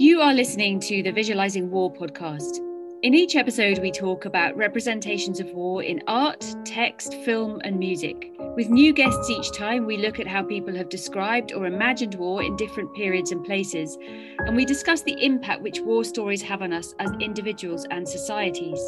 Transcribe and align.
You 0.00 0.22
are 0.22 0.32
listening 0.32 0.80
to 0.80 1.02
the 1.02 1.12
Visualizing 1.12 1.70
War 1.70 1.92
podcast. 1.92 2.56
In 3.02 3.12
each 3.12 3.36
episode, 3.36 3.80
we 3.80 3.92
talk 3.92 4.24
about 4.24 4.56
representations 4.56 5.40
of 5.40 5.52
war 5.52 5.82
in 5.82 6.02
art, 6.06 6.42
text, 6.64 7.12
film, 7.16 7.60
and 7.64 7.78
music. 7.78 8.32
With 8.56 8.70
new 8.70 8.94
guests 8.94 9.28
each 9.28 9.52
time, 9.52 9.84
we 9.84 9.98
look 9.98 10.18
at 10.18 10.26
how 10.26 10.42
people 10.42 10.74
have 10.74 10.88
described 10.88 11.52
or 11.52 11.66
imagined 11.66 12.14
war 12.14 12.42
in 12.42 12.56
different 12.56 12.94
periods 12.94 13.30
and 13.30 13.44
places, 13.44 13.98
and 14.38 14.56
we 14.56 14.64
discuss 14.64 15.02
the 15.02 15.22
impact 15.22 15.60
which 15.60 15.80
war 15.80 16.02
stories 16.02 16.40
have 16.40 16.62
on 16.62 16.72
us 16.72 16.94
as 16.98 17.10
individuals 17.20 17.86
and 17.90 18.08
societies. 18.08 18.80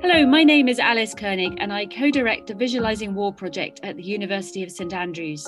Hello, 0.00 0.24
my 0.24 0.42
name 0.42 0.68
is 0.68 0.78
Alice 0.78 1.14
Koenig, 1.14 1.58
and 1.58 1.70
I 1.70 1.84
co 1.84 2.10
direct 2.10 2.46
the 2.46 2.54
Visualizing 2.54 3.14
War 3.14 3.30
project 3.30 3.80
at 3.82 3.98
the 3.98 4.02
University 4.02 4.62
of 4.62 4.70
St 4.70 4.94
Andrews. 4.94 5.46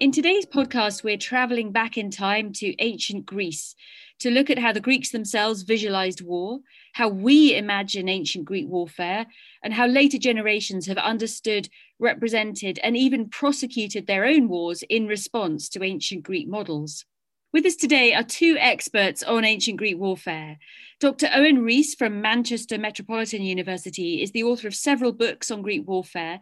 In 0.00 0.12
today's 0.12 0.46
podcast, 0.46 1.02
we're 1.02 1.16
traveling 1.16 1.72
back 1.72 1.98
in 1.98 2.08
time 2.08 2.52
to 2.52 2.72
ancient 2.80 3.26
Greece 3.26 3.74
to 4.20 4.30
look 4.30 4.50
at 4.50 4.58
how 4.58 4.72
the 4.72 4.80
Greeks 4.80 5.10
themselves 5.10 5.62
visualized 5.62 6.20
war, 6.20 6.60
how 6.92 7.08
we 7.08 7.54
imagine 7.54 8.08
ancient 8.08 8.44
Greek 8.44 8.66
warfare, 8.68 9.26
and 9.62 9.72
how 9.72 9.86
later 9.86 10.18
generations 10.18 10.86
have 10.86 10.98
understood, 10.98 11.68
represented, 11.98 12.78
and 12.82 12.96
even 12.96 13.28
prosecuted 13.28 14.06
their 14.06 14.24
own 14.24 14.48
wars 14.48 14.82
in 14.88 15.06
response 15.06 15.68
to 15.68 15.82
ancient 15.82 16.22
Greek 16.22 16.48
models. 16.48 17.04
With 17.50 17.64
us 17.64 17.76
today 17.76 18.12
are 18.12 18.22
two 18.22 18.58
experts 18.60 19.22
on 19.22 19.42
ancient 19.42 19.78
Greek 19.78 19.96
warfare. 19.96 20.58
Dr. 21.00 21.30
Owen 21.32 21.62
Rees 21.62 21.94
from 21.94 22.20
Manchester 22.20 22.76
Metropolitan 22.76 23.40
University 23.40 24.22
is 24.22 24.32
the 24.32 24.42
author 24.42 24.68
of 24.68 24.74
several 24.74 25.12
books 25.12 25.50
on 25.50 25.62
Greek 25.62 25.88
warfare. 25.88 26.40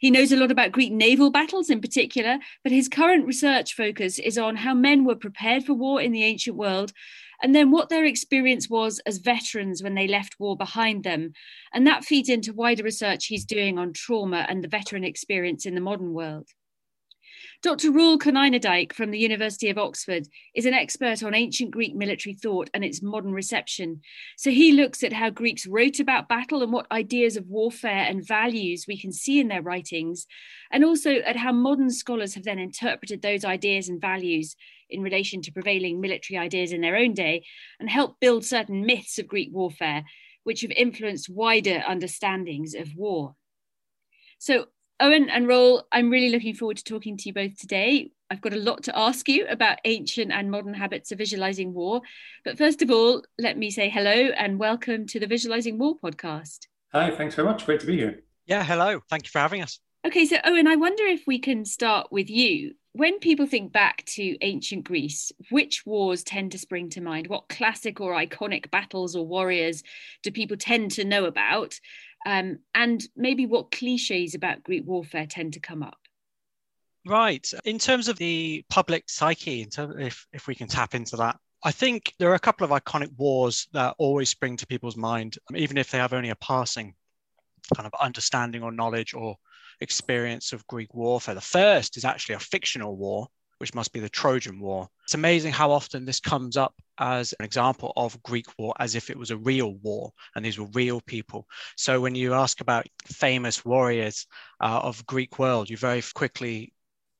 He 0.00 0.10
knows 0.10 0.32
a 0.32 0.36
lot 0.36 0.50
about 0.50 0.72
Greek 0.72 0.92
naval 0.92 1.30
battles 1.30 1.68
in 1.68 1.82
particular, 1.82 2.38
but 2.62 2.72
his 2.72 2.88
current 2.88 3.26
research 3.26 3.74
focus 3.74 4.18
is 4.18 4.38
on 4.38 4.56
how 4.56 4.72
men 4.72 5.04
were 5.04 5.14
prepared 5.14 5.66
for 5.66 5.74
war 5.74 6.00
in 6.00 6.12
the 6.12 6.24
ancient 6.24 6.56
world 6.56 6.90
and 7.42 7.54
then 7.54 7.70
what 7.70 7.90
their 7.90 8.06
experience 8.06 8.70
was 8.70 8.98
as 9.00 9.18
veterans 9.18 9.82
when 9.82 9.94
they 9.94 10.08
left 10.08 10.36
war 10.40 10.56
behind 10.56 11.04
them. 11.04 11.34
And 11.74 11.86
that 11.86 12.06
feeds 12.06 12.30
into 12.30 12.54
wider 12.54 12.82
research 12.82 13.26
he's 13.26 13.44
doing 13.44 13.78
on 13.78 13.92
trauma 13.92 14.46
and 14.48 14.64
the 14.64 14.68
veteran 14.68 15.04
experience 15.04 15.66
in 15.66 15.74
the 15.74 15.82
modern 15.82 16.14
world. 16.14 16.48
Dr. 17.62 17.90
Roel 17.90 18.18
Konijnendijk 18.18 18.92
from 18.92 19.10
the 19.10 19.18
University 19.18 19.70
of 19.70 19.78
Oxford 19.78 20.28
is 20.54 20.66
an 20.66 20.74
expert 20.74 21.22
on 21.22 21.34
ancient 21.34 21.70
Greek 21.70 21.94
military 21.94 22.34
thought 22.34 22.68
and 22.74 22.84
its 22.84 23.02
modern 23.02 23.32
reception. 23.32 24.02
So 24.36 24.50
he 24.50 24.72
looks 24.72 25.02
at 25.02 25.12
how 25.12 25.30
Greeks 25.30 25.66
wrote 25.66 25.98
about 25.98 26.28
battle 26.28 26.62
and 26.62 26.72
what 26.72 26.90
ideas 26.92 27.36
of 27.36 27.48
warfare 27.48 28.04
and 28.08 28.26
values 28.26 28.84
we 28.86 29.00
can 29.00 29.10
see 29.10 29.40
in 29.40 29.48
their 29.48 29.62
writings, 29.62 30.26
and 30.70 30.84
also 30.84 31.16
at 31.16 31.36
how 31.36 31.52
modern 31.52 31.90
scholars 31.90 32.34
have 32.34 32.44
then 32.44 32.58
interpreted 32.58 33.22
those 33.22 33.44
ideas 33.44 33.88
and 33.88 34.00
values 34.00 34.54
in 34.90 35.02
relation 35.02 35.40
to 35.42 35.52
prevailing 35.52 36.00
military 36.00 36.38
ideas 36.38 36.72
in 36.72 36.82
their 36.82 36.96
own 36.96 37.14
day 37.14 37.44
and 37.80 37.88
helped 37.88 38.20
build 38.20 38.44
certain 38.44 38.84
myths 38.84 39.18
of 39.18 39.26
Greek 39.26 39.48
warfare, 39.50 40.04
which 40.44 40.60
have 40.60 40.70
influenced 40.72 41.28
wider 41.28 41.82
understandings 41.86 42.74
of 42.74 42.94
war. 42.94 43.34
So, 44.38 44.66
Owen 44.98 45.28
and 45.28 45.46
Roel, 45.46 45.86
I'm 45.92 46.08
really 46.08 46.30
looking 46.30 46.54
forward 46.54 46.78
to 46.78 46.84
talking 46.84 47.18
to 47.18 47.24
you 47.28 47.34
both 47.34 47.58
today. 47.58 48.12
I've 48.30 48.40
got 48.40 48.54
a 48.54 48.58
lot 48.58 48.84
to 48.84 48.98
ask 48.98 49.28
you 49.28 49.46
about 49.46 49.78
ancient 49.84 50.32
and 50.32 50.50
modern 50.50 50.72
habits 50.72 51.12
of 51.12 51.18
visualizing 51.18 51.74
war. 51.74 52.00
But 52.46 52.56
first 52.56 52.80
of 52.80 52.90
all, 52.90 53.22
let 53.38 53.58
me 53.58 53.70
say 53.70 53.90
hello 53.90 54.10
and 54.10 54.58
welcome 54.58 55.06
to 55.08 55.20
the 55.20 55.26
Visualizing 55.26 55.76
War 55.76 55.96
podcast. 56.02 56.60
Hi, 56.92 57.10
thanks 57.10 57.34
very 57.34 57.46
much. 57.46 57.66
Great 57.66 57.80
to 57.80 57.86
be 57.86 57.98
here. 57.98 58.22
Yeah, 58.46 58.64
hello. 58.64 59.00
Thank 59.10 59.26
you 59.26 59.30
for 59.30 59.38
having 59.40 59.60
us. 59.60 59.80
Okay, 60.06 60.24
so 60.24 60.38
Owen, 60.44 60.66
I 60.66 60.76
wonder 60.76 61.04
if 61.04 61.26
we 61.26 61.40
can 61.40 61.66
start 61.66 62.10
with 62.10 62.30
you. 62.30 62.72
When 62.92 63.18
people 63.18 63.46
think 63.46 63.72
back 63.72 64.02
to 64.14 64.38
ancient 64.40 64.84
Greece, 64.84 65.30
which 65.50 65.84
wars 65.84 66.22
tend 66.22 66.52
to 66.52 66.58
spring 66.58 66.88
to 66.90 67.02
mind? 67.02 67.26
What 67.26 67.50
classic 67.50 68.00
or 68.00 68.14
iconic 68.14 68.70
battles 68.70 69.14
or 69.14 69.26
warriors 69.26 69.82
do 70.22 70.30
people 70.30 70.56
tend 70.56 70.92
to 70.92 71.04
know 71.04 71.26
about? 71.26 71.78
Um, 72.26 72.58
and 72.74 73.02
maybe 73.16 73.46
what 73.46 73.70
cliches 73.70 74.34
about 74.34 74.64
Greek 74.64 74.84
warfare 74.84 75.26
tend 75.26 75.52
to 75.52 75.60
come 75.60 75.84
up? 75.84 75.98
Right. 77.06 77.48
In 77.64 77.78
terms 77.78 78.08
of 78.08 78.18
the 78.18 78.64
public 78.68 79.08
psyche, 79.08 79.62
in 79.62 79.70
terms, 79.70 79.94
if, 80.00 80.26
if 80.32 80.48
we 80.48 80.56
can 80.56 80.66
tap 80.66 80.96
into 80.96 81.16
that, 81.18 81.38
I 81.62 81.70
think 81.70 82.12
there 82.18 82.28
are 82.30 82.34
a 82.34 82.40
couple 82.40 82.64
of 82.64 82.72
iconic 82.72 83.16
wars 83.16 83.68
that 83.72 83.94
always 83.98 84.28
spring 84.28 84.56
to 84.56 84.66
people's 84.66 84.96
mind, 84.96 85.38
even 85.54 85.78
if 85.78 85.92
they 85.92 85.98
have 85.98 86.12
only 86.12 86.30
a 86.30 86.36
passing 86.36 86.94
kind 87.76 87.86
of 87.86 87.94
understanding 88.00 88.64
or 88.64 88.72
knowledge 88.72 89.14
or 89.14 89.36
experience 89.80 90.52
of 90.52 90.66
Greek 90.66 90.94
warfare. 90.94 91.36
The 91.36 91.40
first 91.40 91.96
is 91.96 92.04
actually 92.04 92.34
a 92.34 92.40
fictional 92.40 92.96
war, 92.96 93.28
which 93.58 93.74
must 93.74 93.92
be 93.92 94.00
the 94.00 94.08
Trojan 94.08 94.58
War. 94.60 94.88
It's 95.04 95.14
amazing 95.14 95.52
how 95.52 95.70
often 95.70 96.04
this 96.04 96.20
comes 96.20 96.56
up 96.56 96.74
as 96.98 97.32
an 97.38 97.44
example 97.44 97.92
of 97.96 98.22
Greek 98.22 98.46
war 98.58 98.74
as 98.78 98.94
if 98.94 99.10
it 99.10 99.18
was 99.18 99.30
a 99.30 99.36
real 99.36 99.74
war 99.76 100.12
and 100.34 100.44
these 100.44 100.58
were 100.58 100.68
real 100.72 101.00
people. 101.02 101.46
So 101.76 102.00
when 102.00 102.14
you 102.14 102.34
ask 102.34 102.60
about 102.60 102.86
famous 103.04 103.64
warriors 103.64 104.26
uh, 104.60 104.80
of 104.82 105.06
Greek 105.06 105.38
world, 105.38 105.70
you 105.70 105.76
very 105.76 106.02
quickly 106.14 106.72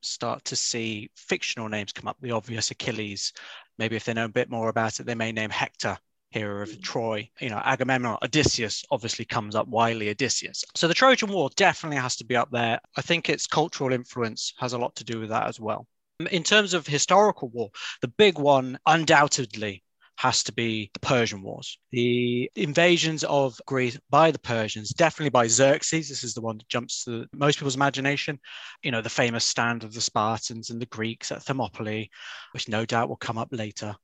start 0.03 0.45
to 0.45 0.57
see 0.57 1.11
fictional 1.17 1.69
names 1.69 1.93
come 1.93 2.09
up, 2.09 2.17
the 2.21 2.33
obvious 2.33 2.71
Achilles. 2.71 3.33
Maybe 3.79 3.97
if 3.97 4.05
they 4.05 4.15
know 4.15 4.25
a 4.25 4.29
bit 4.29 4.51
more 4.51 4.69
about 4.69 5.01
it, 5.01 5.07
they 5.07 5.15
may 5.15 5.33
name 5.33 5.51
Hector 5.51 5.99
hero 6.31 6.63
of 6.63 6.83
Troy. 6.83 7.29
You 7.41 7.51
know, 7.51 7.61
Agamemnon, 7.65 8.19
Odysseus 8.23 8.85
obviously 8.91 9.25
comes 9.25 9.55
up 9.55 9.69
widely, 9.69 10.11
Odysseus. 10.11 10.65
So 10.75 10.89
the 10.89 10.95
Trojan 10.95 11.31
War 11.31 11.51
definitely 11.57 11.99
has 11.99 12.17
to 12.17 12.25
be 12.25 12.37
up 12.37 12.51
there. 12.51 12.81
I 12.97 13.03
think 13.03 13.29
its 13.29 13.47
cultural 13.47 13.93
influence 13.93 14.53
has 14.59 14.73
a 14.73 14.79
lot 14.79 14.95
to 14.97 15.05
do 15.05 15.21
with 15.21 15.31
that 15.31 15.47
as 15.47 15.61
well. 15.61 15.87
In 16.31 16.43
terms 16.43 16.73
of 16.73 16.87
historical 16.87 17.49
war, 17.49 17.71
the 18.01 18.09
big 18.09 18.39
one 18.39 18.79
undoubtedly 18.87 19.83
has 20.19 20.43
to 20.45 20.53
be 20.53 20.91
the 20.95 21.01
Persian 21.01 21.43
Wars. 21.43 21.79
The 21.93 22.51
invasions 22.55 23.23
of 23.25 23.61
Greece 23.67 23.99
by 24.09 24.31
the 24.31 24.39
Persians, 24.39 24.91
definitely 24.91 25.29
by 25.29 25.47
Xerxes. 25.47 26.09
This 26.09 26.25
is 26.25 26.33
the 26.33 26.41
one 26.41 26.57
that 26.57 26.69
jumps 26.69 27.05
to 27.05 27.27
most 27.35 27.59
people's 27.59 27.77
imagination. 27.77 28.39
You 28.83 28.93
know, 28.93 29.03
the 29.03 29.11
famous 29.11 29.45
stand 29.45 29.85
of 29.85 29.93
the 29.93 30.01
Spartans 30.01 30.71
and 30.71 30.81
the 30.81 30.87
Greeks 30.87 31.31
at 31.31 31.43
Thermopylae, 31.43 32.09
which 32.53 32.69
no 32.69 32.87
doubt 32.87 33.11
will 33.11 33.17
come 33.17 33.37
up 33.37 33.49
later 33.53 33.95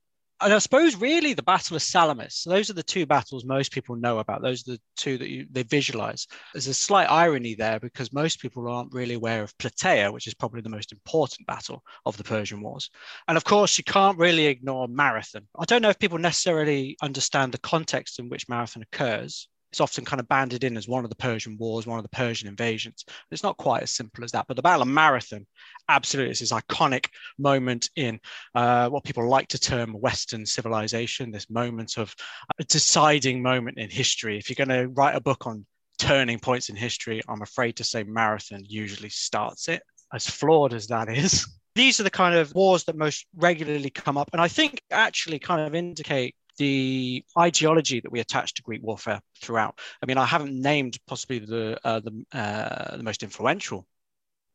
and 0.43 0.53
I 0.53 0.59
suppose 0.59 0.95
really 0.95 1.33
the 1.33 1.43
Battle 1.43 1.75
of 1.75 1.81
Salamis. 1.81 2.35
So 2.35 2.49
those 2.49 2.69
are 2.69 2.73
the 2.73 2.83
two 2.83 3.05
battles 3.05 3.45
most 3.45 3.71
people 3.71 3.95
know 3.95 4.19
about. 4.19 4.41
Those 4.41 4.67
are 4.67 4.73
the 4.73 4.81
two 4.97 5.17
that 5.17 5.29
you, 5.29 5.47
they 5.51 5.63
visualize. 5.63 6.27
There's 6.53 6.67
a 6.67 6.73
slight 6.73 7.09
irony 7.09 7.55
there 7.55 7.79
because 7.79 8.11
most 8.11 8.41
people 8.41 8.67
aren't 8.67 8.93
really 8.93 9.15
aware 9.15 9.43
of 9.43 9.57
Plataea, 9.57 10.11
which 10.11 10.27
is 10.27 10.33
probably 10.33 10.61
the 10.61 10.69
most 10.69 10.91
important 10.91 11.47
battle 11.47 11.83
of 12.05 12.17
the 12.17 12.23
Persian 12.23 12.61
Wars. 12.61 12.89
And 13.27 13.37
of 13.37 13.45
course, 13.45 13.77
you 13.77 13.83
can't 13.83 14.17
really 14.17 14.47
ignore 14.47 14.87
Marathon. 14.87 15.47
I 15.57 15.65
don't 15.65 15.81
know 15.81 15.89
if 15.89 15.99
people 15.99 16.19
necessarily 16.19 16.97
understand 17.01 17.51
the 17.51 17.59
context 17.59 18.19
in 18.19 18.29
which 18.29 18.49
Marathon 18.49 18.83
occurs 18.83 19.47
it's 19.73 19.81
often 19.81 20.05
kind 20.05 20.19
of 20.19 20.27
banded 20.27 20.63
in 20.63 20.77
as 20.77 20.87
one 20.87 21.03
of 21.03 21.09
the 21.09 21.15
Persian 21.15 21.57
wars, 21.57 21.87
one 21.87 21.97
of 21.97 22.03
the 22.03 22.09
Persian 22.09 22.47
invasions. 22.47 23.05
It's 23.31 23.41
not 23.41 23.57
quite 23.57 23.81
as 23.81 23.89
simple 23.89 24.23
as 24.23 24.31
that. 24.33 24.45
But 24.47 24.55
the 24.55 24.61
Battle 24.61 24.83
of 24.83 24.87
Marathon, 24.87 25.47
absolutely, 25.89 26.29
is 26.29 26.41
this 26.41 26.51
iconic 26.51 27.07
moment 27.39 27.89
in 27.95 28.19
uh, 28.53 28.89
what 28.89 29.03
people 29.03 29.27
like 29.27 29.47
to 29.47 29.59
term 29.59 29.93
Western 29.93 30.45
civilization, 30.45 31.31
this 31.31 31.49
moment 31.49 31.97
of 31.97 32.13
a 32.59 32.63
deciding 32.65 33.41
moment 33.41 33.79
in 33.79 33.89
history. 33.89 34.37
If 34.37 34.47
you're 34.47 34.63
going 34.63 34.79
to 34.79 34.89
write 34.89 35.15
a 35.15 35.21
book 35.21 35.47
on 35.47 35.65
turning 35.97 36.37
points 36.37 36.69
in 36.69 36.75
history, 36.75 37.23
I'm 37.27 37.41
afraid 37.41 37.77
to 37.77 37.83
say 37.83 38.03
Marathon 38.03 38.61
usually 38.67 39.09
starts 39.09 39.69
it, 39.69 39.81
as 40.13 40.29
flawed 40.29 40.75
as 40.75 40.85
that 40.89 41.09
is. 41.09 41.47
These 41.75 41.99
are 41.99 42.03
the 42.03 42.11
kind 42.11 42.35
of 42.35 42.53
wars 42.53 42.83
that 42.83 42.95
most 42.95 43.25
regularly 43.35 43.89
come 43.89 44.19
up, 44.19 44.29
and 44.33 44.39
I 44.39 44.49
think 44.49 44.83
actually 44.91 45.39
kind 45.39 45.61
of 45.61 45.73
indicate 45.73 46.35
the 46.57 47.23
ideology 47.37 47.99
that 47.99 48.11
we 48.11 48.19
attach 48.19 48.53
to 48.55 48.61
Greek 48.61 48.81
warfare 48.83 49.21
throughout. 49.41 49.79
I 50.01 50.05
mean, 50.05 50.17
I 50.17 50.25
haven't 50.25 50.59
named 50.59 50.97
possibly 51.07 51.39
the 51.39 51.79
uh, 51.83 51.99
the, 51.99 52.25
uh, 52.31 52.97
the 52.97 53.03
most 53.03 53.23
influential 53.23 53.87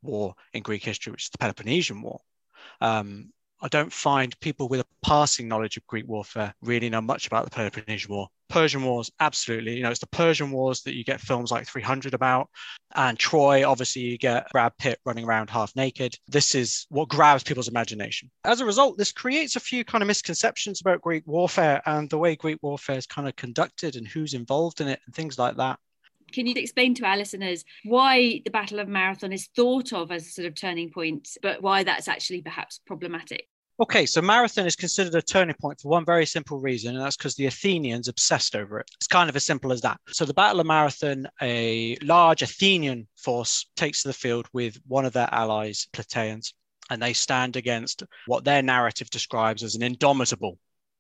war 0.03 0.35
in 0.53 0.63
Greek 0.63 0.85
history, 0.85 1.11
which 1.13 1.25
is 1.25 1.31
the 1.31 1.39
Peloponnesian 1.39 2.03
War. 2.03 2.21
Um, 2.81 3.33
I 3.61 3.69
don't 3.69 3.93
find 3.93 4.39
people 4.41 4.69
with 4.69 4.81
a 4.81 4.87
passing 5.03 5.49
knowledge 5.49 5.77
of 5.77 5.87
Greek 5.87 6.07
warfare 6.07 6.55
really 6.63 6.89
know 6.89 7.01
much 7.01 7.27
about 7.27 7.45
the 7.45 7.51
Peloponnesian 7.51 8.13
War. 8.13 8.29
Persian 8.49 8.83
Wars, 8.83 9.11
absolutely. 9.21 9.77
You 9.77 9.83
know, 9.83 9.91
it's 9.91 10.01
the 10.01 10.07
Persian 10.07 10.51
Wars 10.51 10.83
that 10.83 10.95
you 10.95 11.05
get 11.05 11.21
films 11.21 11.51
like 11.51 11.67
300 11.67 12.15
about. 12.15 12.49
And 12.95 13.19
Troy, 13.19 13.69
obviously, 13.69 14.03
you 14.03 14.17
get 14.17 14.51
Brad 14.53 14.73
Pitt 14.79 15.01
running 15.05 15.27
around 15.27 15.51
half 15.51 15.75
naked. 15.77 16.17
This 16.29 16.55
is 16.55 16.87
what 16.89 17.09
grabs 17.09 17.43
people's 17.43 17.69
imagination. 17.69 18.31
As 18.45 18.61
a 18.61 18.67
result, 18.67 18.97
this 18.97 19.13
creates 19.13 19.57
a 19.57 19.61
few 19.61 19.85
kind 19.85 20.03
of 20.03 20.09
misconceptions 20.09 20.81
about 20.81 21.03
Greek 21.03 21.25
warfare 21.27 21.83
and 21.85 22.09
the 22.09 22.19
way 22.19 22.37
Greek 22.37 22.59
warfare 22.63 22.97
is 22.97 23.07
kind 23.07 23.29
of 23.29 23.37
conducted 23.37 23.97
and 23.97 24.09
who's 24.09 24.35
involved 24.35 24.81
in 24.81 24.89
it 24.89 25.01
and 25.05 25.15
things 25.15 25.39
like 25.39 25.57
that. 25.57 25.79
Can 26.33 26.47
you 26.47 26.55
explain 26.57 26.95
to 26.95 27.05
our 27.05 27.17
listeners 27.17 27.65
why 27.85 28.43
the 28.45 28.51
Battle 28.51 28.81
of 28.81 28.89
Marathon 28.89 29.33
is 29.33 29.49
thought 29.57 29.93
of 29.93 30.11
as 30.13 30.27
a 30.27 30.31
sort 30.31 30.47
of 30.47 30.55
turning 30.55 30.91
point, 30.91 31.29
but 31.43 31.63
why 31.63 31.85
that's 31.85 32.09
actually 32.09 32.43
perhaps 32.43 32.81
problematic? 32.87 33.49
Okay, 33.81 34.07
so 34.07 34.21
Marathon 34.21 34.67
is 34.67 34.75
considered 34.75 35.15
a 35.15 35.23
turning 35.23 35.55
point 35.61 35.81
for 35.81 35.89
one 35.89 36.05
very 36.05 36.27
simple 36.27 36.59
reason, 36.59 36.97
and 36.97 37.05
that's 37.05 37.17
because 37.17 37.37
the 37.37 37.47
Athenians 37.47 38.09
obsessed 38.09 38.57
over 38.57 38.81
it. 38.81 38.91
It's 38.97 39.07
kind 39.07 39.31
of 39.31 39.37
as 39.37 39.47
simple 39.47 39.73
as 39.73 39.83
that. 39.83 40.01
So, 40.09 40.25
the 40.25 40.35
Battle 40.35 40.59
of 40.59 40.67
Marathon, 40.67 41.29
a 41.41 41.97
large 42.03 42.43
Athenian 42.43 43.07
force 43.17 43.67
takes 43.77 44.03
to 44.03 44.09
the 44.09 44.15
field 44.15 44.49
with 44.53 44.81
one 44.89 45.05
of 45.05 45.13
their 45.13 45.29
allies, 45.31 45.87
Plataeans, 45.93 46.55
and 46.91 47.01
they 47.01 47.13
stand 47.13 47.55
against 47.55 48.03
what 48.27 48.43
their 48.43 48.63
narrative 48.63 49.11
describes 49.11 49.63
as 49.63 49.77
an 49.77 49.85
indomitable 49.85 50.59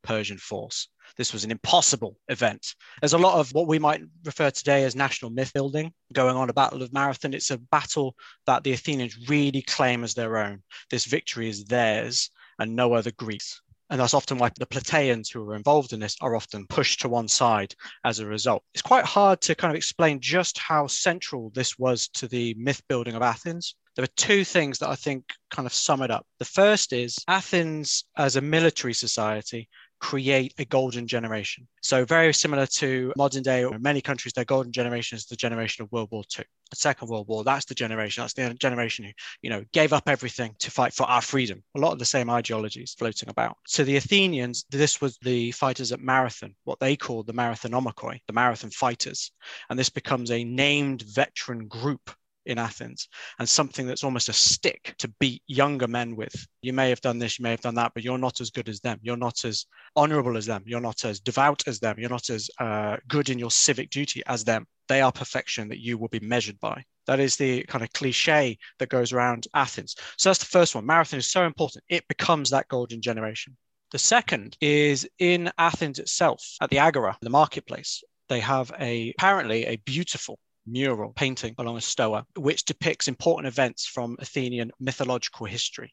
Persian 0.08 0.38
force. 0.38 0.88
This 1.18 1.34
was 1.34 1.44
an 1.44 1.50
impossible 1.50 2.16
event. 2.28 2.74
There's 3.02 3.12
a 3.12 3.18
lot 3.18 3.38
of 3.38 3.52
what 3.52 3.68
we 3.68 3.78
might 3.78 4.00
refer 4.24 4.50
today 4.50 4.84
as 4.84 4.96
national 4.96 5.30
myth 5.30 5.52
building 5.52 5.92
going 6.14 6.34
on 6.34 6.48
a 6.48 6.54
Battle 6.54 6.82
of 6.82 6.94
Marathon. 6.94 7.34
It's 7.34 7.50
a 7.50 7.58
battle 7.58 8.14
that 8.46 8.64
the 8.64 8.72
Athenians 8.72 9.28
really 9.28 9.60
claim 9.60 10.04
as 10.04 10.14
their 10.14 10.38
own. 10.38 10.62
This 10.90 11.04
victory 11.04 11.50
is 11.50 11.66
theirs 11.66 12.30
and 12.58 12.74
no 12.74 12.94
other 12.94 13.10
Greeks. 13.10 13.60
And 13.90 14.00
that's 14.00 14.14
often 14.14 14.38
why 14.38 14.50
the 14.58 14.66
Plataeans 14.66 15.30
who 15.30 15.42
are 15.42 15.54
involved 15.54 15.92
in 15.92 16.00
this 16.00 16.16
are 16.22 16.34
often 16.34 16.66
pushed 16.66 17.00
to 17.00 17.10
one 17.10 17.28
side 17.28 17.74
as 18.04 18.18
a 18.18 18.26
result. 18.26 18.62
It's 18.72 18.82
quite 18.82 19.04
hard 19.04 19.42
to 19.42 19.54
kind 19.54 19.70
of 19.70 19.76
explain 19.76 20.20
just 20.20 20.56
how 20.56 20.86
central 20.86 21.50
this 21.54 21.78
was 21.78 22.08
to 22.14 22.28
the 22.28 22.54
myth 22.54 22.82
building 22.88 23.14
of 23.14 23.22
Athens. 23.22 23.74
There 23.94 24.04
are 24.04 24.16
two 24.16 24.44
things 24.44 24.78
that 24.78 24.88
I 24.88 24.94
think 24.94 25.24
kind 25.50 25.66
of 25.66 25.74
sum 25.74 26.02
it 26.02 26.10
up. 26.10 26.24
The 26.38 26.44
first 26.44 26.92
is 26.92 27.18
Athens 27.26 28.04
as 28.16 28.36
a 28.36 28.40
military 28.40 28.94
society 28.94 29.68
create 30.00 30.54
a 30.58 30.64
golden 30.64 31.06
generation. 31.06 31.66
So 31.82 32.04
very 32.04 32.32
similar 32.32 32.66
to 32.66 33.12
modern 33.16 33.42
day, 33.42 33.66
many 33.78 34.00
countries, 34.00 34.32
their 34.32 34.44
golden 34.44 34.72
generation 34.72 35.16
is 35.16 35.26
the 35.26 35.36
generation 35.36 35.82
of 35.82 35.92
World 35.92 36.08
War 36.10 36.24
II. 36.38 36.44
The 36.70 36.76
Second 36.76 37.08
World 37.08 37.28
War, 37.28 37.44
that's 37.44 37.64
the 37.64 37.74
generation, 37.74 38.22
that's 38.22 38.34
the 38.34 38.52
generation 38.54 39.06
who, 39.06 39.10
you 39.42 39.50
know, 39.50 39.64
gave 39.72 39.92
up 39.92 40.08
everything 40.08 40.54
to 40.58 40.70
fight 40.70 40.92
for 40.92 41.04
our 41.04 41.22
freedom. 41.22 41.62
A 41.76 41.80
lot 41.80 41.92
of 41.92 41.98
the 41.98 42.04
same 42.04 42.28
ideologies 42.28 42.94
floating 42.98 43.30
about. 43.30 43.56
So 43.66 43.84
the 43.84 43.96
Athenians, 43.96 44.66
this 44.70 45.00
was 45.00 45.16
the 45.22 45.50
fighters 45.52 45.92
at 45.92 46.00
Marathon, 46.00 46.54
what 46.64 46.78
they 46.78 46.94
called 46.94 47.26
the 47.26 47.32
Marathon 47.32 47.58
Marathonomachoi, 47.58 48.20
the 48.26 48.32
marathon 48.32 48.70
fighters. 48.70 49.30
And 49.70 49.78
this 49.78 49.90
becomes 49.90 50.30
a 50.30 50.44
named 50.44 51.02
veteran 51.02 51.68
group 51.68 52.10
in 52.48 52.58
Athens 52.58 53.08
and 53.38 53.48
something 53.48 53.86
that's 53.86 54.02
almost 54.02 54.28
a 54.28 54.32
stick 54.32 54.94
to 54.98 55.12
beat 55.20 55.42
younger 55.46 55.86
men 55.86 56.16
with. 56.16 56.34
You 56.62 56.72
may 56.72 56.88
have 56.88 57.00
done 57.00 57.18
this, 57.18 57.38
you 57.38 57.42
may 57.42 57.50
have 57.50 57.60
done 57.60 57.76
that, 57.76 57.92
but 57.94 58.02
you're 58.02 58.18
not 58.18 58.40
as 58.40 58.50
good 58.50 58.68
as 58.68 58.80
them. 58.80 58.98
You're 59.02 59.16
not 59.16 59.44
as 59.44 59.66
honorable 59.94 60.36
as 60.36 60.46
them. 60.46 60.64
You're 60.66 60.80
not 60.80 61.04
as 61.04 61.20
devout 61.20 61.62
as 61.68 61.78
them. 61.78 61.96
You're 61.98 62.10
not 62.10 62.30
as 62.30 62.50
uh, 62.58 62.96
good 63.06 63.28
in 63.28 63.38
your 63.38 63.50
civic 63.50 63.90
duty 63.90 64.22
as 64.26 64.42
them. 64.44 64.66
They 64.88 65.02
are 65.02 65.12
perfection 65.12 65.68
that 65.68 65.80
you 65.80 65.98
will 65.98 66.08
be 66.08 66.20
measured 66.20 66.58
by. 66.58 66.82
That 67.06 67.20
is 67.20 67.36
the 67.36 67.62
kind 67.64 67.84
of 67.84 67.92
cliche 67.92 68.58
that 68.78 68.88
goes 68.88 69.12
around 69.12 69.46
Athens. 69.54 69.94
So 70.16 70.30
that's 70.30 70.40
the 70.40 70.46
first 70.46 70.74
one. 70.74 70.86
Marathon 70.86 71.18
is 71.18 71.30
so 71.30 71.44
important. 71.44 71.84
It 71.88 72.08
becomes 72.08 72.50
that 72.50 72.68
golden 72.68 73.02
generation. 73.02 73.56
The 73.90 73.98
second 73.98 74.56
is 74.60 75.08
in 75.18 75.50
Athens 75.58 75.98
itself, 75.98 76.42
at 76.60 76.70
the 76.70 76.78
Agora, 76.78 77.16
the 77.22 77.30
marketplace. 77.30 78.02
They 78.28 78.40
have 78.40 78.70
a 78.78 79.14
apparently 79.18 79.64
a 79.64 79.76
beautiful 79.76 80.38
mural 80.70 81.12
painting 81.14 81.54
along 81.58 81.76
a 81.76 81.80
stoa, 81.80 82.24
which 82.36 82.64
depicts 82.64 83.08
important 83.08 83.46
events 83.46 83.86
from 83.86 84.16
Athenian 84.18 84.70
mythological 84.80 85.46
history. 85.46 85.92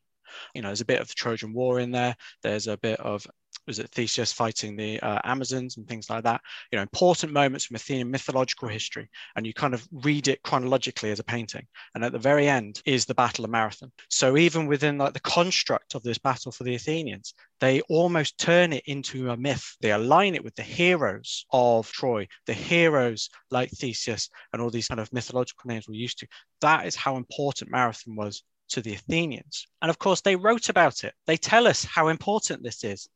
You 0.54 0.62
know, 0.62 0.69
there's 0.69 0.81
a 0.81 0.86
bit 0.86 1.01
of 1.01 1.07
the 1.07 1.13
Trojan 1.13 1.54
War 1.54 1.80
in 1.80 1.92
there. 1.92 2.16
There's 2.44 2.68
a 2.68 2.77
bit 2.77 3.00
of 3.00 3.25
was 3.68 3.80
it 3.80 3.90
Theseus 3.90 4.32
fighting 4.32 4.76
the 4.76 5.00
uh, 5.00 5.20
Amazons 5.24 5.78
and 5.78 5.88
things 5.88 6.10
like 6.10 6.24
that? 6.24 6.42
You 6.72 6.78
know, 6.78 6.84
important 6.84 7.34
moments 7.34 7.66
from 7.66 7.76
Athenian 7.76 8.12
mythological 8.12 8.68
history, 8.68 9.10
and 9.36 9.46
you 9.46 9.54
kind 9.54 9.74
of 9.74 9.88
read 9.92 10.28
it 10.28 10.44
chronologically 10.44 11.12
as 11.12 11.20
a 11.20 11.24
painting. 11.24 11.66
And 11.94 12.04
at 12.04 12.12
the 12.12 12.20
very 12.20 12.48
end 12.48 12.82
is 12.86 13.06
the 13.06 13.16
Battle 13.16 13.46
of 13.46 13.52
Marathon. 13.52 13.92
So 14.10 14.38
even 14.38 14.68
within 14.68 14.98
like 14.98 15.14
the 15.14 15.20
construct 15.20 15.96
of 15.96 16.04
this 16.04 16.18
battle 16.18 16.52
for 16.52 16.64
the 16.64 16.76
Athenians, 16.76 17.34
they 17.60 17.82
almost 17.82 18.38
turn 18.38 18.74
it 18.74 18.84
into 18.86 19.30
a 19.30 19.38
myth. 19.38 19.76
They 19.82 19.92
align 19.92 20.36
it 20.36 20.44
with 20.44 20.56
the 20.56 20.64
heroes 20.64 21.46
of 21.52 21.92
Troy, 21.92 22.28
the 22.46 22.54
heroes 22.54 23.30
like 23.52 23.72
Theseus 23.72 24.30
and 24.54 24.62
all 24.62 24.70
these 24.70 24.88
kind 24.88 25.00
of 25.00 25.12
mythological 25.14 25.68
names 25.68 25.88
we're 25.88 25.96
used 25.96 26.20
to. 26.20 26.28
That 26.62 26.86
is 26.86 26.96
how 26.96 27.18
important 27.18 27.72
Marathon 27.72 28.16
was 28.16 28.44
to 28.70 28.82
the 28.82 28.94
Athenians. 28.94 29.68
And 29.82 29.90
of 29.90 30.00
course, 30.00 30.22
they 30.22 30.36
wrote 30.36 30.70
about 30.70 31.04
it. 31.04 31.14
They 31.28 31.38
tell 31.38 31.68
us 31.68 31.84
how 31.84 32.08
important 32.08 32.64
this 32.64 32.84
is 32.84 33.08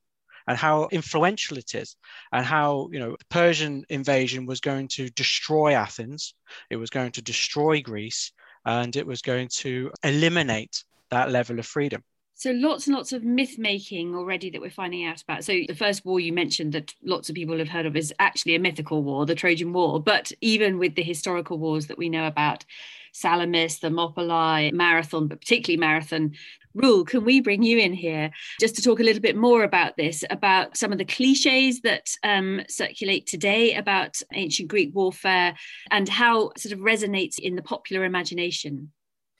and 0.49 0.57
how 0.57 0.89
influential 0.91 1.57
it 1.57 1.73
is 1.75 1.95
and 2.33 2.45
how 2.45 2.89
you 2.91 2.99
know 2.99 3.11
the 3.11 3.25
persian 3.29 3.85
invasion 3.87 4.45
was 4.45 4.59
going 4.59 4.87
to 4.89 5.09
destroy 5.11 5.73
athens 5.73 6.33
it 6.69 6.75
was 6.75 6.89
going 6.89 7.11
to 7.11 7.21
destroy 7.21 7.81
greece 7.81 8.33
and 8.65 8.97
it 8.97 9.07
was 9.07 9.21
going 9.21 9.47
to 9.47 9.89
eliminate 10.03 10.83
that 11.09 11.31
level 11.31 11.57
of 11.59 11.65
freedom 11.65 12.03
so 12.39 12.51
lots 12.51 12.87
and 12.87 12.95
lots 12.95 13.11
of 13.11 13.25
myth 13.25 13.57
making 13.57 14.15
already 14.15 14.49
that 14.49 14.61
we're 14.61 14.69
finding 14.69 15.05
out 15.05 15.21
about. 15.21 15.43
So 15.43 15.59
the 15.67 15.75
first 15.75 16.05
war 16.05 16.21
you 16.21 16.31
mentioned 16.31 16.71
that 16.71 16.93
lots 17.03 17.27
of 17.27 17.35
people 17.35 17.59
have 17.59 17.67
heard 17.67 17.85
of 17.85 17.97
is 17.97 18.13
actually 18.17 18.55
a 18.55 18.59
mythical 18.59 19.03
war, 19.03 19.25
the 19.25 19.35
Trojan 19.35 19.73
War. 19.73 20.01
But 20.01 20.31
even 20.39 20.79
with 20.79 20.95
the 20.95 21.03
historical 21.03 21.57
wars 21.57 21.87
that 21.87 21.97
we 21.97 22.07
know 22.07 22.27
about, 22.27 22.63
Salamis, 23.11 23.79
Thermopylae, 23.79 24.71
Marathon, 24.71 25.27
but 25.27 25.41
particularly 25.41 25.81
Marathon, 25.81 26.33
Roel, 26.75 27.03
can 27.03 27.25
we 27.25 27.41
bring 27.41 27.63
you 27.63 27.79
in 27.79 27.93
here 27.93 28.29
just 28.59 28.75
to 28.75 28.81
talk 28.81 28.99
a 28.99 29.03
little 29.03 29.21
bit 29.21 29.35
more 29.35 29.63
about 29.63 29.97
this, 29.97 30.23
about 30.29 30.77
some 30.77 30.91
of 30.91 30.97
the 30.99 31.05
cliches 31.05 31.81
that 31.81 32.07
um, 32.23 32.61
circulate 32.69 33.25
today 33.25 33.73
about 33.73 34.15
ancient 34.33 34.69
Greek 34.69 34.93
warfare 34.93 35.55
and 35.89 36.07
how 36.07 36.51
sort 36.57 36.73
of 36.73 36.79
resonates 36.79 37.39
in 37.39 37.55
the 37.55 37.63
popular 37.63 38.05
imagination? 38.05 38.91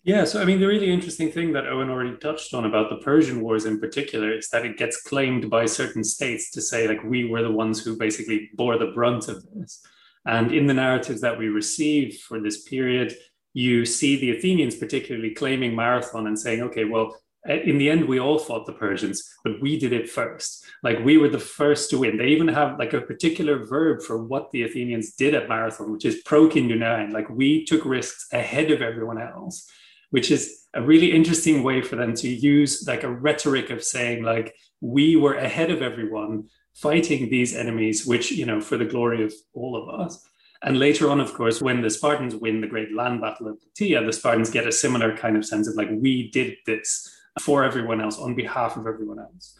Yeah, 0.04 0.24
so 0.24 0.42
I 0.42 0.46
mean, 0.46 0.60
the 0.60 0.66
really 0.66 0.92
interesting 0.92 1.32
thing 1.32 1.54
that 1.54 1.68
Owen 1.68 1.90
already 1.90 2.16
touched 2.18 2.54
on 2.54 2.66
about 2.66 2.90
the 2.90 2.98
Persian 2.98 3.42
Wars 3.42 3.66
in 3.66 3.80
particular 3.80 4.32
is 4.32 4.50
that 4.50 4.66
it 4.66 4.78
gets 4.78 5.02
claimed 5.02 5.50
by 5.50 5.66
certain 5.66 6.04
states 6.04 6.50
to 6.52 6.62
say, 6.62 6.88
like, 6.88 7.04
we 7.04 7.26
were 7.26 7.44
the 7.44 7.52
ones 7.52 7.84
who 7.84 7.98
basically 7.98 8.50
bore 8.56 8.78
the 8.80 8.92
brunt 8.96 9.28
of 9.28 9.44
this. 9.54 9.86
And 10.26 10.52
in 10.52 10.68
the 10.68 10.74
narratives 10.74 11.22
that 11.22 11.38
we 11.38 11.48
receive 11.48 12.20
for 12.28 12.40
this 12.40 12.64
period, 12.64 13.14
you 13.60 13.86
see 13.86 14.16
the 14.16 14.32
Athenians 14.38 14.76
particularly 14.76 15.32
claiming 15.32 15.76
Marathon 15.76 16.28
and 16.28 16.40
saying, 16.40 16.62
okay, 16.62 16.86
well, 16.86 17.14
eh, 17.46 17.60
in 17.66 17.78
the 17.78 17.90
end, 17.90 18.06
we 18.06 18.18
all 18.18 18.40
fought 18.40 18.66
the 18.66 18.72
Persians, 18.72 19.22
but 19.44 19.62
we 19.62 19.78
did 19.78 19.92
it 19.92 20.10
first. 20.10 20.66
Like 20.82 21.04
we 21.04 21.18
were 21.18 21.28
the 21.28 21.40
first 21.40 21.90
to 21.90 21.98
win. 22.00 22.18
They 22.18 22.28
even 22.28 22.48
have 22.48 22.80
like 22.80 22.94
a 22.94 23.02
particular 23.02 23.66
verb 23.66 24.02
for 24.02 24.24
what 24.24 24.50
the 24.52 24.64
Athenians 24.64 25.16
did 25.16 25.36
at 25.36 25.50
Marathon, 25.50 25.92
which 25.92 26.06
is 26.06 26.24
prokindunai. 26.24 27.12
Like 27.12 27.30
we 27.30 27.66
took 27.66 27.84
risks 27.84 28.28
ahead 28.32 28.72
of 28.72 28.82
everyone 28.82 29.22
else, 29.22 29.70
which 30.12 30.32
is 30.32 30.68
a 30.74 30.82
really 30.82 31.12
interesting 31.12 31.62
way 31.62 31.82
for 31.82 31.98
them 31.98 32.14
to 32.14 32.30
use 32.30 32.88
like 32.88 33.04
a 33.04 33.12
rhetoric 33.12 33.72
of 33.72 33.84
saying 33.84 34.24
like 34.24 34.56
we 34.80 35.18
were 35.18 35.36
ahead 35.36 35.70
of 35.70 35.82
everyone 35.82 36.48
fighting 36.76 37.30
these 37.30 37.54
enemies, 37.54 38.06
which 38.06 38.32
you 38.32 38.46
know 38.46 38.62
for 38.62 38.78
the 38.78 38.86
glory 38.86 39.22
of 39.26 39.34
all 39.54 39.76
of 39.76 40.00
us. 40.00 40.29
And 40.62 40.78
later 40.78 41.10
on, 41.10 41.22
of 41.22 41.34
course, 41.34 41.62
when 41.62 41.82
the 41.82 41.90
Spartans 41.90 42.36
win 42.36 42.60
the 42.60 42.68
great 42.68 42.94
land 42.94 43.22
battle 43.22 43.48
of 43.48 43.58
Plataea, 43.60 44.06
the 44.06 44.14
Spartans 44.14 44.50
get 44.50 44.68
a 44.68 44.72
similar 44.72 45.16
kind 45.16 45.38
of 45.38 45.46
sense 45.46 45.68
of 45.68 45.76
like, 45.76 45.90
we 45.92 46.30
did 46.32 46.58
this 46.66 47.16
for 47.40 47.64
everyone 47.64 48.02
else, 48.02 48.20
on 48.20 48.36
behalf 48.36 48.76
of 48.76 48.86
everyone 48.86 49.20
else. 49.20 49.58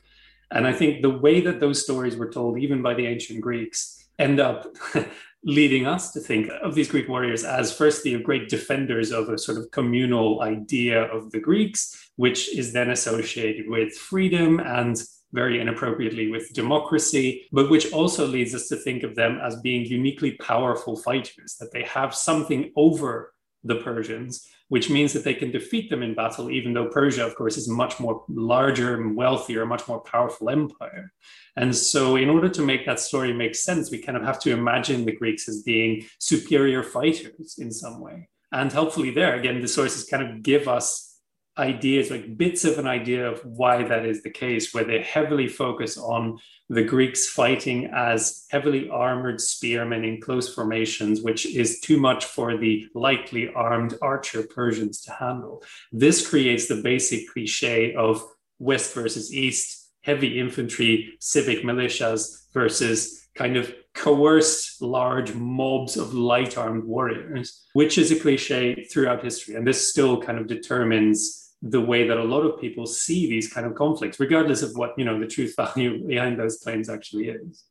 And 0.52 0.68
I 0.68 0.74
think 0.74 1.02
the 1.02 1.10
way 1.10 1.40
that 1.42 1.60
those 1.60 1.84
stories 1.84 2.18
were 2.18 2.30
told, 2.30 2.60
even 2.60 2.82
by 2.82 2.96
the 2.96 3.06
ancient 3.06 3.40
Greeks, 3.40 4.08
end 4.18 4.40
up 4.40 4.68
leading 5.44 5.88
us 5.88 6.12
to 6.12 6.20
think 6.20 6.50
of 6.62 6.76
these 6.76 6.90
Greek 6.90 7.08
warriors 7.08 7.46
as 7.46 7.76
firstly 7.76 8.18
great 8.20 8.50
defenders 8.50 9.12
of 9.12 9.30
a 9.30 9.38
sort 9.38 9.58
of 9.58 9.72
communal 9.72 10.42
idea 10.42 11.04
of 11.04 11.32
the 11.32 11.40
Greeks, 11.40 12.12
which 12.18 12.54
is 12.54 12.74
then 12.74 12.90
associated 12.90 13.70
with 13.70 13.94
freedom 13.94 14.60
and 14.60 15.02
very 15.32 15.62
inappropriately 15.62 16.32
with 16.32 16.54
democracy, 16.54 17.48
but 17.52 17.70
which 17.70 17.92
also 17.92 18.26
leads 18.26 18.56
us 18.56 18.68
to 18.68 18.76
think 18.76 19.04
of 19.04 19.16
them 19.16 19.40
as 19.44 19.62
being 19.62 19.86
uniquely 19.86 20.32
powerful 20.34 20.96
fighters, 20.96 21.56
that 21.60 21.72
they 21.72 21.84
have 21.84 22.14
something 22.16 22.72
over 22.76 23.34
the 23.64 23.76
Persians, 23.76 24.48
which 24.70 24.90
means 24.90 25.14
that 25.14 25.24
they 25.24 25.34
can 25.34 25.52
defeat 25.52 25.90
them 25.90 26.04
in 26.04 26.16
battle, 26.16 26.50
even 26.50 26.74
though 26.74 26.88
Persia, 26.88 27.26
of 27.26 27.36
course, 27.36 27.58
is 27.58 27.68
much 27.68 28.00
more 28.00 28.24
larger 28.30 29.02
and 29.02 29.16
wealthier, 29.16 29.66
much 29.66 29.88
more 29.88 30.00
powerful 30.00 30.50
empire. 30.50 31.12
And 31.58 31.76
so, 31.76 32.16
in 32.16 32.30
order 32.30 32.50
to 32.50 32.62
make 32.62 32.86
that 32.86 33.00
story 33.00 33.34
make 33.34 33.56
sense, 33.56 33.92
we 33.92 33.98
kind 33.98 34.18
of 34.18 34.24
have 34.24 34.40
to 34.42 34.52
imagine 34.52 35.06
the 35.06 35.12
Greeks 35.12 35.50
as 35.50 35.64
being 35.64 36.06
superior 36.20 36.84
fighters 36.84 37.56
in 37.58 37.72
some 37.72 38.00
way. 38.00 38.30
And 38.52 38.72
helpfully, 38.72 39.12
there 39.12 39.36
again, 39.36 39.62
the 39.62 39.68
sources 39.68 40.06
kind 40.06 40.24
of 40.24 40.42
give 40.44 40.68
us 40.68 41.09
ideas, 41.58 42.10
like 42.10 42.38
bits 42.38 42.64
of 42.64 42.80
an 42.80 42.88
idea 42.88 43.30
of 43.30 43.44
why 43.44 43.84
that 43.84 44.06
is 44.06 44.24
the 44.24 44.30
case, 44.30 44.74
where 44.74 44.84
they 44.84 45.02
heavily 45.02 45.48
focus 45.48 45.98
on 45.98 46.40
the 46.70 46.84
Greeks 46.84 47.28
fighting 47.28 47.90
as 47.94 48.46
heavily 48.50 48.90
armored 48.90 49.42
spearmen 49.42 50.04
in 50.04 50.22
close 50.22 50.54
formations, 50.54 51.22
which 51.22 51.46
is 51.46 51.80
too 51.82 52.00
much 52.00 52.26
for 52.26 52.58
the 52.58 52.88
lightly 52.94 53.52
armed 53.54 53.96
archer 54.02 54.44
Persians 54.44 55.02
to 55.02 55.12
handle. 55.12 55.64
This 55.92 56.28
creates 56.28 56.68
the 56.68 56.82
basic 56.82 57.30
cliche 57.30 57.94
of 57.96 58.24
West 58.60 58.94
versus 58.94 59.34
East, 59.34 59.92
heavy 60.02 60.40
infantry, 60.40 61.14
civic 61.20 61.64
militias 61.64 62.52
versus 62.54 63.28
kind 63.36 63.58
of 63.58 63.74
coerced 63.94 64.82
large 64.82 65.34
mobs 65.34 65.98
of 65.98 66.14
light 66.14 66.58
armed 66.58 66.86
warriors, 66.86 67.66
which 67.74 67.98
is 67.98 68.12
a 68.12 68.20
cliche 68.20 68.86
throughout 68.86 69.24
history. 69.24 69.56
And 69.56 69.68
this 69.68 69.90
still 69.90 70.22
kind 70.22 70.40
of 70.40 70.48
determines 70.48 71.54
the 71.62 71.82
way 71.82 72.08
that 72.08 72.18
a 72.18 72.24
lot 72.24 72.42
of 72.42 72.62
people 72.62 72.86
see 72.86 73.30
these 73.30 73.52
kind 73.52 73.66
of 73.66 73.76
conflicts, 73.76 74.20
regardless 74.20 74.62
of 74.62 74.72
what 74.76 74.94
you 74.98 75.06
know 75.06 75.20
the 75.20 75.28
truth 75.28 75.56
value 75.56 76.06
behind 76.08 76.40
those 76.40 76.58
claims 76.58 76.90
actually 76.90 77.30
is. 77.30 77.66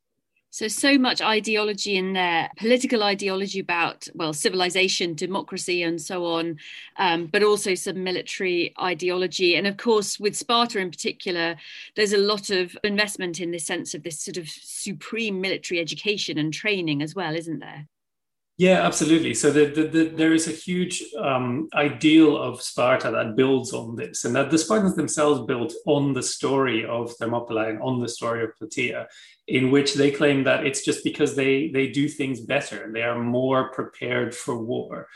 So, 0.59 0.67
so 0.67 0.99
much 0.99 1.23
ideology 1.23 1.97
in 1.97 2.15
there, 2.15 2.51
political 2.57 3.05
ideology 3.05 3.61
about, 3.61 4.09
well, 4.17 4.33
civilization, 4.33 5.15
democracy, 5.15 5.85
and 5.85 6.03
so 6.03 6.25
on, 6.25 6.59
um, 6.97 7.27
but 7.27 7.45
also 7.45 7.77
some 7.77 8.03
military 8.03 8.75
ideology. 8.83 9.55
And 9.55 9.69
of 9.69 9.77
course, 9.77 10.19
with 10.19 10.35
Sparta 10.35 10.81
in 10.81 10.91
particular, 10.91 11.55
there's 11.95 12.13
a 12.13 12.19
lot 12.19 12.51
of 12.51 12.77
investment 12.83 13.39
in 13.39 13.53
the 13.53 13.61
sense 13.61 13.95
of 13.95 14.03
this 14.03 14.19
sort 14.19 14.37
of 14.37 14.49
supreme 14.49 15.41
military 15.41 15.79
education 15.79 16.39
and 16.39 16.53
training 16.53 17.03
as 17.03 17.15
well, 17.15 17.37
isn't 17.37 17.61
there? 17.61 17.87
Yeah, 18.59 18.85
absolutely. 18.85 19.35
So 19.35 19.53
the, 19.53 19.67
the, 19.67 19.83
the, 19.85 20.05
there 20.09 20.35
is 20.35 20.49
a 20.49 20.51
huge 20.51 21.05
um, 21.17 21.69
ideal 21.75 22.37
of 22.37 22.61
Sparta 22.61 23.09
that 23.13 23.37
builds 23.37 23.73
on 23.73 23.95
this, 23.95 24.25
and 24.25 24.35
that 24.35 24.51
the 24.51 24.59
Spartans 24.59 24.97
themselves 24.97 25.47
built 25.47 25.73
on 25.87 26.13
the 26.13 26.25
story 26.25 26.85
of 26.85 27.13
Thermopylae 27.13 27.71
and 27.71 27.81
on 27.81 28.01
the 28.01 28.09
story 28.09 28.43
of 28.43 28.51
Plataea, 28.61 29.07
in 29.47 29.71
which 29.71 29.95
they 29.95 30.11
claim 30.11 30.43
that 30.43 30.67
it's 30.67 30.85
just 30.85 31.05
because 31.05 31.37
they 31.37 31.69
they 31.69 31.87
do 31.87 32.09
things 32.09 32.41
better 32.41 32.83
and 32.83 32.93
they 32.93 33.03
are 33.03 33.19
more 33.23 33.71
prepared 33.71 34.35
for 34.35 34.61
war. 34.61 35.07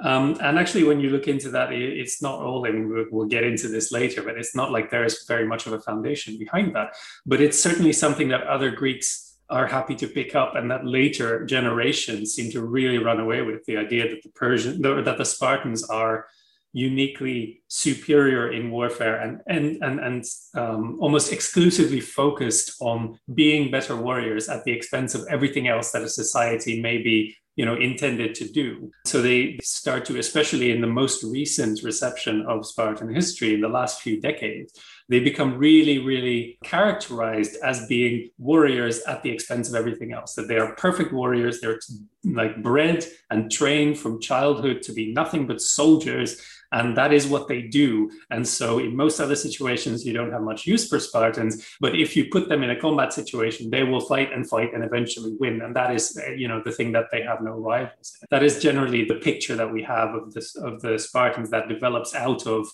Um, 0.00 0.36
and 0.42 0.58
actually, 0.58 0.84
when 0.84 1.00
you 1.00 1.08
look 1.08 1.26
into 1.26 1.50
that, 1.52 1.72
it's 1.72 2.20
not 2.20 2.40
all, 2.40 2.66
and 2.66 2.90
we'll, 2.90 3.06
we'll 3.10 3.28
get 3.28 3.44
into 3.44 3.68
this 3.68 3.92
later, 3.92 4.22
but 4.22 4.36
it's 4.36 4.54
not 4.54 4.72
like 4.72 4.90
there 4.90 5.04
is 5.04 5.24
very 5.26 5.46
much 5.46 5.66
of 5.66 5.72
a 5.72 5.80
foundation 5.80 6.38
behind 6.38 6.74
that. 6.74 6.94
But 7.24 7.40
it's 7.40 7.58
certainly 7.58 7.94
something 7.94 8.28
that 8.28 8.42
other 8.46 8.70
Greeks 8.70 9.29
are 9.50 9.66
happy 9.66 9.94
to 9.96 10.06
pick 10.06 10.34
up 10.34 10.54
and 10.54 10.70
that 10.70 10.86
later 10.86 11.44
generations 11.44 12.34
seem 12.34 12.50
to 12.52 12.64
really 12.64 12.98
run 12.98 13.20
away 13.20 13.42
with 13.42 13.64
the 13.66 13.76
idea 13.76 14.08
that 14.08 14.22
the 14.22 14.30
Persian 14.30 14.80
that 14.82 15.18
the 15.18 15.24
Spartans 15.24 15.84
are 15.84 16.26
uniquely 16.72 17.62
superior 17.66 18.52
in 18.52 18.70
warfare 18.70 19.16
and 19.20 19.40
and 19.48 19.82
and, 19.82 19.98
and 20.00 20.24
um, 20.54 20.98
almost 21.00 21.32
exclusively 21.32 22.00
focused 22.00 22.76
on 22.80 23.18
being 23.34 23.70
better 23.70 23.96
warriors 23.96 24.48
at 24.48 24.64
the 24.64 24.72
expense 24.72 25.14
of 25.14 25.26
everything 25.28 25.66
else 25.66 25.90
that 25.90 26.02
a 26.02 26.08
society 26.08 26.80
may 26.80 26.98
be 26.98 27.34
you 27.56 27.64
know 27.64 27.74
intended 27.74 28.34
to 28.36 28.48
do. 28.48 28.90
So 29.04 29.20
they 29.20 29.58
start 29.62 30.04
to 30.06 30.18
especially 30.18 30.70
in 30.70 30.80
the 30.80 30.86
most 30.86 31.24
recent 31.24 31.82
reception 31.82 32.46
of 32.46 32.64
spartan 32.64 33.12
history 33.12 33.54
in 33.54 33.60
the 33.60 33.68
last 33.68 34.00
few 34.00 34.20
decades 34.20 34.72
they 35.10 35.18
become 35.18 35.58
really, 35.58 35.98
really 35.98 36.56
characterized 36.62 37.56
as 37.64 37.86
being 37.88 38.30
warriors 38.38 39.00
at 39.02 39.22
the 39.24 39.30
expense 39.30 39.68
of 39.68 39.74
everything 39.74 40.12
else. 40.12 40.34
That 40.34 40.46
they 40.46 40.56
are 40.56 40.74
perfect 40.76 41.12
warriors. 41.12 41.60
They're 41.60 41.80
like 42.24 42.62
bred 42.62 43.04
and 43.28 43.50
trained 43.50 43.98
from 43.98 44.20
childhood 44.20 44.82
to 44.82 44.92
be 44.92 45.12
nothing 45.12 45.48
but 45.48 45.60
soldiers. 45.60 46.40
And 46.72 46.96
that 46.96 47.12
is 47.12 47.26
what 47.26 47.48
they 47.48 47.62
do. 47.62 48.12
And 48.30 48.46
so, 48.46 48.78
in 48.78 48.94
most 48.94 49.18
other 49.18 49.34
situations, 49.34 50.06
you 50.06 50.12
don't 50.12 50.30
have 50.30 50.42
much 50.42 50.68
use 50.68 50.88
for 50.88 51.00
Spartans. 51.00 51.66
But 51.80 51.96
if 51.96 52.16
you 52.16 52.26
put 52.30 52.48
them 52.48 52.62
in 52.62 52.70
a 52.70 52.80
combat 52.80 53.12
situation, 53.12 53.68
they 53.68 53.82
will 53.82 54.02
fight 54.02 54.32
and 54.32 54.48
fight 54.48 54.72
and 54.72 54.84
eventually 54.84 55.34
win. 55.40 55.60
And 55.62 55.74
that 55.74 55.92
is, 55.92 56.16
you 56.36 56.46
know, 56.46 56.62
the 56.64 56.70
thing 56.70 56.92
that 56.92 57.06
they 57.10 57.22
have 57.22 57.42
no 57.42 57.54
rivals. 57.58 58.16
That 58.30 58.44
is 58.44 58.62
generally 58.62 59.04
the 59.04 59.16
picture 59.16 59.56
that 59.56 59.72
we 59.72 59.82
have 59.82 60.14
of 60.14 60.32
this 60.32 60.54
of 60.54 60.80
the 60.80 60.96
Spartans 61.00 61.50
that 61.50 61.68
develops 61.68 62.14
out 62.14 62.46
of 62.46 62.68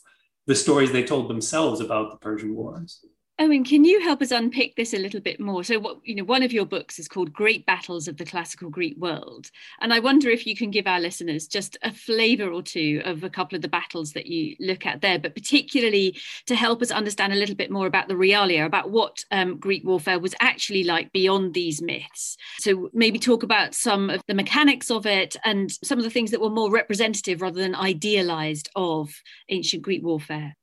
the 0.47 0.55
stories 0.55 0.93
they 0.93 1.05
told 1.05 1.29
themselves 1.29 1.81
about 1.81 2.11
the 2.11 2.19
Persian 2.19 2.55
Wars. 2.55 3.05
Owen, 3.39 3.65
can 3.65 3.85
you 3.85 4.01
help 4.01 4.23
us 4.23 4.31
unpick 4.31 4.77
this 4.77 4.95
a 4.95 4.99
little 4.99 5.21
bit 5.21 5.39
more? 5.39 5.63
So, 5.63 5.79
what 5.79 5.99
you 6.05 6.15
know, 6.15 6.25
one 6.25 6.43
of 6.43 6.55
your 6.55 6.65
books 6.65 6.99
is 6.99 7.07
called 7.07 7.35
"Great 7.35 7.67
Battles 7.67 8.09
of 8.09 8.17
the 8.17 8.25
Classical 8.25 8.71
Greek 8.71 8.97
World," 8.97 9.51
and 9.83 9.93
I 9.93 9.99
wonder 9.99 10.31
if 10.31 10.47
you 10.47 10.57
can 10.57 10.71
give 10.71 10.87
our 10.87 10.99
listeners 10.99 11.47
just 11.47 11.77
a 11.83 11.93
flavour 11.93 12.51
or 12.51 12.63
two 12.63 13.03
of 13.05 13.25
a 13.25 13.29
couple 13.29 13.55
of 13.55 13.61
the 13.61 13.69
battles 13.69 14.15
that 14.15 14.25
you 14.25 14.57
look 14.59 14.87
at 14.87 15.03
there, 15.03 15.19
but 15.19 15.35
particularly 15.35 16.19
to 16.47 16.55
help 16.55 16.81
us 16.81 16.91
understand 16.91 17.35
a 17.35 17.37
little 17.37 17.55
bit 17.55 17.71
more 17.71 17.87
about 17.87 18.09
the 18.09 18.15
realia, 18.15 18.65
about 18.65 18.91
what 18.91 19.23
um, 19.31 19.59
Greek 19.59 19.85
warfare 19.85 20.19
was 20.19 20.35
actually 20.41 20.85
like 20.85 21.13
beyond 21.13 21.53
these 21.53 21.83
myths. 21.83 22.39
So, 22.61 22.89
maybe 22.95 23.19
talk 23.19 23.43
about 23.43 23.75
some 23.75 24.09
of 24.09 24.23
the 24.27 24.35
mechanics 24.35 24.91
of 24.91 25.05
it 25.05 25.37
and 25.45 25.71
some 25.85 25.99
of 25.99 26.05
the 26.05 26.11
things 26.11 26.31
that 26.31 26.41
were 26.41 26.49
more 26.49 26.71
representative 26.71 27.43
rather 27.43 27.61
than 27.61 27.75
idealised 27.75 28.71
of 28.75 29.11
ancient 29.51 29.83
Greek 29.83 30.03
warfare. 30.03 30.57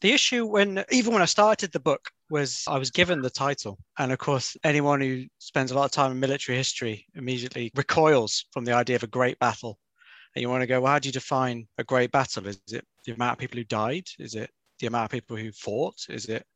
The 0.00 0.12
issue 0.12 0.46
when 0.46 0.84
even 0.90 1.12
when 1.12 1.22
I 1.22 1.26
started 1.26 1.72
the 1.72 1.80
book 1.80 2.10
was 2.30 2.64
I 2.66 2.78
was 2.78 2.90
given 2.90 3.20
the 3.20 3.30
title. 3.30 3.78
And 3.98 4.12
of 4.12 4.18
course, 4.18 4.56
anyone 4.64 5.00
who 5.00 5.26
spends 5.38 5.70
a 5.70 5.74
lot 5.74 5.84
of 5.84 5.90
time 5.90 6.12
in 6.12 6.20
military 6.20 6.56
history 6.56 7.06
immediately 7.14 7.70
recoils 7.74 8.46
from 8.52 8.64
the 8.64 8.72
idea 8.72 8.96
of 8.96 9.02
a 9.02 9.08
great 9.08 9.38
battle. 9.38 9.78
And 10.34 10.42
you 10.42 10.48
want 10.48 10.62
to 10.62 10.66
go, 10.66 10.80
well, 10.80 10.92
how 10.92 10.98
do 11.00 11.08
you 11.08 11.12
define 11.12 11.66
a 11.76 11.84
great 11.84 12.12
battle? 12.12 12.46
Is 12.46 12.60
it 12.70 12.84
the 13.04 13.12
amount 13.12 13.32
of 13.32 13.38
people 13.38 13.58
who 13.58 13.64
died? 13.64 14.06
Is 14.18 14.34
it 14.34 14.50
the 14.78 14.86
amount 14.86 15.04
of 15.06 15.10
people 15.10 15.36
who 15.36 15.52
fought? 15.52 15.96
Is 16.08 16.26
it 16.26 16.46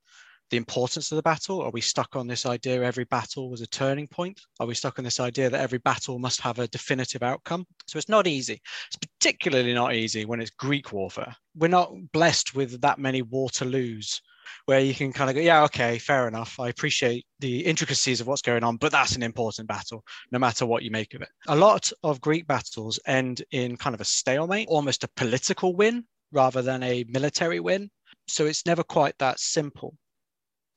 the 0.50 0.56
importance 0.56 1.10
of 1.12 1.16
the 1.16 1.22
battle? 1.22 1.60
Are 1.60 1.70
we 1.70 1.80
stuck 1.80 2.16
on 2.16 2.26
this 2.26 2.46
idea 2.46 2.82
every 2.82 3.04
battle 3.04 3.50
was 3.50 3.60
a 3.60 3.66
turning 3.66 4.06
point? 4.06 4.40
Are 4.60 4.66
we 4.66 4.74
stuck 4.74 4.98
on 4.98 5.04
this 5.04 5.20
idea 5.20 5.50
that 5.50 5.60
every 5.60 5.78
battle 5.78 6.18
must 6.18 6.40
have 6.40 6.60
a 6.60 6.68
definitive 6.68 7.22
outcome? 7.22 7.66
So 7.88 7.98
it's 7.98 8.08
not 8.08 8.26
easy. 8.26 8.60
It's 8.86 8.96
particularly 8.96 9.74
not 9.74 9.94
easy 9.94 10.24
when 10.24 10.40
it's 10.40 10.50
Greek 10.50 10.92
warfare. 10.92 11.34
We're 11.56 11.68
not 11.68 11.92
blessed 12.12 12.54
with 12.54 12.80
that 12.80 12.98
many 12.98 13.22
Waterloos 13.22 14.20
where 14.66 14.80
you 14.80 14.94
can 14.94 15.12
kind 15.12 15.30
of 15.30 15.36
go, 15.36 15.42
yeah, 15.42 15.62
okay, 15.64 15.98
fair 15.98 16.26
enough. 16.26 16.58
I 16.58 16.68
appreciate 16.68 17.26
the 17.40 17.64
intricacies 17.64 18.20
of 18.20 18.26
what's 18.26 18.42
going 18.42 18.64
on, 18.64 18.76
but 18.76 18.92
that's 18.92 19.16
an 19.16 19.22
important 19.22 19.68
battle, 19.68 20.04
no 20.30 20.38
matter 20.38 20.66
what 20.66 20.82
you 20.82 20.90
make 20.90 21.14
of 21.14 21.22
it. 21.22 21.28
A 21.48 21.56
lot 21.56 21.90
of 22.02 22.20
Greek 22.20 22.46
battles 22.46 22.98
end 23.06 23.42
in 23.50 23.76
kind 23.76 23.94
of 23.94 24.00
a 24.00 24.04
stalemate, 24.04 24.68
almost 24.68 25.04
a 25.04 25.08
political 25.16 25.74
win 25.74 26.04
rather 26.32 26.62
than 26.62 26.82
a 26.82 27.04
military 27.08 27.60
win. 27.60 27.90
So 28.26 28.46
it's 28.46 28.66
never 28.66 28.82
quite 28.82 29.16
that 29.18 29.38
simple. 29.38 29.96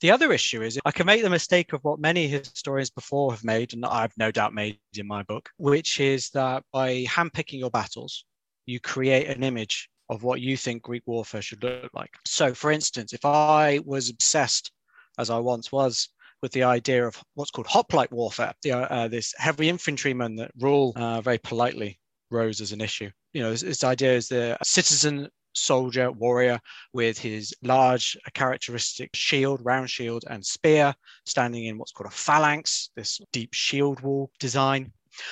The 0.01 0.11
other 0.11 0.31
issue 0.31 0.61
is 0.61 0.79
I 0.85 0.91
can 0.91 1.07
make 1.07 1.23
the 1.23 1.29
mistake 1.29 1.73
of 1.73 1.83
what 1.83 1.99
many 1.99 2.27
historians 2.27 2.91
before 2.91 3.31
have 3.31 3.43
made, 3.43 3.73
and 3.73 3.83
I've 3.83 4.15
no 4.17 4.31
doubt 4.31 4.53
made 4.53 4.77
in 4.95 5.07
my 5.07 5.23
book, 5.23 5.49
which 5.57 5.99
is 5.99 6.29
that 6.31 6.63
by 6.71 7.05
handpicking 7.05 7.59
your 7.59 7.71
battles, 7.71 8.25
you 8.67 8.79
create 8.79 9.27
an 9.27 9.43
image 9.43 9.89
of 10.09 10.23
what 10.23 10.41
you 10.41 10.57
think 10.57 10.83
Greek 10.83 11.03
warfare 11.05 11.41
should 11.41 11.63
look 11.63 11.93
like. 11.93 12.11
So, 12.25 12.53
for 12.53 12.71
instance, 12.71 13.13
if 13.13 13.25
I 13.25 13.79
was 13.85 14.09
obsessed, 14.09 14.71
as 15.17 15.29
I 15.29 15.39
once 15.39 15.71
was, 15.71 16.09
with 16.41 16.51
the 16.51 16.63
idea 16.63 17.05
of 17.05 17.21
what's 17.33 17.51
called 17.51 17.67
hoplite 17.67 18.11
warfare, 18.11 18.53
the, 18.61 18.73
uh, 18.73 19.07
this 19.07 19.33
heavy 19.37 19.69
infantryman 19.69 20.35
that 20.35 20.51
Roel 20.59 20.93
uh, 20.95 21.21
very 21.21 21.39
politely 21.39 21.99
rose 22.29 22.61
as 22.61 22.71
an 22.71 22.81
issue. 22.81 23.09
You 23.33 23.41
know, 23.41 23.51
this, 23.51 23.61
this 23.61 23.83
idea 23.83 24.13
is 24.13 24.27
the 24.27 24.57
citizen 24.63 25.29
soldier, 25.53 26.11
warrior 26.11 26.59
with 26.93 27.17
his 27.17 27.53
large 27.63 28.15
characteristic 28.33 29.09
shield, 29.15 29.61
round 29.63 29.89
shield, 29.89 30.23
and 30.29 30.45
spear, 30.45 30.93
standing 31.25 31.65
in 31.65 31.77
what's 31.77 31.91
called 31.91 32.11
a 32.11 32.15
phalanx, 32.15 32.91
this 32.95 33.19
deep 33.33 33.53
shield 33.53 33.99
wall 34.01 34.31
design. 34.39 34.91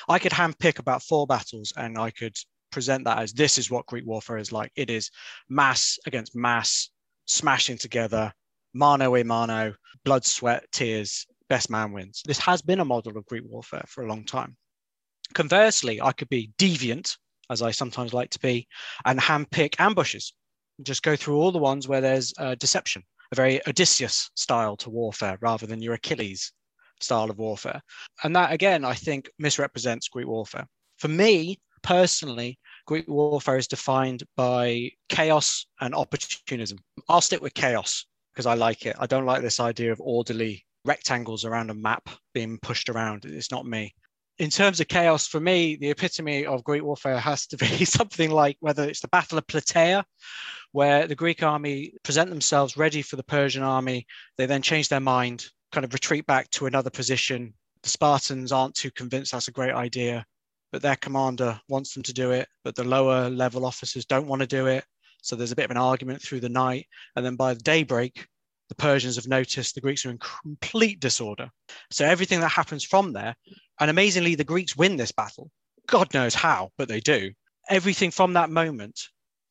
I 0.09 0.17
could 0.17 0.31
handpick 0.31 0.79
about 0.79 1.03
four 1.03 1.27
battles 1.27 1.71
and 1.77 1.97
I 1.97 2.09
could 2.09 2.35
present 2.75 3.05
that 3.05 3.19
as 3.19 3.31
this 3.31 3.57
is 3.57 3.71
what 3.71 3.85
Greek 3.85 4.05
warfare 4.05 4.37
is 4.37 4.51
like. 4.51 4.69
It 4.75 4.89
is 4.89 5.09
mass 5.47 5.97
against 6.05 6.35
mass, 6.35 6.89
smashing 7.25 7.77
together, 7.77 8.33
mano 8.73 9.15
a 9.15 9.23
mano, 9.23 9.73
blood, 10.03 10.25
sweat, 10.25 10.65
tears, 10.73 11.25
best 11.47 11.69
man 11.69 11.93
wins. 11.93 12.21
This 12.25 12.39
has 12.39 12.61
been 12.61 12.81
a 12.81 12.85
model 12.85 13.17
of 13.17 13.25
Greek 13.27 13.43
warfare 13.45 13.85
for 13.87 14.03
a 14.03 14.07
long 14.07 14.25
time. 14.25 14.57
Conversely, 15.33 16.01
I 16.01 16.11
could 16.11 16.27
be 16.27 16.51
deviant 16.57 17.17
as 17.49 17.61
I 17.61 17.71
sometimes 17.71 18.13
like 18.13 18.29
to 18.31 18.39
be, 18.39 18.67
and 19.05 19.19
handpick 19.19 19.79
ambushes. 19.79 20.33
Just 20.83 21.01
go 21.01 21.15
through 21.15 21.37
all 21.37 21.53
the 21.53 21.59
ones 21.71 21.87
where 21.87 22.01
there's 22.01 22.33
uh, 22.37 22.55
deception, 22.55 23.03
a 23.31 23.35
very 23.35 23.65
Odysseus 23.67 24.29
style 24.35 24.75
to 24.77 24.89
warfare 24.89 25.37
rather 25.39 25.65
than 25.65 25.81
your 25.81 25.93
Achilles 25.93 26.51
style 26.99 27.29
of 27.29 27.37
warfare. 27.37 27.81
And 28.23 28.35
that, 28.35 28.51
again, 28.51 28.83
I 28.83 28.95
think 28.95 29.29
misrepresents 29.39 30.09
Greek 30.09 30.27
warfare. 30.27 30.67
For 30.97 31.07
me 31.07 31.59
personally, 31.85 32.59
Greek 32.85 33.07
warfare 33.07 33.57
is 33.57 33.67
defined 33.67 34.23
by 34.35 34.91
chaos 35.09 35.65
and 35.79 35.95
opportunism. 35.95 36.79
I'll 37.07 37.21
stick 37.21 37.41
with 37.41 37.53
chaos 37.53 38.05
because 38.33 38.45
I 38.45 38.55
like 38.55 38.85
it. 38.85 38.95
I 38.99 39.05
don't 39.05 39.25
like 39.25 39.41
this 39.41 39.59
idea 39.59 39.91
of 39.91 40.01
orderly 40.01 40.65
rectangles 40.83 41.45
around 41.45 41.69
a 41.69 41.75
map 41.75 42.09
being 42.33 42.59
pushed 42.59 42.89
around. 42.89 43.25
It's 43.25 43.51
not 43.51 43.65
me 43.65 43.93
in 44.37 44.49
terms 44.49 44.79
of 44.79 44.87
chaos, 44.87 45.27
for 45.27 45.39
me, 45.39 45.77
the 45.77 45.89
epitome 45.89 46.45
of 46.45 46.63
Greek 46.63 46.83
warfare 46.83 47.19
has 47.19 47.47
to 47.47 47.57
be 47.57 47.85
something 47.85 48.29
like 48.29 48.57
whether 48.59 48.83
it's 48.83 48.99
the 48.99 49.07
Battle 49.07 49.37
of 49.37 49.47
Plataea, 49.47 50.03
where 50.71 51.07
the 51.07 51.15
Greek 51.15 51.41
army 51.41 51.93
present 52.03 52.29
themselves 52.29 52.75
ready 52.75 53.01
for 53.01 53.15
the 53.15 53.23
Persian 53.23 53.63
army. 53.63 54.05
They 54.37 54.45
then 54.45 54.61
change 54.61 54.89
their 54.89 54.99
mind, 54.99 55.45
kind 55.71 55.85
of 55.85 55.93
retreat 55.93 56.25
back 56.25 56.49
to 56.51 56.65
another 56.65 56.89
position. 56.89 57.53
The 57.83 57.89
Spartans 57.89 58.51
aren't 58.51 58.75
too 58.75 58.91
convinced 58.91 59.31
that's 59.31 59.47
a 59.47 59.53
great 59.53 59.73
idea, 59.73 60.25
but 60.71 60.81
their 60.81 60.95
commander 60.95 61.59
wants 61.69 61.93
them 61.93 62.03
to 62.03 62.13
do 62.13 62.31
it, 62.31 62.47
but 62.63 62.75
the 62.75 62.83
lower 62.83 63.29
level 63.29 63.65
officers 63.65 64.05
don't 64.05 64.27
want 64.27 64.41
to 64.41 64.47
do 64.47 64.67
it. 64.67 64.83
So 65.21 65.35
there's 65.35 65.51
a 65.51 65.55
bit 65.55 65.65
of 65.65 65.71
an 65.71 65.77
argument 65.77 66.21
through 66.21 66.41
the 66.41 66.49
night. 66.49 66.87
And 67.15 67.25
then 67.25 67.35
by 67.35 67.53
the 67.53 67.61
daybreak, 67.61 68.27
the 68.69 68.75
Persians 68.75 69.15
have 69.15 69.27
noticed 69.27 69.75
the 69.75 69.81
Greeks 69.81 70.05
are 70.05 70.11
in 70.11 70.19
complete 70.19 70.99
disorder. 70.99 71.49
So 71.91 72.05
everything 72.05 72.39
that 72.41 72.49
happens 72.49 72.83
from 72.83 73.13
there, 73.13 73.35
and 73.79 73.89
amazingly, 73.89 74.35
the 74.35 74.43
Greeks 74.43 74.75
win 74.75 74.97
this 74.97 75.11
battle. 75.11 75.49
God 75.87 76.13
knows 76.13 76.33
how, 76.33 76.71
but 76.77 76.87
they 76.87 76.99
do. 76.99 77.31
Everything 77.69 78.11
from 78.11 78.33
that 78.33 78.49
moment 78.49 78.99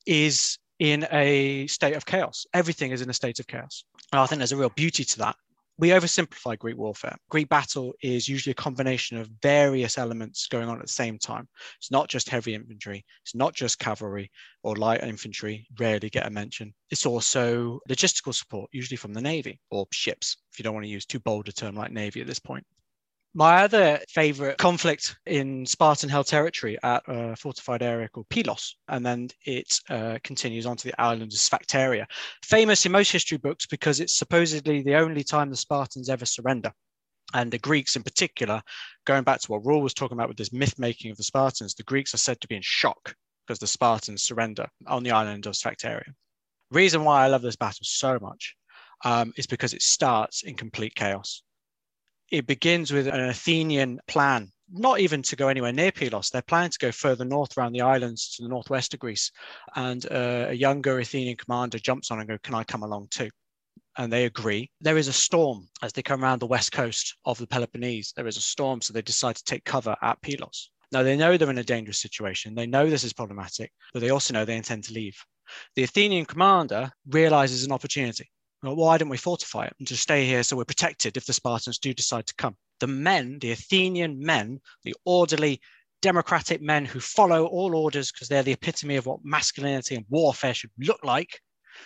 is 0.06 0.59
in 0.78 1.06
a 1.12 1.66
state 1.68 1.94
of 1.94 2.06
chaos. 2.06 2.47
Everything 2.52 2.90
is 2.90 3.02
in 3.02 3.11
a 3.11 3.14
state 3.14 3.38
of 3.38 3.47
chaos. 3.47 3.85
And 4.12 4.21
I 4.21 4.26
think 4.26 4.38
there's 4.38 4.52
a 4.52 4.56
real 4.56 4.71
beauty 4.71 5.04
to 5.04 5.18
that. 5.18 5.37
We 5.78 5.88
oversimplify 5.88 6.59
Greek 6.59 6.76
warfare. 6.76 7.16
Greek 7.31 7.49
battle 7.49 7.95
is 8.02 8.28
usually 8.28 8.52
a 8.52 8.54
combination 8.54 9.19
of 9.19 9.31
various 9.43 9.99
elements 9.99 10.47
going 10.47 10.69
on 10.69 10.76
at 10.76 10.87
the 10.87 10.93
same 10.93 11.19
time. 11.19 11.49
It's 11.78 11.90
not 11.90 12.09
just 12.09 12.28
heavy 12.28 12.54
infantry, 12.54 13.04
it's 13.25 13.35
not 13.35 13.54
just 13.54 13.78
cavalry 13.78 14.31
or 14.62 14.76
light 14.76 15.02
infantry, 15.02 15.66
rarely 15.78 16.11
get 16.11 16.26
a 16.26 16.31
mention. 16.31 16.73
It's 16.90 17.07
also 17.07 17.81
logistical 17.88 18.35
support, 18.35 18.71
usually 18.73 18.97
from 18.97 19.14
the 19.14 19.21
Navy 19.21 19.61
or 19.71 19.87
ships, 19.93 20.37
if 20.52 20.59
you 20.59 20.62
don't 20.62 20.75
want 20.75 20.85
to 20.85 20.90
use 20.90 21.07
too 21.07 21.21
bold 21.21 21.49
a 21.49 21.52
term 21.52 21.75
like 21.75 21.93
Navy 21.93 22.21
at 22.21 22.26
this 22.26 22.38
point. 22.38 22.64
My 23.36 23.64
other 23.64 23.98
favorite 24.08 24.58
conflict 24.58 25.16
in 25.26 25.66
Spartan 25.66 26.08
held 26.08 26.28
territory 26.28 26.78
at 26.84 27.02
a 27.08 27.34
fortified 27.34 27.82
area 27.82 28.08
called 28.08 28.28
Pylos, 28.28 28.76
and 28.86 29.04
then 29.04 29.28
it 29.44 29.80
uh, 29.90 30.18
continues 30.22 30.66
on 30.66 30.76
to 30.76 30.84
the 30.84 31.00
island 31.00 31.32
of 31.32 31.38
Sphacteria. 31.40 32.06
Famous 32.44 32.86
in 32.86 32.92
most 32.92 33.10
history 33.10 33.38
books 33.38 33.66
because 33.66 33.98
it's 33.98 34.16
supposedly 34.16 34.82
the 34.82 34.94
only 34.94 35.24
time 35.24 35.50
the 35.50 35.56
Spartans 35.56 36.08
ever 36.08 36.24
surrender. 36.24 36.72
And 37.32 37.50
the 37.50 37.58
Greeks, 37.58 37.96
in 37.96 38.04
particular, 38.04 38.62
going 39.04 39.24
back 39.24 39.40
to 39.40 39.50
what 39.50 39.66
Roel 39.66 39.82
was 39.82 39.94
talking 39.94 40.16
about 40.16 40.28
with 40.28 40.36
this 40.36 40.52
myth 40.52 40.78
making 40.78 41.10
of 41.10 41.16
the 41.16 41.24
Spartans, 41.24 41.74
the 41.74 41.82
Greeks 41.82 42.14
are 42.14 42.18
said 42.18 42.40
to 42.40 42.46
be 42.46 42.54
in 42.54 42.62
shock 42.62 43.16
because 43.44 43.58
the 43.58 43.66
Spartans 43.66 44.22
surrender 44.22 44.68
on 44.86 45.02
the 45.02 45.10
island 45.10 45.46
of 45.46 45.56
Sphacteria. 45.56 46.14
Reason 46.70 47.02
why 47.02 47.24
I 47.24 47.26
love 47.26 47.42
this 47.42 47.56
battle 47.56 47.82
so 47.82 48.16
much 48.22 48.54
um, 49.04 49.32
is 49.36 49.48
because 49.48 49.74
it 49.74 49.82
starts 49.82 50.44
in 50.44 50.54
complete 50.54 50.94
chaos 50.94 51.42
it 52.31 52.47
begins 52.47 52.93
with 52.93 53.07
an 53.07 53.21
Athenian 53.21 54.00
plan, 54.07 54.50
not 54.71 55.00
even 55.00 55.23
to 55.23 55.37
go 55.37 55.49
anywhere 55.49 55.73
near 55.73 55.93
Pylos. 55.93 56.31
They're 56.31 56.43
planning 56.43 56.71
to 56.71 56.78
go 56.78 56.93
further 56.93 57.25
north 57.25 57.57
around 57.57 57.73
the 57.73 57.83
islands 57.83 58.35
to 58.35 58.43
the 58.43 58.49
northwest 58.49 58.95
of 58.95 59.00
Greece. 59.00 59.31
And 59.76 60.04
uh, 60.11 60.47
a 60.49 60.54
younger 60.54 60.99
Athenian 60.99 61.37
commander 61.37 61.78
jumps 61.78 62.11
on 62.11 62.21
and 62.21 62.28
goes, 62.28 62.38
Can 62.43 62.54
I 62.54 62.64
come 62.64 62.83
along 62.83 63.09
too? 63.11 63.31
And 63.97 64.12
they 64.12 64.25
agree. 64.25 64.71
There 64.81 64.97
is 64.97 65.09
a 65.09 65.12
storm 65.12 65.69
as 65.83 65.93
they 65.93 66.02
come 66.02 66.25
around 66.25 66.40
the 66.40 66.47
west 66.47 66.73
coast 66.73 67.16
of 67.25 67.38
the 67.38 67.47
Peloponnese. 67.47 68.12
There 68.16 68.26
is 68.26 68.37
a 68.37 68.43
storm, 68.43 68.81
so 68.81 68.93
they 68.93 69.02
decide 69.02 69.37
to 69.37 69.45
take 69.45 69.64
cover 69.64 69.95
at 70.02 70.21
Pylos. 70.23 70.71
Now, 70.90 71.02
they 71.02 71.16
know 71.16 71.37
they're 71.37 71.50
in 71.50 71.59
a 71.59 71.64
dangerous 71.64 72.00
situation. 72.00 72.54
They 72.54 72.66
know 72.66 72.88
this 72.88 73.04
is 73.04 73.12
problematic, 73.12 73.73
but 73.93 74.00
they 74.00 74.11
also 74.11 74.33
know 74.33 74.45
they 74.45 74.57
intend 74.57 74.85
to 74.85 74.95
leave. 74.95 75.16
The 75.76 75.83
Athenian 75.83 76.25
commander 76.25 76.90
realizes 77.07 77.64
an 77.64 77.73
opportunity. 77.73 78.28
Well, 78.64 78.76
why 78.76 78.97
don't 78.97 79.11
we 79.11 79.18
fortify 79.18 79.66
it 79.66 79.75
and 79.78 79.87
just 79.87 80.02
stay 80.02 80.26
here 80.26 80.42
so 80.42 80.56
we're 80.56 80.64
protected 80.64 81.16
if 81.16 81.26
the 81.26 81.33
Spartans 81.33 81.78
do 81.78 81.92
decide 81.92 82.26
to 82.26 82.35
come? 82.35 82.56
The 82.80 82.87
men, 82.87 83.38
the 83.38 83.52
Athenian 83.52 84.18
men, 84.18 84.61
the 84.85 84.94
orderly, 85.04 85.61
democratic 86.00 86.61
men 86.61 86.85
who 86.85 87.00
follow 87.00 87.47
all 87.47 87.75
orders 87.75 88.12
because 88.12 88.28
they're 88.28 88.42
the 88.42 88.52
epitome 88.52 88.97
of 88.97 89.06
what 89.06 89.25
masculinity 89.25 89.94
and 89.94 90.04
warfare 90.09 90.52
should 90.52 90.71
look 90.78 91.02
like, 91.04 91.40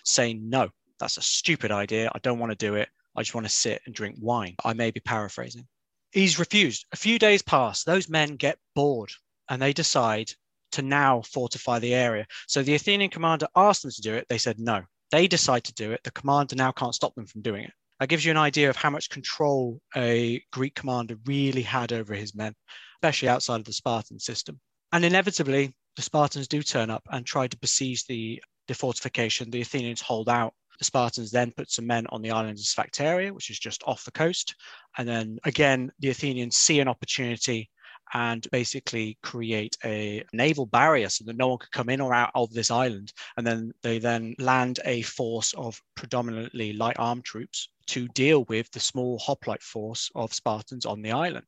say, 0.04 0.35
no, 0.35 0.68
that's 0.99 1.16
a 1.16 1.23
stupid 1.23 1.70
idea. 1.70 2.11
I 2.14 2.18
don't 2.20 2.38
want 2.38 2.50
to 2.50 2.66
do 2.66 2.75
it. 2.75 2.88
I 3.16 3.23
just 3.23 3.35
want 3.35 3.47
to 3.47 3.52
sit 3.52 3.82
and 3.87 3.94
drink 3.94 4.16
wine. 4.20 4.54
I 4.64 4.73
may 4.73 4.90
be 4.90 5.00
paraphrasing. 5.00 5.66
He's 6.11 6.38
refused. 6.38 6.87
A 6.92 6.97
few 6.97 7.18
days 7.18 7.42
pass. 7.42 7.85
Those 7.85 8.08
men 8.08 8.37
get 8.37 8.58
bored 8.75 9.11
and 9.49 9.61
they 9.61 9.73
decide 9.73 10.32
to 10.73 10.82
now 10.82 11.23
fortify 11.23 11.78
the 11.78 11.94
area. 11.94 12.26
So 12.47 12.62
the 12.62 12.75
Athenian 12.75 13.11
commander 13.11 13.47
asked 13.56 13.82
them 13.82 13.90
to 13.90 14.02
do 14.02 14.14
it. 14.14 14.26
They 14.28 14.38
said 14.38 14.58
no. 14.58 14.82
They 15.10 15.26
decide 15.26 15.64
to 15.64 15.74
do 15.74 15.92
it. 15.92 16.02
The 16.04 16.10
commander 16.10 16.56
now 16.56 16.72
can't 16.72 16.94
stop 16.94 17.14
them 17.14 17.26
from 17.26 17.42
doing 17.42 17.64
it. 17.64 17.72
That 18.00 18.08
gives 18.08 18.24
you 18.24 18.30
an 18.30 18.36
idea 18.36 18.70
of 18.70 18.76
how 18.76 18.90
much 18.90 19.10
control 19.10 19.80
a 19.96 20.42
Greek 20.52 20.74
commander 20.74 21.16
really 21.24 21.62
had 21.62 21.92
over 21.92 22.14
his 22.14 22.34
men, 22.34 22.54
especially 22.96 23.28
outside 23.28 23.60
of 23.60 23.66
the 23.66 23.72
Spartan 23.72 24.20
system. 24.20 24.60
And 24.92 25.04
inevitably, 25.04 25.74
the 25.96 26.02
Spartans 26.02 26.46
do 26.46 26.62
turn 26.62 26.90
up 26.90 27.02
and 27.10 27.26
try 27.26 27.48
to 27.48 27.58
besiege 27.58 28.06
the, 28.06 28.42
the 28.68 28.74
fortification. 28.74 29.50
The 29.50 29.62
Athenians 29.62 30.00
hold 30.00 30.28
out. 30.28 30.54
The 30.78 30.84
Spartans 30.84 31.32
then 31.32 31.50
put 31.50 31.70
some 31.70 31.88
men 31.88 32.06
on 32.10 32.22
the 32.22 32.30
island 32.30 32.58
of 32.58 32.64
Sphacteria, 32.64 33.34
which 33.34 33.50
is 33.50 33.58
just 33.58 33.82
off 33.84 34.04
the 34.04 34.12
coast. 34.12 34.54
And 34.96 35.08
then 35.08 35.38
again, 35.44 35.90
the 35.98 36.10
Athenians 36.10 36.56
see 36.56 36.78
an 36.78 36.86
opportunity 36.86 37.68
and 38.14 38.46
basically 38.50 39.18
create 39.22 39.76
a 39.84 40.24
naval 40.32 40.66
barrier 40.66 41.08
so 41.08 41.24
that 41.24 41.36
no 41.36 41.48
one 41.48 41.58
could 41.58 41.70
come 41.70 41.88
in 41.88 42.00
or 42.00 42.14
out 42.14 42.30
of 42.34 42.52
this 42.52 42.70
island. 42.70 43.12
And 43.36 43.46
then 43.46 43.72
they 43.82 43.98
then 43.98 44.34
land 44.38 44.80
a 44.84 45.02
force 45.02 45.52
of 45.54 45.80
predominantly 45.94 46.72
light 46.72 46.96
armed 46.98 47.24
troops 47.24 47.68
to 47.88 48.08
deal 48.08 48.44
with 48.44 48.70
the 48.70 48.80
small 48.80 49.18
hoplite 49.18 49.62
force 49.62 50.10
of 50.14 50.34
Spartans 50.34 50.86
on 50.86 51.02
the 51.02 51.12
island. 51.12 51.46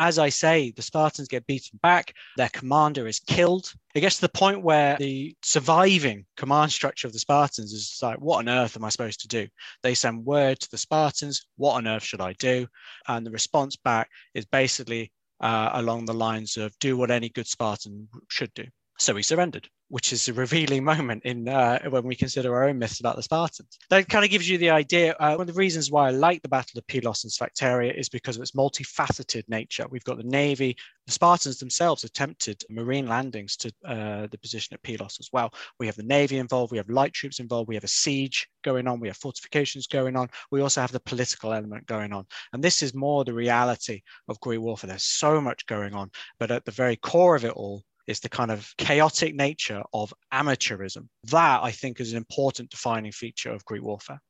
As 0.00 0.16
I 0.16 0.28
say, 0.28 0.70
the 0.70 0.82
Spartans 0.82 1.26
get 1.26 1.46
beaten 1.48 1.80
back, 1.82 2.14
their 2.36 2.50
commander 2.50 3.08
is 3.08 3.18
killed. 3.18 3.72
It 3.96 4.00
gets 4.00 4.16
to 4.16 4.20
the 4.20 4.28
point 4.28 4.62
where 4.62 4.96
the 4.96 5.34
surviving 5.42 6.24
command 6.36 6.70
structure 6.70 7.08
of 7.08 7.12
the 7.12 7.18
Spartans 7.18 7.72
is 7.72 7.98
like, 8.00 8.20
what 8.20 8.38
on 8.38 8.48
earth 8.48 8.76
am 8.76 8.84
I 8.84 8.90
supposed 8.90 9.20
to 9.22 9.28
do? 9.28 9.48
They 9.82 9.94
send 9.94 10.24
word 10.24 10.60
to 10.60 10.70
the 10.70 10.78
Spartans, 10.78 11.46
what 11.56 11.74
on 11.74 11.88
earth 11.88 12.04
should 12.04 12.20
I 12.20 12.34
do? 12.34 12.68
And 13.08 13.26
the 13.26 13.32
response 13.32 13.74
back 13.74 14.08
is 14.34 14.44
basically, 14.44 15.10
uh, 15.40 15.70
along 15.74 16.04
the 16.04 16.14
lines 16.14 16.56
of 16.56 16.76
do 16.78 16.96
what 16.96 17.10
any 17.10 17.28
good 17.28 17.46
Spartan 17.46 18.08
should 18.28 18.52
do. 18.54 18.64
So 18.98 19.14
he 19.14 19.22
surrendered 19.22 19.68
which 19.88 20.12
is 20.12 20.28
a 20.28 20.32
revealing 20.32 20.84
moment 20.92 21.24
in 21.24 21.48
uh, 21.48 21.78
when 21.88 22.04
we 22.04 22.14
consider 22.14 22.54
our 22.54 22.68
own 22.68 22.78
myths 22.78 23.00
about 23.00 23.16
the 23.16 23.22
Spartans. 23.22 23.78
That 23.90 24.08
kind 24.08 24.24
of 24.24 24.30
gives 24.30 24.48
you 24.48 24.58
the 24.58 24.70
idea. 24.70 25.14
Uh, 25.18 25.34
one 25.34 25.48
of 25.48 25.54
the 25.54 25.58
reasons 25.58 25.90
why 25.90 26.08
I 26.08 26.10
like 26.10 26.42
the 26.42 26.48
Battle 26.48 26.78
of 26.78 26.86
Pylos 26.86 27.24
and 27.24 27.32
Sphacteria 27.32 27.92
is 27.92 28.08
because 28.08 28.36
of 28.36 28.42
its 28.42 28.52
multifaceted 28.52 29.48
nature. 29.48 29.86
We've 29.90 30.04
got 30.04 30.18
the 30.18 30.24
navy. 30.24 30.76
The 31.06 31.12
Spartans 31.12 31.58
themselves 31.58 32.04
attempted 32.04 32.62
marine 32.68 33.06
landings 33.06 33.56
to 33.56 33.72
uh, 33.86 34.26
the 34.30 34.38
position 34.38 34.74
at 34.74 34.82
Pylos 34.82 35.18
as 35.20 35.30
well. 35.32 35.52
We 35.78 35.86
have 35.86 35.96
the 35.96 36.02
navy 36.02 36.38
involved. 36.38 36.70
We 36.70 36.78
have 36.78 36.90
light 36.90 37.14
troops 37.14 37.40
involved. 37.40 37.68
We 37.68 37.74
have 37.76 37.84
a 37.84 37.88
siege 37.88 38.48
going 38.62 38.86
on. 38.86 39.00
We 39.00 39.08
have 39.08 39.16
fortifications 39.16 39.86
going 39.86 40.16
on. 40.16 40.28
We 40.50 40.60
also 40.60 40.82
have 40.82 40.92
the 40.92 41.00
political 41.00 41.54
element 41.54 41.86
going 41.86 42.12
on. 42.12 42.26
And 42.52 42.62
this 42.62 42.82
is 42.82 42.94
more 42.94 43.24
the 43.24 43.32
reality 43.32 44.02
of 44.28 44.40
Greek 44.40 44.60
warfare. 44.60 44.88
There's 44.88 45.04
so 45.04 45.40
much 45.40 45.66
going 45.66 45.94
on, 45.94 46.10
but 46.38 46.50
at 46.50 46.64
the 46.66 46.72
very 46.72 46.96
core 46.96 47.36
of 47.36 47.44
it 47.44 47.52
all 47.52 47.84
is 48.08 48.20
the 48.20 48.28
kind 48.28 48.50
of 48.50 48.74
chaotic 48.78 49.34
nature 49.34 49.82
of 49.92 50.12
amateurism. 50.32 51.06
That 51.24 51.62
I 51.62 51.70
think 51.70 52.00
is 52.00 52.12
an 52.12 52.16
important 52.16 52.70
defining 52.70 53.12
feature 53.12 53.52
of 53.52 53.64
Greek 53.66 53.82
warfare. 53.82 54.20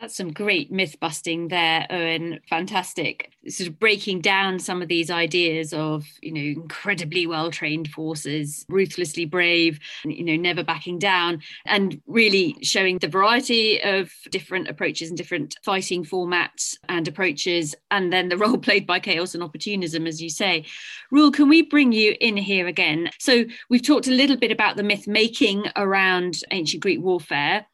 That's 0.00 0.16
some 0.16 0.30
great 0.30 0.70
myth 0.70 1.00
busting 1.00 1.48
there, 1.48 1.86
Owen. 1.88 2.40
Fantastic. 2.50 3.32
Sort 3.48 3.70
of 3.70 3.78
breaking 3.78 4.20
down 4.20 4.58
some 4.58 4.82
of 4.82 4.88
these 4.88 5.10
ideas 5.10 5.72
of, 5.72 6.04
you 6.20 6.32
know, 6.32 6.40
incredibly 6.40 7.26
well 7.26 7.50
trained 7.50 7.88
forces, 7.88 8.66
ruthlessly 8.68 9.24
brave, 9.24 9.80
you 10.04 10.22
know, 10.22 10.36
never 10.36 10.62
backing 10.62 10.98
down, 10.98 11.40
and 11.64 11.98
really 12.06 12.56
showing 12.62 12.98
the 12.98 13.08
variety 13.08 13.82
of 13.82 14.12
different 14.30 14.68
approaches 14.68 15.08
and 15.08 15.16
different 15.16 15.56
fighting 15.64 16.04
formats 16.04 16.76
and 16.90 17.08
approaches, 17.08 17.74
and 17.90 18.12
then 18.12 18.28
the 18.28 18.36
role 18.46 18.58
played 18.58 18.86
by 18.86 19.00
chaos 19.00 19.34
and 19.34 19.42
opportunism, 19.42 20.06
as 20.06 20.20
you 20.20 20.28
say. 20.28 20.66
Roel, 21.10 21.30
can 21.30 21.48
we 21.48 21.62
bring 21.62 21.92
you 21.92 22.14
in 22.20 22.36
here 22.36 22.66
again? 22.66 23.08
So 23.18 23.44
we've 23.70 23.82
talked 23.86 24.08
a 24.08 24.12
little 24.12 24.36
bit 24.36 24.52
about 24.52 24.76
the 24.76 24.82
myth 24.82 25.08
making 25.08 25.64
around 25.74 26.42
ancient 26.50 26.82
Greek 26.82 27.00
warfare 27.00 27.66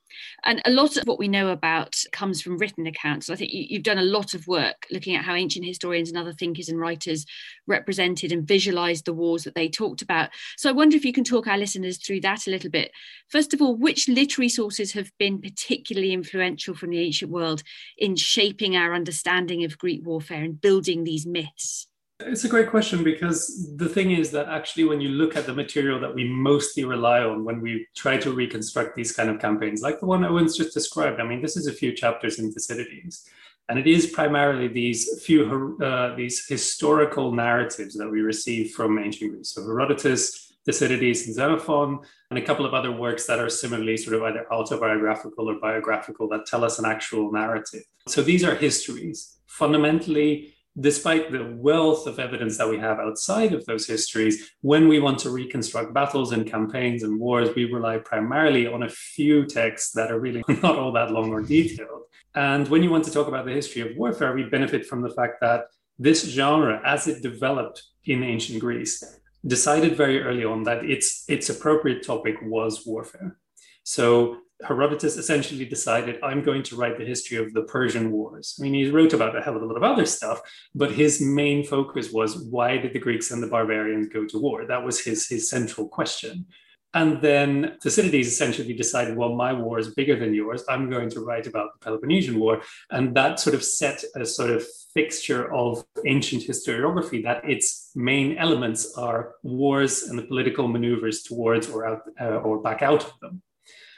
and 0.44 0.61
a 0.64 0.70
lot 0.70 0.96
of 0.96 1.05
what 1.07 1.18
we 1.18 1.29
know 1.29 1.48
about 1.48 1.96
comes 2.12 2.42
from 2.42 2.59
written 2.59 2.87
accounts. 2.87 3.31
I 3.31 3.37
think 3.37 3.51
you, 3.53 3.79
have 3.79 3.83
done 3.83 3.98
a 3.98 4.03
lot 4.03 4.35
of 4.35 4.46
work 4.46 4.87
looking 4.90 5.14
at 5.14 5.25
how 5.25 5.35
ancient 5.35 5.64
historians 5.64 6.09
and 6.09 6.18
other 6.18 6.33
thinkers 6.33 6.68
and 6.68 6.79
writers 6.79 7.25
represented 7.66 8.33
and 8.33 8.46
visualized 8.46 9.05
the 9.05 9.12
wars 9.12 9.44
that 9.44 9.55
they 9.55 9.68
talked 9.68 10.03
about. 10.03 10.31
So 10.57 10.68
I 10.68 10.72
wonder 10.72 10.96
if 10.96 11.05
you 11.05 11.12
can 11.12 11.25
talk 11.25 11.46
our 11.46 11.59
listeners 11.59 11.98
through 11.98 12.20
that 12.20 12.46
a 12.46 12.51
little 12.51 12.70
bit. 12.70 12.92
First 13.29 13.55
of 13.55 13.62
all, 13.62 13.77
which 13.77 14.09
literary 14.09 14.48
sources 14.48 14.92
have 14.92 15.11
been 15.18 15.40
particularly 15.40 16.12
influential 16.12 16.75
from 16.75 16.90
the 16.90 17.01
ancient 17.01 17.31
world 17.31 17.62
in 17.98 18.16
shaping 18.16 18.77
our 18.77 18.94
understanding 18.94 19.64
of 19.64 19.79
Greek 19.79 20.05
warfare 20.05 20.42
and 20.42 20.61
building 20.61 21.05
these 21.05 21.27
myths? 21.27 21.88
It's 22.26 22.44
a 22.44 22.48
great 22.48 22.70
question 22.70 23.02
because 23.04 23.76
the 23.76 23.88
thing 23.88 24.12
is 24.12 24.30
that 24.32 24.48
actually, 24.48 24.85
when 24.85 25.00
you 25.00 25.11
look 25.11 25.37
at 25.37 25.46
the 25.46 25.54
material 25.54 26.00
that 26.00 26.14
we 26.14 26.24
mostly 26.24 26.85
rely 26.85 27.20
on 27.20 27.44
when 27.44 27.61
we 27.61 27.87
try 27.94 28.16
to 28.18 28.32
reconstruct 28.32 28.96
these 28.96 29.12
kind 29.12 29.28
of 29.30 29.40
campaigns, 29.40 29.82
like 29.82 30.00
the 30.00 30.06
one 30.06 30.24
Owen's 30.24 30.56
just 30.56 30.74
described, 30.74 31.20
I 31.20 31.24
mean, 31.24 31.42
this 31.42 31.56
is 31.56 31.66
a 31.66 31.72
few 31.72 31.92
chapters 31.92 32.38
in 32.38 32.52
Thucydides, 32.52 33.28
and 33.68 33.78
it 33.78 33.87
is 33.87 34.06
primarily 34.06 34.68
these 34.68 35.22
few 35.24 35.78
uh, 35.82 36.14
these 36.14 36.46
historical 36.46 37.32
narratives 37.32 37.94
that 37.94 38.11
we 38.11 38.20
receive 38.20 38.72
from 38.72 38.98
ancient 38.98 39.32
Greece. 39.32 39.50
So 39.50 39.62
Herodotus, 39.62 40.52
Thucydides, 40.64 41.26
and 41.26 41.35
Xenophon, 41.35 42.00
and 42.30 42.38
a 42.38 42.42
couple 42.42 42.66
of 42.66 42.74
other 42.74 42.92
works 42.92 43.26
that 43.26 43.38
are 43.38 43.50
similarly 43.50 43.96
sort 43.96 44.16
of 44.16 44.22
either 44.22 44.50
autobiographical 44.52 45.50
or 45.50 45.58
biographical 45.61 46.28
that 46.28 46.46
tell 46.46 46.64
us 46.64 46.78
an 46.78 46.85
actual 46.85 47.32
narrative. 47.32 47.85
So 48.08 48.22
these 48.22 48.44
are 48.44 48.54
histories. 48.54 49.38
Fundamentally, 49.46 50.54
despite 50.80 51.30
the 51.30 51.54
wealth 51.56 52.06
of 52.06 52.18
evidence 52.18 52.56
that 52.58 52.68
we 52.68 52.78
have 52.78 52.98
outside 52.98 53.52
of 53.52 53.64
those 53.66 53.87
histories, 53.87 54.50
when 54.62 54.88
we 54.88 54.98
want 54.98 55.18
to 55.20 55.30
reconstruct 55.30 55.92
battles 55.92 56.32
and 56.32 56.50
campaigns 56.50 57.02
and 57.02 57.20
wars, 57.20 57.54
we 57.54 57.64
rely 57.70 57.98
primarily 57.98 58.66
on 58.66 58.82
a 58.82 58.88
few 58.88 59.44
texts 59.44 59.92
that 59.92 60.11
are 60.11 60.20
really 60.20 60.42
not 60.62 60.78
all 60.78 60.92
that 60.92 61.11
long 61.11 61.30
or 61.30 61.42
detailed. 61.42 62.02
And 62.35 62.66
when 62.68 62.82
you 62.82 62.90
want 62.90 63.04
to 63.04 63.11
talk 63.11 63.28
about 63.28 63.44
the 63.44 63.52
history 63.52 63.82
of 63.82 63.96
warfare, 63.96 64.35
we 64.35 64.44
benefit 64.44 64.87
from 64.87 65.02
the 65.02 65.11
fact 65.11 65.40
that 65.42 65.64
this 65.98 66.24
genre, 66.24 66.80
as 66.85 67.06
it 67.06 67.22
developed 67.22 67.82
in 68.04 68.22
ancient 68.22 68.58
Greece, 68.61 69.04
decided 69.46 69.96
very 69.96 70.22
early 70.22 70.44
on 70.44 70.62
that 70.62 70.85
its, 70.85 71.24
its 71.28 71.50
appropriate 71.50 72.04
topic 72.04 72.37
was 72.42 72.87
warfare. 72.87 73.37
So 73.85 74.38
Herodotus 74.66 75.16
essentially 75.16 75.64
decided, 75.64 76.18
I'm 76.22 76.42
going 76.42 76.62
to 76.64 76.77
write 76.77 76.98
the 76.98 77.05
history 77.05 77.38
of 77.38 77.53
the 77.53 77.62
Persian 77.62 78.11
Wars. 78.11 78.57
I 78.59 78.62
mean, 78.62 78.75
he 78.75 78.90
wrote 78.90 79.12
about 79.12 79.37
a 79.37 79.42
hell 79.42 79.57
of 79.57 79.62
a 79.62 79.66
lot 79.66 79.77
of 79.77 79.83
other 79.83 80.07
stuff, 80.07 80.40
but 80.75 80.92
his 80.92 81.20
main 81.20 81.64
focus 81.64 82.12
was 82.12 82.38
why 82.38 82.77
did 82.79 82.92
the 82.92 82.98
Greeks 82.98 83.31
and 83.31 83.42
the 83.42 83.48
barbarians 83.48 84.09
go 84.09 84.27
to 84.27 84.38
war? 84.38 84.66
That 84.66 84.85
was 84.85 85.05
his, 85.05 85.29
his 85.29 85.48
central 85.48 85.88
question. 85.88 86.46
And 86.94 87.22
then 87.22 87.79
Thucydides 87.83 88.29
essentially 88.29 88.75
decided, 88.75 89.16
well, 89.16 89.35
my 89.35 89.53
war 89.53 89.79
is 89.79 89.94
bigger 89.94 90.18
than 90.18 90.35
yours. 90.35 90.62
I'm 90.68 90.90
going 90.90 91.09
to 91.11 91.20
write 91.20 91.46
about 91.46 91.72
the 91.72 91.85
Peloponnesian 91.85 92.38
War. 92.38 92.61
And 92.90 93.14
that 93.16 93.40
sort 93.40 93.55
of 93.55 93.64
set 93.64 94.05
a 94.14 94.27
sort 94.27 94.51
of 94.51 94.62
fixture 94.92 95.53
of 95.55 95.85
ancient 96.07 96.42
historiography 96.42 97.22
that 97.25 97.48
its 97.48 97.92
main 97.94 98.37
elements 98.37 98.94
are 98.98 99.37
wars 99.42 100.03
and 100.03 100.18
the 100.18 100.25
political 100.25 100.68
maneuvers 100.68 101.22
towards 101.22 101.70
or 101.70 101.87
out 101.87 102.03
uh, 102.20 102.37
or 102.40 102.61
back 102.61 102.83
out 102.83 103.05
of 103.05 103.12
them. 103.20 103.42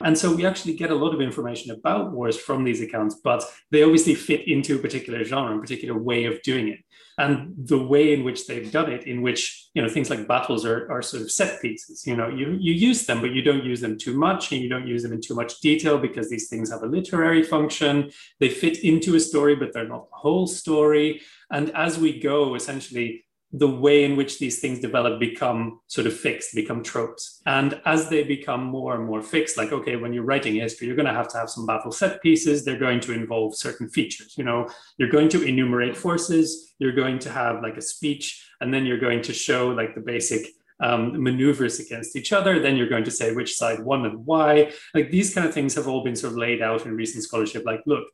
And 0.02 0.16
so 0.16 0.34
we 0.34 0.46
actually 0.46 0.74
get 0.74 0.90
a 0.90 0.94
lot 0.94 1.14
of 1.14 1.20
information 1.20 1.70
about 1.70 2.12
wars 2.12 2.38
from 2.38 2.64
these 2.64 2.80
accounts, 2.80 3.20
but 3.22 3.44
they 3.70 3.82
obviously 3.82 4.14
fit 4.14 4.48
into 4.48 4.76
a 4.76 4.78
particular 4.78 5.24
genre, 5.24 5.56
a 5.56 5.60
particular 5.60 5.98
way 5.98 6.24
of 6.24 6.42
doing 6.42 6.68
it. 6.68 6.80
And 7.16 7.54
the 7.56 7.78
way 7.78 8.12
in 8.12 8.24
which 8.24 8.48
they've 8.48 8.72
done 8.72 8.90
it, 8.90 9.06
in 9.06 9.22
which 9.22 9.68
you 9.72 9.80
know 9.80 9.88
things 9.88 10.10
like 10.10 10.26
battles 10.26 10.64
are, 10.64 10.90
are 10.90 11.00
sort 11.00 11.22
of 11.22 11.30
set 11.30 11.62
pieces. 11.62 12.04
You 12.06 12.16
know, 12.16 12.28
you, 12.28 12.58
you 12.60 12.72
use 12.72 13.06
them, 13.06 13.20
but 13.20 13.30
you 13.30 13.40
don't 13.40 13.64
use 13.64 13.80
them 13.80 13.96
too 13.96 14.18
much, 14.18 14.50
and 14.50 14.60
you 14.60 14.68
don't 14.68 14.88
use 14.88 15.04
them 15.04 15.12
in 15.12 15.20
too 15.20 15.36
much 15.36 15.60
detail 15.60 15.96
because 15.96 16.28
these 16.28 16.48
things 16.48 16.72
have 16.72 16.82
a 16.82 16.86
literary 16.86 17.44
function. 17.44 18.10
They 18.40 18.48
fit 18.48 18.82
into 18.82 19.14
a 19.14 19.20
story, 19.20 19.54
but 19.54 19.72
they're 19.72 19.86
not 19.86 20.10
the 20.10 20.16
whole 20.16 20.48
story. 20.48 21.22
And 21.52 21.70
as 21.70 21.98
we 21.98 22.18
go, 22.18 22.56
essentially, 22.56 23.24
the 23.56 23.68
way 23.68 24.02
in 24.02 24.16
which 24.16 24.40
these 24.40 24.58
things 24.58 24.80
develop 24.80 25.20
become 25.20 25.78
sort 25.86 26.08
of 26.08 26.18
fixed, 26.18 26.56
become 26.56 26.82
tropes. 26.82 27.40
And 27.46 27.80
as 27.86 28.08
they 28.08 28.24
become 28.24 28.64
more 28.64 28.96
and 28.96 29.06
more 29.06 29.22
fixed, 29.22 29.56
like, 29.56 29.70
okay, 29.70 29.94
when 29.94 30.12
you're 30.12 30.24
writing 30.24 30.56
history, 30.56 30.88
you're 30.88 30.96
going 30.96 31.06
to 31.06 31.14
have 31.14 31.28
to 31.28 31.38
have 31.38 31.48
some 31.48 31.64
battle 31.64 31.92
set 31.92 32.20
pieces. 32.20 32.64
They're 32.64 32.76
going 32.78 32.98
to 33.00 33.12
involve 33.12 33.56
certain 33.56 33.88
features. 33.88 34.34
You 34.36 34.42
know, 34.42 34.68
you're 34.98 35.08
going 35.08 35.28
to 35.30 35.42
enumerate 35.42 35.96
forces, 35.96 36.74
you're 36.80 36.96
going 36.96 37.20
to 37.20 37.30
have 37.30 37.62
like 37.62 37.76
a 37.76 37.82
speech, 37.82 38.44
and 38.60 38.74
then 38.74 38.86
you're 38.86 38.98
going 38.98 39.22
to 39.22 39.32
show 39.32 39.68
like 39.68 39.94
the 39.94 40.00
basic 40.00 40.48
um, 40.80 41.22
maneuvers 41.22 41.78
against 41.78 42.16
each 42.16 42.32
other. 42.32 42.58
Then 42.58 42.76
you're 42.76 42.88
going 42.88 43.04
to 43.04 43.10
say 43.12 43.36
which 43.36 43.54
side 43.54 43.78
won 43.78 44.04
and 44.04 44.26
why. 44.26 44.72
Like 44.94 45.12
these 45.12 45.32
kind 45.32 45.46
of 45.46 45.54
things 45.54 45.76
have 45.76 45.86
all 45.86 46.02
been 46.02 46.16
sort 46.16 46.32
of 46.32 46.38
laid 46.38 46.60
out 46.60 46.86
in 46.86 46.96
recent 46.96 47.22
scholarship. 47.22 47.64
Like, 47.64 47.82
look, 47.86 48.04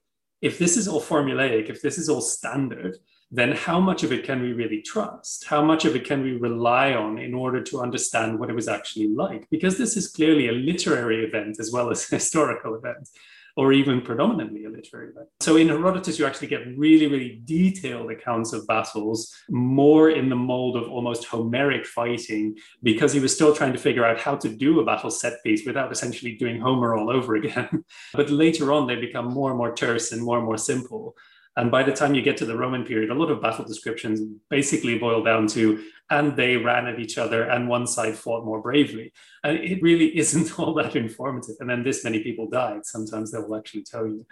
if 0.42 0.58
this 0.58 0.76
is 0.76 0.86
all 0.86 1.00
formulaic, 1.00 1.70
if 1.70 1.80
this 1.80 1.96
is 1.96 2.10
all 2.10 2.20
standard, 2.20 2.98
then 3.30 3.52
how 3.52 3.78
much 3.78 4.02
of 4.02 4.12
it 4.12 4.24
can 4.24 4.42
we 4.42 4.52
really 4.52 4.82
trust? 4.82 5.44
How 5.44 5.62
much 5.62 5.84
of 5.84 5.94
it 5.94 6.04
can 6.04 6.22
we 6.22 6.32
rely 6.32 6.94
on 6.94 7.18
in 7.18 7.32
order 7.32 7.62
to 7.62 7.80
understand 7.80 8.38
what 8.38 8.50
it 8.50 8.54
was 8.54 8.68
actually 8.68 9.08
like? 9.08 9.48
Because 9.50 9.78
this 9.78 9.96
is 9.96 10.08
clearly 10.08 10.48
a 10.48 10.52
literary 10.52 11.24
event 11.24 11.58
as 11.60 11.70
well 11.72 11.90
as 11.90 12.06
a 12.12 12.16
historical 12.16 12.74
event, 12.74 13.08
or 13.56 13.72
even 13.72 14.00
predominantly 14.00 14.64
a 14.64 14.68
literary 14.68 15.10
event. 15.10 15.28
So 15.38 15.56
in 15.56 15.68
Herodotus, 15.68 16.18
you 16.18 16.26
actually 16.26 16.48
get 16.48 16.66
really, 16.76 17.06
really 17.06 17.40
detailed 17.44 18.10
accounts 18.10 18.52
of 18.52 18.66
battles, 18.66 19.32
more 19.48 20.10
in 20.10 20.28
the 20.28 20.36
mold 20.36 20.76
of 20.76 20.88
almost 20.88 21.26
Homeric 21.26 21.86
fighting, 21.86 22.56
because 22.82 23.12
he 23.12 23.20
was 23.20 23.32
still 23.32 23.54
trying 23.54 23.72
to 23.72 23.78
figure 23.78 24.04
out 24.04 24.18
how 24.18 24.34
to 24.36 24.48
do 24.48 24.80
a 24.80 24.84
battle 24.84 25.10
set 25.10 25.34
piece 25.44 25.64
without 25.64 25.92
essentially 25.92 26.34
doing 26.34 26.60
Homer 26.60 26.96
all 26.96 27.10
over 27.10 27.36
again. 27.36 27.84
but 28.12 28.28
later 28.28 28.72
on, 28.72 28.88
they 28.88 28.96
become 28.96 29.26
more 29.26 29.50
and 29.50 29.58
more 29.58 29.74
terse 29.74 30.10
and 30.10 30.20
more 30.20 30.38
and 30.38 30.46
more 30.46 30.58
simple. 30.58 31.14
And 31.56 31.70
by 31.70 31.82
the 31.82 31.92
time 31.92 32.14
you 32.14 32.22
get 32.22 32.36
to 32.38 32.46
the 32.46 32.56
Roman 32.56 32.84
period, 32.84 33.10
a 33.10 33.14
lot 33.14 33.30
of 33.30 33.42
battle 33.42 33.64
descriptions 33.64 34.20
basically 34.48 34.98
boil 34.98 35.22
down 35.22 35.46
to, 35.48 35.84
and 36.08 36.36
they 36.36 36.56
ran 36.56 36.86
at 36.86 37.00
each 37.00 37.18
other, 37.18 37.42
and 37.42 37.68
one 37.68 37.86
side 37.86 38.16
fought 38.16 38.44
more 38.44 38.62
bravely. 38.62 39.12
And 39.42 39.58
it 39.58 39.82
really 39.82 40.16
isn't 40.22 40.58
all 40.58 40.74
that 40.74 40.96
informative. 40.96 41.56
And 41.60 41.68
then 41.68 41.82
this 41.82 42.04
many 42.04 42.22
people 42.22 42.48
died. 42.48 42.86
Sometimes 42.86 43.32
they 43.32 43.38
will 43.38 43.56
actually 43.56 43.82
tell 43.82 44.06
you. 44.06 44.26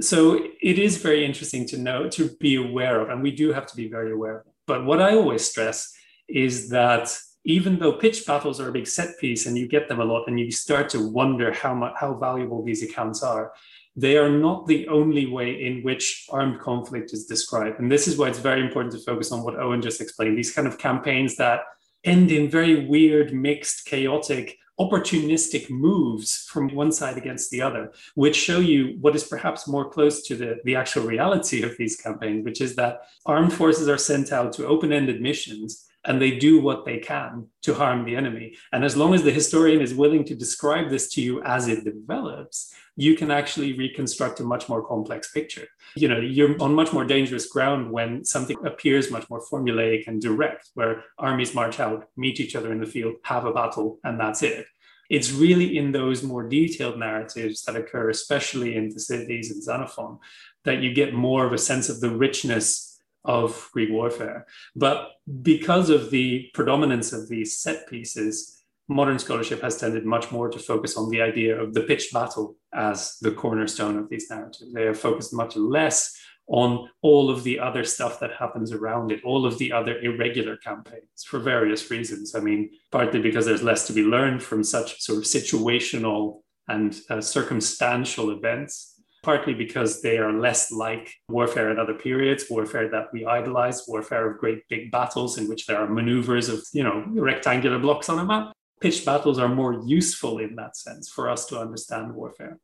So 0.00 0.48
it 0.60 0.78
is 0.78 0.96
very 0.96 1.24
interesting 1.24 1.66
to 1.68 1.78
know, 1.78 2.08
to 2.10 2.30
be 2.40 2.56
aware 2.56 3.00
of, 3.00 3.10
and 3.10 3.22
we 3.22 3.30
do 3.30 3.52
have 3.52 3.66
to 3.66 3.76
be 3.76 3.88
very 3.88 4.12
aware. 4.12 4.44
But 4.66 4.84
what 4.84 5.00
I 5.00 5.14
always 5.14 5.48
stress 5.48 5.92
is 6.28 6.70
that 6.70 7.16
even 7.44 7.78
though 7.78 7.92
pitched 7.92 8.26
battles 8.26 8.60
are 8.60 8.68
a 8.68 8.72
big 8.72 8.86
set 8.86 9.18
piece 9.18 9.46
and 9.46 9.56
you 9.56 9.68
get 9.68 9.88
them 9.88 10.00
a 10.00 10.04
lot 10.04 10.24
and 10.26 10.40
you 10.40 10.50
start 10.50 10.88
to 10.88 11.08
wonder 11.08 11.52
how 11.52 11.74
much 11.74 11.92
how 11.96 12.14
valuable 12.14 12.62
these 12.64 12.82
accounts 12.82 13.22
are 13.22 13.52
they 13.96 14.16
are 14.16 14.30
not 14.30 14.66
the 14.66 14.88
only 14.88 15.26
way 15.26 15.64
in 15.64 15.82
which 15.82 16.26
armed 16.30 16.60
conflict 16.60 17.12
is 17.12 17.26
described. 17.26 17.78
And 17.78 17.90
this 17.90 18.08
is 18.08 18.18
why 18.18 18.28
it's 18.28 18.40
very 18.40 18.60
important 18.60 18.92
to 18.94 18.98
focus 18.98 19.30
on 19.30 19.44
what 19.44 19.56
Owen 19.56 19.82
just 19.82 20.00
explained 20.00 20.36
these 20.36 20.52
kind 20.52 20.66
of 20.66 20.78
campaigns 20.78 21.36
that 21.36 21.60
end 22.02 22.30
in 22.32 22.50
very 22.50 22.86
weird, 22.86 23.32
mixed, 23.32 23.86
chaotic, 23.86 24.58
opportunistic 24.80 25.70
moves 25.70 26.48
from 26.50 26.74
one 26.74 26.90
side 26.90 27.16
against 27.16 27.50
the 27.50 27.62
other, 27.62 27.92
which 28.16 28.34
show 28.34 28.58
you 28.58 28.98
what 29.00 29.14
is 29.14 29.22
perhaps 29.22 29.68
more 29.68 29.88
close 29.88 30.26
to 30.26 30.34
the, 30.34 30.56
the 30.64 30.74
actual 30.74 31.04
reality 31.04 31.62
of 31.62 31.76
these 31.76 31.96
campaigns, 31.96 32.44
which 32.44 32.60
is 32.60 32.74
that 32.74 33.02
armed 33.24 33.52
forces 33.52 33.88
are 33.88 33.96
sent 33.96 34.32
out 34.32 34.52
to 34.52 34.66
open 34.66 34.92
ended 34.92 35.20
missions 35.20 35.86
and 36.04 36.20
they 36.20 36.38
do 36.38 36.60
what 36.60 36.84
they 36.84 36.98
can 36.98 37.46
to 37.62 37.74
harm 37.74 38.04
the 38.04 38.16
enemy. 38.16 38.56
And 38.72 38.84
as 38.84 38.96
long 38.96 39.14
as 39.14 39.22
the 39.22 39.30
historian 39.30 39.80
is 39.80 39.94
willing 39.94 40.24
to 40.24 40.34
describe 40.34 40.90
this 40.90 41.08
to 41.14 41.22
you 41.22 41.42
as 41.42 41.68
it 41.68 41.84
develops, 41.84 42.74
you 42.96 43.16
can 43.16 43.30
actually 43.30 43.72
reconstruct 43.72 44.40
a 44.40 44.44
much 44.44 44.68
more 44.68 44.86
complex 44.86 45.32
picture. 45.32 45.66
You 45.96 46.08
know, 46.08 46.20
you're 46.20 46.60
on 46.62 46.74
much 46.74 46.92
more 46.92 47.04
dangerous 47.04 47.46
ground 47.46 47.90
when 47.90 48.24
something 48.24 48.56
appears 48.64 49.10
much 49.10 49.28
more 49.30 49.42
formulaic 49.44 50.06
and 50.06 50.20
direct, 50.20 50.70
where 50.74 51.04
armies 51.18 51.54
march 51.54 51.80
out, 51.80 52.08
meet 52.16 52.40
each 52.40 52.54
other 52.54 52.70
in 52.70 52.80
the 52.80 52.86
field, 52.86 53.16
have 53.24 53.46
a 53.46 53.52
battle, 53.52 53.98
and 54.04 54.20
that's 54.20 54.42
it. 54.42 54.66
It's 55.10 55.32
really 55.32 55.76
in 55.76 55.92
those 55.92 56.22
more 56.22 56.48
detailed 56.48 56.98
narratives 56.98 57.62
that 57.64 57.76
occur, 57.76 58.10
especially 58.10 58.76
in 58.76 58.90
Thucydides 58.90 59.50
and 59.50 59.62
Xenophon, 59.62 60.18
that 60.64 60.80
you 60.80 60.94
get 60.94 61.12
more 61.12 61.46
of 61.46 61.52
a 61.52 61.58
sense 61.58 61.88
of 61.88 62.00
the 62.00 62.10
richness 62.10 62.93
of 63.24 63.68
Greek 63.72 63.90
warfare. 63.90 64.46
But 64.76 65.12
because 65.42 65.90
of 65.90 66.10
the 66.10 66.50
predominance 66.54 67.12
of 67.12 67.28
these 67.28 67.56
set 67.58 67.88
pieces, 67.88 68.62
modern 68.88 69.18
scholarship 69.18 69.62
has 69.62 69.78
tended 69.78 70.04
much 70.04 70.30
more 70.30 70.50
to 70.50 70.58
focus 70.58 70.96
on 70.96 71.10
the 71.10 71.22
idea 71.22 71.58
of 71.58 71.72
the 71.72 71.82
pitched 71.82 72.12
battle 72.12 72.56
as 72.74 73.16
the 73.20 73.30
cornerstone 73.30 73.98
of 73.98 74.08
these 74.08 74.28
narratives. 74.28 74.72
They 74.72 74.82
are 74.82 74.94
focused 74.94 75.32
much 75.32 75.56
less 75.56 76.16
on 76.46 76.90
all 77.00 77.30
of 77.30 77.42
the 77.42 77.58
other 77.58 77.84
stuff 77.84 78.20
that 78.20 78.32
happens 78.38 78.70
around 78.70 79.10
it, 79.10 79.24
all 79.24 79.46
of 79.46 79.56
the 79.56 79.72
other 79.72 79.98
irregular 80.00 80.58
campaigns 80.58 81.24
for 81.26 81.38
various 81.38 81.90
reasons. 81.90 82.34
I 82.34 82.40
mean, 82.40 82.70
partly 82.92 83.20
because 83.20 83.46
there's 83.46 83.62
less 83.62 83.86
to 83.86 83.94
be 83.94 84.02
learned 84.02 84.42
from 84.42 84.62
such 84.62 85.00
sort 85.00 85.18
of 85.18 85.24
situational 85.24 86.40
and 86.68 86.98
uh, 87.08 87.20
circumstantial 87.20 88.30
events, 88.30 88.93
partly 89.24 89.54
because 89.54 90.02
they 90.02 90.18
are 90.18 90.32
less 90.32 90.70
like 90.70 91.12
warfare 91.28 91.70
at 91.70 91.78
other 91.78 91.94
periods, 91.94 92.44
warfare 92.48 92.88
that 92.90 93.08
we 93.12 93.24
idolize, 93.24 93.82
warfare 93.88 94.30
of 94.30 94.38
great 94.38 94.68
big 94.68 94.90
battles 94.90 95.38
in 95.38 95.48
which 95.48 95.66
there 95.66 95.78
are 95.78 95.88
maneuvers 95.88 96.48
of, 96.48 96.62
you 96.72 96.84
know, 96.84 97.04
rectangular 97.08 97.78
blocks 97.78 98.08
on 98.08 98.18
a 98.18 98.24
map 98.24 98.52
pitched 98.84 99.06
battles 99.06 99.38
are 99.38 99.48
more 99.48 99.80
useful 99.86 100.38
in 100.38 100.56
that 100.56 100.76
sense 100.76 101.08
for 101.08 101.30
us 101.30 101.46
to 101.46 101.58
understand 101.58 102.14
warfare. 102.14 102.58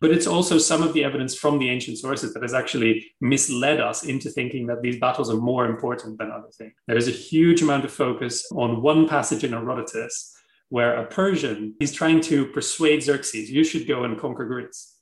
But 0.00 0.12
it's 0.12 0.28
also 0.28 0.56
some 0.56 0.84
of 0.84 0.92
the 0.92 1.02
evidence 1.02 1.34
from 1.34 1.58
the 1.58 1.68
ancient 1.68 1.98
sources 1.98 2.32
that 2.32 2.42
has 2.42 2.54
actually 2.54 3.12
misled 3.20 3.80
us 3.80 4.04
into 4.04 4.30
thinking 4.30 4.68
that 4.68 4.82
these 4.82 5.00
battles 5.00 5.28
are 5.30 5.36
more 5.36 5.66
important 5.66 6.18
than 6.18 6.30
other 6.30 6.50
things. 6.56 6.74
There 6.86 6.96
is 6.96 7.08
a 7.08 7.10
huge 7.10 7.60
amount 7.60 7.84
of 7.84 7.92
focus 7.92 8.46
on 8.52 8.82
one 8.82 9.08
passage 9.08 9.42
in 9.42 9.52
Herodotus 9.52 10.32
where 10.68 10.94
a 10.94 11.06
Persian 11.06 11.74
is 11.80 11.92
trying 11.92 12.20
to 12.22 12.46
persuade 12.46 13.02
Xerxes, 13.02 13.50
you 13.50 13.64
should 13.64 13.88
go 13.88 14.04
and 14.04 14.16
conquer 14.16 14.44
Greece. 14.44 14.93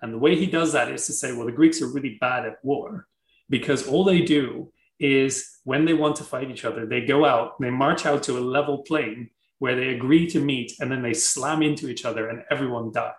And 0.00 0.12
the 0.12 0.18
way 0.18 0.36
he 0.36 0.46
does 0.46 0.72
that 0.72 0.90
is 0.90 1.06
to 1.06 1.12
say, 1.12 1.32
well, 1.32 1.46
the 1.46 1.52
Greeks 1.52 1.82
are 1.82 1.92
really 1.92 2.18
bad 2.20 2.46
at 2.46 2.64
war 2.64 3.06
because 3.48 3.86
all 3.86 4.04
they 4.04 4.22
do 4.22 4.72
is 4.98 5.58
when 5.64 5.84
they 5.84 5.94
want 5.94 6.16
to 6.16 6.24
fight 6.24 6.50
each 6.50 6.64
other, 6.64 6.86
they 6.86 7.04
go 7.04 7.24
out, 7.24 7.60
they 7.60 7.70
march 7.70 8.06
out 8.06 8.22
to 8.24 8.38
a 8.38 8.40
level 8.40 8.78
plain 8.78 9.30
where 9.58 9.76
they 9.76 9.88
agree 9.88 10.26
to 10.28 10.40
meet 10.40 10.72
and 10.80 10.90
then 10.90 11.02
they 11.02 11.14
slam 11.14 11.62
into 11.62 11.88
each 11.88 12.04
other 12.04 12.28
and 12.28 12.42
everyone 12.50 12.92
dies. 12.92 13.12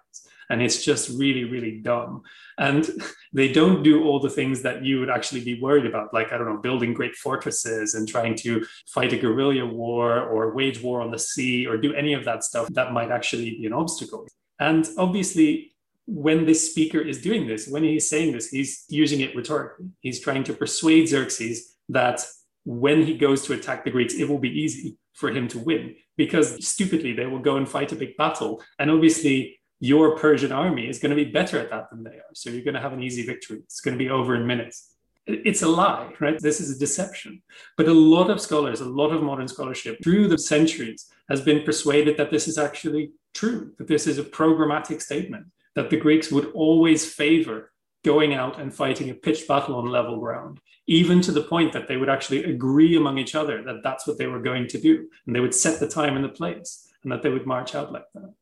And 0.51 0.63
it's 0.63 0.83
just 0.83 1.09
really, 1.19 1.43
really 1.43 1.79
dumb. 1.79 2.23
And 2.57 2.89
they 3.33 3.51
don't 3.51 3.83
do 3.83 4.03
all 4.03 4.19
the 4.19 4.29
things 4.29 4.61
that 4.63 4.83
you 4.83 4.99
would 4.99 5.09
actually 5.09 5.43
be 5.43 5.61
worried 5.61 5.85
about, 5.85 6.13
like, 6.13 6.31
I 6.31 6.37
don't 6.37 6.47
know, 6.47 6.57
building 6.57 6.93
great 6.93 7.15
fortresses 7.15 7.93
and 7.93 8.07
trying 8.07 8.35
to 8.37 8.65
fight 8.87 9.13
a 9.13 9.17
guerrilla 9.17 9.65
war 9.65 10.21
or 10.21 10.55
wage 10.55 10.81
war 10.81 11.01
on 11.01 11.11
the 11.11 11.19
sea 11.19 11.67
or 11.67 11.77
do 11.77 11.93
any 11.93 12.13
of 12.13 12.25
that 12.25 12.43
stuff 12.43 12.67
that 12.69 12.93
might 12.93 13.11
actually 13.11 13.51
be 13.51 13.65
an 13.65 13.73
obstacle. 13.73 14.27
And 14.59 14.87
obviously, 14.97 15.73
when 16.11 16.45
this 16.45 16.71
speaker 16.71 16.99
is 16.99 17.21
doing 17.21 17.45
this, 17.45 17.67
when 17.67 17.83
he's 17.83 18.09
saying 18.09 18.31
this, 18.31 18.49
he's 18.49 18.85
using 18.89 19.21
it 19.21 19.35
rhetorically. 19.35 19.85
He's 20.01 20.19
trying 20.19 20.43
to 20.45 20.53
persuade 20.53 21.07
Xerxes 21.07 21.75
that 21.89 22.25
when 22.65 23.03
he 23.03 23.15
goes 23.15 23.43
to 23.43 23.53
attack 23.53 23.83
the 23.83 23.91
Greeks, 23.91 24.15
it 24.15 24.27
will 24.27 24.39
be 24.39 24.49
easy 24.49 24.97
for 25.13 25.29
him 25.29 25.47
to 25.49 25.59
win 25.59 25.95
because 26.17 26.67
stupidly 26.67 27.13
they 27.13 27.27
will 27.27 27.39
go 27.39 27.57
and 27.57 27.69
fight 27.69 27.91
a 27.91 27.95
big 27.95 28.17
battle. 28.17 28.61
And 28.79 28.89
obviously, 28.89 29.59
your 29.79 30.17
Persian 30.17 30.51
army 30.51 30.89
is 30.89 30.97
going 30.97 31.15
to 31.15 31.23
be 31.23 31.31
better 31.31 31.59
at 31.59 31.69
that 31.69 31.91
than 31.91 32.03
they 32.03 32.17
are. 32.17 32.33
So 32.33 32.49
you're 32.49 32.63
going 32.63 32.73
to 32.73 32.81
have 32.81 32.93
an 32.93 33.03
easy 33.03 33.23
victory. 33.23 33.59
It's 33.59 33.79
going 33.79 33.97
to 33.97 34.03
be 34.03 34.09
over 34.09 34.35
in 34.35 34.47
minutes. 34.47 34.95
It's 35.27 35.61
a 35.61 35.67
lie, 35.67 36.11
right? 36.19 36.39
This 36.39 36.59
is 36.59 36.75
a 36.75 36.79
deception. 36.79 37.43
But 37.77 37.87
a 37.87 37.93
lot 37.93 38.31
of 38.31 38.41
scholars, 38.41 38.81
a 38.81 38.89
lot 38.89 39.11
of 39.11 39.21
modern 39.21 39.47
scholarship 39.47 39.99
through 40.03 40.27
the 40.27 40.39
centuries 40.39 41.05
has 41.29 41.41
been 41.41 41.63
persuaded 41.63 42.17
that 42.17 42.31
this 42.31 42.47
is 42.47 42.57
actually 42.57 43.11
true, 43.35 43.73
that 43.77 43.87
this 43.87 44.07
is 44.07 44.17
a 44.17 44.23
programmatic 44.23 45.01
statement, 45.01 45.45
that 45.79 45.89
the 45.89 45.95
Greeks 45.95 46.29
would 46.29 46.51
always 46.51 47.09
favor 47.09 47.71
going 48.03 48.33
out 48.33 48.59
and 48.59 48.73
fighting 48.73 49.09
a 49.09 49.13
pitched 49.13 49.47
battle 49.47 49.75
on 49.75 49.85
level 49.85 50.19
ground, 50.19 50.59
even 50.87 51.21
to 51.21 51.31
the 51.31 51.43
point 51.53 51.71
that 51.71 51.87
they 51.87 51.95
would 51.95 52.09
actually 52.09 52.43
agree 52.43 52.97
among 52.97 53.17
each 53.17 53.33
other 53.33 53.63
that 53.63 53.81
that's 53.81 54.05
what 54.05 54.17
they 54.17 54.27
were 54.27 54.41
going 54.41 54.67
to 54.67 54.77
do. 54.77 55.07
And 55.25 55.33
they 55.33 55.39
would 55.39 55.55
set 55.55 55.79
the 55.79 55.87
time 55.87 56.17
and 56.17 56.25
the 56.25 56.37
place, 56.41 56.85
and 57.01 57.09
that 57.13 57.23
they 57.23 57.29
would 57.29 57.45
march 57.45 57.75
out 57.75 57.93
like 57.93 58.03
that. 58.13 58.33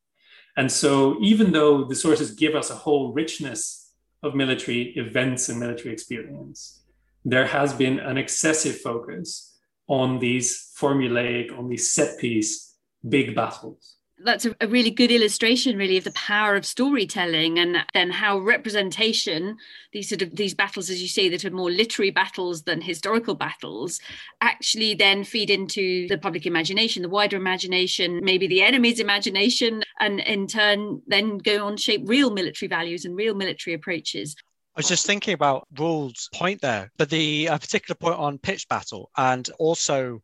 And 0.57 0.71
so, 0.71 1.17
even 1.21 1.51
though 1.51 1.83
the 1.83 1.93
sources 1.93 2.31
give 2.31 2.55
us 2.55 2.71
a 2.71 2.81
whole 2.85 3.13
richness 3.13 3.93
of 4.23 4.33
military 4.33 4.95
events 4.95 5.47
and 5.47 5.59
military 5.59 5.93
experience, 5.93 6.81
there 7.23 7.45
has 7.45 7.71
been 7.71 7.99
an 7.99 8.17
excessive 8.17 8.81
focus 8.81 9.55
on 9.87 10.17
these 10.17 10.71
formulaic, 10.75 11.55
on 11.55 11.69
these 11.69 11.91
set 11.91 12.17
piece 12.17 12.73
big 13.07 13.35
battles 13.35 13.96
that's 14.23 14.45
a, 14.45 14.55
a, 14.61 14.67
really 14.67 14.89
good 14.89 15.11
illustration 15.11 15.77
really 15.77 15.97
of 15.97 16.03
the 16.03 16.11
power 16.11 16.55
of 16.55 16.65
storytelling 16.65 17.59
and 17.59 17.77
then 17.93 18.09
how 18.09 18.39
representation 18.39 19.57
these 19.93 20.09
sort 20.09 20.21
of 20.21 20.35
these 20.35 20.53
battles 20.53 20.89
as 20.89 21.01
you 21.01 21.07
say 21.07 21.29
that 21.29 21.45
are 21.45 21.51
more 21.51 21.69
literary 21.69 22.11
battles 22.11 22.63
than 22.63 22.81
historical 22.81 23.35
battles 23.35 23.99
actually 24.41 24.93
then 24.95 25.23
feed 25.23 25.49
into 25.49 26.07
the 26.07 26.17
public 26.17 26.45
imagination 26.45 27.03
the 27.03 27.09
wider 27.09 27.37
imagination 27.37 28.19
maybe 28.23 28.47
the 28.47 28.61
enemy's 28.61 28.99
imagination 28.99 29.83
and 29.99 30.19
in 30.21 30.47
turn 30.47 31.01
then 31.07 31.37
go 31.37 31.65
on 31.65 31.77
shape 31.77 32.01
real 32.05 32.31
military 32.31 32.67
values 32.67 33.05
and 33.05 33.15
real 33.15 33.35
military 33.35 33.73
approaches. 33.73 34.35
I 34.75 34.79
was 34.79 34.87
just 34.87 35.07
thinking 35.07 35.33
about 35.33 35.67
Roel's 35.77 36.29
point 36.33 36.61
there, 36.61 36.91
but 36.97 37.09
the 37.09 37.49
uh, 37.49 37.57
particular 37.57 37.95
point 37.95 38.19
on 38.19 38.37
pitch 38.37 38.67
battle 38.67 39.09
and 39.17 39.49
also 39.57 40.21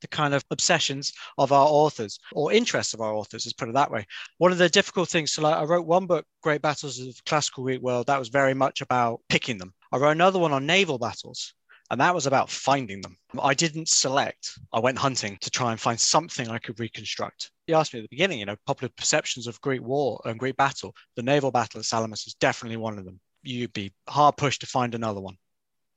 the 0.00 0.08
kind 0.08 0.34
of 0.34 0.44
obsessions 0.50 1.12
of 1.36 1.52
our 1.52 1.66
authors 1.66 2.18
or 2.32 2.52
interests 2.52 2.94
of 2.94 3.00
our 3.00 3.14
authors, 3.14 3.46
let's 3.46 3.52
put 3.52 3.68
it 3.68 3.74
that 3.74 3.90
way. 3.90 4.06
One 4.38 4.52
of 4.52 4.58
the 4.58 4.68
difficult 4.68 5.08
things, 5.08 5.32
so 5.32 5.42
like 5.42 5.56
I 5.56 5.64
wrote 5.64 5.86
one 5.86 6.06
book, 6.06 6.26
Great 6.42 6.62
Battles 6.62 6.98
of 6.98 7.24
Classical 7.24 7.64
Greek 7.64 7.80
World, 7.80 8.06
that 8.06 8.18
was 8.18 8.28
very 8.28 8.54
much 8.54 8.80
about 8.80 9.20
picking 9.28 9.58
them. 9.58 9.74
I 9.92 9.98
wrote 9.98 10.10
another 10.10 10.38
one 10.38 10.52
on 10.52 10.66
naval 10.66 10.98
battles, 10.98 11.54
and 11.90 12.00
that 12.00 12.14
was 12.14 12.26
about 12.26 12.50
finding 12.50 13.00
them. 13.00 13.16
I 13.40 13.54
didn't 13.54 13.88
select, 13.88 14.58
I 14.72 14.80
went 14.80 14.98
hunting 14.98 15.38
to 15.40 15.50
try 15.50 15.70
and 15.70 15.80
find 15.80 15.98
something 15.98 16.48
I 16.48 16.58
could 16.58 16.78
reconstruct. 16.80 17.50
You 17.66 17.74
asked 17.74 17.92
me 17.92 18.00
at 18.00 18.04
the 18.04 18.08
beginning, 18.08 18.38
you 18.38 18.46
know, 18.46 18.56
popular 18.66 18.90
perceptions 18.96 19.46
of 19.46 19.60
Greek 19.60 19.82
war 19.82 20.20
and 20.24 20.38
Greek 20.38 20.56
battle. 20.56 20.94
The 21.16 21.22
naval 21.22 21.50
battle 21.50 21.80
at 21.80 21.84
Salamis 21.84 22.26
is 22.26 22.34
definitely 22.34 22.76
one 22.76 22.98
of 22.98 23.04
them. 23.04 23.20
You'd 23.42 23.72
be 23.72 23.92
hard 24.08 24.36
pushed 24.36 24.62
to 24.62 24.66
find 24.66 24.94
another 24.94 25.20
one. 25.20 25.36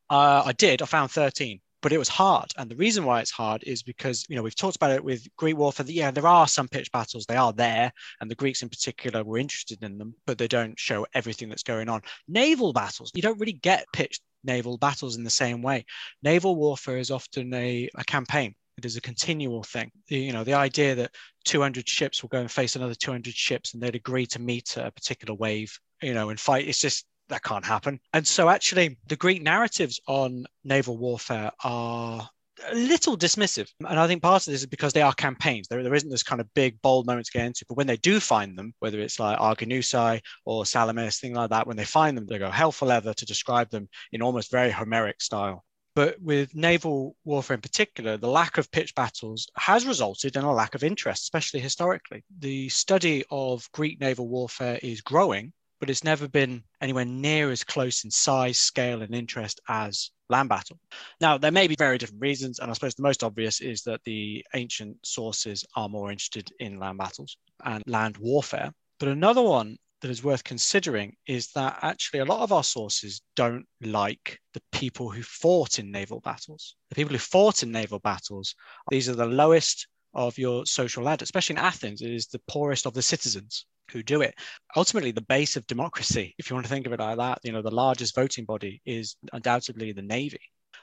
Uh, 0.09 0.43
I 0.45 0.51
did, 0.51 0.81
I 0.81 0.85
found 0.85 1.11
13 1.11 1.61
but 1.81 1.91
it 1.91 1.97
was 1.97 2.09
hard. 2.09 2.51
And 2.57 2.69
the 2.69 2.75
reason 2.75 3.05
why 3.05 3.21
it's 3.21 3.31
hard 3.31 3.63
is 3.63 3.83
because, 3.83 4.25
you 4.29 4.35
know, 4.35 4.43
we've 4.43 4.55
talked 4.55 4.75
about 4.75 4.91
it 4.91 5.03
with 5.03 5.27
Greek 5.35 5.57
warfare. 5.57 5.85
That, 5.85 5.93
yeah, 5.93 6.11
there 6.11 6.27
are 6.27 6.47
some 6.47 6.67
pitch 6.67 6.91
battles, 6.91 7.25
they 7.25 7.35
are 7.35 7.53
there. 7.53 7.91
And 8.19 8.29
the 8.29 8.35
Greeks 8.35 8.61
in 8.61 8.69
particular 8.69 9.23
were 9.23 9.37
interested 9.37 9.83
in 9.83 9.97
them, 9.97 10.15
but 10.25 10.37
they 10.37 10.47
don't 10.47 10.79
show 10.79 11.05
everything 11.13 11.49
that's 11.49 11.63
going 11.63 11.89
on. 11.89 12.01
Naval 12.27 12.73
battles, 12.73 13.11
you 13.13 13.21
don't 13.21 13.39
really 13.39 13.53
get 13.53 13.85
pitched 13.93 14.21
naval 14.43 14.77
battles 14.77 15.17
in 15.17 15.23
the 15.23 15.29
same 15.29 15.61
way. 15.61 15.85
Naval 16.23 16.55
warfare 16.55 16.97
is 16.97 17.11
often 17.11 17.53
a, 17.53 17.89
a 17.95 18.03
campaign. 18.03 18.55
It 18.77 18.85
is 18.85 18.97
a 18.97 19.01
continual 19.01 19.63
thing. 19.63 19.91
You 20.07 20.33
know, 20.33 20.43
the 20.43 20.53
idea 20.53 20.95
that 20.95 21.11
200 21.45 21.87
ships 21.87 22.21
will 22.21 22.29
go 22.29 22.39
and 22.39 22.49
face 22.49 22.75
another 22.75 22.95
200 22.95 23.33
ships 23.33 23.73
and 23.73 23.83
they'd 23.83 23.95
agree 23.95 24.25
to 24.27 24.41
meet 24.41 24.77
a 24.77 24.91
particular 24.91 25.35
wave, 25.35 25.77
you 26.01 26.13
know, 26.13 26.29
and 26.29 26.39
fight. 26.39 26.67
It's 26.67 26.79
just 26.79 27.05
that 27.31 27.43
can't 27.43 27.65
happen. 27.65 27.99
And 28.13 28.25
so, 28.25 28.49
actually, 28.49 28.97
the 29.07 29.15
Greek 29.15 29.41
narratives 29.41 29.99
on 30.07 30.45
naval 30.63 30.97
warfare 30.97 31.51
are 31.63 32.29
a 32.69 32.75
little 32.75 33.17
dismissive. 33.17 33.67
And 33.79 33.99
I 33.99 34.07
think 34.07 34.21
part 34.21 34.45
of 34.45 34.51
this 34.51 34.61
is 34.61 34.67
because 34.67 34.93
they 34.93 35.01
are 35.01 35.13
campaigns. 35.13 35.67
There, 35.67 35.81
there 35.83 35.95
isn't 35.95 36.09
this 36.09 36.23
kind 36.23 36.41
of 36.41 36.53
big, 36.53 36.81
bold 36.81 37.07
moment 37.07 37.25
to 37.27 37.31
get 37.31 37.45
into. 37.45 37.65
But 37.67 37.77
when 37.77 37.87
they 37.87 37.97
do 37.97 38.19
find 38.19 38.57
them, 38.57 38.73
whether 38.79 38.99
it's 38.99 39.19
like 39.19 39.39
Arginusae 39.39 40.21
or 40.45 40.65
Salamis, 40.65 41.19
thing 41.19 41.33
like 41.33 41.49
that, 41.49 41.67
when 41.67 41.77
they 41.77 41.85
find 41.85 42.15
them, 42.15 42.27
they 42.27 42.39
go 42.39 42.51
hell 42.51 42.71
for 42.71 42.85
leather 42.85 43.13
to 43.13 43.25
describe 43.25 43.69
them 43.69 43.89
in 44.11 44.21
almost 44.21 44.51
very 44.51 44.71
Homeric 44.71 45.21
style. 45.21 45.63
But 45.93 46.21
with 46.21 46.55
naval 46.55 47.17
warfare 47.25 47.55
in 47.55 47.61
particular, 47.61 48.15
the 48.15 48.29
lack 48.29 48.57
of 48.57 48.71
pitch 48.71 48.95
battles 48.95 49.47
has 49.57 49.85
resulted 49.85 50.37
in 50.37 50.43
a 50.43 50.53
lack 50.53 50.73
of 50.73 50.85
interest, 50.85 51.23
especially 51.23 51.59
historically. 51.59 52.23
The 52.39 52.69
study 52.69 53.25
of 53.29 53.69
Greek 53.73 53.99
naval 53.99 54.29
warfare 54.29 54.79
is 54.81 55.01
growing, 55.01 55.51
but 55.81 55.89
it's 55.89 56.03
never 56.03 56.27
been 56.27 56.63
anywhere 56.79 57.05
near 57.05 57.49
as 57.49 57.63
close 57.63 58.03
in 58.03 58.11
size, 58.11 58.59
scale, 58.59 59.01
and 59.01 59.15
interest 59.15 59.59
as 59.67 60.11
land 60.29 60.47
battle. 60.47 60.79
Now, 61.19 61.39
there 61.39 61.51
may 61.51 61.67
be 61.67 61.75
very 61.75 61.97
different 61.97 62.21
reasons, 62.21 62.59
and 62.59 62.69
I 62.69 62.73
suppose 62.75 62.93
the 62.93 63.01
most 63.01 63.23
obvious 63.23 63.61
is 63.61 63.81
that 63.83 64.03
the 64.03 64.45
ancient 64.53 64.97
sources 65.03 65.65
are 65.75 65.89
more 65.89 66.11
interested 66.11 66.51
in 66.59 66.79
land 66.79 66.99
battles 66.99 67.35
and 67.65 67.83
land 67.87 68.17
warfare. 68.17 68.71
But 68.99 69.09
another 69.09 69.41
one 69.41 69.77
that 70.01 70.11
is 70.11 70.23
worth 70.23 70.43
considering 70.43 71.15
is 71.25 71.47
that 71.53 71.79
actually 71.81 72.19
a 72.19 72.25
lot 72.25 72.41
of 72.41 72.51
our 72.51 72.63
sources 72.63 73.21
don't 73.35 73.65
like 73.81 74.39
the 74.53 74.61
people 74.71 75.09
who 75.09 75.23
fought 75.23 75.79
in 75.79 75.91
naval 75.91 76.19
battles. 76.19 76.75
The 76.89 76.95
people 76.95 77.13
who 77.13 77.19
fought 77.19 77.63
in 77.63 77.71
naval 77.71 77.99
battles, 77.99 78.53
these 78.91 79.09
are 79.09 79.15
the 79.15 79.25
lowest 79.25 79.87
of 80.13 80.37
your 80.37 80.67
social 80.67 81.03
ladder, 81.03 81.23
especially 81.23 81.55
in 81.55 81.59
Athens, 81.63 82.03
it 82.03 82.11
is 82.11 82.27
the 82.27 82.41
poorest 82.47 82.85
of 82.85 82.93
the 82.93 83.01
citizens 83.01 83.65
who 83.91 84.03
do 84.03 84.21
it. 84.21 84.35
Ultimately, 84.75 85.11
the 85.11 85.21
base 85.21 85.55
of 85.55 85.67
democracy, 85.67 86.35
if 86.37 86.49
you 86.49 86.55
want 86.55 86.65
to 86.65 86.71
think 86.71 86.85
of 86.85 86.93
it 86.93 86.99
like 86.99 87.17
that, 87.17 87.39
you 87.43 87.51
know, 87.51 87.61
the 87.61 87.71
largest 87.71 88.15
voting 88.15 88.45
body 88.45 88.81
is 88.85 89.15
undoubtedly 89.33 89.91
the 89.91 90.01
Navy, 90.01 90.41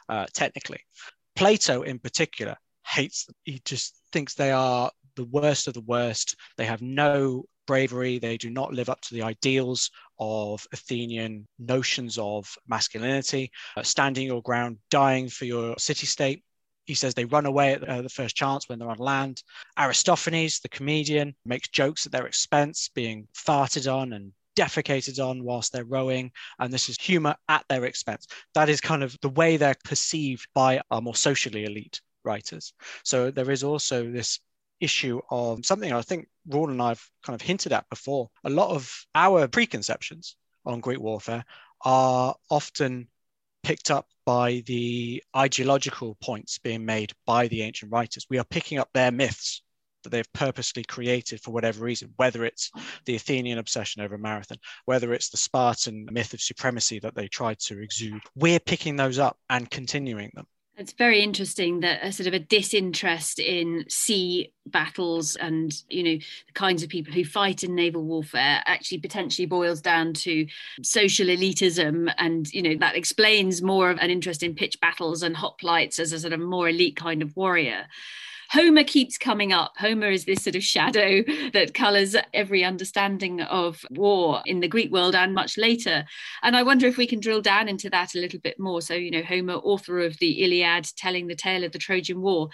uh, 0.08 0.26
technically. 0.32 0.80
Plato, 1.36 1.82
in 1.82 1.98
particular, 1.98 2.56
hates 2.86 3.24
them. 3.24 3.34
He 3.44 3.60
just 3.64 4.00
thinks 4.12 4.34
they 4.34 4.52
are 4.52 4.90
the 5.16 5.24
worst 5.24 5.68
of 5.68 5.74
the 5.74 5.82
worst. 5.82 6.36
They 6.56 6.66
have 6.66 6.82
no 6.82 7.44
bravery. 7.66 8.18
They 8.18 8.36
do 8.36 8.50
not 8.50 8.72
live 8.72 8.88
up 8.88 9.00
to 9.02 9.14
the 9.14 9.22
ideals 9.22 9.90
of 10.18 10.66
Athenian 10.72 11.46
notions 11.58 12.18
of 12.18 12.52
masculinity, 12.66 13.50
uh, 13.76 13.82
standing 13.82 14.26
your 14.26 14.42
ground, 14.42 14.78
dying 14.90 15.28
for 15.28 15.44
your 15.44 15.76
city 15.78 16.06
state. 16.06 16.42
He 16.88 16.94
says 16.94 17.12
they 17.12 17.26
run 17.26 17.44
away 17.44 17.74
at 17.74 17.84
uh, 17.84 18.00
the 18.00 18.08
first 18.08 18.34
chance 18.34 18.66
when 18.66 18.78
they're 18.78 18.88
on 18.88 18.96
land. 18.96 19.42
Aristophanes, 19.78 20.60
the 20.60 20.70
comedian, 20.70 21.34
makes 21.44 21.68
jokes 21.68 22.06
at 22.06 22.12
their 22.12 22.26
expense, 22.26 22.88
being 22.94 23.28
farted 23.34 23.92
on 23.94 24.14
and 24.14 24.32
defecated 24.56 25.22
on 25.22 25.44
whilst 25.44 25.70
they're 25.70 25.84
rowing. 25.84 26.32
And 26.58 26.72
this 26.72 26.88
is 26.88 26.96
humor 26.98 27.36
at 27.50 27.66
their 27.68 27.84
expense. 27.84 28.26
That 28.54 28.70
is 28.70 28.80
kind 28.80 29.02
of 29.02 29.14
the 29.20 29.28
way 29.28 29.58
they're 29.58 29.76
perceived 29.84 30.48
by 30.54 30.80
our 30.90 31.02
more 31.02 31.14
socially 31.14 31.66
elite 31.66 32.00
writers. 32.24 32.72
So 33.04 33.30
there 33.30 33.50
is 33.50 33.62
also 33.62 34.10
this 34.10 34.40
issue 34.80 35.20
of 35.30 35.66
something 35.66 35.92
I 35.92 36.00
think 36.00 36.26
Roel 36.46 36.70
and 36.70 36.80
I've 36.80 37.06
kind 37.22 37.34
of 37.34 37.46
hinted 37.46 37.74
at 37.74 37.86
before. 37.90 38.30
A 38.44 38.50
lot 38.50 38.70
of 38.70 39.06
our 39.14 39.46
preconceptions 39.46 40.36
on 40.64 40.80
Greek 40.80 41.00
warfare 41.00 41.44
are 41.84 42.34
often 42.48 43.08
picked 43.62 43.90
up 43.90 44.06
by 44.24 44.62
the 44.66 45.22
ideological 45.36 46.16
points 46.20 46.58
being 46.58 46.84
made 46.84 47.12
by 47.26 47.48
the 47.48 47.62
ancient 47.62 47.92
writers. 47.92 48.26
We 48.28 48.38
are 48.38 48.44
picking 48.44 48.78
up 48.78 48.90
their 48.92 49.10
myths 49.10 49.62
that 50.04 50.10
they've 50.10 50.32
purposely 50.32 50.84
created 50.84 51.40
for 51.40 51.50
whatever 51.50 51.84
reason, 51.84 52.12
whether 52.16 52.44
it's 52.44 52.70
the 53.04 53.16
Athenian 53.16 53.58
obsession 53.58 54.02
over 54.02 54.16
marathon, 54.16 54.58
whether 54.84 55.12
it's 55.12 55.30
the 55.30 55.36
Spartan 55.36 56.06
myth 56.10 56.34
of 56.34 56.40
supremacy 56.40 56.98
that 57.00 57.14
they 57.14 57.28
tried 57.28 57.58
to 57.60 57.80
exude. 57.80 58.22
We're 58.34 58.60
picking 58.60 58.96
those 58.96 59.18
up 59.18 59.36
and 59.50 59.70
continuing 59.70 60.30
them. 60.34 60.46
It's 60.78 60.92
very 60.92 61.22
interesting 61.22 61.80
that 61.80 62.04
a 62.04 62.12
sort 62.12 62.28
of 62.28 62.34
a 62.34 62.38
disinterest 62.38 63.40
in 63.40 63.84
sea 63.88 64.52
battles 64.64 65.34
and 65.34 65.74
you 65.88 66.04
know 66.04 66.18
the 66.46 66.52
kinds 66.54 66.84
of 66.84 66.88
people 66.88 67.12
who 67.12 67.24
fight 67.24 67.64
in 67.64 67.74
naval 67.74 68.04
warfare 68.04 68.62
actually 68.64 68.98
potentially 68.98 69.46
boils 69.46 69.80
down 69.80 70.12
to 70.12 70.46
social 70.82 71.26
elitism 71.26 72.12
and 72.18 72.52
you 72.52 72.62
know 72.62 72.76
that 72.76 72.94
explains 72.94 73.60
more 73.60 73.90
of 73.90 73.98
an 73.98 74.10
interest 74.10 74.42
in 74.42 74.54
pitch 74.54 74.78
battles 74.80 75.22
and 75.24 75.34
hoplites 75.34 75.98
as 75.98 76.12
a 76.12 76.20
sort 76.20 76.32
of 76.32 76.38
more 76.38 76.68
elite 76.68 76.96
kind 76.96 77.22
of 77.22 77.34
warrior 77.36 77.86
Homer 78.50 78.84
keeps 78.84 79.18
coming 79.18 79.52
up. 79.52 79.74
Homer 79.76 80.10
is 80.10 80.24
this 80.24 80.42
sort 80.42 80.56
of 80.56 80.62
shadow 80.62 81.22
that 81.52 81.74
colours 81.74 82.16
every 82.32 82.64
understanding 82.64 83.42
of 83.42 83.84
war 83.90 84.42
in 84.46 84.60
the 84.60 84.68
Greek 84.68 84.90
world 84.90 85.14
and 85.14 85.34
much 85.34 85.58
later. 85.58 86.04
And 86.42 86.56
I 86.56 86.62
wonder 86.62 86.86
if 86.86 86.96
we 86.96 87.06
can 87.06 87.20
drill 87.20 87.42
down 87.42 87.68
into 87.68 87.90
that 87.90 88.14
a 88.14 88.18
little 88.18 88.40
bit 88.40 88.58
more. 88.58 88.80
So, 88.80 88.94
you 88.94 89.10
know, 89.10 89.22
Homer, 89.22 89.54
author 89.54 90.00
of 90.00 90.18
the 90.18 90.42
Iliad, 90.42 90.88
telling 90.96 91.26
the 91.26 91.34
tale 91.34 91.62
of 91.62 91.72
the 91.72 91.78
Trojan 91.78 92.22
War 92.22 92.48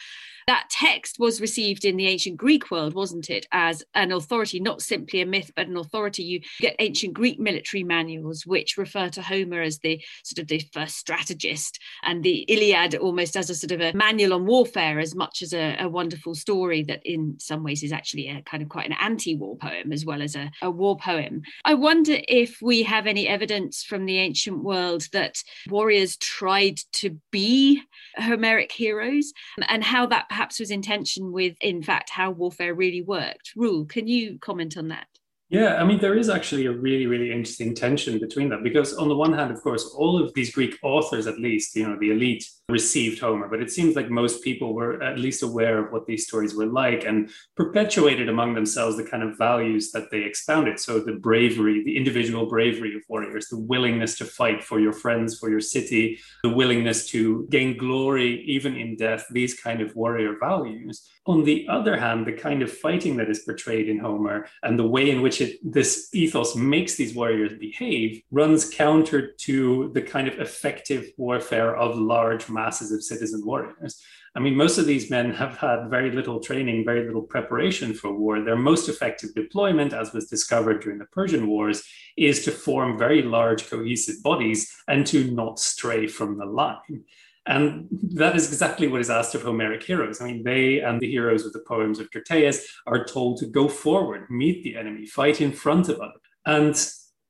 that 0.47 0.69
text 0.71 1.19
was 1.19 1.41
received 1.41 1.85
in 1.85 1.97
the 1.97 2.07
ancient 2.07 2.37
Greek 2.37 2.71
world, 2.71 2.95
wasn't 2.95 3.31
it, 3.31 3.47
as 3.53 3.83
an 3.95 4.13
authority, 4.13 4.61
not 4.61 4.83
simply 4.83 5.21
a 5.21 5.27
myth, 5.27 5.51
but 5.57 5.69
an 5.69 5.77
authority. 5.77 6.23
You 6.23 6.41
get 6.61 6.77
ancient 6.79 7.15
Greek 7.15 7.39
military 7.39 7.85
manuals, 7.85 8.47
which 8.47 8.77
refer 8.77 9.09
to 9.11 9.23
Homer 9.23 9.63
as 9.63 9.79
the 9.79 10.03
sort 10.23 10.41
of 10.41 10.49
the 10.49 10.63
first 10.73 10.97
strategist, 10.97 11.79
and 12.03 12.23
the 12.23 12.45
Iliad 12.49 12.95
almost 12.97 13.37
as 13.37 13.51
a 13.51 13.55
sort 13.55 13.73
of 13.73 13.81
a 13.81 13.93
manual 13.95 14.35
on 14.35 14.47
warfare, 14.47 14.99
as 14.99 15.15
much 15.15 15.43
as 15.43 15.53
a, 15.53 15.77
a 15.81 15.89
wonderful 15.89 16.35
story 16.35 16.83
that 16.85 17.01
in 17.05 17.37
some 17.39 17.63
ways 17.63 17.83
is 17.83 17.93
actually 17.93 18.29
a 18.29 18.43
kind 18.43 18.63
of 18.63 18.69
quite 18.69 18.87
an 18.87 18.97
anti-war 19.01 19.57
poem 19.57 19.93
as 19.93 20.05
well 20.05 20.23
as 20.23 20.37
a, 20.37 20.51
a 20.63 20.71
war 20.71 20.97
poem. 20.97 21.43
I 21.65 21.75
wonder 21.75 22.17
if 22.29 22.61
we 22.61 22.83
have 22.83 23.07
any 23.07 23.29
evidence 23.29 23.83
from 23.83 24.07
the 24.07 24.19
ancient 24.19 24.63
world 24.63 25.09
that 25.13 25.43
warriors 25.69 26.17
tried 26.17 26.79
to 26.93 27.19
be 27.31 27.83
Homeric 28.17 28.73
heroes 28.73 29.33
and 29.69 29.83
how 29.83 30.07
that 30.07 30.27
perhaps 30.35 30.59
was 30.59 30.73
in 30.73 30.83
tension 30.83 31.31
with, 31.31 31.55
in 31.61 31.81
fact, 31.81 32.11
how 32.11 32.29
warfare 32.29 32.75
really 32.75 33.01
worked. 33.01 33.53
Roel, 33.55 33.85
can 33.85 34.09
you 34.09 34.37
comment 34.41 34.77
on 34.77 34.89
that? 34.89 35.07
Yeah, 35.49 35.77
I 35.77 35.85
mean, 35.85 36.01
there 36.01 36.19
is 36.19 36.29
actually 36.29 36.67
a 36.67 36.73
really, 36.73 37.07
really 37.07 37.31
interesting 37.31 37.73
tension 37.73 38.19
between 38.19 38.49
them 38.49 38.65
because, 38.65 38.95
on 38.95 39.09
the 39.09 39.15
one 39.15 39.33
hand, 39.33 39.53
of 39.53 39.63
course, 39.63 39.95
all 39.97 40.21
of 40.21 40.35
these 40.35 40.51
Greek 40.53 40.77
authors, 40.83 41.29
at 41.29 41.39
least, 41.39 41.77
you 41.77 41.87
know, 41.87 41.97
the 42.01 42.11
elite, 42.11 42.45
received 42.71 43.21
Homer, 43.21 43.49
but 43.49 43.61
it 43.61 43.71
seems 43.71 43.95
like 43.95 44.09
most 44.09 44.43
people 44.43 44.75
were 44.75 45.03
at 45.03 45.19
least 45.19 45.43
aware 45.43 45.79
of 45.79 45.93
what 45.93 46.07
these 46.07 46.27
stories 46.27 46.55
were 46.55 46.67
like 46.67 47.05
and 47.05 47.31
perpetuated 47.57 48.29
among 48.31 48.55
themselves 48.55 48.97
the 48.97 49.05
kind 49.05 49.23
of 49.23 49.37
values 49.37 49.93
that 49.93 50.11
they 50.11 50.23
expounded. 50.23 50.81
So, 50.81 50.99
the 51.01 51.13
bravery, 51.13 51.85
the 51.85 51.97
individual 51.97 52.47
bravery 52.47 52.97
of 52.97 53.03
warriors, 53.07 53.49
the 53.49 53.59
willingness 53.59 54.17
to 54.19 54.25
fight 54.25 54.65
for 54.65 54.81
your 54.81 54.95
friends, 54.95 55.39
for 55.39 55.51
your 55.51 55.61
city, 55.61 56.19
the 56.43 56.55
willingness 56.55 57.07
to 57.09 57.47
gain 57.51 57.77
glory 57.77 58.43
even 58.47 58.77
in 58.77 58.97
death, 58.97 59.27
these 59.31 59.61
kind 59.61 59.83
of 59.83 59.95
warrior 59.95 60.37
values. 60.41 61.07
On 61.27 61.45
the 61.45 61.67
other 61.71 61.99
hand, 61.99 62.27
the 62.27 62.33
kind 62.33 62.63
of 62.63 62.71
fighting 62.71 63.17
that 63.17 63.31
is 63.31 63.41
portrayed 63.41 63.89
in 63.89 63.99
Homer 63.99 64.47
and 64.63 64.79
the 64.79 64.87
way 64.87 65.11
in 65.11 65.23
which 65.23 65.41
it, 65.41 65.59
this 65.63 66.11
ethos 66.13 66.55
makes 66.55 66.97
these 66.97 67.15
warriors 67.15 67.59
behave 67.59 68.23
runs 68.31 68.69
counter 68.69 69.33
to 69.33 69.91
the 69.95 70.03
kind 70.03 70.29
of 70.29 70.39
effective 70.39 71.07
warfare 71.17 71.77
of 71.77 71.97
large 71.97 72.49
masses 72.55 72.93
of 72.93 73.03
citizen 73.03 73.43
warriors. 73.45 74.01
I 74.37 74.41
mean, 74.41 74.57
most 74.57 74.79
of 74.79 74.87
these 74.87 75.11
men 75.11 75.33
have 75.33 75.57
had 75.59 75.91
very 75.91 76.11
little 76.11 76.41
training, 76.41 76.85
very 76.85 77.07
little 77.07 77.23
preparation 77.23 77.95
for 77.95 78.13
war. 78.13 78.41
Their 78.41 78.57
most 78.57 78.89
effective 78.89 79.35
deployment, 79.35 79.93
as 79.93 80.13
was 80.13 80.29
discovered 80.29 80.83
during 80.83 80.99
the 80.99 81.07
Persian 81.07 81.47
Wars, 81.47 81.85
is 82.17 82.45
to 82.45 82.51
form 82.51 82.99
very 82.99 83.23
large 83.23 83.69
cohesive 83.71 84.23
bodies 84.23 84.73
and 84.89 85.07
to 85.09 85.31
not 85.31 85.61
stray 85.61 86.07
from 86.09 86.39
the 86.39 86.47
line. 86.47 87.05
And 87.47 87.89
that 88.15 88.35
is 88.35 88.49
exactly 88.49 88.89
what 88.89 89.03
is 89.03 89.11
asked 89.11 89.35
of 89.35 89.43
Homeric 89.43 89.83
heroes. 89.83 90.21
I 90.21 90.27
mean, 90.27 90.43
they 90.43 90.81
and 90.81 90.99
the 90.99 91.11
heroes 91.11 91.45
of 91.45 91.53
the 91.53 91.65
poems 91.69 91.99
of 92.01 92.11
Tyrtaeus 92.11 92.65
are 92.87 93.05
told 93.05 93.39
to 93.39 93.47
go 93.47 93.69
forward, 93.69 94.31
meet 94.31 94.65
the 94.65 94.77
enemy, 94.77 95.07
fight 95.07 95.41
in 95.41 95.53
front 95.53 95.89
of 95.89 96.01
others. 96.01 96.21
And 96.47 96.75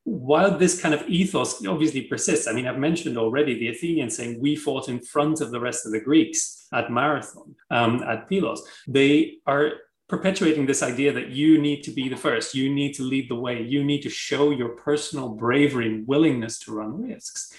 while 0.05 0.57
this 0.57 0.81
kind 0.81 0.95
of 0.95 1.03
ethos 1.09 1.65
obviously 1.67 2.03
persists, 2.03 2.47
I 2.47 2.53
mean, 2.53 2.67
I've 2.67 2.79
mentioned 2.79 3.17
already 3.17 3.59
the 3.59 3.69
Athenians 3.69 4.17
saying 4.17 4.39
we 4.41 4.55
fought 4.55 4.89
in 4.89 5.01
front 5.01 5.41
of 5.41 5.51
the 5.51 5.61
rest 5.61 5.87
of 5.87 5.93
the 5.93 6.01
Greeks 6.01 6.67
at 6.73 6.91
Marathon, 6.91 7.55
um, 7.71 8.03
at 8.03 8.29
Pylos. 8.29 8.63
They 8.87 9.39
are 9.47 9.73
perpetuating 10.09 10.67
this 10.67 10.83
idea 10.83 11.13
that 11.13 11.31
you 11.31 11.59
need 11.59 11.83
to 11.85 11.91
be 11.91 12.11
the 12.11 12.17
first, 12.17 12.55
you 12.55 12.73
need 12.73 12.93
to 12.95 13.03
lead 13.03 13.31
the 13.31 13.35
way, 13.35 13.63
you 13.63 13.83
need 13.83 14.03
to 14.03 14.11
show 14.11 14.51
your 14.51 14.77
personal 14.77 15.31
bravery 15.31 15.89
and 15.89 16.07
willingness 16.07 16.59
to 16.61 16.73
run 16.73 17.03
risks. 17.03 17.53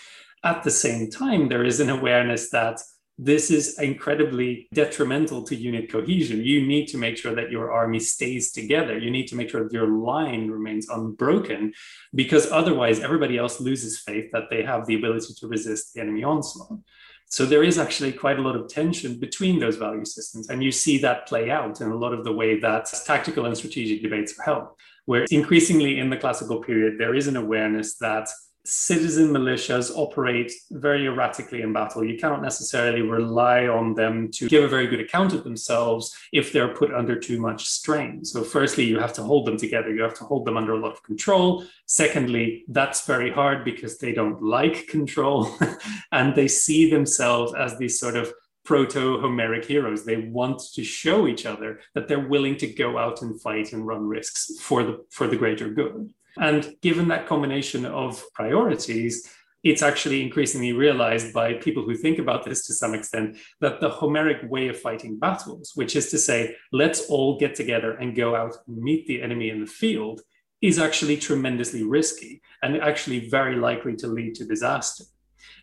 At 0.43 0.63
the 0.63 0.71
same 0.71 1.09
time, 1.09 1.49
there 1.49 1.65
is 1.65 1.79
an 1.79 1.89
awareness 1.89 2.51
that 2.51 2.79
this 3.17 3.49
is 3.49 3.79
incredibly 3.79 4.67
detrimental 4.73 5.43
to 5.43 5.55
unit 5.55 5.89
cohesion. 5.89 6.43
You 6.43 6.65
need 6.65 6.87
to 6.87 6.97
make 6.97 7.17
sure 7.17 7.33
that 7.33 7.49
your 7.49 7.71
army 7.71 7.99
stays 7.99 8.51
together. 8.51 8.97
You 8.97 9.09
need 9.09 9.27
to 9.27 9.35
make 9.35 9.49
sure 9.49 9.63
that 9.63 9.71
your 9.71 9.87
line 9.87 10.51
remains 10.51 10.89
unbroken 10.89 11.73
because 12.13 12.51
otherwise 12.51 12.99
everybody 12.99 13.37
else 13.37 13.61
loses 13.61 13.99
faith 13.99 14.31
that 14.33 14.49
they 14.49 14.63
have 14.63 14.85
the 14.85 14.95
ability 14.95 15.33
to 15.39 15.47
resist 15.47 15.93
the 15.93 16.01
enemy 16.01 16.23
onslaught. 16.23 16.79
So 17.27 17.45
there 17.45 17.63
is 17.63 17.77
actually 17.77 18.11
quite 18.11 18.37
a 18.37 18.41
lot 18.41 18.55
of 18.55 18.67
tension 18.67 19.19
between 19.19 19.59
those 19.59 19.77
value 19.77 20.05
systems. 20.05 20.49
And 20.49 20.63
you 20.63 20.71
see 20.71 20.97
that 20.99 21.27
play 21.27 21.49
out 21.49 21.81
in 21.81 21.89
a 21.89 21.95
lot 21.95 22.13
of 22.13 22.23
the 22.23 22.33
way 22.33 22.59
that 22.59 22.93
tactical 23.05 23.45
and 23.45 23.57
strategic 23.57 24.01
debates 24.01 24.37
are 24.37 24.43
held, 24.43 24.67
where 25.05 25.25
increasingly 25.31 25.99
in 25.99 26.09
the 26.09 26.17
classical 26.17 26.61
period, 26.61 26.99
there 26.99 27.15
is 27.15 27.27
an 27.27 27.35
awareness 27.35 27.95
that 27.97 28.29
citizen 28.65 29.29
militias 29.29 29.91
operate 29.95 30.51
very 30.71 31.05
erratically 31.05 31.61
in 31.61 31.73
battle. 31.73 32.03
You 32.03 32.17
cannot 32.17 32.41
necessarily 32.41 33.01
rely 33.01 33.67
on 33.67 33.93
them 33.93 34.29
to 34.33 34.47
give 34.47 34.63
a 34.63 34.67
very 34.67 34.87
good 34.87 34.99
account 34.99 35.33
of 35.33 35.43
themselves 35.43 36.15
if 36.33 36.51
they're 36.51 36.73
put 36.73 36.93
under 36.93 37.17
too 37.19 37.39
much 37.39 37.65
strain. 37.65 38.25
So, 38.25 38.43
firstly, 38.43 38.83
you 38.85 38.99
have 38.99 39.13
to 39.13 39.23
hold 39.23 39.45
them 39.45 39.57
together, 39.57 39.93
you 39.93 40.01
have 40.01 40.17
to 40.19 40.23
hold 40.23 40.45
them 40.45 40.57
under 40.57 40.73
a 40.73 40.79
lot 40.79 40.93
of 40.93 41.03
control. 41.03 41.63
Secondly, 41.85 42.65
that's 42.67 43.05
very 43.05 43.31
hard 43.31 43.63
because 43.63 43.97
they 43.97 44.11
don't 44.11 44.41
like 44.41 44.87
control 44.87 45.55
and 46.11 46.35
they 46.35 46.47
see 46.47 46.89
themselves 46.89 47.53
as 47.53 47.77
these 47.77 47.99
sort 47.99 48.15
of 48.15 48.33
proto 48.65 49.21
Homeric 49.21 49.65
heroes. 49.65 50.03
They 50.03 50.17
want 50.17 50.59
to 50.73 50.83
show 50.83 51.27
each 51.27 51.45
other 51.45 51.79
that 51.93 52.07
they're 52.07 52.27
willing 52.27 52.57
to 52.57 52.67
go 52.67 52.97
out 52.97 53.21
and 53.21 53.39
fight 53.39 53.71
and 53.71 53.85
run 53.85 54.07
risks 54.07 54.51
for 54.59 54.83
the, 54.83 55.05
for 55.11 55.27
the 55.27 55.37
greater 55.37 55.69
good. 55.69 56.13
And 56.37 56.75
given 56.81 57.07
that 57.09 57.27
combination 57.27 57.85
of 57.85 58.23
priorities, 58.33 59.29
it's 59.63 59.81
actually 59.81 60.21
increasingly 60.21 60.73
realized 60.73 61.33
by 61.33 61.53
people 61.53 61.83
who 61.83 61.95
think 61.95 62.19
about 62.19 62.45
this 62.45 62.67
to 62.67 62.73
some 62.73 62.93
extent 62.93 63.37
that 63.61 63.81
the 63.81 63.89
Homeric 63.89 64.49
way 64.49 64.67
of 64.67 64.79
fighting 64.79 65.17
battles, 65.17 65.71
which 65.73 65.95
is 65.95 66.11
to 66.11 66.19
say, 66.19 66.55
let's 66.71 67.09
all 67.09 67.39
get 67.39 67.55
together 67.55 67.93
and 67.93 68.15
go 68.15 68.35
out 68.35 68.55
and 68.67 68.77
meet 68.77 69.07
the 69.07 69.23
enemy 69.23 69.49
in 69.49 69.61
the 69.61 69.65
field, 69.65 70.21
is 70.61 70.77
actually 70.77 71.17
tremendously 71.17 71.83
risky 71.83 72.41
and 72.61 72.77
actually 72.77 73.27
very 73.27 73.55
likely 73.55 73.95
to 73.95 74.07
lead 74.07 74.35
to 74.35 74.45
disaster. 74.45 75.03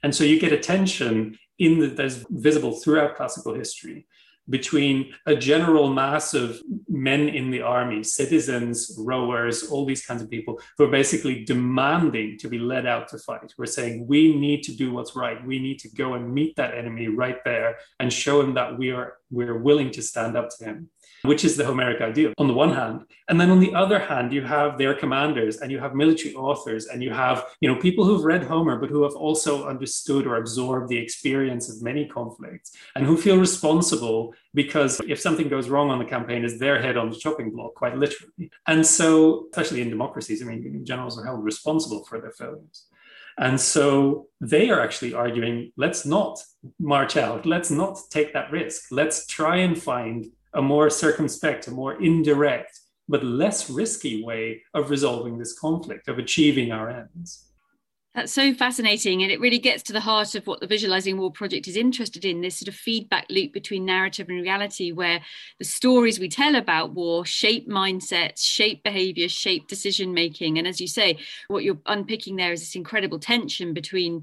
And 0.03 0.15
so 0.15 0.25
you 0.25 0.41
get 0.41 0.53
a 0.53 0.59
tension 0.59 1.39
in 1.59 1.79
the, 1.79 1.87
that's 1.87 2.25
visible 2.29 2.73
throughout 2.73 3.17
classical 3.17 3.55
history 3.55 4.07
between 4.49 5.15
a 5.27 5.37
general 5.37 5.93
mass 5.93 6.35
of 6.35 6.61
men 6.89 7.29
in 7.29 7.51
the 7.51 7.63
army, 7.63 8.03
citizens, 8.03 8.97
rowers, 8.99 9.71
all 9.71 9.87
these 9.87 10.05
kinds 10.05 10.23
of 10.23 10.31
people 10.31 10.61
who 10.77 10.85
are 10.85 10.91
basically 10.91 11.45
demanding 11.45 12.37
to 12.39 12.49
be 12.49 12.59
led 12.59 12.87
out 12.87 13.09
to 13.09 13.19
fight. 13.19 13.53
We're 13.57 13.67
saying 13.67 14.07
we 14.07 14.35
need 14.35 14.63
to 14.65 14.77
do 14.77 14.93
what's 14.93 15.15
right. 15.15 15.45
We 15.47 15.59
need 15.59 15.79
to 15.81 15.89
go 15.91 16.15
and 16.15 16.35
meet 16.35 16.57
that 16.57 16.75
enemy 16.75 17.09
right 17.09 17.39
there 17.45 17.79
and 18.01 18.13
show 18.13 18.41
him 18.41 18.55
that 18.55 18.77
we 18.79 18.91
are 18.91 19.15
we're 19.31 19.59
willing 19.59 19.91
to 19.93 20.03
stand 20.03 20.37
up 20.37 20.51
to 20.59 20.65
him 20.65 20.91
which 21.23 21.45
is 21.45 21.57
the 21.57 21.65
Homeric 21.65 22.01
ideal 22.01 22.33
on 22.39 22.49
the 22.49 22.55
one 22.55 22.75
hand. 22.75 23.05
And 23.29 23.41
then 23.41 23.51
on 23.51 23.61
the 23.61 23.75
other 23.75 23.99
hand, 23.99 24.33
you 24.33 24.43
have 24.43 24.79
their 24.79 24.95
commanders 24.95 25.59
and 25.59 25.71
you 25.71 25.79
have 25.79 25.95
military 25.95 26.35
authors 26.35 26.87
and 26.87 27.03
you 27.03 27.11
have, 27.11 27.47
you 27.61 27.69
know, 27.69 27.81
people 27.81 28.05
who've 28.05 28.25
read 28.25 28.45
Homer, 28.45 28.79
but 28.79 28.91
who 28.91 29.03
have 29.03 29.15
also 29.15 29.67
understood 29.69 30.27
or 30.27 30.37
absorbed 30.37 30.89
the 30.89 30.99
experience 30.99 31.69
of 31.71 31.83
many 31.83 32.07
conflicts 32.07 32.73
and 32.97 33.07
who 33.07 33.17
feel 33.17 33.39
responsible 33.39 34.35
because 34.55 35.01
if 35.09 35.21
something 35.21 35.49
goes 35.49 35.69
wrong 35.69 35.91
on 35.91 35.99
the 35.99 36.05
campaign, 36.05 36.45
is 36.45 36.59
their 36.59 36.81
head 36.81 36.97
on 36.97 37.11
the 37.11 37.17
chopping 37.17 37.51
block, 37.51 37.75
quite 37.75 37.97
literally. 37.97 38.51
And 38.67 38.85
so, 38.85 39.47
especially 39.51 39.83
in 39.83 39.89
democracies, 39.89 40.43
I 40.43 40.47
mean, 40.47 40.85
generals 40.85 41.19
are 41.19 41.25
held 41.25 41.45
responsible 41.45 42.05
for 42.05 42.21
their 42.21 42.33
failures. 42.33 42.87
And 43.39 43.59
so 43.59 44.29
they 44.41 44.69
are 44.71 44.81
actually 44.81 45.15
arguing 45.15 45.73
let's 45.77 46.05
not 46.05 46.43
march 46.79 47.17
out, 47.17 47.47
let's 47.47 47.71
not 47.71 47.99
take 48.11 48.33
that 48.35 48.51
risk, 48.51 48.89
let's 48.91 49.27
try 49.27 49.57
and 49.57 49.81
find 49.81 50.27
a 50.55 50.63
more 50.63 50.91
circumspect, 50.91 51.69
a 51.69 51.71
more 51.71 52.01
indirect, 52.03 52.79
but 53.09 53.25
less 53.25 53.71
risky 53.71 54.23
way 54.23 54.63
of 54.75 54.91
resolving 54.91 55.39
this 55.39 55.59
conflict, 55.59 56.09
of 56.09 56.19
achieving 56.19 56.73
our 56.73 56.91
ends. 56.91 57.49
That's 58.15 58.33
so 58.33 58.53
fascinating. 58.53 59.23
And 59.23 59.33
it 59.33 59.41
really 59.41 59.59
gets 59.59 59.83
to 59.85 59.95
the 59.95 60.01
heart 60.01 60.35
of 60.35 60.47
what 60.47 60.61
the 60.61 60.67
Visualizing 60.67 61.17
War 61.17 61.33
project 61.33 61.67
is 61.67 61.79
interested 61.79 62.27
in 62.27 62.43
this 62.43 62.59
sort 62.59 62.69
of 62.69 62.75
feedback 62.75 63.25
loop 63.31 63.55
between 63.55 63.87
narrative 63.87 64.29
and 64.29 64.43
reality, 64.43 64.93
where 64.93 65.23
the 65.59 65.65
stories 65.65 66.21
we 66.21 66.29
tell 66.29 66.55
about 66.55 66.93
war 66.93 67.25
shape 67.25 67.71
mindsets, 67.71 68.45
shape 68.45 68.83
behavior, 68.83 69.31
shape 69.31 69.67
decision 69.67 70.13
making. 70.13 70.59
And 70.59 70.69
as 70.69 70.79
you 70.79 70.89
say, 70.89 71.19
what 71.49 71.65
you're 71.65 71.81
unpicking 71.87 72.37
there 72.37 72.53
is 72.53 72.61
this 72.61 72.77
incredible 72.77 73.19
tension 73.19 73.73
between 73.73 74.23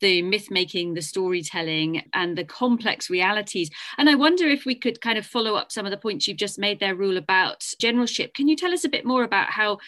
the 0.00 0.22
myth 0.22 0.50
making, 0.50 0.94
the 0.94 1.02
storytelling, 1.02 2.02
and 2.12 2.36
the 2.36 2.44
complex 2.44 3.10
realities. 3.10 3.70
And 3.96 4.08
I 4.08 4.14
wonder 4.14 4.46
if 4.48 4.64
we 4.64 4.74
could 4.74 5.00
kind 5.00 5.18
of 5.18 5.26
follow 5.26 5.54
up 5.54 5.72
some 5.72 5.86
of 5.86 5.90
the 5.90 5.96
points 5.96 6.26
you've 6.26 6.36
just 6.36 6.58
made 6.58 6.80
there, 6.80 6.94
Roel, 6.94 7.16
about 7.16 7.64
generalship. 7.78 8.34
Can 8.34 8.48
you 8.48 8.56
tell 8.56 8.72
us 8.72 8.84
a 8.84 8.88
bit 8.88 9.04
more 9.04 9.24
about 9.24 9.50
how 9.50 9.78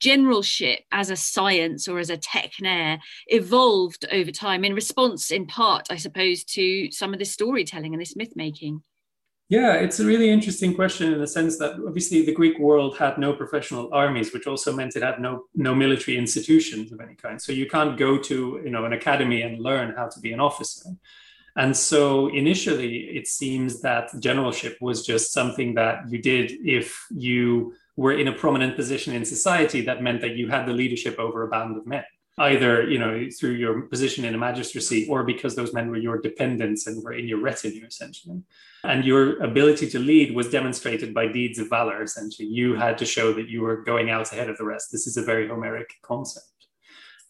generalship 0.00 0.80
as 0.92 1.10
a 1.10 1.16
science 1.16 1.88
or 1.88 1.98
as 1.98 2.10
a 2.10 2.16
techne 2.16 2.98
evolved 3.26 4.04
over 4.12 4.30
time 4.30 4.64
in 4.64 4.74
response, 4.74 5.30
in 5.30 5.46
part, 5.46 5.88
I 5.90 5.96
suppose, 5.96 6.44
to 6.44 6.90
some 6.92 7.12
of 7.12 7.18
this 7.18 7.32
storytelling 7.32 7.94
and 7.94 8.00
this 8.00 8.16
myth 8.16 8.32
making? 8.36 8.82
Yeah, 9.50 9.76
it's 9.76 9.98
a 9.98 10.04
really 10.04 10.28
interesting 10.28 10.74
question 10.74 11.10
in 11.10 11.20
the 11.20 11.26
sense 11.26 11.56
that 11.58 11.72
obviously 11.86 12.24
the 12.24 12.34
Greek 12.34 12.58
world 12.58 12.98
had 12.98 13.16
no 13.16 13.32
professional 13.32 13.88
armies, 13.94 14.34
which 14.34 14.46
also 14.46 14.74
meant 14.74 14.94
it 14.94 15.02
had 15.02 15.20
no 15.20 15.44
no 15.54 15.74
military 15.74 16.18
institutions 16.18 16.92
of 16.92 17.00
any 17.00 17.14
kind. 17.14 17.40
So 17.40 17.52
you 17.52 17.66
can't 17.66 17.96
go 17.96 18.18
to 18.18 18.60
you 18.62 18.70
know 18.70 18.84
an 18.84 18.92
academy 18.92 19.40
and 19.40 19.58
learn 19.58 19.94
how 19.96 20.08
to 20.08 20.20
be 20.20 20.32
an 20.32 20.40
officer. 20.40 20.90
And 21.56 21.74
so 21.74 22.28
initially, 22.28 23.16
it 23.16 23.26
seems 23.26 23.80
that 23.80 24.10
generalship 24.20 24.76
was 24.82 25.04
just 25.04 25.32
something 25.32 25.74
that 25.74 26.10
you 26.10 26.20
did 26.20 26.52
if 26.62 27.06
you 27.10 27.72
were 27.96 28.12
in 28.12 28.28
a 28.28 28.32
prominent 28.32 28.76
position 28.76 29.14
in 29.14 29.24
society. 29.24 29.80
That 29.80 30.02
meant 30.02 30.20
that 30.20 30.36
you 30.36 30.48
had 30.48 30.66
the 30.66 30.74
leadership 30.74 31.18
over 31.18 31.42
a 31.44 31.48
band 31.48 31.78
of 31.78 31.86
men 31.86 32.04
either 32.40 32.88
you 32.88 32.98
know 32.98 33.28
through 33.38 33.52
your 33.52 33.82
position 33.82 34.24
in 34.24 34.34
a 34.34 34.38
magistracy 34.38 35.06
or 35.08 35.24
because 35.24 35.54
those 35.54 35.72
men 35.72 35.88
were 35.90 35.96
your 35.96 36.20
dependents 36.20 36.86
and 36.86 37.02
were 37.02 37.12
in 37.12 37.28
your 37.28 37.40
retinue 37.40 37.86
essentially. 37.86 38.42
And 38.84 39.04
your 39.04 39.42
ability 39.42 39.88
to 39.90 39.98
lead 39.98 40.34
was 40.34 40.50
demonstrated 40.50 41.12
by 41.12 41.26
deeds 41.26 41.58
of 41.58 41.68
valor 41.68 42.02
essentially. 42.02 42.48
You 42.48 42.76
had 42.76 42.96
to 42.98 43.06
show 43.06 43.32
that 43.32 43.48
you 43.48 43.62
were 43.62 43.82
going 43.82 44.10
out 44.10 44.32
ahead 44.32 44.48
of 44.48 44.56
the 44.56 44.64
rest. 44.64 44.92
This 44.92 45.06
is 45.06 45.16
a 45.16 45.22
very 45.22 45.48
homeric 45.48 45.94
concept. 46.02 46.46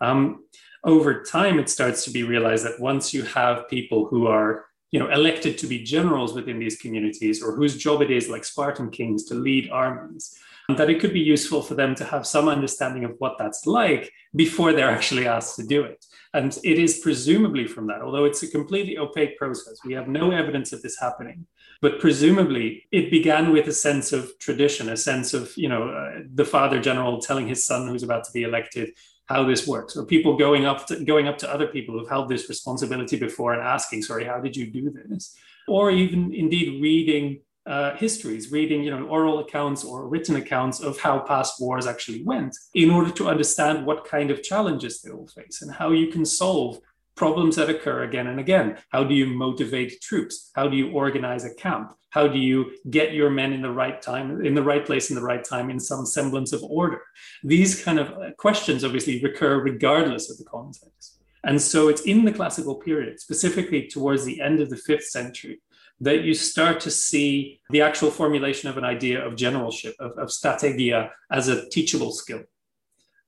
Um, 0.01 0.45
over 0.85 1.23
time 1.25 1.59
it 1.59 1.69
starts 1.69 2.05
to 2.05 2.11
be 2.11 2.23
realized 2.23 2.65
that 2.65 2.81
once 2.81 3.13
you 3.13 3.23
have 3.25 3.69
people 3.69 4.07
who 4.07 4.27
are 4.27 4.67
you 4.91 4.99
know 4.99 5.09
elected 5.11 5.59
to 5.59 5.67
be 5.67 5.83
generals 5.83 6.35
within 6.35 6.59
these 6.59 6.79
communities 6.79 7.43
or 7.43 7.55
whose 7.55 7.77
job 7.77 8.01
it 8.03 8.11
is 8.11 8.29
like 8.29 8.45
spartan 8.45 8.91
kings 8.91 9.25
to 9.25 9.35
lead 9.35 9.71
armies 9.71 10.39
that 10.77 10.91
it 10.91 11.01
could 11.01 11.15
be 11.15 11.21
useful 11.21 11.63
for 11.63 11.75
them 11.75 11.95
to 11.95 12.05
have 12.05 12.27
some 12.27 12.47
understanding 12.47 13.05
of 13.05 13.15
what 13.19 13.37
that's 13.39 13.67
like 13.67 14.13
before 14.37 14.75
they're 14.75 14.91
actually 14.91 15.27
asked 15.27 15.57
to 15.57 15.67
do 15.67 15.83
it. 15.83 16.05
And 16.35 16.57
it 16.63 16.79
is 16.79 16.99
presumably 16.99 17.67
from 17.67 17.87
that, 17.87 18.03
although 18.03 18.27
it's 18.27 18.43
a 18.43 18.51
completely 18.51 18.99
opaque 18.99 19.39
process, 19.39 19.79
we 19.83 19.95
have 19.95 20.09
no 20.09 20.31
evidence 20.31 20.75
of 20.75 20.83
this 20.83 20.99
happening. 21.01 21.47
But 21.81 22.01
presumably, 22.01 22.87
it 22.93 23.11
began 23.11 23.51
with 23.51 23.67
a 23.69 23.73
sense 23.73 24.13
of 24.13 24.31
tradition, 24.41 24.91
a 24.91 24.97
sense 24.97 25.33
of, 25.33 25.57
you 25.57 25.71
know, 25.71 25.89
uh, 25.89 26.21
the 26.35 26.45
father 26.45 26.81
general 26.81 27.19
telling 27.19 27.49
his 27.49 27.65
son 27.65 27.89
who's 27.89 28.03
about 28.03 28.25
to 28.25 28.33
be 28.33 28.43
elected 28.43 28.91
how 29.25 29.45
this 29.45 29.67
works, 29.67 29.97
or 29.97 30.05
people 30.05 30.37
going 30.37 30.67
up 30.67 30.87
to, 30.87 31.03
going 31.05 31.29
up 31.29 31.39
to 31.39 31.53
other 31.53 31.67
people 31.67 31.99
who've 31.99 32.09
held 32.09 32.29
this 32.29 32.49
responsibility 32.49 33.17
before 33.17 33.55
and 33.55 33.63
asking, 33.63 34.03
sorry, 34.03 34.25
how 34.25 34.41
did 34.41 34.57
you 34.57 34.71
do 34.71 34.91
this? 34.91 35.35
Or 35.67 35.91
even 35.91 36.35
indeed 36.35 36.83
reading 36.83 37.41
uh, 37.69 37.95
histories, 37.97 38.51
reading 38.51 38.83
you 38.83 38.91
know 38.91 39.07
oral 39.07 39.41
accounts 39.41 39.85
or 39.85 40.09
written 40.09 40.37
accounts 40.37 40.81
of 40.81 40.99
how 40.99 41.19
past 41.21 41.61
wars 41.61 41.87
actually 41.87 42.25
went, 42.25 42.57
in 42.75 42.91
order 42.91 43.11
to 43.11 43.29
understand 43.29 43.85
what 43.85 44.05
kind 44.05 44.31
of 44.31 44.43
challenges 44.43 45.03
they 45.03 45.11
will 45.11 45.29
face 45.29 45.63
and 45.63 45.73
how 45.73 45.91
you 45.91 46.09
can 46.09 46.25
solve 46.25 46.81
problems 47.15 47.57
that 47.57 47.69
occur 47.69 48.05
again 48.05 48.29
and 48.29 48.39
again. 48.41 48.79
How 48.91 49.03
do 49.05 49.15
you 49.15 49.27
motivate 49.27 50.01
troops? 50.01 50.51
How 50.55 50.69
do 50.69 50.77
you 50.77 50.93
organize 50.93 51.45
a 51.45 51.55
camp? 51.55 51.93
How 52.11 52.27
do 52.29 52.39
you 52.39 52.71
get 52.91 53.13
your 53.13 53.29
men 53.29 53.53
in 53.53 53.61
the 53.61 53.73
right 53.83 54.01
time, 54.01 54.47
in 54.47 54.55
the 54.55 54.63
right 54.63 54.87
place, 54.87 55.11
in 55.11 55.17
the 55.17 55.29
right 55.33 55.45
time, 55.45 55.69
in 55.69 55.81
some 55.81 56.07
semblance 56.07 56.53
of 56.53 56.63
order? 56.63 57.03
These 57.43 57.85
kind 57.85 57.99
of 57.99 58.09
uh, 58.13 58.31
questions 58.39 58.85
obviously 58.85 59.21
recur 59.21 59.61
regardless 59.61 60.31
of 60.31 60.39
the 60.39 60.45
context. 60.45 61.19
And 61.45 61.61
so 61.61 61.89
it's 61.89 62.03
in 62.03 62.25
the 62.25 62.33
classical 62.33 62.77
period, 62.77 63.21
specifically 63.21 63.87
towards 63.89 64.25
the 64.25 64.41
end 64.41 64.61
of 64.61 64.71
the 64.71 64.77
fifth 64.77 65.05
century, 65.05 65.61
that 66.01 66.23
you 66.23 66.35
start 66.35 66.81
to 66.81 66.91
see 66.91 67.61
the 67.71 67.83
actual 67.83 68.11
formulation 68.11 68.69
of 68.69 68.79
an 68.79 68.85
idea 68.85 69.25
of 69.25 69.37
generalship, 69.37 69.95
of, 69.99 70.13
of 70.13 70.29
strategia 70.29 71.11
as 71.31 71.49
a 71.49 71.69
teachable 71.71 72.13
skill. 72.13 72.43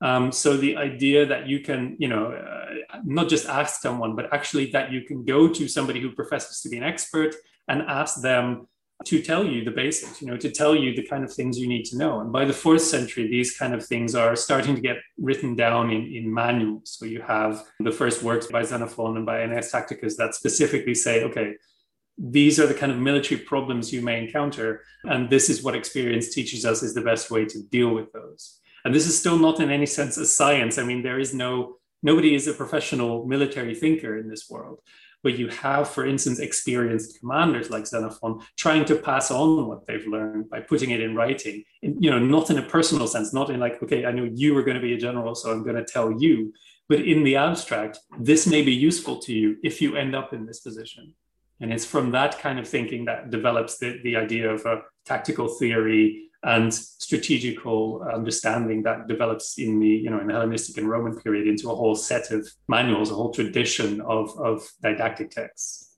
Um, 0.03 0.33
so 0.33 0.57
the 0.57 0.77
idea 0.77 1.27
that 1.27 1.47
you 1.47 1.61
can, 1.61 1.97
you 1.99 2.09
know, 2.09 2.33
uh, 2.33 3.01
not 3.05 3.29
just 3.29 3.47
ask 3.47 3.83
someone, 3.83 4.17
but 4.17 4.33
actually 4.33 4.71
that 4.71 4.91
you 4.93 5.03
can 5.03 5.25
go 5.25 5.49
to 5.49 5.69
somebody 5.69 6.01
who 6.01 6.13
professes 6.13 6.61
to 6.63 6.69
be 6.69 6.79
an 6.79 6.85
expert 6.85 7.35
and 7.69 7.83
ask 7.83 8.23
them 8.23 8.67
to 9.05 9.23
tell 9.23 9.45
you 9.45 9.65
the 9.65 9.71
basics, 9.71 10.21
you 10.21 10.29
know, 10.29 10.37
to 10.37 10.51
tell 10.51 10.75
you 10.75 10.95
the 10.95 11.07
kind 11.07 11.25
of 11.25 11.33
things 11.33 11.59
you 11.59 11.67
need 11.67 11.85
to 11.85 11.97
know. 11.97 12.21
And 12.21 12.31
by 12.31 12.45
the 12.45 12.53
fourth 12.53 12.83
century, 12.83 13.29
these 13.29 13.57
kind 13.57 13.75
of 13.75 13.85
things 13.85 14.15
are 14.15 14.37
starting 14.37 14.75
to 14.75 14.81
get 14.81 14.99
written 15.19 15.55
down 15.55 15.91
in, 15.91 16.13
in 16.13 16.33
manuals. 16.33 16.97
So 16.99 17.07
you 17.07 17.23
have 17.23 17.65
the 17.81 17.93
first 17.93 18.23
works 18.23 18.47
by 18.47 18.63
Xenophon 18.63 19.17
and 19.17 19.25
by 19.25 19.41
Aeneas 19.41 19.73
Tacticus 19.73 20.17
that 20.17 20.35
specifically 20.35 20.95
say, 20.95 21.25
okay, 21.25 21.55
these 22.21 22.61
are 22.61 22.67
the 22.67 22.75
kind 22.75 22.93
of 22.93 22.99
military 22.99 23.41
problems 23.41 23.93
you 23.93 24.03
may 24.03 24.23
encounter. 24.23 24.85
And 25.05 25.31
this 25.31 25.49
is 25.49 25.63
what 25.63 25.75
experience 25.75 26.35
teaches 26.35 26.67
us 26.67 26.83
is 26.83 26.93
the 26.93 27.01
best 27.01 27.31
way 27.31 27.47
to 27.47 27.63
deal 27.63 27.95
with 27.95 28.13
those. 28.13 28.61
And 28.85 28.95
this 28.95 29.07
is 29.07 29.19
still 29.19 29.39
not 29.39 29.61
in 29.61 29.71
any 29.71 29.87
sense 29.87 30.19
a 30.19 30.27
science. 30.27 30.77
I 30.77 30.85
mean, 30.85 31.03
there 31.03 31.19
is 31.19 31.33
no, 31.33 31.77
nobody 32.03 32.35
is 32.35 32.47
a 32.47 32.53
professional 32.53 33.27
military 33.27 33.75
thinker 33.75 34.19
in 34.19 34.29
this 34.29 34.51
world. 34.51 34.81
But 35.23 35.39
you 35.39 35.49
have, 35.49 35.89
for 35.89 36.07
instance, 36.07 36.39
experienced 36.39 37.21
commanders 37.21 37.69
like 37.71 37.87
Xenophon 37.87 38.41
trying 38.57 38.87
to 38.87 38.97
pass 38.97 39.31
on 39.31 39.67
what 39.67 39.87
they've 39.87 40.07
learned 40.07 40.49
by 40.49 40.61
putting 40.61 40.91
it 40.91 41.01
in 41.01 41.15
writing, 41.15 41.65
in, 41.83 42.03
you 42.03 42.11
know, 42.11 42.19
not 42.19 42.49
in 42.51 42.59
a 42.59 42.63
personal 42.63 43.07
sense, 43.07 43.35
not 43.35 43.51
in 43.51 43.61
like, 43.61 43.83
okay, 43.83 44.07
I 44.07 44.13
know 44.13 44.29
you 44.33 44.55
were 44.55 44.63
going 44.63 44.77
to 44.77 44.83
be 44.83 44.95
a 44.95 44.99
general, 44.99 45.35
so 45.35 45.51
I'm 45.51 45.63
going 45.63 45.77
to 45.77 45.85
tell 45.85 46.11
you. 46.11 46.55
But 46.89 47.01
in 47.01 47.23
the 47.23 47.37
abstract, 47.37 47.99
this 48.19 48.47
may 48.47 48.63
be 48.63 48.73
useful 48.73 49.19
to 49.21 49.33
you 49.33 49.57
if 49.63 49.83
you 49.83 49.95
end 49.97 50.17
up 50.17 50.33
in 50.33 50.47
this 50.47 50.61
position. 50.61 51.15
And 51.61 51.73
it's 51.73 51.85
from 51.85 52.11
that 52.13 52.39
kind 52.39 52.59
of 52.59 52.67
thinking 52.67 53.05
that 53.05 53.31
develops 53.31 53.79
the, 53.79 54.01
the 54.03 54.17
idea 54.17 54.51
of 54.51 54.65
a 54.65 54.83
tactical 55.05 55.49
theory 55.49 56.31
and 56.43 56.73
strategical 56.73 58.03
understanding 58.03 58.83
that 58.83 59.07
develops 59.09 59.59
in 59.59 59.79
the 59.79 59.89
you 59.89 60.09
know 60.09 60.21
in 60.21 60.27
the 60.27 60.33
Hellenistic 60.33 60.79
and 60.79 60.89
Roman 60.89 61.19
period 61.19 61.47
into 61.47 61.71
a 61.71 61.75
whole 61.75 61.95
set 61.95 62.31
of 62.31 62.49
manuals, 62.67 63.11
a 63.11 63.15
whole 63.15 63.33
tradition 63.33 64.01
of, 64.01 64.35
of 64.39 64.67
didactic 64.83 65.31
texts. 65.31 65.90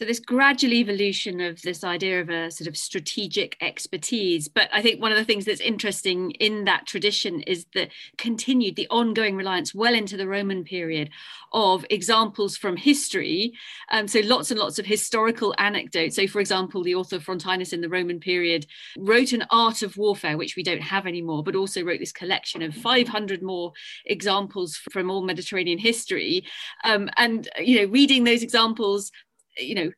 So 0.00 0.06
this 0.06 0.18
gradual 0.18 0.72
evolution 0.72 1.42
of 1.42 1.60
this 1.60 1.84
idea 1.84 2.22
of 2.22 2.30
a 2.30 2.50
sort 2.50 2.68
of 2.68 2.74
strategic 2.74 3.58
expertise. 3.60 4.48
But 4.48 4.70
I 4.72 4.80
think 4.80 4.98
one 4.98 5.12
of 5.12 5.18
the 5.18 5.26
things 5.26 5.44
that's 5.44 5.60
interesting 5.60 6.30
in 6.30 6.64
that 6.64 6.86
tradition 6.86 7.42
is 7.42 7.66
the 7.74 7.90
continued, 8.16 8.76
the 8.76 8.88
ongoing 8.88 9.36
reliance 9.36 9.74
well 9.74 9.92
into 9.92 10.16
the 10.16 10.26
Roman 10.26 10.64
period 10.64 11.10
of 11.52 11.84
examples 11.90 12.56
from 12.56 12.78
history. 12.78 13.52
Um, 13.90 14.08
so 14.08 14.20
lots 14.20 14.50
and 14.50 14.58
lots 14.58 14.78
of 14.78 14.86
historical 14.86 15.54
anecdotes. 15.58 16.16
So 16.16 16.26
for 16.26 16.40
example, 16.40 16.82
the 16.82 16.94
author 16.94 17.18
Frontinus 17.18 17.74
in 17.74 17.82
the 17.82 17.88
Roman 17.90 18.20
period 18.20 18.64
wrote 18.96 19.34
an 19.34 19.44
art 19.50 19.82
of 19.82 19.98
warfare, 19.98 20.38
which 20.38 20.56
we 20.56 20.62
don't 20.62 20.80
have 20.80 21.06
anymore, 21.06 21.42
but 21.42 21.56
also 21.56 21.84
wrote 21.84 22.00
this 22.00 22.10
collection 22.10 22.62
of 22.62 22.74
500 22.74 23.42
more 23.42 23.74
examples 24.06 24.76
from 24.76 25.10
all 25.10 25.20
Mediterranean 25.20 25.78
history. 25.78 26.46
Um, 26.84 27.10
and, 27.18 27.50
you 27.58 27.82
know, 27.82 27.92
reading 27.92 28.24
those 28.24 28.42
examples 28.42 29.12
you 29.56 29.74
know 29.74 29.90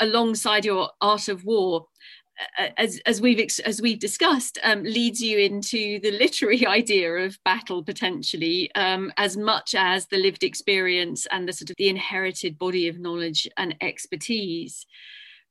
alongside 0.00 0.64
your 0.64 0.90
art 1.00 1.28
of 1.28 1.44
war 1.44 1.86
as, 2.76 3.00
as 3.06 3.20
we've 3.20 3.48
as 3.64 3.80
we've 3.80 3.98
discussed 3.98 4.58
um, 4.62 4.82
leads 4.82 5.20
you 5.22 5.38
into 5.38 5.98
the 6.00 6.10
literary 6.12 6.66
idea 6.66 7.10
of 7.10 7.38
battle 7.44 7.82
potentially 7.82 8.70
um, 8.74 9.12
as 9.16 9.36
much 9.36 9.74
as 9.74 10.06
the 10.06 10.18
lived 10.18 10.44
experience 10.44 11.26
and 11.30 11.48
the 11.48 11.52
sort 11.52 11.70
of 11.70 11.76
the 11.76 11.88
inherited 11.88 12.58
body 12.58 12.88
of 12.88 12.98
knowledge 12.98 13.48
and 13.56 13.74
expertise 13.80 14.86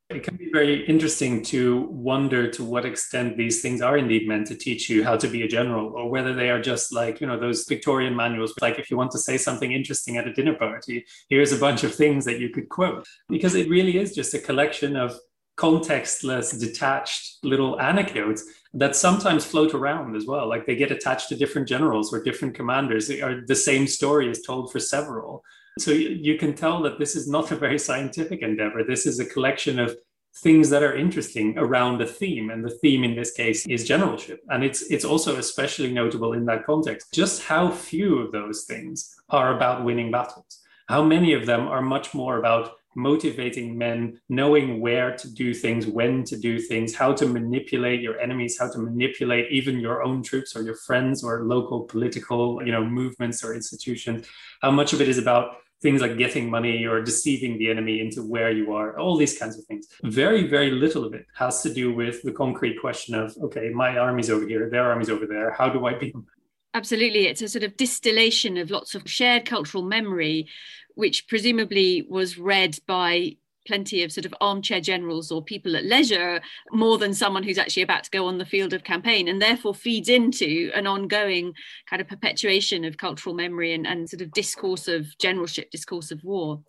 it 0.10 0.24
can 0.24 0.36
be 0.36 0.51
very 0.51 0.86
interesting 0.86 1.41
to 1.41 1.82
wonder 1.89 2.47
to 2.51 2.64
what 2.64 2.86
extent 2.86 3.38
these 3.38 3.62
things 3.62 3.82
are 3.82 3.97
indeed 3.97 4.28
meant 4.28 4.45
to 4.47 4.56
teach 4.56 4.88
you 4.88 5.03
how 5.03 5.18
to 5.18 5.28
be 5.28 5.41
a 5.41 5.47
general, 5.47 5.93
or 5.93 6.10
whether 6.10 6.34
they 6.34 6.51
are 6.51 6.62
just 6.62 6.93
like, 6.93 7.20
you 7.20 7.26
know, 7.26 7.39
those 7.39 7.66
Victorian 7.68 8.16
manuals, 8.16 8.53
like 8.62 8.78
if 8.78 8.91
you 8.91 8.97
want 8.97 9.12
to 9.12 9.18
say 9.18 9.36
something 9.36 9.72
interesting 9.72 10.18
at 10.18 10.28
a 10.28 10.34
dinner 10.34 10.53
party, 10.53 11.03
here's 11.30 11.51
a 11.51 11.58
bunch 11.58 11.84
of 11.84 11.93
things 11.93 12.24
that 12.26 12.39
you 12.39 12.49
could 12.49 12.70
quote. 12.70 13.08
Because 13.30 13.56
it 13.56 13.68
really 13.68 13.97
is 13.97 14.14
just 14.14 14.36
a 14.36 14.39
collection 14.39 14.95
of 14.95 15.18
contextless, 15.58 16.60
detached 16.60 17.43
little 17.43 17.80
anecdotes 17.80 18.43
that 18.76 18.95
sometimes 18.95 19.43
float 19.43 19.74
around 19.74 20.16
as 20.16 20.28
well. 20.28 20.47
Like 20.47 20.68
they 20.68 20.76
get 20.76 20.91
attached 20.91 21.30
to 21.30 21.36
different 21.36 21.68
generals 21.68 22.14
or 22.14 22.22
different 22.22 22.53
commanders, 22.53 23.10
or 23.10 23.43
the 23.47 23.56
same 23.56 23.88
story 23.88 24.30
is 24.30 24.43
told 24.43 24.72
for 24.72 24.80
several. 24.80 25.43
So 25.78 25.91
you 25.91 26.38
can 26.38 26.53
tell 26.53 26.82
that 26.84 26.99
this 26.99 27.15
is 27.15 27.28
not 27.28 27.51
a 27.51 27.55
very 27.55 27.78
scientific 27.78 28.41
endeavor. 28.41 28.84
This 28.84 29.05
is 29.05 29.19
a 29.19 29.26
collection 29.26 29.78
of 29.78 29.95
things 30.38 30.69
that 30.69 30.84
are 30.84 30.95
interesting 30.95 31.57
around 31.57 32.01
a 32.01 32.05
theme 32.05 32.49
and 32.49 32.63
the 32.63 32.78
theme 32.82 33.03
in 33.03 33.15
this 33.15 33.32
case 33.32 33.65
is 33.67 33.88
generalship. 33.88 34.39
And 34.49 34.63
it's 34.63 34.84
it's 34.91 35.05
also 35.05 35.38
especially 35.38 35.91
notable 35.91 36.34
in 36.34 36.45
that 36.45 36.65
context 36.65 37.13
just 37.13 37.43
how 37.43 37.71
few 37.71 38.19
of 38.19 38.32
those 38.32 38.63
things 38.63 39.15
are 39.30 39.55
about 39.55 39.84
winning 39.84 40.11
battles. 40.11 40.61
How 40.88 41.03
many 41.03 41.34
of 41.34 41.45
them 41.45 41.67
are 41.67 41.82
much 41.82 42.13
more 42.13 42.38
about 42.38 42.73
motivating 42.97 43.78
men 43.78 44.19
knowing 44.30 44.80
where 44.80 45.17
to 45.17 45.30
do 45.30 45.53
things 45.53 45.86
when 45.86 46.23
to 46.23 46.38
do 46.38 46.57
things 46.57 46.95
how 46.95 47.11
to 47.11 47.26
manipulate 47.26 47.99
your 47.99 48.17
enemies 48.21 48.57
how 48.57 48.71
to 48.71 48.78
manipulate 48.80 49.51
even 49.51 49.82
your 49.82 50.01
own 50.01 50.23
troops 50.23 50.55
or 50.55 50.61
your 50.61 50.78
friends 50.88 51.21
or 51.21 51.43
local 51.43 51.82
political 51.82 52.65
you 52.65 52.71
know 52.71 52.86
movements 52.86 53.43
or 53.43 53.53
institutions. 53.53 54.26
How 54.61 54.71
much 54.71 54.93
of 54.93 55.01
it 55.01 55.09
is 55.09 55.17
about 55.17 55.57
things 55.86 56.01
like 56.01 56.17
getting 56.17 56.49
money 56.49 56.77
or 56.88 56.99
deceiving 56.99 57.59
the 57.59 57.69
enemy 57.69 57.95
into 57.99 58.19
where 58.33 58.51
you 58.59 58.73
are, 58.73 58.97
all 58.99 59.15
these 59.15 59.38
kinds 59.38 59.55
of 59.55 59.63
things. 59.65 59.86
Very, 60.03 60.47
very 60.47 60.71
little 60.71 61.03
of 61.05 61.13
it 61.13 61.27
has 61.36 61.61
to 61.61 61.71
do 61.71 61.93
with 61.93 62.23
the 62.23 62.31
concrete 62.31 62.77
question 62.81 63.13
of, 63.13 63.38
okay, 63.45 63.69
my 63.69 63.99
army's 64.05 64.31
over 64.31 64.47
here, 64.47 64.67
their 64.67 64.89
army's 64.91 65.11
over 65.11 65.27
there. 65.27 65.51
How 65.51 65.69
do 65.69 65.86
I 65.86 65.93
beat 65.93 66.13
them? 66.13 66.25
Absolutely. 66.73 67.27
It's 67.27 67.43
a 67.43 67.47
sort 67.47 67.63
of 67.63 67.77
distillation 67.77 68.57
of 68.57 68.71
lots 68.71 68.95
of 68.95 69.07
shared 69.07 69.45
cultural 69.45 69.83
memory, 69.83 70.47
which 70.95 71.27
presumably 71.27 72.03
was 72.09 72.39
read 72.39 72.79
by 72.88 73.38
plenty 73.66 74.03
of 74.03 74.11
sort 74.11 74.26
of 74.26 74.34
armchair 74.41 74.82
generals 74.82 75.32
or 75.32 75.43
people 75.43 75.76
at 75.76 75.86
leisure 75.86 76.41
more 76.72 76.97
than 76.97 77.13
someone 77.13 77.43
who's 77.43 77.57
actually 77.57 77.84
about 77.84 78.03
to 78.03 78.11
go 78.11 78.26
on 78.26 78.38
the 78.38 78.45
field 78.45 78.74
of 78.74 78.84
campaign 78.84 79.28
and 79.28 79.41
therefore 79.41 79.74
feeds 79.74 80.09
into 80.09 80.72
an 80.74 80.88
ongoing 80.88 81.53
kind 81.89 82.01
of 82.01 82.07
perpetuation 82.07 82.86
of 82.86 82.97
cultural 82.97 83.36
memory 83.36 83.74
and, 83.74 83.86
and 83.88 84.09
sort 84.09 84.22
of 84.22 84.32
discourse 84.32 84.88
of 84.88 85.05
generalship 85.18 85.70
discourse 85.72 86.11
of 86.11 86.24
war. 86.24 86.61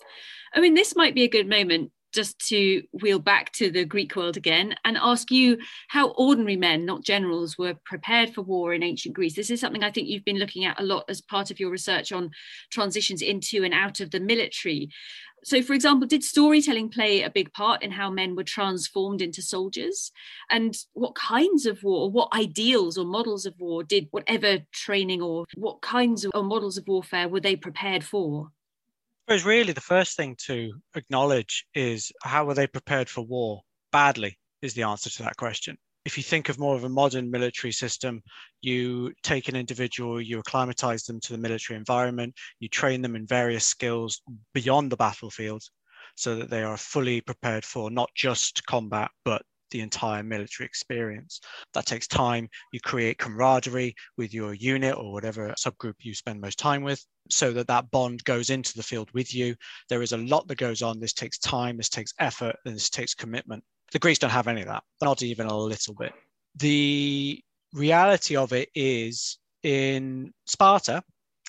I 0.54 0.60
mean 0.60 0.74
this 0.74 0.96
might 0.96 1.14
be 1.14 1.24
a 1.24 1.28
good 1.28 1.48
moment 1.48 1.90
just 2.16 2.38
to 2.48 2.82
wheel 3.02 3.18
back 3.18 3.52
to 3.52 3.70
the 3.70 3.84
Greek 3.84 4.16
world 4.16 4.36
again 4.36 4.74
and 4.84 4.96
ask 4.96 5.30
you 5.30 5.58
how 5.88 6.08
ordinary 6.12 6.56
men, 6.56 6.86
not 6.86 7.04
generals, 7.04 7.58
were 7.58 7.74
prepared 7.84 8.34
for 8.34 8.40
war 8.40 8.72
in 8.72 8.82
ancient 8.82 9.14
Greece. 9.14 9.36
This 9.36 9.50
is 9.50 9.60
something 9.60 9.84
I 9.84 9.90
think 9.90 10.08
you've 10.08 10.24
been 10.24 10.38
looking 10.38 10.64
at 10.64 10.80
a 10.80 10.84
lot 10.84 11.04
as 11.08 11.20
part 11.20 11.50
of 11.50 11.60
your 11.60 11.70
research 11.70 12.12
on 12.12 12.30
transitions 12.72 13.20
into 13.20 13.62
and 13.64 13.74
out 13.74 14.00
of 14.00 14.10
the 14.10 14.18
military. 14.18 14.88
So, 15.44 15.62
for 15.62 15.74
example, 15.74 16.08
did 16.08 16.24
storytelling 16.24 16.88
play 16.88 17.22
a 17.22 17.30
big 17.30 17.52
part 17.52 17.82
in 17.82 17.90
how 17.90 18.10
men 18.10 18.34
were 18.34 18.42
transformed 18.42 19.20
into 19.20 19.42
soldiers? 19.42 20.10
And 20.50 20.74
what 20.94 21.14
kinds 21.14 21.66
of 21.66 21.84
war, 21.84 22.10
what 22.10 22.34
ideals 22.34 22.96
or 22.96 23.04
models 23.04 23.44
of 23.44 23.54
war 23.58 23.84
did 23.84 24.08
whatever 24.10 24.58
training 24.72 25.20
or 25.20 25.44
what 25.54 25.82
kinds 25.82 26.24
of 26.24 26.32
or 26.34 26.42
models 26.42 26.78
of 26.78 26.88
warfare 26.88 27.28
were 27.28 27.40
they 27.40 27.56
prepared 27.56 28.02
for? 28.02 28.50
Suppose 29.28 29.44
really 29.44 29.72
the 29.72 29.80
first 29.80 30.16
thing 30.16 30.36
to 30.46 30.72
acknowledge 30.94 31.66
is 31.74 32.12
how 32.22 32.44
were 32.44 32.54
they 32.54 32.68
prepared 32.68 33.08
for 33.10 33.22
war? 33.22 33.62
Badly 33.90 34.38
is 34.62 34.74
the 34.74 34.84
answer 34.84 35.10
to 35.10 35.24
that 35.24 35.36
question. 35.36 35.76
If 36.04 36.16
you 36.16 36.22
think 36.22 36.48
of 36.48 36.60
more 36.60 36.76
of 36.76 36.84
a 36.84 36.88
modern 36.88 37.28
military 37.28 37.72
system, 37.72 38.22
you 38.60 39.12
take 39.24 39.48
an 39.48 39.56
individual, 39.56 40.20
you 40.20 40.38
acclimatize 40.38 41.02
them 41.02 41.18
to 41.22 41.32
the 41.32 41.40
military 41.40 41.76
environment, 41.76 42.36
you 42.60 42.68
train 42.68 43.02
them 43.02 43.16
in 43.16 43.26
various 43.26 43.64
skills 43.66 44.22
beyond 44.54 44.92
the 44.92 44.96
battlefield 44.96 45.64
so 46.14 46.36
that 46.36 46.48
they 46.48 46.62
are 46.62 46.76
fully 46.76 47.20
prepared 47.20 47.64
for 47.64 47.90
not 47.90 48.10
just 48.14 48.64
combat, 48.66 49.10
but 49.24 49.42
the 49.70 49.80
entire 49.80 50.22
military 50.22 50.66
experience. 50.66 51.40
That 51.74 51.86
takes 51.86 52.06
time. 52.06 52.48
You 52.72 52.80
create 52.80 53.18
camaraderie 53.18 53.94
with 54.16 54.32
your 54.32 54.54
unit 54.54 54.96
or 54.96 55.12
whatever 55.12 55.52
subgroup 55.58 55.94
you 56.00 56.14
spend 56.14 56.40
most 56.40 56.58
time 56.58 56.82
with 56.82 57.04
so 57.30 57.52
that 57.52 57.66
that 57.66 57.90
bond 57.90 58.24
goes 58.24 58.50
into 58.50 58.74
the 58.74 58.82
field 58.82 59.10
with 59.12 59.34
you. 59.34 59.54
There 59.88 60.02
is 60.02 60.12
a 60.12 60.18
lot 60.18 60.46
that 60.48 60.58
goes 60.58 60.82
on. 60.82 61.00
This 61.00 61.12
takes 61.12 61.38
time, 61.38 61.76
this 61.76 61.88
takes 61.88 62.14
effort, 62.18 62.56
and 62.64 62.74
this 62.74 62.90
takes 62.90 63.14
commitment. 63.14 63.64
The 63.92 63.98
Greeks 63.98 64.18
don't 64.18 64.30
have 64.30 64.48
any 64.48 64.62
of 64.62 64.68
that, 64.68 64.82
not 65.02 65.22
even 65.22 65.46
a 65.46 65.56
little 65.56 65.94
bit. 65.94 66.12
The 66.56 67.40
reality 67.72 68.36
of 68.36 68.52
it 68.52 68.68
is 68.74 69.38
in 69.62 70.32
Sparta, 70.46 71.02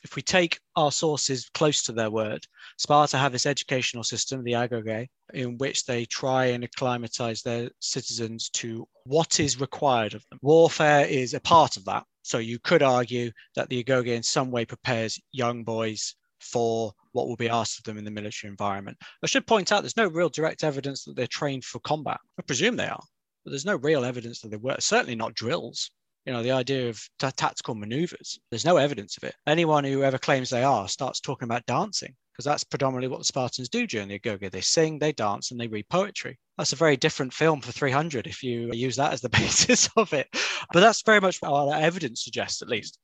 if 0.03 0.15
we 0.15 0.21
take 0.21 0.59
our 0.75 0.91
sources 0.91 1.49
close 1.53 1.81
to 1.83 1.91
their 1.91 2.11
word, 2.11 2.45
Sparta 2.77 3.17
have 3.17 3.31
this 3.31 3.45
educational 3.45 4.03
system, 4.03 4.43
the 4.43 4.53
agoge, 4.53 5.07
in 5.33 5.57
which 5.57 5.85
they 5.85 6.05
try 6.05 6.45
and 6.45 6.63
acclimatize 6.63 7.41
their 7.41 7.69
citizens 7.79 8.49
to 8.49 8.87
what 9.05 9.39
is 9.39 9.59
required 9.59 10.13
of 10.13 10.23
them. 10.29 10.39
Warfare 10.41 11.05
is 11.05 11.33
a 11.33 11.39
part 11.39 11.77
of 11.77 11.85
that. 11.85 12.03
So 12.21 12.37
you 12.37 12.59
could 12.59 12.83
argue 12.83 13.31
that 13.55 13.69
the 13.69 13.83
agoge 13.83 14.07
in 14.07 14.23
some 14.23 14.51
way 14.51 14.65
prepares 14.65 15.19
young 15.31 15.63
boys 15.63 16.15
for 16.39 16.93
what 17.13 17.27
will 17.27 17.35
be 17.35 17.49
asked 17.49 17.79
of 17.79 17.83
them 17.83 17.97
in 17.97 18.05
the 18.05 18.11
military 18.11 18.51
environment. 18.51 18.97
I 19.23 19.27
should 19.27 19.47
point 19.47 19.71
out 19.71 19.81
there's 19.81 19.97
no 19.97 20.07
real 20.07 20.29
direct 20.29 20.63
evidence 20.63 21.03
that 21.05 21.15
they're 21.15 21.27
trained 21.27 21.65
for 21.65 21.79
combat. 21.79 22.19
I 22.37 22.43
presume 22.43 22.75
they 22.75 22.87
are, 22.87 23.03
but 23.43 23.51
there's 23.51 23.65
no 23.65 23.77
real 23.77 24.05
evidence 24.05 24.41
that 24.41 24.49
they 24.49 24.57
were. 24.57 24.75
Certainly 24.79 25.15
not 25.15 25.33
drills. 25.33 25.89
You 26.27 26.33
know, 26.33 26.43
the 26.43 26.51
idea 26.51 26.89
of 26.89 27.01
t- 27.19 27.29
tactical 27.37 27.73
maneuvers, 27.73 28.37
there's 28.51 28.65
no 28.65 28.75
evidence 28.75 29.15
of 29.15 29.23
it. 29.23 29.33
Anyone 29.47 29.85
who 29.85 30.03
ever 30.03 30.17
claims 30.17 30.49
they 30.49 30.63
are 30.63 30.87
starts 30.89 31.21
talking 31.21 31.45
about 31.45 31.65
dancing 31.65 32.13
because 32.33 32.43
that's 32.43 32.65
predominantly 32.65 33.07
what 33.07 33.19
the 33.19 33.25
Spartans 33.25 33.69
do 33.69 33.87
during 33.87 34.09
the 34.09 34.19
Agoge. 34.19 34.51
They 34.51 34.61
sing, 34.61 34.99
they 34.99 35.13
dance, 35.13 35.51
and 35.51 35.59
they 35.59 35.67
read 35.67 35.87
poetry. 35.89 36.37
That's 36.57 36.73
a 36.73 36.75
very 36.75 36.97
different 36.97 37.33
film 37.33 37.61
for 37.61 37.71
300 37.71 38.27
if 38.27 38.43
you 38.43 38.69
use 38.73 38.97
that 38.97 39.13
as 39.13 39.21
the 39.21 39.29
basis 39.39 39.89
of 39.95 40.11
it. 40.13 40.27
But 40.73 40.81
that's 40.81 41.01
very 41.01 41.21
much 41.21 41.41
what 41.41 41.51
our 41.51 41.73
evidence 41.73 42.23
suggests, 42.23 42.61
at 42.61 42.67
least 42.67 42.99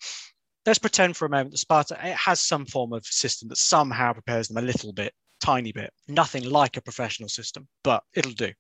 let's 0.66 0.80
pretend 0.80 1.18
for 1.18 1.26
a 1.26 1.30
moment 1.30 1.52
that 1.52 1.58
Sparta 1.58 1.98
it 2.02 2.16
has 2.16 2.40
some 2.40 2.66
form 2.66 2.94
of 2.94 3.06
system 3.06 3.50
that 3.50 3.58
somehow 3.58 4.14
prepares 4.14 4.48
them 4.48 4.64
a 4.64 4.66
little 4.66 4.94
bit, 4.94 5.14
tiny 5.42 5.72
bit, 5.72 5.92
nothing 6.08 6.44
like 6.44 6.78
a 6.78 6.82
professional 6.82 7.30
system, 7.30 7.68
but 7.84 8.04
it'll 8.14 8.32
do. 8.32 8.52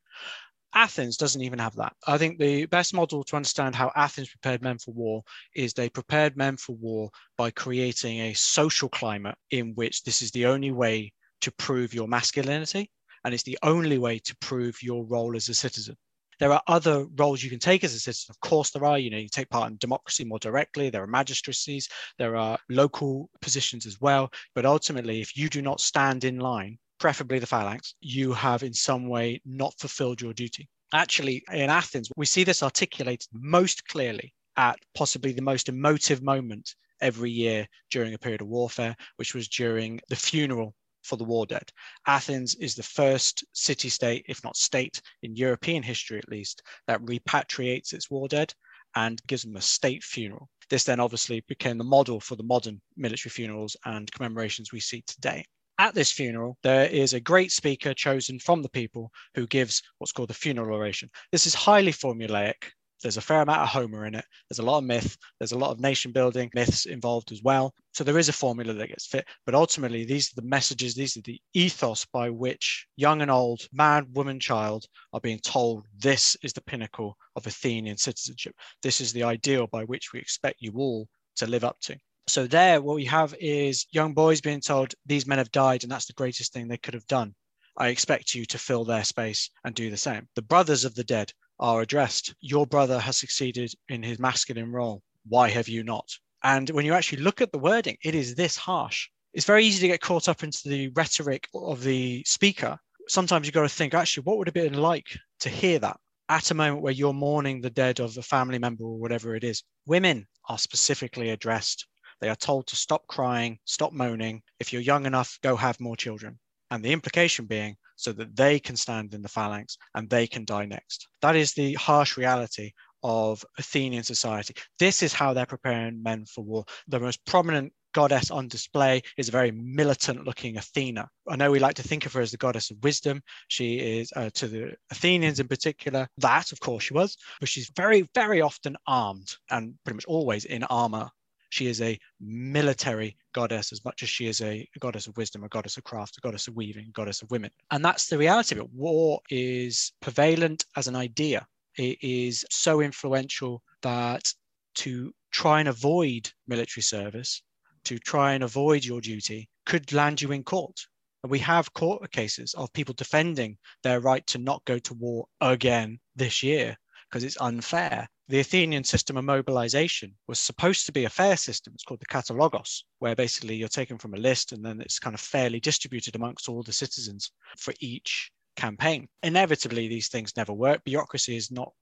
Athens 0.75 1.17
doesn't 1.17 1.41
even 1.41 1.59
have 1.59 1.75
that. 1.75 1.93
I 2.07 2.17
think 2.17 2.39
the 2.39 2.65
best 2.65 2.93
model 2.93 3.23
to 3.25 3.35
understand 3.35 3.75
how 3.75 3.91
Athens 3.95 4.29
prepared 4.29 4.61
men 4.61 4.77
for 4.79 4.91
war 4.91 5.23
is 5.55 5.73
they 5.73 5.89
prepared 5.89 6.35
men 6.35 6.57
for 6.57 6.75
war 6.75 7.09
by 7.37 7.51
creating 7.51 8.19
a 8.19 8.33
social 8.33 8.89
climate 8.89 9.35
in 9.51 9.73
which 9.75 10.03
this 10.03 10.21
is 10.21 10.31
the 10.31 10.45
only 10.45 10.71
way 10.71 11.13
to 11.41 11.51
prove 11.53 11.93
your 11.93 12.07
masculinity 12.07 12.89
and 13.23 13.33
it's 13.33 13.43
the 13.43 13.59
only 13.63 13.97
way 13.97 14.19
to 14.19 14.35
prove 14.37 14.81
your 14.81 15.05
role 15.05 15.35
as 15.35 15.49
a 15.49 15.53
citizen. 15.53 15.95
There 16.39 16.51
are 16.51 16.61
other 16.67 17.05
roles 17.15 17.43
you 17.43 17.49
can 17.49 17.59
take 17.59 17.83
as 17.83 17.93
a 17.93 17.99
citizen. 17.99 18.31
Of 18.31 18.39
course, 18.39 18.71
there 18.71 18.85
are. 18.85 18.97
You 18.97 19.11
know, 19.11 19.17
you 19.17 19.29
take 19.29 19.49
part 19.49 19.71
in 19.71 19.77
democracy 19.77 20.25
more 20.25 20.39
directly. 20.39 20.89
There 20.89 21.03
are 21.03 21.07
magistracies. 21.07 21.87
There 22.17 22.35
are 22.35 22.57
local 22.69 23.29
positions 23.41 23.85
as 23.85 24.01
well. 24.01 24.31
But 24.55 24.65
ultimately, 24.65 25.21
if 25.21 25.37
you 25.37 25.47
do 25.47 25.61
not 25.61 25.79
stand 25.79 26.23
in 26.23 26.39
line, 26.39 26.79
preferably 27.03 27.37
the 27.37 27.45
phalanx, 27.45 27.95
you 27.99 28.31
have 28.31 28.63
in 28.63 28.73
some 28.73 29.09
way 29.09 29.41
not 29.43 29.77
fulfilled 29.77 30.21
your 30.21 30.31
duty. 30.31 30.69
Actually, 30.93 31.43
in 31.51 31.69
Athens, 31.69 32.09
we 32.15 32.25
see 32.25 32.45
this 32.45 32.63
articulated 32.63 33.27
most 33.33 33.85
clearly 33.89 34.33
at 34.55 34.79
possibly 34.95 35.33
the 35.33 35.41
most 35.41 35.67
emotive 35.67 36.21
moment 36.21 36.75
every 37.01 37.29
year 37.29 37.67
during 37.91 38.13
a 38.13 38.17
period 38.17 38.39
of 38.39 38.47
warfare, 38.47 38.95
which 39.17 39.35
was 39.35 39.49
during 39.49 39.99
the 40.07 40.15
funeral 40.15 40.73
for 41.01 41.17
the 41.17 41.25
war 41.25 41.45
dead. 41.45 41.69
Athens 42.07 42.55
is 42.55 42.73
the 42.73 42.83
first 42.83 43.43
city 43.51 43.89
state, 43.89 44.25
if 44.29 44.41
not 44.41 44.55
state, 44.55 45.01
in 45.23 45.35
European 45.35 45.83
history 45.83 46.19
at 46.19 46.29
least, 46.29 46.61
that 46.87 47.01
repatriates 47.01 47.91
its 47.91 48.09
war 48.09 48.29
dead 48.29 48.53
and 48.95 49.21
gives 49.27 49.43
them 49.43 49.57
a 49.57 49.61
state 49.61 50.05
funeral. 50.05 50.47
This 50.69 50.85
then 50.85 51.01
obviously 51.01 51.43
became 51.49 51.77
the 51.77 51.83
model 51.83 52.21
for 52.21 52.37
the 52.37 52.43
modern 52.43 52.79
military 52.95 53.29
funerals 53.29 53.75
and 53.83 54.09
commemorations 54.13 54.71
we 54.71 54.79
see 54.79 55.01
today. 55.01 55.43
At 55.83 55.93
this 55.93 56.13
funeral, 56.13 56.57
there 56.63 56.85
is 56.85 57.11
a 57.11 57.19
great 57.19 57.51
speaker 57.51 57.93
chosen 57.93 58.39
from 58.39 58.61
the 58.61 58.69
people 58.69 59.11
who 59.35 59.45
gives 59.45 59.83
what's 59.97 60.13
called 60.13 60.29
the 60.29 60.33
funeral 60.33 60.77
oration. 60.77 61.09
This 61.33 61.45
is 61.45 61.53
highly 61.53 61.91
formulaic, 61.91 62.71
there's 63.01 63.17
a 63.17 63.21
fair 63.21 63.41
amount 63.41 63.63
of 63.63 63.67
Homer 63.67 64.05
in 64.05 64.15
it. 64.15 64.23
There's 64.49 64.59
a 64.59 64.63
lot 64.63 64.77
of 64.77 64.85
myth. 64.85 65.17
There's 65.37 65.51
a 65.51 65.57
lot 65.57 65.71
of 65.71 65.81
nation 65.81 66.13
building 66.13 66.49
myths 66.55 66.85
involved 66.85 67.33
as 67.33 67.43
well. 67.43 67.73
So 67.91 68.05
there 68.05 68.17
is 68.17 68.29
a 68.29 68.33
formula 68.33 68.71
that 68.71 68.87
gets 68.87 69.07
fit. 69.07 69.27
But 69.45 69.55
ultimately, 69.55 70.05
these 70.05 70.31
are 70.31 70.35
the 70.37 70.47
messages, 70.47 70.95
these 70.95 71.17
are 71.17 71.21
the 71.21 71.41
ethos 71.53 72.05
by 72.05 72.29
which 72.29 72.87
young 72.95 73.21
and 73.21 73.29
old, 73.29 73.67
man, 73.73 74.07
woman, 74.13 74.39
child 74.39 74.85
are 75.11 75.19
being 75.19 75.39
told 75.39 75.85
this 75.97 76.37
is 76.43 76.53
the 76.53 76.61
pinnacle 76.61 77.17
of 77.35 77.45
Athenian 77.45 77.97
citizenship. 77.97 78.55
This 78.81 79.01
is 79.01 79.11
the 79.11 79.23
ideal 79.23 79.67
by 79.67 79.83
which 79.83 80.13
we 80.13 80.19
expect 80.21 80.61
you 80.61 80.71
all 80.77 81.09
to 81.35 81.45
live 81.45 81.65
up 81.65 81.81
to. 81.81 81.97
So 82.27 82.47
there, 82.47 82.81
what 82.81 82.95
we 82.95 83.05
have 83.05 83.35
is 83.39 83.85
young 83.91 84.13
boys 84.13 84.39
being 84.39 84.61
told 84.61 84.95
these 85.05 85.27
men 85.27 85.39
have 85.39 85.51
died, 85.51 85.83
and 85.83 85.91
that's 85.91 86.05
the 86.05 86.13
greatest 86.13 86.53
thing 86.53 86.67
they 86.67 86.77
could 86.77 86.93
have 86.93 87.07
done. 87.07 87.35
I 87.77 87.89
expect 87.89 88.33
you 88.33 88.45
to 88.45 88.57
fill 88.57 88.85
their 88.85 89.03
space 89.03 89.49
and 89.63 89.75
do 89.75 89.89
the 89.89 89.97
same. 89.97 90.27
The 90.35 90.41
brothers 90.41 90.85
of 90.85 90.95
the 90.95 91.03
dead 91.03 91.33
are 91.59 91.81
addressed. 91.81 92.33
Your 92.39 92.65
brother 92.65 92.99
has 92.99 93.17
succeeded 93.17 93.73
in 93.89 94.03
his 94.03 94.19
masculine 94.19 94.71
role. 94.71 95.01
Why 95.27 95.49
have 95.49 95.67
you 95.67 95.83
not? 95.83 96.09
And 96.43 96.69
when 96.69 96.85
you 96.85 96.93
actually 96.93 97.23
look 97.23 97.41
at 97.41 97.51
the 97.51 97.59
wording, 97.59 97.97
it 98.03 98.15
is 98.15 98.35
this 98.35 98.55
harsh. 98.55 99.09
It's 99.33 99.45
very 99.45 99.65
easy 99.65 99.81
to 99.81 99.87
get 99.87 100.01
caught 100.01 100.29
up 100.29 100.43
into 100.43 100.69
the 100.69 100.89
rhetoric 100.89 101.47
of 101.53 101.83
the 101.83 102.23
speaker. 102.25 102.77
Sometimes 103.07 103.47
you've 103.47 103.53
got 103.53 103.63
to 103.63 103.69
think, 103.69 103.93
actually, 103.93 104.23
what 104.23 104.37
would 104.37 104.47
it 104.47 104.53
be 104.53 104.69
like 104.69 105.17
to 105.39 105.49
hear 105.49 105.79
that 105.79 105.97
at 106.29 106.51
a 106.51 106.55
moment 106.55 106.81
where 106.81 106.93
you're 106.93 107.13
mourning 107.13 107.59
the 107.59 107.69
dead 107.69 107.99
of 107.99 108.17
a 108.17 108.21
family 108.21 108.59
member 108.59 108.83
or 108.83 108.97
whatever 108.97 109.35
it 109.35 109.43
is? 109.43 109.63
Women 109.85 110.27
are 110.47 110.57
specifically 110.57 111.31
addressed. 111.31 111.87
They 112.23 112.29
are 112.29 112.37
told 112.37 112.67
to 112.67 112.77
stop 112.77 113.05
crying, 113.07 113.59
stop 113.65 113.91
moaning. 113.91 114.43
If 114.57 114.71
you're 114.71 114.81
young 114.81 115.05
enough, 115.05 115.37
go 115.43 115.57
have 115.57 115.77
more 115.81 115.97
children. 115.97 116.39
And 116.71 116.81
the 116.81 116.93
implication 116.93 117.47
being 117.47 117.75
so 117.97 118.13
that 118.13 118.33
they 118.33 118.61
can 118.61 118.77
stand 118.77 119.13
in 119.13 119.21
the 119.21 119.27
phalanx 119.27 119.77
and 119.93 120.09
they 120.09 120.25
can 120.25 120.45
die 120.45 120.63
next. 120.63 121.09
That 121.21 121.35
is 121.35 121.51
the 121.51 121.73
harsh 121.73 122.15
reality 122.15 122.71
of 123.03 123.43
Athenian 123.57 124.03
society. 124.03 124.53
This 124.79 125.03
is 125.03 125.11
how 125.11 125.33
they're 125.33 125.45
preparing 125.45 126.01
men 126.01 126.23
for 126.23 126.45
war. 126.45 126.63
The 126.87 127.01
most 127.01 127.19
prominent 127.25 127.73
goddess 127.93 128.31
on 128.31 128.47
display 128.47 129.01
is 129.17 129.27
a 129.27 129.33
very 129.33 129.51
militant 129.51 130.23
looking 130.23 130.55
Athena. 130.55 131.09
I 131.27 131.35
know 131.35 131.51
we 131.51 131.59
like 131.59 131.75
to 131.75 131.83
think 131.83 132.05
of 132.05 132.13
her 132.13 132.21
as 132.21 132.31
the 132.31 132.37
goddess 132.37 132.71
of 132.71 132.81
wisdom. 132.83 133.21
She 133.49 133.99
is, 133.99 134.13
uh, 134.15 134.29
to 134.35 134.47
the 134.47 134.75
Athenians 134.91 135.41
in 135.41 135.49
particular, 135.49 136.07
that 136.19 136.53
of 136.53 136.61
course 136.61 136.85
she 136.85 136.93
was, 136.93 137.17
but 137.41 137.49
she's 137.49 137.69
very, 137.75 138.07
very 138.15 138.39
often 138.39 138.77
armed 138.87 139.35
and 139.49 139.73
pretty 139.83 139.95
much 139.95 140.05
always 140.05 140.45
in 140.45 140.63
armor 140.63 141.11
she 141.53 141.67
is 141.67 141.81
a 141.81 141.99
military 142.19 143.15
goddess 143.31 143.71
as 143.71 143.85
much 143.85 144.01
as 144.01 144.09
she 144.09 144.25
is 144.25 144.41
a, 144.41 144.67
goddess 144.79 145.05
of 145.05 145.15
wisdom, 145.17 145.43
a 145.43 145.47
goddess 145.49 145.77
of 145.77 145.83
craft, 145.83 146.17
a 146.17 146.21
goddess 146.21 146.47
of 146.47 146.55
weaving, 146.55 146.87
a 146.87 146.91
goddess 146.91 147.21
of 147.21 147.29
women. 147.29 147.51
And 147.69 147.85
that's 147.85 148.07
the 148.07 148.17
reality 148.17 148.55
of 148.55 148.61
it. 148.61 148.73
War 148.73 149.21
is 149.29 149.93
prevalent 150.01 150.65
as 150.75 150.87
an 150.87 150.95
idea. 150.95 151.45
It 151.77 151.99
is 152.01 152.43
so 152.49 152.81
influential 152.81 153.61
that 153.83 154.33
to 154.75 155.13
try 155.29 155.59
and 155.59 155.69
avoid 155.69 156.31
military 156.47 156.81
service, 156.81 157.43
to 157.83 157.99
try 157.99 158.33
and 158.33 158.43
avoid 158.43 158.83
your 158.83 158.99
duty, 158.99 159.47
could 159.67 159.93
land 159.93 160.23
you 160.23 160.31
in 160.31 160.43
court. 160.43 160.79
And 161.21 161.29
we 161.29 161.39
have 161.39 161.71
court 161.73 162.11
cases 162.11 162.55
of 162.55 162.73
people 162.73 162.95
defending 162.95 163.59
their 163.83 163.99
right 163.99 164.25
to 164.27 164.39
not 164.39 164.65
go 164.65 164.79
to 164.79 164.93
war 164.95 165.27
again 165.39 165.99
this 166.15 166.41
year 166.41 166.75
because 167.07 167.23
it's 167.23 167.39
unfair 167.39 168.09
the 168.29 168.39
Athenian 168.39 168.83
system 168.83 169.17
of 169.17 169.25
mobilization 169.25 170.15
was 170.27 170.39
supposed 170.39 170.85
to 170.85 170.91
be 170.91 171.05
a 171.05 171.09
fair 171.09 171.35
system. 171.35 171.73
It's 171.73 171.83
called 171.83 171.99
the 171.99 172.05
katalogos, 172.05 172.83
where 172.99 173.15
basically 173.15 173.55
you're 173.55 173.67
taken 173.67 173.97
from 173.97 174.13
a 174.13 174.17
list 174.17 174.53
and 174.53 174.63
then 174.63 174.79
it's 174.79 174.99
kind 174.99 175.13
of 175.13 175.19
fairly 175.19 175.59
distributed 175.59 176.15
amongst 176.15 176.47
all 176.47 176.63
the 176.63 176.71
citizens 176.71 177.31
for 177.57 177.73
each 177.79 178.31
campaign. 178.55 179.07
Inevitably, 179.23 179.87
these 179.87 180.07
things 180.07 180.37
never 180.37 180.53
work. 180.53 180.83
Bureaucracy 180.85 181.35
is 181.35 181.51
not 181.51 181.73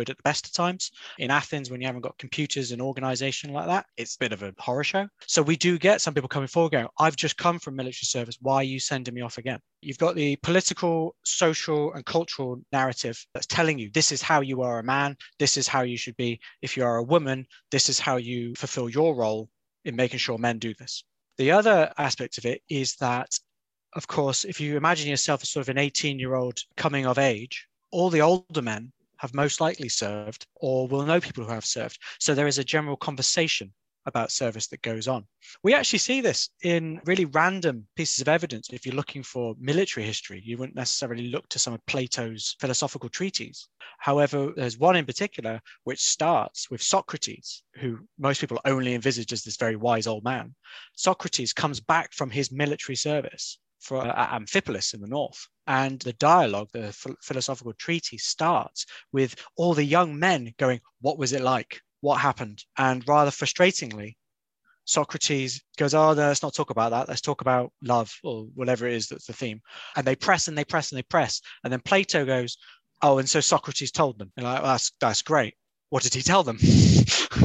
at 0.00 0.16
the 0.16 0.22
best 0.22 0.46
of 0.46 0.52
times. 0.52 0.90
In 1.18 1.30
Athens, 1.30 1.70
when 1.70 1.80
you 1.80 1.86
haven't 1.86 2.02
got 2.02 2.18
computers 2.18 2.72
and 2.72 2.80
organization 2.80 3.52
like 3.52 3.66
that, 3.66 3.86
it's 3.96 4.16
a 4.16 4.18
bit 4.18 4.32
of 4.32 4.42
a 4.42 4.54
horror 4.58 4.84
show. 4.84 5.08
So 5.26 5.42
we 5.42 5.56
do 5.56 5.78
get 5.78 6.00
some 6.00 6.14
people 6.14 6.28
coming 6.28 6.48
forward 6.48 6.72
going, 6.72 6.88
I've 6.98 7.16
just 7.16 7.36
come 7.36 7.58
from 7.58 7.76
military 7.76 8.04
service. 8.04 8.38
Why 8.40 8.56
are 8.56 8.64
you 8.64 8.80
sending 8.80 9.14
me 9.14 9.20
off 9.20 9.38
again? 9.38 9.60
You've 9.82 9.98
got 9.98 10.14
the 10.14 10.36
political, 10.36 11.14
social, 11.24 11.92
and 11.94 12.04
cultural 12.04 12.60
narrative 12.72 13.24
that's 13.34 13.46
telling 13.46 13.78
you 13.78 13.90
this 13.92 14.12
is 14.12 14.22
how 14.22 14.40
you 14.40 14.62
are 14.62 14.78
a 14.78 14.84
man, 14.84 15.16
this 15.38 15.56
is 15.56 15.68
how 15.68 15.82
you 15.82 15.96
should 15.96 16.16
be. 16.16 16.40
If 16.62 16.76
you 16.76 16.84
are 16.84 16.96
a 16.96 17.02
woman, 17.02 17.46
this 17.70 17.88
is 17.88 17.98
how 17.98 18.16
you 18.16 18.54
fulfill 18.54 18.88
your 18.88 19.14
role 19.14 19.48
in 19.84 19.96
making 19.96 20.18
sure 20.18 20.38
men 20.38 20.58
do 20.58 20.74
this. 20.74 21.04
The 21.38 21.52
other 21.52 21.92
aspect 21.98 22.38
of 22.38 22.46
it 22.46 22.62
is 22.68 22.96
that, 22.96 23.38
of 23.94 24.06
course, 24.06 24.44
if 24.44 24.60
you 24.60 24.76
imagine 24.76 25.08
yourself 25.08 25.42
as 25.42 25.50
sort 25.50 25.64
of 25.64 25.68
an 25.68 25.78
18 25.78 26.18
year 26.18 26.34
old 26.34 26.58
coming 26.76 27.06
of 27.06 27.18
age, 27.18 27.66
all 27.92 28.10
the 28.10 28.22
older 28.22 28.62
men 28.62 28.92
have 29.18 29.34
most 29.34 29.60
likely 29.60 29.88
served 29.88 30.46
or 30.56 30.88
will 30.88 31.04
know 31.04 31.20
people 31.20 31.44
who 31.44 31.52
have 31.52 31.64
served. 31.64 31.98
So 32.18 32.34
there 32.34 32.46
is 32.46 32.58
a 32.58 32.64
general 32.64 32.96
conversation 32.96 33.72
about 34.06 34.30
service 34.30 34.68
that 34.68 34.82
goes 34.82 35.08
on. 35.08 35.26
We 35.62 35.74
actually 35.74 35.98
see 35.98 36.20
this 36.20 36.48
in 36.62 37.00
really 37.04 37.24
random 37.24 37.86
pieces 37.96 38.20
of 38.20 38.28
evidence. 38.28 38.68
If 38.72 38.86
you're 38.86 38.94
looking 38.94 39.22
for 39.22 39.56
military 39.58 40.06
history, 40.06 40.40
you 40.44 40.56
wouldn't 40.56 40.76
necessarily 40.76 41.28
look 41.28 41.48
to 41.48 41.58
some 41.58 41.74
of 41.74 41.84
Plato's 41.86 42.56
philosophical 42.60 43.08
treatises. 43.08 43.68
However, 43.98 44.52
there's 44.56 44.78
one 44.78 44.96
in 44.96 45.06
particular 45.06 45.60
which 45.84 46.00
starts 46.00 46.70
with 46.70 46.82
Socrates, 46.82 47.62
who 47.74 47.98
most 48.18 48.40
people 48.40 48.60
only 48.64 48.94
envisage 48.94 49.32
as 49.32 49.42
this 49.42 49.56
very 49.56 49.76
wise 49.76 50.06
old 50.06 50.22
man. 50.22 50.54
Socrates 50.94 51.52
comes 51.52 51.80
back 51.80 52.12
from 52.12 52.30
his 52.30 52.52
military 52.52 52.96
service 52.96 53.58
for 53.80 53.98
uh, 53.98 54.38
Amphipolis 54.38 54.94
in 54.94 55.00
the 55.00 55.06
north. 55.06 55.46
And 55.66 56.00
the 56.00 56.12
dialogue, 56.14 56.68
the 56.72 56.92
philosophical 57.22 57.72
treatise 57.74 58.24
starts 58.24 58.86
with 59.12 59.34
all 59.56 59.74
the 59.74 59.84
young 59.84 60.18
men 60.18 60.54
going, 60.58 60.80
What 61.00 61.18
was 61.18 61.32
it 61.32 61.42
like? 61.42 61.80
what 62.00 62.20
happened. 62.20 62.64
And 62.78 63.06
rather 63.08 63.30
frustratingly, 63.30 64.14
Socrates 64.84 65.62
goes, 65.76 65.94
Oh, 65.94 66.14
no, 66.14 66.28
let's 66.28 66.42
not 66.42 66.54
talk 66.54 66.70
about 66.70 66.90
that. 66.90 67.08
Let's 67.08 67.20
talk 67.20 67.40
about 67.40 67.72
love 67.82 68.14
or 68.22 68.46
whatever 68.54 68.86
it 68.86 68.94
is 68.94 69.08
that's 69.08 69.26
the 69.26 69.32
theme. 69.32 69.60
And 69.96 70.06
they 70.06 70.14
press 70.14 70.46
and 70.46 70.56
they 70.56 70.64
press 70.64 70.92
and 70.92 70.98
they 70.98 71.02
press. 71.02 71.40
And 71.64 71.72
then 71.72 71.80
Plato 71.80 72.24
goes, 72.24 72.56
Oh, 73.02 73.18
and 73.18 73.28
so 73.28 73.40
Socrates 73.40 73.90
told 73.90 74.18
them. 74.18 74.30
And 74.36 74.46
like, 74.46 74.62
that's, 74.62 74.92
that's 75.00 75.22
great. 75.22 75.54
What 75.90 76.02
did 76.04 76.14
he 76.14 76.22
tell 76.22 76.44
them? 76.44 76.58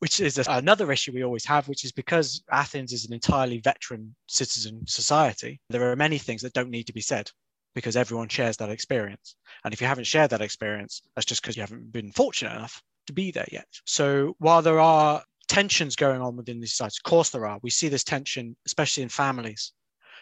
which 0.00 0.18
is 0.18 0.38
another 0.48 0.90
issue 0.90 1.12
we 1.12 1.24
always 1.24 1.44
have, 1.44 1.68
which 1.68 1.84
is 1.84 1.92
because 1.92 2.42
Athens 2.50 2.92
is 2.92 3.06
an 3.06 3.12
entirely 3.12 3.58
veteran 3.58 4.14
citizen 4.26 4.82
society, 4.86 5.60
there 5.68 5.90
are 5.90 5.96
many 5.96 6.18
things 6.18 6.42
that 6.42 6.54
don't 6.54 6.70
need 6.70 6.86
to 6.86 6.92
be 6.92 7.02
said 7.02 7.30
because 7.74 7.96
everyone 7.96 8.28
shares 8.28 8.56
that 8.56 8.70
experience. 8.70 9.36
And 9.64 9.72
if 9.74 9.80
you 9.80 9.86
haven't 9.86 10.06
shared 10.06 10.30
that 10.30 10.40
experience, 10.40 11.02
that's 11.14 11.26
just 11.26 11.42
because 11.42 11.56
you 11.56 11.62
haven't 11.62 11.92
been 11.92 12.12
fortunate 12.12 12.56
enough 12.56 12.82
to 13.06 13.12
be 13.12 13.30
there 13.30 13.48
yet. 13.52 13.66
So 13.84 14.34
while 14.38 14.62
there 14.62 14.80
are 14.80 15.22
tensions 15.48 15.96
going 15.96 16.22
on 16.22 16.34
within 16.34 16.60
these 16.60 16.74
sites, 16.74 16.98
of 16.98 17.02
course 17.02 17.30
there 17.30 17.46
are. 17.46 17.58
We 17.62 17.70
see 17.70 17.88
this 17.88 18.04
tension, 18.04 18.56
especially 18.66 19.02
in 19.02 19.10
families, 19.10 19.72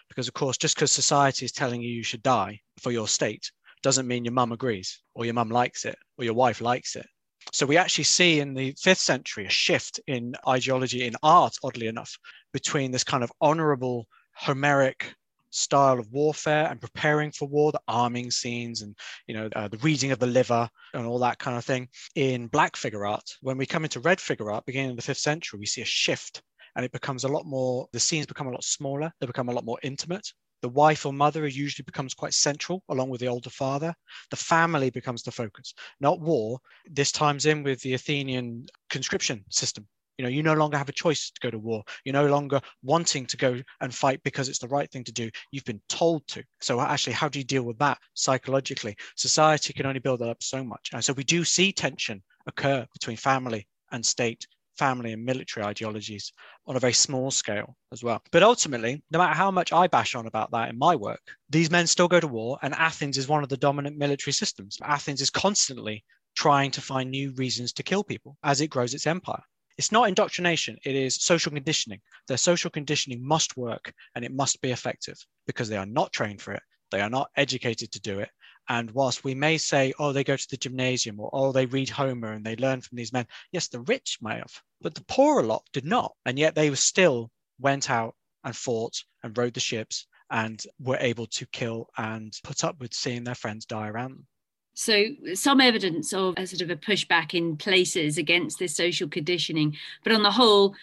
because 0.09 0.26
of 0.26 0.35
course, 0.35 0.57
just 0.57 0.74
because 0.74 0.91
society 0.91 1.45
is 1.45 1.53
telling 1.53 1.83
you 1.83 1.91
you 1.91 2.03
should 2.03 2.22
die 2.22 2.61
for 2.81 2.91
your 2.91 3.07
state 3.07 3.51
doesn't 3.83 4.09
mean 4.09 4.24
your 4.24 4.35
mum 4.35 4.51
agrees 4.51 5.01
or 5.14 5.24
your 5.24 5.35
mum 5.35 5.51
likes 5.51 5.85
it 5.85 5.97
or 6.16 6.24
your 6.24 6.35
wife 6.35 6.61
likes 6.61 6.97
it. 6.97 7.07
So 7.53 7.66
we 7.66 7.76
actually 7.76 8.05
see 8.05 8.40
in 8.40 8.55
the 8.55 8.74
fifth 8.78 9.01
century 9.01 9.46
a 9.46 9.51
shift 9.51 10.01
in 10.07 10.34
ideology 10.46 11.07
in 11.07 11.14
art, 11.22 11.57
oddly 11.62 11.86
enough, 11.86 12.16
between 12.53 12.90
this 12.90 13.05
kind 13.05 13.24
of 13.24 13.32
honorable 13.40 14.07
Homeric 14.34 15.14
style 15.51 15.99
of 15.99 16.11
warfare 16.12 16.66
and 16.70 16.80
preparing 16.80 17.30
for 17.32 17.49
war, 17.49 17.72
the 17.72 17.80
arming 17.88 18.30
scenes 18.30 18.82
and 18.82 18.94
you 19.26 19.34
know 19.34 19.49
uh, 19.57 19.66
the 19.66 19.78
reading 19.78 20.12
of 20.12 20.18
the 20.18 20.26
liver 20.26 20.68
and 20.94 21.07
all 21.07 21.18
that 21.18 21.38
kind 21.38 21.57
of 21.57 21.64
thing. 21.64 21.88
In 22.14 22.49
black 22.49 22.76
figure 22.76 23.07
art, 23.07 23.36
when 23.40 23.57
we 23.59 23.66
come 23.66 23.84
into 23.84 24.01
red 24.01 24.20
figure 24.20 24.51
art, 24.51 24.66
beginning 24.66 24.90
of 24.90 24.96
the 24.96 25.03
fifth 25.03 25.18
century, 25.18 25.59
we 25.59 25.66
see 25.66 25.82
a 25.82 25.86
shift 25.86 26.42
and 26.76 26.84
it 26.84 26.92
becomes 26.92 27.24
a 27.24 27.28
lot 27.28 27.46
more. 27.46 27.88
The 27.92 28.01
scenes 28.01 28.26
become 28.26 28.46
a 28.46 28.53
lot 28.53 28.64
smaller. 28.64 29.12
They 29.20 29.26
become 29.26 29.49
a 29.49 29.53
lot 29.53 29.64
more 29.64 29.78
intimate. 29.82 30.32
The 30.62 30.68
wife 30.68 31.06
or 31.06 31.12
mother 31.12 31.46
usually 31.46 31.84
becomes 31.84 32.14
quite 32.14 32.34
central, 32.34 32.82
along 32.88 33.11
with 33.11 33.20
the 33.20 33.28
older 33.28 33.50
father. 33.50 33.94
The 34.30 34.36
family 34.36 34.90
becomes 34.90 35.22
the 35.22 35.32
focus, 35.32 35.74
not 36.00 36.20
war. 36.20 36.59
This 36.86 37.12
times 37.12 37.46
in 37.46 37.62
with 37.62 37.80
the 37.82 37.94
Athenian 37.94 38.66
conscription 38.88 39.44
system 39.50 39.86
you 40.18 40.24
know, 40.24 40.28
you 40.28 40.42
no 40.42 40.54
longer 40.54 40.76
have 40.76 40.88
a 40.88 40.92
choice 40.92 41.30
to 41.30 41.40
go 41.40 41.50
to 41.50 41.59
war. 41.59 41.84
You're 42.04 42.12
no 42.12 42.26
longer 42.26 42.61
wanting 42.82 43.24
to 43.26 43.36
go 43.36 43.62
and 43.80 43.94
fight 43.94 44.20
because 44.24 44.48
it's 44.48 44.59
the 44.59 44.68
right 44.68 44.90
thing 44.90 45.04
to 45.04 45.12
do. 45.12 45.30
You've 45.52 45.64
been 45.64 45.80
told 45.88 46.26
to. 46.28 46.42
So 46.61 46.80
actually, 46.80 47.12
how 47.12 47.28
do 47.28 47.38
you 47.38 47.44
deal 47.44 47.62
with 47.62 47.78
that 47.78 47.98
psychologically? 48.14 48.96
Society 49.16 49.72
can 49.72 49.86
only 49.86 50.00
build 50.00 50.18
that 50.20 50.28
up 50.28 50.42
so 50.42 50.64
much. 50.64 50.90
And 50.92 51.04
so 51.04 51.12
we 51.12 51.22
do 51.22 51.44
see 51.44 51.72
tension 51.72 52.20
occur 52.46 52.84
between 52.92 53.16
family 53.16 53.68
and 53.92 54.04
state, 54.04 54.46
family 54.79 55.12
and 55.12 55.24
military 55.24 55.66
ideologies 55.66 56.33
on 56.66 56.76
a 56.76 56.81
very 56.81 56.93
small 56.93 57.31
scale 57.31 57.76
as 57.93 58.03
well. 58.03 58.22
But 58.31 58.43
ultimately, 58.43 59.03
no 59.11 59.18
matter 59.18 59.35
how 59.35 59.51
much 59.51 59.72
I 59.72 59.87
bash 59.87 60.14
on 60.14 60.26
about 60.26 60.51
that 60.53 60.70
in 60.70 60.79
my 60.79 60.95
work, 60.95 61.20
these 61.51 61.70
men 61.70 61.87
still 61.87 62.09
go 62.09 62.20
to 62.20 62.26
war, 62.29 62.59
and 62.62 62.74
Athens 62.74 63.18
is 63.18 63.29
one 63.29 63.43
of 63.43 63.49
the 63.49 63.57
dominant 63.57 63.97
military 63.97 64.33
systems. 64.33 64.79
Athens 64.83 65.20
is 65.20 65.31
constantly 65.31 66.05
trying 66.37 66.70
to 66.70 66.81
find 66.81 67.11
new 67.11 67.33
reasons 67.33 67.72
to 67.72 67.83
kill 67.83 68.05
people 68.05 68.37
as 68.45 68.61
it 68.61 68.68
grows 68.68 68.95
its 68.95 69.07
empire. 69.07 69.43
It's 69.76 69.93
not 69.93 70.09
indoctrination, 70.09 70.76
it 70.85 70.95
is 70.95 71.22
social 71.22 71.53
conditioning. 71.53 72.01
Their 72.26 72.37
social 72.37 72.70
conditioning 72.70 73.26
must 73.26 73.57
work 73.57 73.93
and 74.14 74.24
it 74.24 74.33
must 74.33 74.61
be 74.61 74.72
effective 74.72 75.16
because 75.47 75.68
they 75.68 75.76
are 75.76 75.87
not 75.87 76.12
trained 76.12 76.43
for 76.43 76.53
it. 76.53 76.62
They 76.91 77.01
are 77.01 77.11
not 77.11 77.31
educated 77.37 77.93
to 77.93 78.01
do 78.01 78.18
it. 78.20 78.31
And 78.69 78.91
whilst 78.91 79.25
we 79.25 79.35
may 79.35 79.57
say, 79.57 79.95
oh, 79.99 80.12
they 80.12 80.25
go 80.25 80.37
to 80.37 80.51
the 80.51 80.57
gymnasium 80.57 81.19
or 81.19 81.31
oh, 81.33 81.53
they 81.53 81.66
read 81.66 81.89
Homer 81.89 82.33
and 82.33 82.45
they 82.45 82.57
learn 82.57 82.81
from 82.81 82.97
these 82.97 83.12
men, 83.12 83.27
yes, 83.51 83.69
the 83.69 83.81
rich 83.81 84.19
may 84.21 84.37
have, 84.37 84.62
but 84.81 84.95
the 84.95 85.05
poorer 85.05 85.43
lot 85.43 85.64
did 85.73 85.85
not. 85.85 86.14
And 86.27 86.39
yet 86.39 86.55
they 86.55 86.75
still 86.75 87.31
went 87.59 87.91
out 87.91 88.14
and 88.45 88.55
fought 88.55 89.03
and 89.23 89.37
rode 89.37 89.55
the 89.55 89.61
ships 89.61 90.07
and 90.31 90.62
were 90.79 90.99
able 91.01 91.27
to 91.27 91.47
kill 91.47 91.89
and 91.97 92.39
put 92.45 92.64
up 92.64 92.79
with 92.81 92.93
seeing 92.93 93.25
their 93.25 93.35
friends 93.35 93.64
die 93.64 93.89
around 93.89 94.11
them. 94.12 94.27
So, 94.75 95.07
some 95.35 95.61
evidence 95.61 96.12
of 96.12 96.35
a 96.37 96.47
sort 96.47 96.61
of 96.61 96.71
a 96.71 96.77
pushback 96.77 97.35
in 97.35 97.57
places 97.57 98.16
against 98.16 98.61
this 98.61 98.77
social 98.77 99.09
conditioning, 99.09 99.77
but 100.05 100.12
on 100.12 100.23
the 100.23 100.31
whole, 100.31 100.77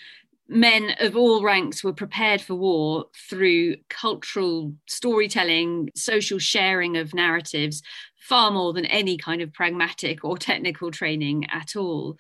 men 0.48 0.96
of 1.00 1.16
all 1.16 1.44
ranks 1.44 1.84
were 1.84 1.94
prepared 1.94 2.42
for 2.42 2.56
war 2.56 3.06
through 3.30 3.76
cultural 3.90 4.74
storytelling, 4.88 5.90
social 5.96 6.40
sharing 6.40 6.98
of 6.98 7.14
narratives, 7.14 7.82
far 8.20 8.52
more 8.52 8.74
than 8.74 8.86
any 8.86 9.18
kind 9.18 9.42
of 9.42 9.54
pragmatic 9.54 10.24
or 10.24 10.38
technical 10.38 10.92
training 10.92 11.46
at 11.52 11.76
all. 11.76 12.18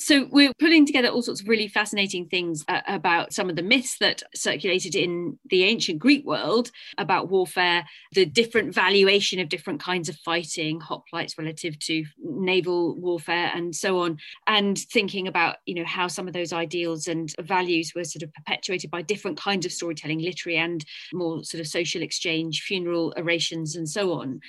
So 0.00 0.28
we're 0.30 0.52
putting 0.60 0.86
together 0.86 1.08
all 1.08 1.22
sorts 1.22 1.40
of 1.40 1.48
really 1.48 1.66
fascinating 1.66 2.26
things 2.26 2.64
uh, 2.68 2.82
about 2.86 3.32
some 3.32 3.50
of 3.50 3.56
the 3.56 3.64
myths 3.64 3.98
that 3.98 4.22
circulated 4.32 4.94
in 4.94 5.38
the 5.50 5.64
ancient 5.64 5.98
Greek 5.98 6.24
world 6.24 6.70
about 6.98 7.30
warfare, 7.30 7.84
the 8.12 8.24
different 8.24 8.72
valuation 8.72 9.40
of 9.40 9.48
different 9.48 9.80
kinds 9.80 10.08
of 10.08 10.14
fighting, 10.16 10.80
hoplites 10.80 11.36
relative 11.36 11.76
to 11.80 12.04
naval 12.20 12.94
warfare, 12.94 13.50
and 13.52 13.74
so 13.74 13.98
on, 13.98 14.18
and 14.46 14.78
thinking 14.78 15.26
about 15.26 15.56
you 15.66 15.74
know 15.74 15.84
how 15.84 16.06
some 16.06 16.28
of 16.28 16.32
those 16.32 16.52
ideals 16.52 17.08
and 17.08 17.34
values 17.40 17.92
were 17.92 18.04
sort 18.04 18.22
of 18.22 18.32
perpetuated 18.32 18.92
by 18.92 19.02
different 19.02 19.36
kinds 19.36 19.66
of 19.66 19.72
storytelling, 19.72 20.20
literary 20.20 20.58
and 20.58 20.84
more 21.12 21.42
sort 21.42 21.60
of 21.60 21.66
social 21.66 22.02
exchange, 22.02 22.62
funeral 22.62 23.12
orations, 23.16 23.74
and 23.74 23.88
so 23.88 24.12
on. 24.12 24.40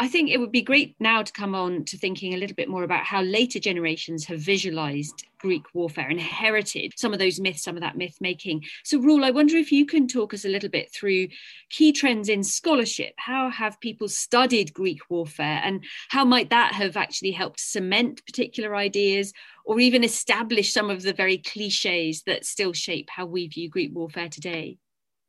I 0.00 0.06
think 0.06 0.30
it 0.30 0.38
would 0.38 0.52
be 0.52 0.62
great 0.62 0.94
now 1.00 1.24
to 1.24 1.32
come 1.32 1.56
on 1.56 1.84
to 1.86 1.98
thinking 1.98 2.32
a 2.32 2.36
little 2.36 2.54
bit 2.54 2.68
more 2.68 2.84
about 2.84 3.04
how 3.04 3.20
later 3.20 3.58
generations 3.58 4.24
have 4.26 4.38
visualized 4.38 5.24
Greek 5.38 5.64
warfare, 5.74 6.08
and 6.08 6.18
inherited 6.18 6.92
some 6.96 7.12
of 7.12 7.18
those 7.18 7.40
myths, 7.40 7.62
some 7.62 7.76
of 7.76 7.80
that 7.80 7.96
myth 7.96 8.16
making. 8.20 8.64
So, 8.84 9.00
Roel, 9.00 9.24
I 9.24 9.30
wonder 9.30 9.56
if 9.56 9.72
you 9.72 9.86
can 9.86 10.06
talk 10.06 10.34
us 10.34 10.44
a 10.44 10.48
little 10.48 10.68
bit 10.68 10.92
through 10.92 11.28
key 11.70 11.92
trends 11.92 12.28
in 12.28 12.44
scholarship. 12.44 13.14
How 13.16 13.50
have 13.50 13.80
people 13.80 14.08
studied 14.08 14.72
Greek 14.72 15.00
warfare, 15.08 15.60
and 15.64 15.84
how 16.10 16.24
might 16.24 16.50
that 16.50 16.74
have 16.74 16.96
actually 16.96 17.32
helped 17.32 17.60
cement 17.60 18.24
particular 18.24 18.76
ideas 18.76 19.32
or 19.64 19.80
even 19.80 20.04
establish 20.04 20.72
some 20.72 20.90
of 20.90 21.02
the 21.02 21.12
very 21.12 21.38
cliches 21.38 22.22
that 22.22 22.44
still 22.44 22.72
shape 22.72 23.08
how 23.10 23.26
we 23.26 23.48
view 23.48 23.68
Greek 23.68 23.94
warfare 23.94 24.28
today? 24.28 24.78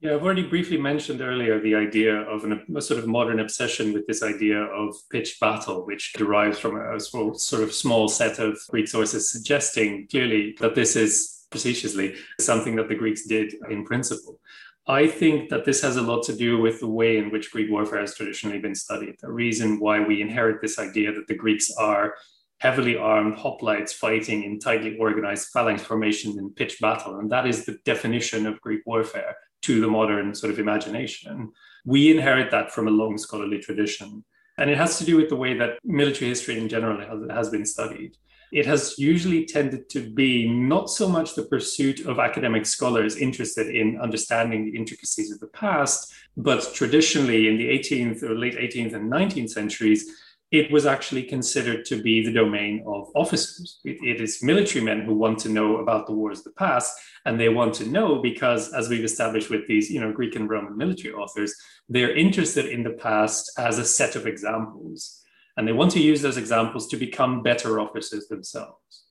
Yeah, 0.01 0.13
I've 0.13 0.23
already 0.23 0.47
briefly 0.47 0.77
mentioned 0.77 1.19
earlier 1.19 1.59
the 1.59 1.75
idea 1.75 2.15
of 2.21 2.45
an, 2.45 2.63
a 2.73 2.81
sort 2.81 2.99
of 2.99 3.07
modern 3.07 3.41
obsession 3.41 3.91
with 3.91 4.07
this 4.07 4.23
idea 4.23 4.61
of 4.61 4.95
pitched 5.11 5.41
battle, 5.41 5.85
which 5.85 6.13
derives 6.13 6.57
from 6.57 6.77
a, 6.77 6.95
a 6.95 6.99
sort 7.01 7.63
of 7.63 7.73
small 7.73 8.07
set 8.07 8.39
of 8.39 8.57
Greek 8.69 8.87
sources 8.87 9.29
suggesting 9.29 10.07
clearly 10.09 10.55
that 10.61 10.73
this 10.73 10.95
is 10.95 11.45
facetiously 11.51 12.15
something 12.39 12.77
that 12.77 12.87
the 12.87 12.95
Greeks 12.95 13.27
did 13.27 13.53
in 13.69 13.83
principle. 13.83 14.39
I 14.87 15.05
think 15.05 15.49
that 15.49 15.65
this 15.65 15.81
has 15.81 15.97
a 15.97 16.01
lot 16.01 16.23
to 16.23 16.35
do 16.35 16.61
with 16.61 16.79
the 16.79 16.87
way 16.87 17.17
in 17.17 17.29
which 17.29 17.51
Greek 17.51 17.69
warfare 17.69 17.99
has 17.99 18.15
traditionally 18.15 18.59
been 18.59 18.75
studied. 18.75 19.15
The 19.19 19.31
reason 19.31 19.81
why 19.81 19.99
we 19.99 20.21
inherit 20.21 20.61
this 20.61 20.79
idea 20.79 21.11
that 21.11 21.27
the 21.27 21.35
Greeks 21.35 21.71
are 21.77 22.15
heavily 22.59 22.95
armed 22.95 23.35
hoplites 23.35 23.91
fighting 23.91 24.43
in 24.43 24.59
tightly 24.59 24.97
organized 24.97 25.49
phalanx 25.49 25.83
formations 25.83 26.37
in 26.37 26.53
pitched 26.53 26.79
battle. 26.79 27.19
And 27.19 27.29
that 27.31 27.45
is 27.45 27.65
the 27.65 27.77
definition 27.83 28.47
of 28.47 28.61
Greek 28.61 28.81
warfare 28.85 29.35
to 29.61 29.81
the 29.81 29.87
modern 29.87 30.33
sort 30.33 30.51
of 30.51 30.59
imagination. 30.59 31.51
We 31.85 32.11
inherit 32.11 32.51
that 32.51 32.71
from 32.71 32.87
a 32.87 32.91
long 32.91 33.17
scholarly 33.17 33.59
tradition. 33.59 34.23
And 34.57 34.69
it 34.69 34.77
has 34.77 34.97
to 34.99 35.05
do 35.05 35.15
with 35.15 35.29
the 35.29 35.35
way 35.35 35.57
that 35.57 35.79
military 35.83 36.29
history 36.29 36.57
in 36.57 36.67
general 36.67 36.99
has, 36.99 37.31
has 37.31 37.49
been 37.49 37.65
studied. 37.65 38.17
It 38.51 38.65
has 38.65 38.97
usually 38.97 39.45
tended 39.45 39.89
to 39.89 40.09
be 40.09 40.49
not 40.49 40.89
so 40.89 41.07
much 41.07 41.35
the 41.35 41.43
pursuit 41.43 42.05
of 42.05 42.19
academic 42.19 42.65
scholars 42.65 43.15
interested 43.15 43.73
in 43.73 43.99
understanding 44.01 44.65
the 44.65 44.75
intricacies 44.75 45.31
of 45.31 45.39
the 45.39 45.47
past, 45.47 46.11
but 46.35 46.73
traditionally 46.73 47.47
in 47.47 47.57
the 47.57 47.69
18th 47.69 48.23
or 48.23 48.35
late 48.35 48.57
18th 48.57 48.95
and 48.95 49.11
19th 49.11 49.51
centuries, 49.51 50.09
it 50.51 50.71
was 50.71 50.87
actually 50.87 51.23
considered 51.23 51.85
to 51.85 52.01
be 52.01 52.25
the 52.25 52.33
domain 52.33 52.83
of 52.87 53.09
officers. 53.13 53.79
It, 53.85 53.97
it 54.01 54.19
is 54.19 54.41
military 54.41 54.83
men 54.83 55.01
who 55.01 55.13
want 55.13 55.37
to 55.39 55.49
know 55.49 55.77
about 55.77 56.07
the 56.07 56.13
wars 56.13 56.39
of 56.39 56.45
the 56.45 56.51
past, 56.51 56.99
and 57.25 57.39
they 57.39 57.49
want 57.49 57.73
to 57.75 57.85
know 57.87 58.21
because, 58.21 58.73
as 58.73 58.89
we've 58.89 59.03
established 59.03 59.49
with 59.49 59.67
these, 59.67 59.89
you 59.89 59.99
know, 59.99 60.11
Greek 60.11 60.35
and 60.35 60.49
Roman 60.49 60.77
military 60.77 61.13
authors, 61.13 61.53
they're 61.87 62.15
interested 62.15 62.65
in 62.65 62.83
the 62.83 62.91
past 62.91 63.51
as 63.57 63.77
a 63.77 63.85
set 63.85 64.15
of 64.15 64.27
examples. 64.27 65.23
And 65.57 65.67
they 65.67 65.73
want 65.73 65.91
to 65.91 65.99
use 65.99 66.21
those 66.21 66.37
examples 66.37 66.87
to 66.87 66.97
become 66.97 67.43
better 67.43 67.79
officers 67.79 68.27
themselves. 68.27 69.05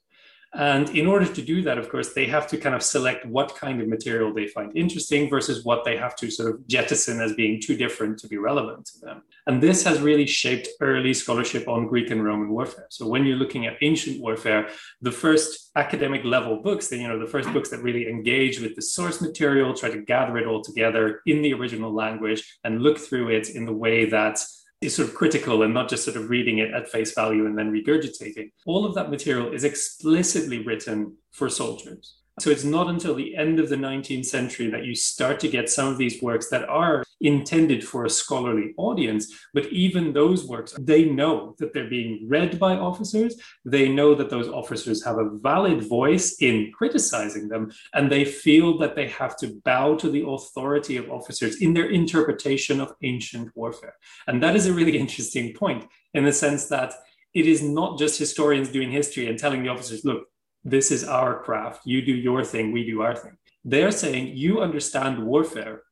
And 0.54 0.88
in 0.90 1.06
order 1.06 1.26
to 1.26 1.42
do 1.42 1.60
that, 1.62 1.76
of 1.76 1.90
course, 1.90 2.14
they 2.14 2.26
have 2.26 2.46
to 2.48 2.56
kind 2.56 2.74
of 2.74 2.82
select 2.82 3.26
what 3.26 3.54
kind 3.54 3.82
of 3.82 3.88
material 3.88 4.32
they 4.32 4.46
find 4.46 4.74
interesting 4.74 5.28
versus 5.28 5.64
what 5.64 5.84
they 5.84 5.96
have 5.96 6.16
to 6.16 6.30
sort 6.30 6.54
of 6.54 6.66
jettison 6.66 7.20
as 7.20 7.34
being 7.34 7.60
too 7.60 7.76
different 7.76 8.18
to 8.20 8.28
be 8.28 8.38
relevant 8.38 8.86
to 8.86 8.98
them. 9.00 9.22
And 9.46 9.62
this 9.62 9.84
has 9.84 10.00
really 10.00 10.26
shaped 10.26 10.68
early 10.80 11.12
scholarship 11.12 11.68
on 11.68 11.86
Greek 11.86 12.10
and 12.10 12.24
Roman 12.24 12.48
warfare. 12.48 12.86
So 12.88 13.06
when 13.06 13.26
you're 13.26 13.36
looking 13.36 13.66
at 13.66 13.76
ancient 13.82 14.20
warfare, 14.20 14.70
the 15.02 15.12
first 15.12 15.70
academic 15.76 16.24
level 16.24 16.62
books, 16.62 16.90
you 16.90 17.06
know, 17.06 17.18
the 17.18 17.26
first 17.26 17.52
books 17.52 17.68
that 17.70 17.82
really 17.82 18.08
engage 18.08 18.58
with 18.58 18.74
the 18.74 18.82
source 18.82 19.20
material, 19.20 19.74
try 19.74 19.90
to 19.90 20.00
gather 20.00 20.38
it 20.38 20.46
all 20.46 20.62
together 20.62 21.20
in 21.26 21.42
the 21.42 21.52
original 21.52 21.94
language 21.94 22.58
and 22.64 22.82
look 22.82 22.98
through 22.98 23.28
it 23.28 23.50
in 23.50 23.66
the 23.66 23.72
way 23.72 24.06
that 24.06 24.40
is 24.80 24.94
sort 24.94 25.08
of 25.08 25.14
critical 25.14 25.62
and 25.62 25.74
not 25.74 25.88
just 25.88 26.04
sort 26.04 26.16
of 26.16 26.30
reading 26.30 26.58
it 26.58 26.72
at 26.72 26.88
face 26.88 27.12
value 27.14 27.46
and 27.46 27.58
then 27.58 27.72
regurgitating. 27.72 28.50
All 28.66 28.84
of 28.84 28.94
that 28.94 29.10
material 29.10 29.52
is 29.52 29.64
explicitly 29.64 30.64
written 30.64 31.16
for 31.32 31.48
soldiers. 31.48 32.17
So 32.40 32.50
it's 32.50 32.64
not 32.64 32.88
until 32.88 33.14
the 33.14 33.36
end 33.36 33.58
of 33.58 33.68
the 33.68 33.76
19th 33.76 34.26
century 34.26 34.68
that 34.70 34.84
you 34.84 34.94
start 34.94 35.40
to 35.40 35.48
get 35.48 35.70
some 35.70 35.88
of 35.88 35.98
these 35.98 36.22
works 36.22 36.48
that 36.50 36.68
are 36.68 37.04
intended 37.20 37.86
for 37.86 38.04
a 38.04 38.10
scholarly 38.10 38.74
audience. 38.76 39.32
But 39.52 39.66
even 39.66 40.12
those 40.12 40.46
works, 40.46 40.74
they 40.78 41.04
know 41.04 41.54
that 41.58 41.72
they're 41.72 41.90
being 41.90 42.28
read 42.28 42.58
by 42.58 42.76
officers. 42.76 43.36
They 43.64 43.88
know 43.88 44.14
that 44.14 44.30
those 44.30 44.48
officers 44.48 45.04
have 45.04 45.18
a 45.18 45.30
valid 45.30 45.82
voice 45.88 46.36
in 46.40 46.72
criticizing 46.72 47.48
them. 47.48 47.72
And 47.94 48.10
they 48.10 48.24
feel 48.24 48.78
that 48.78 48.94
they 48.94 49.08
have 49.08 49.36
to 49.38 49.60
bow 49.64 49.96
to 49.96 50.10
the 50.10 50.26
authority 50.26 50.96
of 50.96 51.10
officers 51.10 51.60
in 51.60 51.74
their 51.74 51.90
interpretation 51.90 52.80
of 52.80 52.94
ancient 53.02 53.50
warfare. 53.56 53.96
And 54.26 54.42
that 54.42 54.56
is 54.56 54.66
a 54.66 54.72
really 54.72 54.98
interesting 55.04 55.54
point 55.54 55.86
in 56.14 56.24
the 56.24 56.32
sense 56.32 56.66
that 56.66 56.94
it 57.34 57.46
is 57.46 57.62
not 57.62 57.98
just 57.98 58.18
historians 58.18 58.70
doing 58.70 58.90
history 58.90 59.28
and 59.28 59.38
telling 59.38 59.62
the 59.62 59.68
officers, 59.68 60.04
look, 60.04 60.28
this 60.70 60.90
is 60.90 61.04
our 61.04 61.42
craft. 61.42 61.82
You 61.84 62.02
do 62.02 62.12
your 62.12 62.44
thing, 62.44 62.72
we 62.72 62.84
do 62.84 63.02
our 63.02 63.14
thing. 63.14 63.36
They're 63.64 63.90
saying, 63.90 64.36
you 64.36 64.60
understand 64.60 65.24
warfare. 65.24 65.82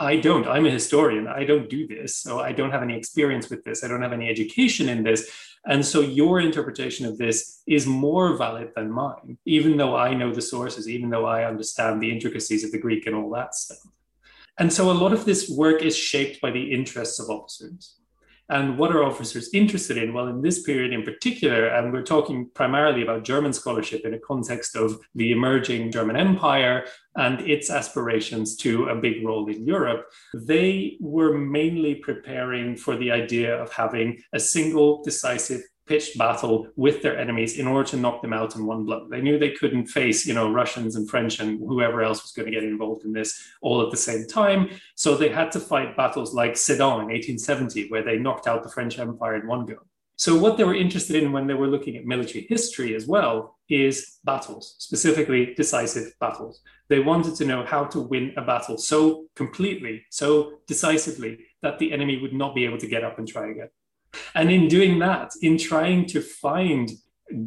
I 0.00 0.16
don't. 0.16 0.46
I'm 0.46 0.64
a 0.64 0.70
historian. 0.70 1.26
I 1.26 1.44
don't 1.44 1.68
do 1.68 1.86
this. 1.86 2.16
So 2.16 2.40
I 2.40 2.52
don't 2.52 2.70
have 2.70 2.82
any 2.82 2.96
experience 2.96 3.50
with 3.50 3.64
this. 3.64 3.84
I 3.84 3.88
don't 3.88 4.00
have 4.02 4.12
any 4.12 4.28
education 4.28 4.88
in 4.88 5.02
this. 5.02 5.30
And 5.66 5.84
so 5.84 6.00
your 6.00 6.40
interpretation 6.40 7.04
of 7.04 7.18
this 7.18 7.62
is 7.66 7.86
more 7.86 8.36
valid 8.36 8.70
than 8.76 8.90
mine, 8.90 9.38
even 9.44 9.76
though 9.76 9.96
I 9.96 10.14
know 10.14 10.32
the 10.32 10.40
sources, 10.40 10.88
even 10.88 11.10
though 11.10 11.26
I 11.26 11.44
understand 11.44 12.00
the 12.00 12.10
intricacies 12.10 12.64
of 12.64 12.70
the 12.70 12.78
Greek 12.78 13.06
and 13.06 13.16
all 13.16 13.30
that 13.32 13.54
stuff. 13.54 13.78
And 14.58 14.72
so 14.72 14.90
a 14.90 14.92
lot 14.92 15.12
of 15.12 15.24
this 15.24 15.50
work 15.50 15.82
is 15.82 15.96
shaped 15.96 16.40
by 16.40 16.50
the 16.50 16.72
interests 16.72 17.18
of 17.20 17.28
officers. 17.28 17.96
And 18.48 18.78
what 18.78 18.94
are 18.94 19.02
officers 19.02 19.50
interested 19.52 19.98
in? 19.98 20.12
Well, 20.12 20.28
in 20.28 20.40
this 20.40 20.62
period 20.62 20.92
in 20.92 21.02
particular, 21.02 21.66
and 21.66 21.92
we're 21.92 22.02
talking 22.02 22.48
primarily 22.54 23.02
about 23.02 23.24
German 23.24 23.52
scholarship 23.52 24.04
in 24.04 24.14
a 24.14 24.20
context 24.20 24.76
of 24.76 25.00
the 25.14 25.32
emerging 25.32 25.90
German 25.90 26.16
Empire 26.16 26.84
and 27.16 27.40
its 27.40 27.70
aspirations 27.70 28.56
to 28.58 28.88
a 28.88 28.94
big 28.94 29.24
role 29.24 29.48
in 29.48 29.66
Europe, 29.66 30.06
they 30.32 30.96
were 31.00 31.36
mainly 31.36 31.96
preparing 31.96 32.76
for 32.76 32.96
the 32.96 33.10
idea 33.10 33.60
of 33.60 33.72
having 33.72 34.22
a 34.32 34.38
single 34.38 35.02
decisive 35.02 35.62
pitched 35.86 36.18
battle 36.18 36.66
with 36.76 37.02
their 37.02 37.18
enemies 37.18 37.58
in 37.58 37.66
order 37.66 37.88
to 37.90 37.96
knock 37.96 38.22
them 38.22 38.32
out 38.32 38.56
in 38.56 38.66
one 38.66 38.84
blow. 38.84 39.06
They 39.08 39.20
knew 39.20 39.38
they 39.38 39.52
couldn't 39.52 39.86
face, 39.86 40.26
you 40.26 40.34
know, 40.34 40.50
Russians 40.50 40.96
and 40.96 41.08
French 41.08 41.40
and 41.40 41.58
whoever 41.60 42.02
else 42.02 42.22
was 42.22 42.32
going 42.32 42.46
to 42.46 42.52
get 42.52 42.64
involved 42.64 43.04
in 43.04 43.12
this 43.12 43.40
all 43.62 43.82
at 43.82 43.90
the 43.90 43.96
same 43.96 44.26
time. 44.26 44.70
So 44.94 45.16
they 45.16 45.28
had 45.28 45.52
to 45.52 45.60
fight 45.60 45.96
battles 45.96 46.34
like 46.34 46.56
Sedan 46.56 47.00
in 47.00 47.08
1870, 47.08 47.88
where 47.88 48.02
they 48.02 48.18
knocked 48.18 48.46
out 48.46 48.62
the 48.62 48.70
French 48.70 48.98
Empire 48.98 49.36
in 49.36 49.46
one 49.46 49.66
go. 49.66 49.76
So 50.18 50.34
what 50.34 50.56
they 50.56 50.64
were 50.64 50.74
interested 50.74 51.22
in 51.22 51.30
when 51.30 51.46
they 51.46 51.54
were 51.54 51.66
looking 51.68 51.96
at 51.96 52.06
military 52.06 52.46
history 52.48 52.94
as 52.94 53.06
well 53.06 53.58
is 53.68 54.18
battles, 54.24 54.76
specifically 54.78 55.54
decisive 55.54 56.14
battles. 56.20 56.62
They 56.88 57.00
wanted 57.00 57.34
to 57.36 57.44
know 57.44 57.64
how 57.66 57.84
to 57.84 58.00
win 58.00 58.32
a 58.38 58.42
battle 58.42 58.78
so 58.78 59.26
completely, 59.34 60.04
so 60.10 60.60
decisively 60.66 61.38
that 61.60 61.78
the 61.78 61.92
enemy 61.92 62.18
would 62.18 62.32
not 62.32 62.54
be 62.54 62.64
able 62.64 62.78
to 62.78 62.86
get 62.86 63.04
up 63.04 63.18
and 63.18 63.28
try 63.28 63.50
again. 63.50 63.68
And 64.34 64.50
in 64.50 64.68
doing 64.68 64.98
that, 65.00 65.32
in 65.42 65.58
trying 65.58 66.06
to 66.06 66.20
find 66.20 66.90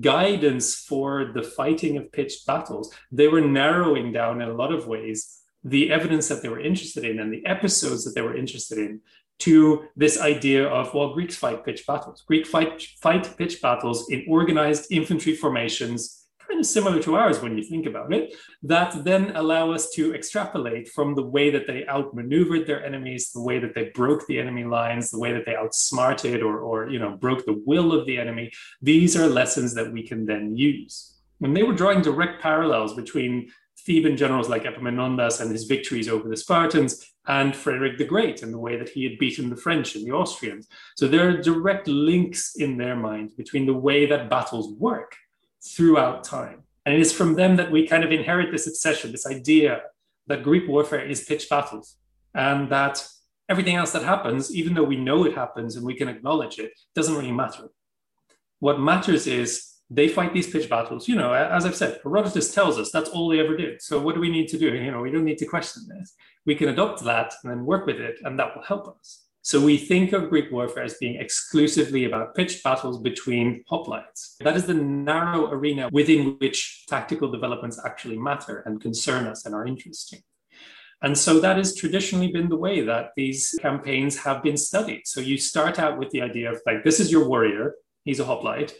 guidance 0.01 0.75
for 0.75 1.31
the 1.33 1.43
fighting 1.43 1.97
of 1.97 2.11
pitched 2.11 2.45
battles, 2.45 2.93
they 3.11 3.27
were 3.27 3.41
narrowing 3.41 4.11
down 4.11 4.41
in 4.41 4.49
a 4.49 4.53
lot 4.53 4.73
of 4.73 4.87
ways 4.87 5.41
the 5.63 5.91
evidence 5.91 6.27
that 6.27 6.41
they 6.41 6.49
were 6.49 6.59
interested 6.59 7.03
in 7.03 7.19
and 7.19 7.33
the 7.33 7.45
episodes 7.45 8.03
that 8.05 8.15
they 8.15 8.21
were 8.21 8.35
interested 8.35 8.77
in 8.77 9.01
to 9.39 9.85
this 9.95 10.19
idea 10.19 10.67
of 10.67 10.93
well 10.93 11.13
greeks 11.13 11.35
fight 11.35 11.63
pitched 11.65 11.87
battles. 11.87 12.23
Greek 12.27 12.45
fight 12.45 12.81
fight 13.01 13.37
pitched 13.37 13.61
battles 13.61 14.09
in 14.09 14.25
organized 14.27 14.91
infantry 14.91 15.33
formations 15.33 16.18
kind 16.49 16.59
of 16.59 16.65
similar 16.65 17.01
to 17.03 17.15
ours 17.15 17.41
when 17.41 17.57
you 17.57 17.63
think 17.63 17.85
about 17.85 18.11
it, 18.11 18.35
that 18.63 19.03
then 19.03 19.35
allow 19.35 19.71
us 19.71 19.91
to 19.91 20.13
extrapolate 20.15 20.87
from 20.89 21.15
the 21.15 21.25
way 21.25 21.49
that 21.49 21.67
they 21.67 21.85
outmaneuvered 21.87 22.65
their 22.65 22.83
enemies, 22.83 23.31
the 23.31 23.41
way 23.41 23.59
that 23.59 23.75
they 23.75 23.89
broke 23.89 24.25
the 24.27 24.39
enemy 24.39 24.63
lines, 24.63 25.11
the 25.11 25.19
way 25.19 25.31
that 25.31 25.45
they 25.45 25.55
outsmarted 25.55 26.41
or, 26.41 26.59
or 26.59 26.89
you 26.89 26.99
know, 26.99 27.15
broke 27.17 27.45
the 27.45 27.61
will 27.65 27.93
of 27.93 28.05
the 28.05 28.17
enemy. 28.17 28.51
These 28.81 29.15
are 29.15 29.27
lessons 29.27 29.73
that 29.75 29.93
we 29.93 30.05
can 30.05 30.25
then 30.25 30.55
use. 30.57 31.15
When 31.37 31.53
they 31.53 31.63
were 31.63 31.73
drawing 31.73 32.01
direct 32.01 32.41
parallels 32.41 32.95
between 32.95 33.51
Theban 33.85 34.17
generals 34.17 34.49
like 34.49 34.63
Epaminondas 34.63 35.39
and 35.39 35.51
his 35.51 35.63
victories 35.63 36.09
over 36.09 36.27
the 36.27 36.35
Spartans, 36.35 37.05
and 37.27 37.55
Frederick 37.55 37.99
the 37.99 38.05
Great 38.05 38.41
and 38.41 38.51
the 38.51 38.57
way 38.57 38.75
that 38.75 38.89
he 38.89 39.03
had 39.03 39.19
beaten 39.19 39.51
the 39.51 39.55
French 39.55 39.95
and 39.95 40.05
the 40.05 40.11
Austrians. 40.11 40.67
So 40.95 41.07
there 41.07 41.29
are 41.29 41.37
direct 41.37 41.87
links 41.87 42.55
in 42.55 42.75
their 42.75 42.95
mind 42.95 43.37
between 43.37 43.67
the 43.67 43.73
way 43.73 44.07
that 44.07 44.31
battles 44.31 44.73
work 44.73 45.15
throughout 45.63 46.23
time. 46.23 46.63
And 46.85 46.95
it 46.95 47.01
is 47.01 47.13
from 47.13 47.35
them 47.35 47.55
that 47.57 47.71
we 47.71 47.87
kind 47.87 48.03
of 48.03 48.11
inherit 48.11 48.51
this 48.51 48.67
obsession, 48.67 49.11
this 49.11 49.27
idea 49.27 49.81
that 50.27 50.43
Greek 50.43 50.67
warfare 50.67 51.05
is 51.05 51.23
pitched 51.23 51.49
battles 51.49 51.97
and 52.33 52.69
that 52.71 53.05
everything 53.49 53.75
else 53.75 53.91
that 53.91 54.03
happens, 54.03 54.53
even 54.55 54.73
though 54.73 54.83
we 54.83 54.95
know 54.95 55.25
it 55.25 55.35
happens 55.35 55.75
and 55.75 55.85
we 55.85 55.95
can 55.95 56.07
acknowledge 56.07 56.59
it, 56.59 56.71
doesn't 56.95 57.15
really 57.15 57.31
matter. 57.31 57.69
What 58.59 58.79
matters 58.79 59.27
is 59.27 59.69
they 59.89 60.07
fight 60.07 60.33
these 60.33 60.49
pitched 60.49 60.69
battles. 60.69 61.07
You 61.07 61.15
know, 61.15 61.33
as 61.33 61.65
I've 61.65 61.75
said, 61.75 61.99
Herodotus 62.03 62.53
tells 62.53 62.77
us 62.77 62.91
that's 62.91 63.09
all 63.09 63.27
they 63.27 63.39
ever 63.39 63.57
did. 63.57 63.81
So 63.81 63.99
what 63.99 64.13
do 64.13 64.21
we 64.21 64.29
need 64.29 64.47
to 64.49 64.57
do? 64.57 64.73
You 64.75 64.91
know, 64.91 65.01
we 65.01 65.11
don't 65.11 65.25
need 65.25 65.39
to 65.39 65.45
question 65.45 65.87
this. 65.87 66.13
We 66.45 66.55
can 66.55 66.69
adopt 66.69 67.03
that 67.03 67.33
and 67.43 67.51
then 67.51 67.65
work 67.65 67.87
with 67.87 67.97
it, 67.97 68.19
and 68.23 68.37
that 68.39 68.55
will 68.55 68.63
help 68.63 68.87
us. 68.87 69.25
So 69.41 69.61
we 69.61 69.77
think 69.77 70.11
of 70.11 70.29
Greek 70.29 70.51
warfare 70.51 70.83
as 70.83 70.95
being 70.95 71.15
exclusively 71.15 72.05
about 72.05 72.35
pitched 72.35 72.63
battles 72.63 72.99
between 73.01 73.63
hoplites. 73.71 74.35
That 74.41 74.57
is 74.57 74.65
the 74.65 74.73
narrow 74.73 75.49
arena 75.49 75.89
within 75.91 76.35
which 76.39 76.85
tactical 76.87 77.31
developments 77.31 77.79
actually 77.85 78.17
matter 78.17 78.63
and 78.65 78.81
concern 78.81 79.27
us 79.27 79.45
and 79.45 79.55
are 79.55 79.65
interesting. 79.65 80.19
And 81.01 81.17
so 81.17 81.39
that 81.39 81.55
has 81.55 81.75
traditionally 81.75 82.27
been 82.27 82.49
the 82.49 82.57
way 82.57 82.81
that 82.81 83.11
these 83.15 83.57
campaigns 83.61 84.17
have 84.17 84.43
been 84.43 84.57
studied. 84.57 85.03
So 85.05 85.21
you 85.21 85.37
start 85.37 85.79
out 85.79 85.97
with 85.97 86.09
the 86.09 86.21
idea 86.21 86.51
of 86.51 86.61
like, 86.65 86.83
this 86.83 86.99
is 86.99 87.11
your 87.11 87.27
warrior, 87.27 87.75
he's 88.03 88.19
a 88.19 88.25
hoplite. 88.25 88.75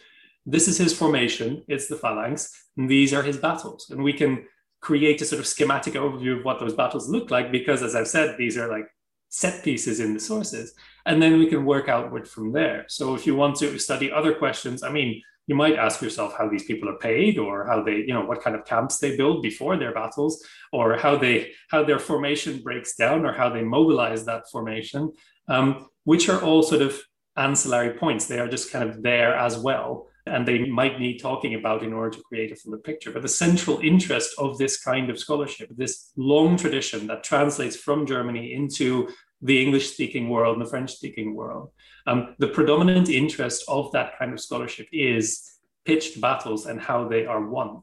This 0.45 0.67
is 0.67 0.77
his 0.77 0.97
formation, 0.97 1.63
it's 1.67 1.87
the 1.87 1.95
phalanx, 1.95 2.51
and 2.75 2.89
these 2.89 3.13
are 3.13 3.23
his 3.23 3.37
battles. 3.37 3.89
And 3.89 4.03
we 4.03 4.13
can 4.13 4.45
create 4.81 5.21
a 5.21 5.25
sort 5.25 5.39
of 5.39 5.47
schematic 5.47 5.93
overview 5.93 6.39
of 6.39 6.45
what 6.45 6.59
those 6.59 6.73
battles 6.73 7.09
look 7.09 7.31
like 7.31 7.51
because, 7.51 7.81
as 7.81 7.95
I've 7.95 8.07
said, 8.07 8.35
these 8.37 8.57
are 8.57 8.69
like 8.69 8.85
set 9.29 9.63
pieces 9.63 9.99
in 9.99 10.13
the 10.13 10.19
sources. 10.19 10.73
And 11.05 11.21
then 11.21 11.39
we 11.39 11.47
can 11.47 11.65
work 11.65 11.87
outward 11.87 12.27
from 12.27 12.51
there. 12.51 12.85
So 12.87 13.15
if 13.15 13.25
you 13.25 13.35
want 13.35 13.55
to 13.57 13.79
study 13.79 14.11
other 14.11 14.33
questions, 14.33 14.83
I 14.83 14.91
mean, 14.91 15.21
you 15.47 15.55
might 15.55 15.77
ask 15.77 16.01
yourself 16.01 16.35
how 16.37 16.47
these 16.47 16.65
people 16.65 16.89
are 16.89 16.97
paid 16.97 17.39
or 17.39 17.65
how 17.65 17.81
they, 17.81 17.97
you 17.97 18.13
know, 18.13 18.23
what 18.25 18.43
kind 18.43 18.55
of 18.55 18.65
camps 18.65 18.99
they 18.99 19.17
build 19.17 19.41
before 19.41 19.77
their 19.77 19.93
battles 19.93 20.45
or 20.71 20.97
how 20.97 21.15
they, 21.17 21.51
how 21.69 21.83
their 21.83 21.97
formation 21.97 22.61
breaks 22.61 22.95
down 22.95 23.25
or 23.25 23.33
how 23.33 23.49
they 23.49 23.63
mobilize 23.63 24.25
that 24.25 24.43
formation, 24.51 25.11
um, 25.47 25.87
which 26.03 26.29
are 26.29 26.41
all 26.41 26.61
sort 26.61 26.83
of 26.83 26.99
ancillary 27.35 27.97
points. 27.97 28.27
They 28.27 28.39
are 28.39 28.47
just 28.47 28.71
kind 28.71 28.87
of 28.87 29.01
there 29.01 29.33
as 29.33 29.57
well 29.57 30.08
and 30.25 30.47
they 30.47 30.65
might 30.65 30.99
need 30.99 31.19
talking 31.19 31.55
about 31.55 31.83
in 31.83 31.93
order 31.93 32.17
to 32.17 32.23
create 32.23 32.51
a 32.51 32.55
fuller 32.55 32.77
picture. 32.77 33.11
But 33.11 33.21
the 33.21 33.29
central 33.29 33.79
interest 33.79 34.35
of 34.37 34.57
this 34.57 34.81
kind 34.81 35.09
of 35.09 35.19
scholarship, 35.19 35.69
this 35.75 36.11
long 36.15 36.57
tradition 36.57 37.07
that 37.07 37.23
translates 37.23 37.75
from 37.75 38.05
Germany 38.05 38.53
into 38.53 39.09
the 39.41 39.61
English 39.61 39.93
speaking 39.93 40.29
world 40.29 40.57
and 40.57 40.65
the 40.65 40.69
French 40.69 40.93
speaking 40.93 41.35
world, 41.35 41.71
um, 42.07 42.35
the 42.39 42.47
predominant 42.47 43.09
interest 43.09 43.63
of 43.67 43.91
that 43.93 44.17
kind 44.17 44.33
of 44.33 44.39
scholarship 44.39 44.87
is 44.91 45.49
pitched 45.85 46.19
battles 46.19 46.65
and 46.65 46.81
how 46.81 47.07
they 47.07 47.25
are 47.25 47.47
won. 47.47 47.81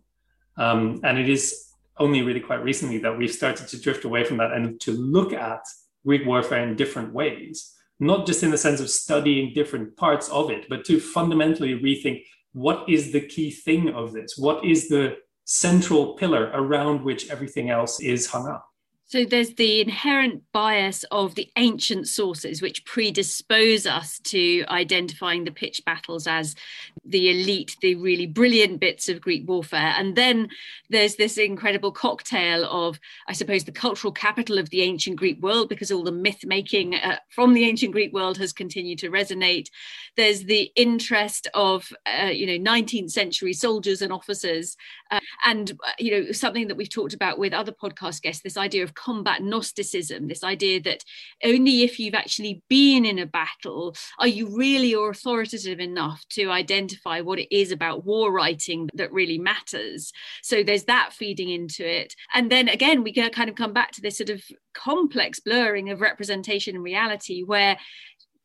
Um, 0.59 1.01
and 1.05 1.19
it 1.19 1.29
is 1.29 1.73
only 1.99 2.23
really 2.23 2.41
quite 2.41 2.63
recently 2.63 2.99
that 2.99 3.17
we've 3.17 3.33
started 3.33 3.69
to 3.69 3.81
drift 3.81 4.05
away 4.05 4.25
from 4.25 4.37
that 4.37 4.53
and 4.53 4.79
to 4.81 4.93
look 4.93 5.33
at 5.33 5.63
Greek 6.05 6.27
warfare 6.27 6.63
in 6.63 6.77
different 6.77 7.13
ways 7.13 7.76
not 7.99 8.27
just 8.27 8.43
in 8.43 8.51
the 8.51 8.59
sense 8.59 8.81
of 8.81 8.91
studying 8.91 9.55
different 9.55 9.97
parts 9.97 10.29
of 10.29 10.51
it, 10.51 10.67
but 10.69 10.85
to 10.85 11.01
fundamentally 11.01 11.79
rethink 11.79 12.23
what 12.53 12.89
is 12.89 13.13
the 13.13 13.21
key 13.21 13.51
thing 13.51 13.91
of 13.91 14.13
this? 14.13 14.37
What 14.39 14.65
is 14.65 14.89
the 14.89 15.17
central 15.45 16.15
pillar 16.15 16.51
around 16.55 17.03
which 17.03 17.29
everything 17.31 17.71
else 17.71 18.01
is 18.01 18.27
hung 18.27 18.49
up? 18.49 18.67
So 19.09 19.25
there's 19.25 19.55
the 19.55 19.81
inherent 19.81 20.43
bias 20.53 21.05
of 21.13 21.37
the 21.37 21.49
ancient 21.57 22.09
sources, 22.09 22.61
which 22.61 22.85
predispose 22.85 23.87
us 23.87 24.19
to 24.25 24.65
identifying 24.69 25.45
the 25.45 25.53
pitched 25.53 25.85
battles 25.85 26.27
as 26.27 26.57
the 27.05 27.31
elite, 27.31 27.77
the 27.81 27.95
really 27.95 28.27
brilliant 28.27 28.81
bits 28.81 29.09
of 29.09 29.21
Greek 29.21 29.49
warfare. 29.49 29.95
And 29.97 30.17
then 30.17 30.49
there's 30.91 31.15
this 31.15 31.39
incredible 31.39 31.93
cocktail 31.93 32.65
of, 32.65 32.99
I 33.29 33.33
suppose, 33.33 33.63
the 33.63 33.71
cultural 33.71 34.13
capital 34.13 34.59
of 34.59 34.71
the 34.71 34.83
ancient 34.83 35.15
Greek 35.15 35.41
world, 35.41 35.69
because 35.69 35.93
all 35.93 36.03
the 36.03 36.11
myth 36.11 36.45
making 36.45 36.97
uh, 36.97 37.19
from 37.31 37.55
the 37.55 37.65
ancient 37.65 37.93
Greek 37.93 38.13
world 38.13 38.37
has 38.39 38.53
continued 38.53 38.99
to 38.99 39.11
resonate. 39.11 39.69
There's 40.17 40.43
the 40.45 40.73
interest 40.75 41.47
of, 41.55 41.93
uh, 42.07 42.27
you 42.27 42.47
know, 42.47 42.73
19th 42.73 43.13
century 43.13 43.53
soldiers 43.53 44.03
and 44.03 44.13
officers, 44.13 44.77
uh, 45.11 45.21
and 45.45 45.73
uh, 45.85 45.93
you 45.99 46.11
know, 46.11 46.33
something 46.33 46.69
that 46.69 46.77
we've 46.77 46.91
talked 46.91 47.15
about 47.15 47.39
with 47.39 47.53
other 47.53 47.73
podcast 47.73 48.23
guests, 48.23 48.43
this 48.43 48.57
idea 48.57 48.83
of 48.83 48.95
combat 48.95 49.43
Gnosticism, 49.43 50.29
this 50.29 50.45
idea 50.45 50.81
that 50.83 51.05
only 51.45 51.83
if 51.83 51.99
you've 51.99 52.15
actually 52.15 52.63
been 52.69 53.05
in 53.05 53.19
a 53.19 53.27
battle 53.27 53.95
are 54.19 54.29
you 54.29 54.57
really 54.57 54.93
authoritative 54.93 55.81
enough 55.81 56.25
to 56.31 56.51
identify 56.51 57.21
what 57.21 57.39
it 57.39 57.55
is 57.55 57.73
about 57.73 58.05
war 58.05 58.33
writing 58.33 58.89
that 58.95 59.13
really 59.13 59.39
matters. 59.39 60.13
So 60.43 60.63
there's 60.63 60.85
that 60.85 61.13
feeding 61.13 61.51
into 61.51 61.89
it. 61.89 62.15
And 62.35 62.51
then 62.51 62.69
again, 62.69 63.03
we 63.03 63.13
kind 63.13 63.49
of 63.49 63.57
come 63.57 63.73
back 63.73 63.93
to 63.93 64.01
this 64.01 64.19
sort 64.19 64.31
of 64.31 64.43
complex 64.75 65.41
blurring 65.41 65.91
of 65.91 66.01
representation 66.01 66.77
and 66.77 66.85
reality 66.85 67.43
where 67.43 67.79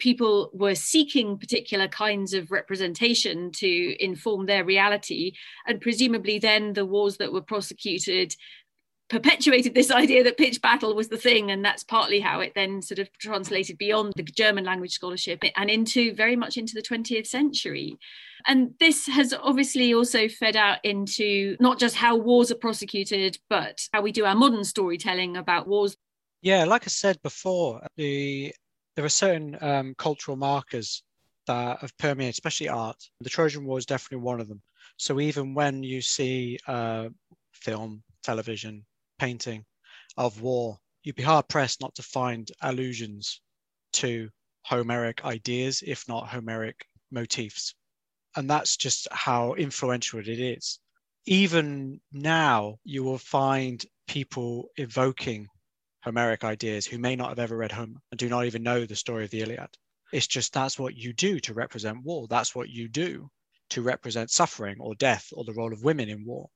people 0.01 0.49
were 0.51 0.73
seeking 0.73 1.37
particular 1.37 1.87
kinds 1.87 2.33
of 2.33 2.51
representation 2.51 3.51
to 3.51 4.03
inform 4.03 4.47
their 4.47 4.65
reality. 4.65 5.33
And 5.67 5.79
presumably 5.79 6.39
then 6.39 6.73
the 6.73 6.85
wars 6.85 7.17
that 7.17 7.31
were 7.31 7.41
prosecuted 7.41 8.35
perpetuated 9.09 9.75
this 9.75 9.91
idea 10.03 10.23
that 10.23 10.37
pitch 10.37 10.59
battle 10.59 10.95
was 10.95 11.09
the 11.09 11.17
thing. 11.17 11.51
And 11.51 11.63
that's 11.63 11.83
partly 11.83 12.19
how 12.19 12.39
it 12.39 12.53
then 12.55 12.81
sort 12.81 12.97
of 12.97 13.09
translated 13.19 13.77
beyond 13.77 14.13
the 14.15 14.23
german 14.23 14.63
language 14.63 14.93
scholarship 14.93 15.43
and 15.55 15.69
into 15.69 16.15
very 16.15 16.35
much 16.35 16.57
into 16.57 16.73
the 16.73 16.81
20th 16.81 17.27
century. 17.27 17.97
And 18.47 18.73
this 18.79 19.05
has 19.05 19.35
obviously 19.39 19.93
also 19.93 20.27
fed 20.27 20.55
out 20.55 20.79
into 20.83 21.55
not 21.59 21.77
just 21.77 21.95
how 21.95 22.15
wars 22.15 22.51
are 22.51 22.55
prosecuted 22.55 23.37
but 23.49 23.87
how 23.93 24.01
we 24.01 24.11
do 24.11 24.25
our 24.25 24.35
modern 24.35 24.63
storytelling 24.63 25.37
about 25.37 25.67
wars. 25.67 25.95
Yeah 26.41 26.63
like 26.63 26.85
i 26.85 26.87
said 26.87 27.21
before 27.21 27.85
the 27.97 28.51
there 29.01 29.05
are 29.05 29.09
certain 29.09 29.57
um, 29.61 29.95
cultural 29.97 30.37
markers 30.37 31.03
that 31.47 31.79
have 31.79 31.97
permeated 31.97 32.35
especially 32.35 32.69
art 32.69 32.97
the 33.21 33.29
trojan 33.29 33.65
war 33.65 33.79
is 33.79 33.85
definitely 33.85 34.23
one 34.23 34.39
of 34.39 34.47
them 34.47 34.61
so 34.97 35.19
even 35.19 35.55
when 35.55 35.81
you 35.81 36.01
see 36.01 36.59
uh, 36.67 37.09
film 37.53 38.03
television 38.23 38.85
painting 39.17 39.65
of 40.17 40.41
war, 40.41 40.77
you'd 41.03 41.15
be 41.15 41.23
hard 41.23 41.47
pressed 41.47 41.81
not 41.81 41.95
to 41.95 42.03
find 42.03 42.51
allusions 42.61 43.41
to 43.93 44.29
Homeric 44.63 45.25
ideas, 45.25 45.83
if 45.85 46.07
not 46.07 46.27
Homeric 46.27 46.85
motifs. 47.11 47.73
And 48.35 48.49
that's 48.49 48.77
just 48.77 49.07
how 49.11 49.53
influential 49.55 50.19
it 50.19 50.27
is. 50.27 50.79
Even 51.25 51.99
now, 52.11 52.77
you 52.83 53.03
will 53.03 53.17
find 53.17 53.83
people 54.07 54.69
evoking 54.77 55.47
Homeric 56.03 56.43
ideas 56.43 56.85
who 56.85 56.97
may 56.97 57.15
not 57.15 57.29
have 57.29 57.39
ever 57.39 57.57
read 57.57 57.71
Homer 57.71 57.99
and 58.11 58.19
do 58.19 58.29
not 58.29 58.45
even 58.45 58.63
know 58.63 58.85
the 58.85 58.95
story 58.95 59.23
of 59.23 59.29
the 59.29 59.41
Iliad. 59.41 59.69
It's 60.11 60.27
just 60.27 60.53
that's 60.53 60.79
what 60.79 60.95
you 60.95 61.13
do 61.13 61.39
to 61.41 61.53
represent 61.53 62.03
war. 62.03 62.27
That's 62.27 62.55
what 62.55 62.69
you 62.69 62.87
do 62.89 63.29
to 63.69 63.81
represent 63.81 64.29
suffering 64.29 64.77
or 64.79 64.95
death 64.95 65.27
or 65.33 65.43
the 65.43 65.53
role 65.53 65.71
of 65.71 65.83
women 65.83 66.09
in 66.09 66.25
war. 66.25 66.49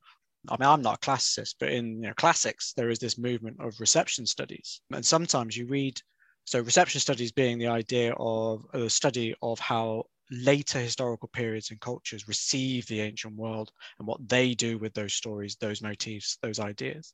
I 0.49 0.57
mean, 0.59 0.69
I'm 0.69 0.81
not 0.81 0.97
a 0.97 1.05
classicist, 1.05 1.55
but 1.59 1.71
in 1.71 2.01
you 2.01 2.07
know, 2.09 2.13
classics, 2.15 2.73
there 2.75 2.89
is 2.89 2.99
this 2.99 3.17
movement 3.17 3.57
of 3.59 3.79
reception 3.79 4.25
studies. 4.25 4.81
And 4.91 5.05
sometimes 5.05 5.57
you 5.57 5.65
read, 5.67 5.99
so 6.43 6.59
reception 6.59 7.01
studies 7.01 7.31
being 7.31 7.57
the 7.57 7.67
idea 7.67 8.13
of 8.17 8.65
a 8.73 8.89
study 8.89 9.35
of 9.41 9.59
how 9.59 10.03
later 10.31 10.79
historical 10.79 11.29
periods 11.29 11.71
and 11.71 11.79
cultures 11.79 12.27
receive 12.27 12.87
the 12.87 13.01
ancient 13.01 13.35
world 13.35 13.71
and 13.99 14.07
what 14.07 14.27
they 14.27 14.53
do 14.53 14.77
with 14.77 14.93
those 14.93 15.13
stories, 15.13 15.55
those 15.55 15.81
motifs, 15.81 16.37
those 16.41 16.59
ideas. 16.59 17.13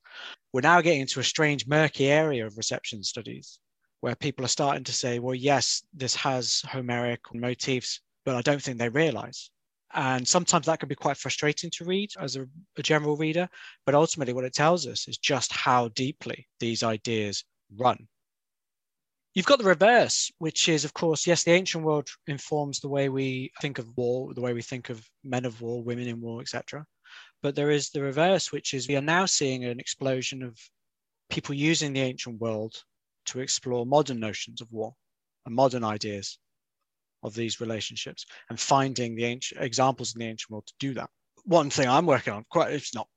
We're 0.54 0.62
now 0.62 0.82
getting 0.82 1.02
into 1.02 1.20
a 1.20 1.24
strange, 1.24 1.68
murky 1.68 2.08
area 2.08 2.46
of 2.46 2.58
reception 2.58 3.04
studies 3.04 3.60
where 4.00 4.16
people 4.16 4.46
are 4.46 4.50
starting 4.50 4.84
to 4.86 4.94
say, 4.94 5.20
well, 5.20 5.36
yes, 5.36 5.84
this 5.94 6.16
has 6.16 6.62
Homeric 6.68 7.22
motifs, 7.34 8.02
but 8.26 8.36
I 8.36 8.42
don't 8.42 8.62
think 8.62 8.78
they 8.78 8.90
realize 8.90 9.52
and 9.94 10.28
sometimes 10.28 10.66
that 10.66 10.80
can 10.80 10.90
be 10.90 10.96
quite 10.96 11.18
frustrating 11.18 11.70
to 11.72 11.86
read 11.86 12.12
as 12.20 12.36
a, 12.36 12.48
a, 12.78 12.82
general 12.82 13.18
reader. 13.18 13.50
But 13.86 13.96
ultimately, 13.96 14.34
what 14.34 14.46
it 14.46 14.54
tells 14.54 14.88
us 14.88 15.08
is 15.08 15.18
just 15.18 15.52
how 15.52 15.90
deeply 15.90 16.48
these 16.60 16.84
ideas 16.84 17.44
run. 17.78 18.08
You've 19.34 19.46
got 19.46 19.60
the 19.60 19.66
reverse, 19.66 20.30
which 20.40 20.68
is, 20.68 20.84
of 20.84 20.94
course, 20.94 21.26
yes, 21.26 21.44
the 21.44 21.52
ancient 21.52 21.86
world 21.86 22.10
informs 22.28 22.80
the 22.80 22.90
way 22.90 23.08
we 23.08 23.52
think 23.62 23.80
of 23.80 23.96
war, 23.96 24.34
the 24.34 24.42
way 24.42 24.54
we 24.54 24.62
think 24.62 24.90
of 24.90 25.08
men 25.24 25.46
of 25.46 25.62
war, 25.62 25.82
women 25.82 26.08
in 26.08 26.20
war, 26.20 26.42
etc. 26.42 26.86
But 27.42 27.56
there 27.56 27.72
is 27.72 27.90
the 27.90 28.02
reverse, 28.02 28.52
which 28.52 28.74
is 28.74 28.88
we 28.88 28.98
are 28.98 29.02
now 29.02 29.26
seeing 29.26 29.64
an 29.64 29.80
explosion 29.80 30.44
of 30.44 30.58
people 31.30 31.56
using 31.56 31.94
the 31.94 32.02
ancient 32.02 32.42
world 32.42 32.76
to 33.28 33.40
explore 33.40 33.86
modern 33.86 34.20
notions 34.20 34.60
of 34.60 34.72
war 34.74 34.94
and 35.46 35.56
modern 35.56 35.84
ideas 35.84 36.38
of 37.24 37.34
these 37.34 37.62
relationships 37.62 38.26
and 38.50 38.60
finding 38.60 39.16
the 39.16 39.24
ancient 39.24 39.62
examples 39.62 40.14
in 40.14 40.20
the 40.20 40.26
ancient 40.26 40.52
world 40.52 40.68
to 40.68 40.74
do 40.80 40.94
that. 40.96 41.10
One 41.46 41.70
thing 41.70 41.88
I'm 41.88 42.06
working 42.06 42.34
on, 42.34 42.46
quite 42.50 42.74
it's 42.74 42.94
not 42.94 43.08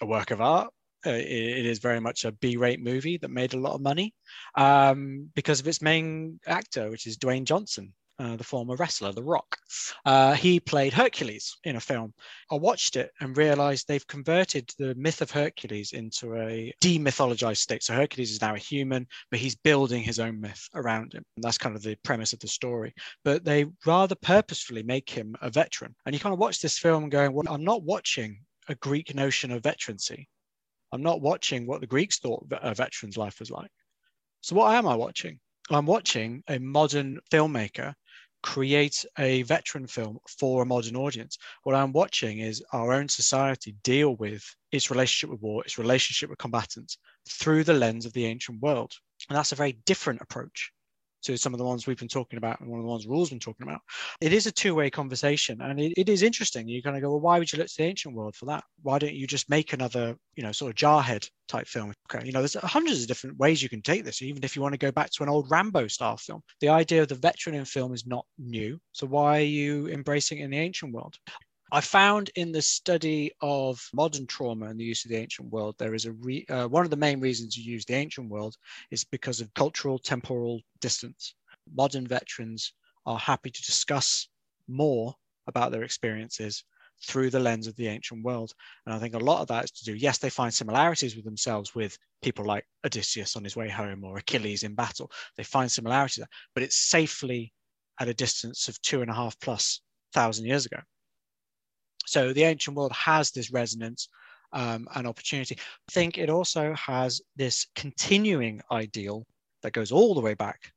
a 0.00 0.06
work 0.06 0.30
of 0.30 0.40
art. 0.40 0.72
Uh, 1.06 1.10
it, 1.10 1.66
is 1.66 1.78
very 1.78 2.00
much 2.00 2.24
a 2.24 2.32
B-rate 2.32 2.82
movie 2.82 3.16
that 3.18 3.30
made 3.30 3.54
a 3.54 3.58
lot 3.58 3.74
of 3.74 3.80
money 3.80 4.14
um, 4.56 5.30
because 5.34 5.60
of 5.60 5.68
its 5.68 5.80
main 5.80 6.38
actor, 6.46 6.90
which 6.90 7.06
is 7.06 7.16
Dwayne 7.16 7.44
Johnson, 7.44 7.94
uh, 8.20 8.36
the 8.36 8.44
former 8.44 8.76
wrestler, 8.76 9.12
The 9.12 9.22
Rock. 9.22 9.56
Uh, 10.04 10.34
he 10.34 10.60
played 10.60 10.92
Hercules 10.92 11.56
in 11.64 11.76
a 11.76 11.80
film. 11.80 12.12
I 12.50 12.56
watched 12.56 12.96
it 12.96 13.12
and 13.20 13.34
realized 13.34 13.88
they've 13.88 14.06
converted 14.06 14.70
the 14.78 14.94
myth 14.94 15.22
of 15.22 15.30
Hercules 15.30 15.92
into 15.92 16.36
a 16.36 16.70
demythologized 16.82 17.56
state. 17.56 17.82
So 17.82 17.94
Hercules 17.94 18.30
is 18.30 18.42
now 18.42 18.54
a 18.54 18.58
human, 18.58 19.06
but 19.30 19.40
he's 19.40 19.56
building 19.56 20.02
his 20.02 20.18
own 20.18 20.38
myth 20.38 20.68
around 20.74 21.14
him. 21.14 21.24
And 21.36 21.42
that's 21.42 21.56
kind 21.56 21.74
of 21.74 21.82
the 21.82 21.96
premise 22.04 22.34
of 22.34 22.40
the 22.40 22.48
story. 22.48 22.92
But 23.24 23.42
they 23.42 23.64
rather 23.86 24.16
purposefully 24.16 24.82
make 24.82 25.08
him 25.08 25.34
a 25.40 25.48
veteran. 25.48 25.94
And 26.04 26.14
you 26.14 26.20
kind 26.20 26.34
of 26.34 26.38
watch 26.38 26.60
this 26.60 26.78
film 26.78 27.08
going, 27.08 27.32
well, 27.32 27.48
I'm 27.48 27.64
not 27.64 27.84
watching 27.84 28.40
a 28.68 28.74
Greek 28.74 29.14
notion 29.14 29.50
of 29.50 29.62
veterancy. 29.62 30.28
I'm 30.92 31.02
not 31.02 31.20
watching 31.20 31.66
what 31.66 31.80
the 31.80 31.86
Greeks 31.86 32.18
thought 32.18 32.46
a 32.50 32.74
veteran's 32.74 33.16
life 33.16 33.40
was 33.40 33.50
like. 33.50 33.70
So 34.40 34.56
what 34.56 34.74
am 34.74 34.86
I 34.86 34.96
watching? 34.96 35.38
I'm 35.70 35.86
watching 35.86 36.42
a 36.48 36.58
modern 36.58 37.20
filmmaker 37.30 37.94
create 38.42 39.04
a 39.18 39.42
veteran 39.42 39.86
film 39.86 40.18
for 40.26 40.62
a 40.62 40.66
modern 40.66 40.96
audience. 40.96 41.38
What 41.62 41.74
I'm 41.74 41.92
watching 41.92 42.38
is 42.38 42.64
our 42.72 42.92
own 42.92 43.08
society 43.08 43.76
deal 43.82 44.16
with 44.16 44.42
its 44.72 44.90
relationship 44.90 45.30
with 45.30 45.42
war, 45.42 45.62
its 45.64 45.78
relationship 45.78 46.30
with 46.30 46.38
combatants 46.38 46.98
through 47.28 47.64
the 47.64 47.74
lens 47.74 48.06
of 48.06 48.12
the 48.14 48.24
ancient 48.24 48.60
world. 48.60 48.92
And 49.28 49.36
that's 49.36 49.52
a 49.52 49.56
very 49.56 49.72
different 49.84 50.22
approach 50.22 50.72
to 51.22 51.36
some 51.36 51.54
of 51.54 51.58
the 51.58 51.64
ones 51.64 51.86
we've 51.86 51.98
been 51.98 52.08
talking 52.08 52.36
about 52.36 52.60
and 52.60 52.68
one 52.68 52.80
of 52.80 52.84
the 52.84 52.90
ones 52.90 53.06
Roel's 53.06 53.30
been 53.30 53.38
talking 53.38 53.66
about. 53.66 53.80
It 54.20 54.32
is 54.32 54.46
a 54.46 54.52
two-way 54.52 54.90
conversation 54.90 55.60
and 55.60 55.80
it, 55.80 55.92
it 55.96 56.08
is 56.08 56.22
interesting. 56.22 56.68
You 56.68 56.82
kind 56.82 56.96
of 56.96 57.02
go, 57.02 57.10
well, 57.10 57.20
why 57.20 57.38
would 57.38 57.52
you 57.52 57.58
look 57.58 57.68
to 57.68 57.76
the 57.76 57.84
ancient 57.84 58.14
world 58.14 58.36
for 58.36 58.46
that? 58.46 58.64
Why 58.82 58.98
don't 58.98 59.14
you 59.14 59.26
just 59.26 59.50
make 59.50 59.72
another, 59.72 60.16
you 60.34 60.42
know, 60.42 60.52
sort 60.52 60.70
of 60.70 60.76
jarhead 60.76 61.28
type 61.48 61.66
film? 61.66 61.92
Okay, 62.12 62.26
you 62.26 62.32
know, 62.32 62.40
there's 62.40 62.54
hundreds 62.54 63.02
of 63.02 63.08
different 63.08 63.38
ways 63.38 63.62
you 63.62 63.68
can 63.68 63.82
take 63.82 64.04
this, 64.04 64.22
even 64.22 64.44
if 64.44 64.56
you 64.56 64.62
want 64.62 64.72
to 64.72 64.78
go 64.78 64.90
back 64.92 65.10
to 65.10 65.22
an 65.22 65.28
old 65.28 65.50
Rambo 65.50 65.88
style 65.88 66.16
film. 66.16 66.42
The 66.60 66.68
idea 66.68 67.02
of 67.02 67.08
the 67.08 67.14
veteran 67.14 67.56
in 67.56 67.64
film 67.64 67.92
is 67.92 68.06
not 68.06 68.24
new. 68.38 68.78
So 68.92 69.06
why 69.06 69.38
are 69.38 69.42
you 69.42 69.88
embracing 69.88 70.38
it 70.38 70.44
in 70.44 70.50
the 70.50 70.58
ancient 70.58 70.92
world? 70.92 71.16
I 71.72 71.80
found 71.80 72.30
in 72.34 72.50
the 72.50 72.62
study 72.62 73.30
of 73.40 73.88
modern 73.92 74.26
trauma 74.26 74.66
and 74.66 74.80
the 74.80 74.84
use 74.84 75.04
of 75.04 75.10
the 75.10 75.16
ancient 75.16 75.50
world, 75.50 75.76
there 75.78 75.94
is 75.94 76.04
a 76.04 76.12
re, 76.12 76.44
uh, 76.48 76.66
one 76.66 76.84
of 76.84 76.90
the 76.90 76.96
main 76.96 77.20
reasons 77.20 77.56
you 77.56 77.70
use 77.70 77.84
the 77.84 77.94
ancient 77.94 78.28
world 78.28 78.56
is 78.90 79.04
because 79.04 79.40
of 79.40 79.54
cultural 79.54 79.98
temporal 79.98 80.62
distance. 80.80 81.34
Modern 81.72 82.08
veterans 82.08 82.72
are 83.06 83.18
happy 83.18 83.50
to 83.50 83.62
discuss 83.62 84.28
more 84.66 85.14
about 85.46 85.70
their 85.70 85.84
experiences 85.84 86.64
through 87.06 87.30
the 87.30 87.40
lens 87.40 87.68
of 87.68 87.76
the 87.76 87.86
ancient 87.86 88.24
world. 88.24 88.52
And 88.84 88.94
I 88.94 88.98
think 88.98 89.14
a 89.14 89.18
lot 89.18 89.40
of 89.40 89.48
that 89.48 89.64
is 89.64 89.70
to 89.70 89.84
do, 89.84 89.94
yes, 89.94 90.18
they 90.18 90.30
find 90.30 90.52
similarities 90.52 91.14
with 91.14 91.24
themselves 91.24 91.74
with 91.74 91.96
people 92.20 92.44
like 92.44 92.66
Odysseus 92.84 93.36
on 93.36 93.44
his 93.44 93.56
way 93.56 93.68
home 93.68 94.02
or 94.02 94.18
Achilles 94.18 94.64
in 94.64 94.74
battle. 94.74 95.10
They 95.36 95.44
find 95.44 95.70
similarities, 95.70 96.24
but 96.54 96.64
it's 96.64 96.80
safely 96.80 97.52
at 98.00 98.08
a 98.08 98.14
distance 98.14 98.68
of 98.68 98.80
two 98.82 99.02
and 99.02 99.10
a 99.10 99.14
half 99.14 99.38
plus 99.40 99.80
thousand 100.12 100.46
years 100.46 100.66
ago. 100.66 100.80
So 102.10 102.32
the 102.32 102.42
ancient 102.42 102.76
world 102.76 102.92
has 102.92 103.30
this 103.30 103.52
resonance 103.52 104.08
um, 104.52 104.88
and 104.96 105.06
opportunity. 105.06 105.56
I 105.56 105.92
think 105.92 106.18
it 106.18 106.28
also 106.28 106.74
has 106.74 107.22
this 107.36 107.66
continuing 107.76 108.60
ideal 108.72 109.24
that 109.62 109.72
goes 109.72 109.92
all 109.92 110.14
the 110.14 110.20
way 110.20 110.34
back 110.34 110.72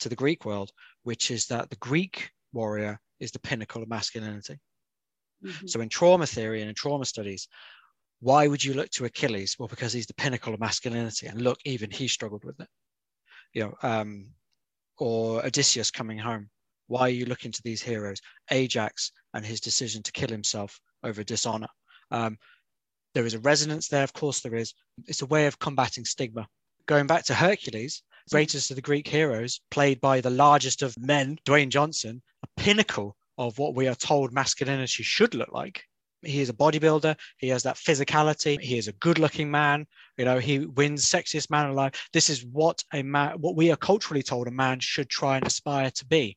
to 0.00 0.08
the 0.10 0.16
Greek 0.16 0.44
world, 0.44 0.70
which 1.04 1.30
is 1.30 1.46
that 1.46 1.70
the 1.70 1.76
Greek 1.76 2.30
warrior 2.52 3.00
is 3.20 3.30
the 3.30 3.38
pinnacle 3.38 3.82
of 3.82 3.88
masculinity. 3.88 4.58
Mm-hmm. 5.42 5.66
So 5.66 5.80
in 5.80 5.88
trauma 5.88 6.26
theory 6.26 6.60
and 6.60 6.68
in 6.68 6.74
trauma 6.74 7.06
studies, 7.06 7.48
Why 8.20 8.46
would 8.46 8.64
you 8.64 8.74
look 8.74 8.90
to 8.90 9.04
Achilles? 9.04 9.56
Well, 9.58 9.68
because 9.68 9.92
he's 9.92 10.06
the 10.06 10.14
pinnacle 10.14 10.54
of 10.54 10.60
masculinity, 10.60 11.26
and 11.26 11.40
look, 11.40 11.58
even 11.64 11.90
he 11.90 12.08
struggled 12.08 12.44
with 12.44 12.58
it. 12.60 12.68
You 13.52 13.64
know, 13.64 13.74
um, 13.82 14.28
or 14.98 15.44
Odysseus 15.44 15.90
coming 15.90 16.18
home. 16.18 16.48
Why 16.88 17.02
are 17.02 17.08
you 17.08 17.26
looking 17.26 17.52
to 17.52 17.62
these 17.62 17.82
heroes? 17.82 18.20
Ajax 18.50 19.12
and 19.34 19.44
his 19.44 19.60
decision 19.60 20.02
to 20.02 20.12
kill 20.12 20.28
himself 20.28 20.80
over 21.02 21.24
dishonor. 21.24 21.68
Um, 22.10 22.38
there 23.14 23.26
is 23.26 23.34
a 23.34 23.40
resonance 23.40 23.88
there, 23.88 24.04
of 24.04 24.12
course, 24.12 24.40
there 24.40 24.54
is. 24.54 24.74
It's 25.06 25.22
a 25.22 25.26
way 25.26 25.46
of 25.46 25.58
combating 25.58 26.04
stigma. 26.04 26.46
Going 26.86 27.06
back 27.06 27.24
to 27.24 27.34
Hercules, 27.34 28.02
greatest 28.30 28.70
of 28.70 28.76
the 28.76 28.82
Greek 28.82 29.08
heroes, 29.08 29.60
played 29.70 30.00
by 30.00 30.20
the 30.20 30.30
largest 30.30 30.82
of 30.82 30.96
men, 30.98 31.38
Dwayne 31.44 31.70
Johnson, 31.70 32.22
a 32.42 32.60
pinnacle 32.60 33.16
of 33.38 33.58
what 33.58 33.74
we 33.74 33.88
are 33.88 33.94
told 33.94 34.32
masculinity 34.32 35.02
should 35.02 35.34
look 35.34 35.50
like. 35.52 35.82
He 36.22 36.40
is 36.40 36.48
a 36.48 36.54
bodybuilder. 36.54 37.16
He 37.38 37.48
has 37.48 37.62
that 37.64 37.76
physicality. 37.76 38.60
He 38.60 38.78
is 38.78 38.88
a 38.88 38.92
good-looking 38.92 39.50
man. 39.50 39.86
You 40.16 40.24
know, 40.24 40.38
he 40.38 40.60
wins 40.60 41.04
sexiest 41.04 41.50
man 41.50 41.70
alive. 41.70 41.92
This 42.12 42.30
is 42.30 42.44
what 42.44 42.82
a 42.92 43.02
man, 43.02 43.36
what 43.40 43.56
we 43.56 43.70
are 43.70 43.76
culturally 43.76 44.22
told 44.22 44.48
a 44.48 44.50
man 44.50 44.80
should 44.80 45.08
try 45.08 45.36
and 45.36 45.46
aspire 45.46 45.90
to 45.90 46.06
be. 46.06 46.36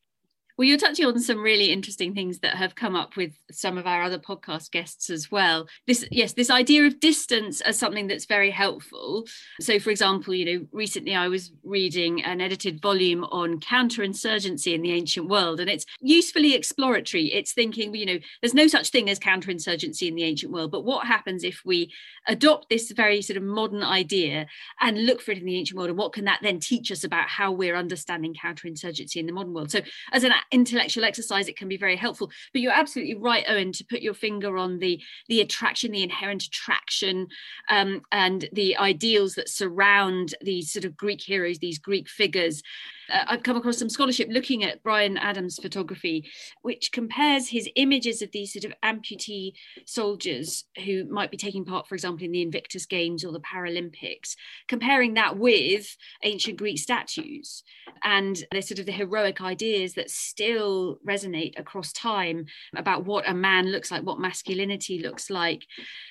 Well, 0.60 0.68
you're 0.68 0.76
touching 0.76 1.06
on 1.06 1.18
some 1.20 1.42
really 1.42 1.72
interesting 1.72 2.12
things 2.12 2.40
that 2.40 2.54
have 2.56 2.74
come 2.74 2.94
up 2.94 3.16
with 3.16 3.32
some 3.50 3.78
of 3.78 3.86
our 3.86 4.02
other 4.02 4.18
podcast 4.18 4.70
guests 4.70 5.08
as 5.08 5.30
well. 5.30 5.66
This, 5.86 6.06
yes, 6.10 6.34
this 6.34 6.50
idea 6.50 6.84
of 6.84 7.00
distance 7.00 7.62
as 7.62 7.78
something 7.78 8.08
that's 8.08 8.26
very 8.26 8.50
helpful. 8.50 9.24
So, 9.62 9.78
for 9.78 9.88
example, 9.88 10.34
you 10.34 10.44
know, 10.44 10.66
recently 10.70 11.14
I 11.14 11.28
was 11.28 11.50
reading 11.64 12.22
an 12.22 12.42
edited 12.42 12.82
volume 12.82 13.24
on 13.24 13.58
counterinsurgency 13.58 14.74
in 14.74 14.82
the 14.82 14.92
ancient 14.92 15.30
world, 15.30 15.60
and 15.60 15.70
it's 15.70 15.86
usefully 16.02 16.54
exploratory. 16.54 17.32
It's 17.32 17.54
thinking, 17.54 17.94
you 17.94 18.04
know, 18.04 18.18
there's 18.42 18.52
no 18.52 18.66
such 18.66 18.90
thing 18.90 19.08
as 19.08 19.18
counterinsurgency 19.18 20.08
in 20.08 20.14
the 20.14 20.24
ancient 20.24 20.52
world, 20.52 20.72
but 20.72 20.84
what 20.84 21.06
happens 21.06 21.42
if 21.42 21.62
we 21.64 21.90
adopt 22.28 22.68
this 22.68 22.90
very 22.90 23.22
sort 23.22 23.38
of 23.38 23.42
modern 23.42 23.82
idea 23.82 24.44
and 24.78 25.06
look 25.06 25.22
for 25.22 25.32
it 25.32 25.38
in 25.38 25.46
the 25.46 25.56
ancient 25.56 25.78
world, 25.78 25.88
and 25.88 25.98
what 25.98 26.12
can 26.12 26.26
that 26.26 26.40
then 26.42 26.60
teach 26.60 26.92
us 26.92 27.02
about 27.02 27.30
how 27.30 27.50
we're 27.50 27.76
understanding 27.76 28.34
counterinsurgency 28.34 29.16
in 29.16 29.24
the 29.24 29.32
modern 29.32 29.54
world? 29.54 29.70
So, 29.70 29.80
as 30.12 30.22
an 30.22 30.34
intellectual 30.50 31.04
exercise 31.04 31.48
it 31.48 31.56
can 31.56 31.68
be 31.68 31.76
very 31.76 31.96
helpful. 31.96 32.30
But 32.52 32.62
you're 32.62 32.72
absolutely 32.72 33.14
right 33.14 33.44
owen 33.48 33.72
to 33.72 33.84
put 33.84 34.02
your 34.02 34.14
finger 34.14 34.56
on 34.56 34.78
the 34.78 35.00
the 35.28 35.40
attraction 35.40 35.92
the 35.92 36.02
inherent 36.02 36.44
attraction 36.44 37.28
um, 37.68 38.02
and 38.12 38.48
the 38.52 38.76
ideals 38.76 39.34
that 39.34 39.48
surround 39.48 40.34
these 40.40 40.72
sort 40.72 40.84
of 40.84 40.96
greek 40.96 41.20
heroes 41.20 41.58
these 41.58 41.78
greek 41.78 42.08
figures 42.08 42.62
uh, 43.10 43.24
I've 43.26 43.42
come 43.42 43.56
across 43.56 43.78
some 43.78 43.88
scholarship 43.88 44.28
looking 44.30 44.64
at 44.64 44.82
Bryan 44.82 45.16
Adams' 45.16 45.58
photography, 45.60 46.28
which 46.62 46.92
compares 46.92 47.48
his 47.48 47.68
images 47.76 48.22
of 48.22 48.30
these 48.32 48.52
sort 48.52 48.64
of 48.64 48.72
amputee 48.84 49.52
soldiers 49.86 50.64
who 50.84 51.04
might 51.04 51.30
be 51.30 51.36
taking 51.36 51.64
part, 51.64 51.86
for 51.88 51.94
example, 51.94 52.24
in 52.24 52.32
the 52.32 52.42
Invictus 52.42 52.86
Games 52.86 53.24
or 53.24 53.32
the 53.32 53.40
Paralympics, 53.40 54.36
comparing 54.68 55.14
that 55.14 55.38
with 55.38 55.96
ancient 56.22 56.58
Greek 56.58 56.78
statues 56.78 57.62
and 58.02 58.44
the 58.52 58.62
sort 58.62 58.78
of 58.78 58.86
the 58.86 58.92
heroic 58.92 59.40
ideas 59.40 59.94
that 59.94 60.10
still 60.10 60.98
resonate 61.06 61.58
across 61.58 61.92
time 61.92 62.46
about 62.76 63.04
what 63.04 63.28
a 63.28 63.34
man 63.34 63.70
looks 63.70 63.90
like, 63.90 64.02
what 64.02 64.20
masculinity 64.20 65.00
looks 65.00 65.30
like. 65.30 65.66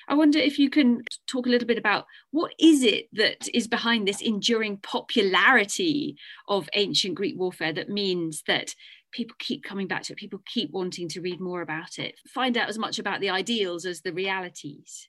I 0.08 0.14
wonder 0.14 0.38
if 0.38 0.58
you 0.58 0.70
can 0.70 1.02
talk 1.26 1.46
a 1.46 1.48
little 1.48 1.66
bit 1.66 1.78
about 1.78 2.04
what 2.30 2.52
is 2.60 2.82
it 2.82 3.08
that 3.14 3.48
is 3.54 3.66
behind 3.66 4.06
this 4.06 4.20
enduring 4.20 4.78
popularity 4.78 6.16
of 6.48 6.68
ancient 6.74 6.89
Greek 7.14 7.38
warfare 7.38 7.72
that 7.72 7.88
means 7.88 8.42
that 8.46 8.74
people 9.12 9.36
keep 9.38 9.64
coming 9.64 9.86
back 9.86 10.02
to 10.02 10.12
it, 10.12 10.18
people 10.18 10.40
keep 10.46 10.70
wanting 10.70 11.08
to 11.08 11.20
read 11.20 11.40
more 11.40 11.62
about 11.62 11.98
it, 11.98 12.14
find 12.28 12.56
out 12.56 12.68
as 12.68 12.78
much 12.78 12.98
about 12.98 13.20
the 13.20 13.30
ideals 13.30 13.84
as 13.84 14.00
the 14.00 14.12
realities? 14.12 15.08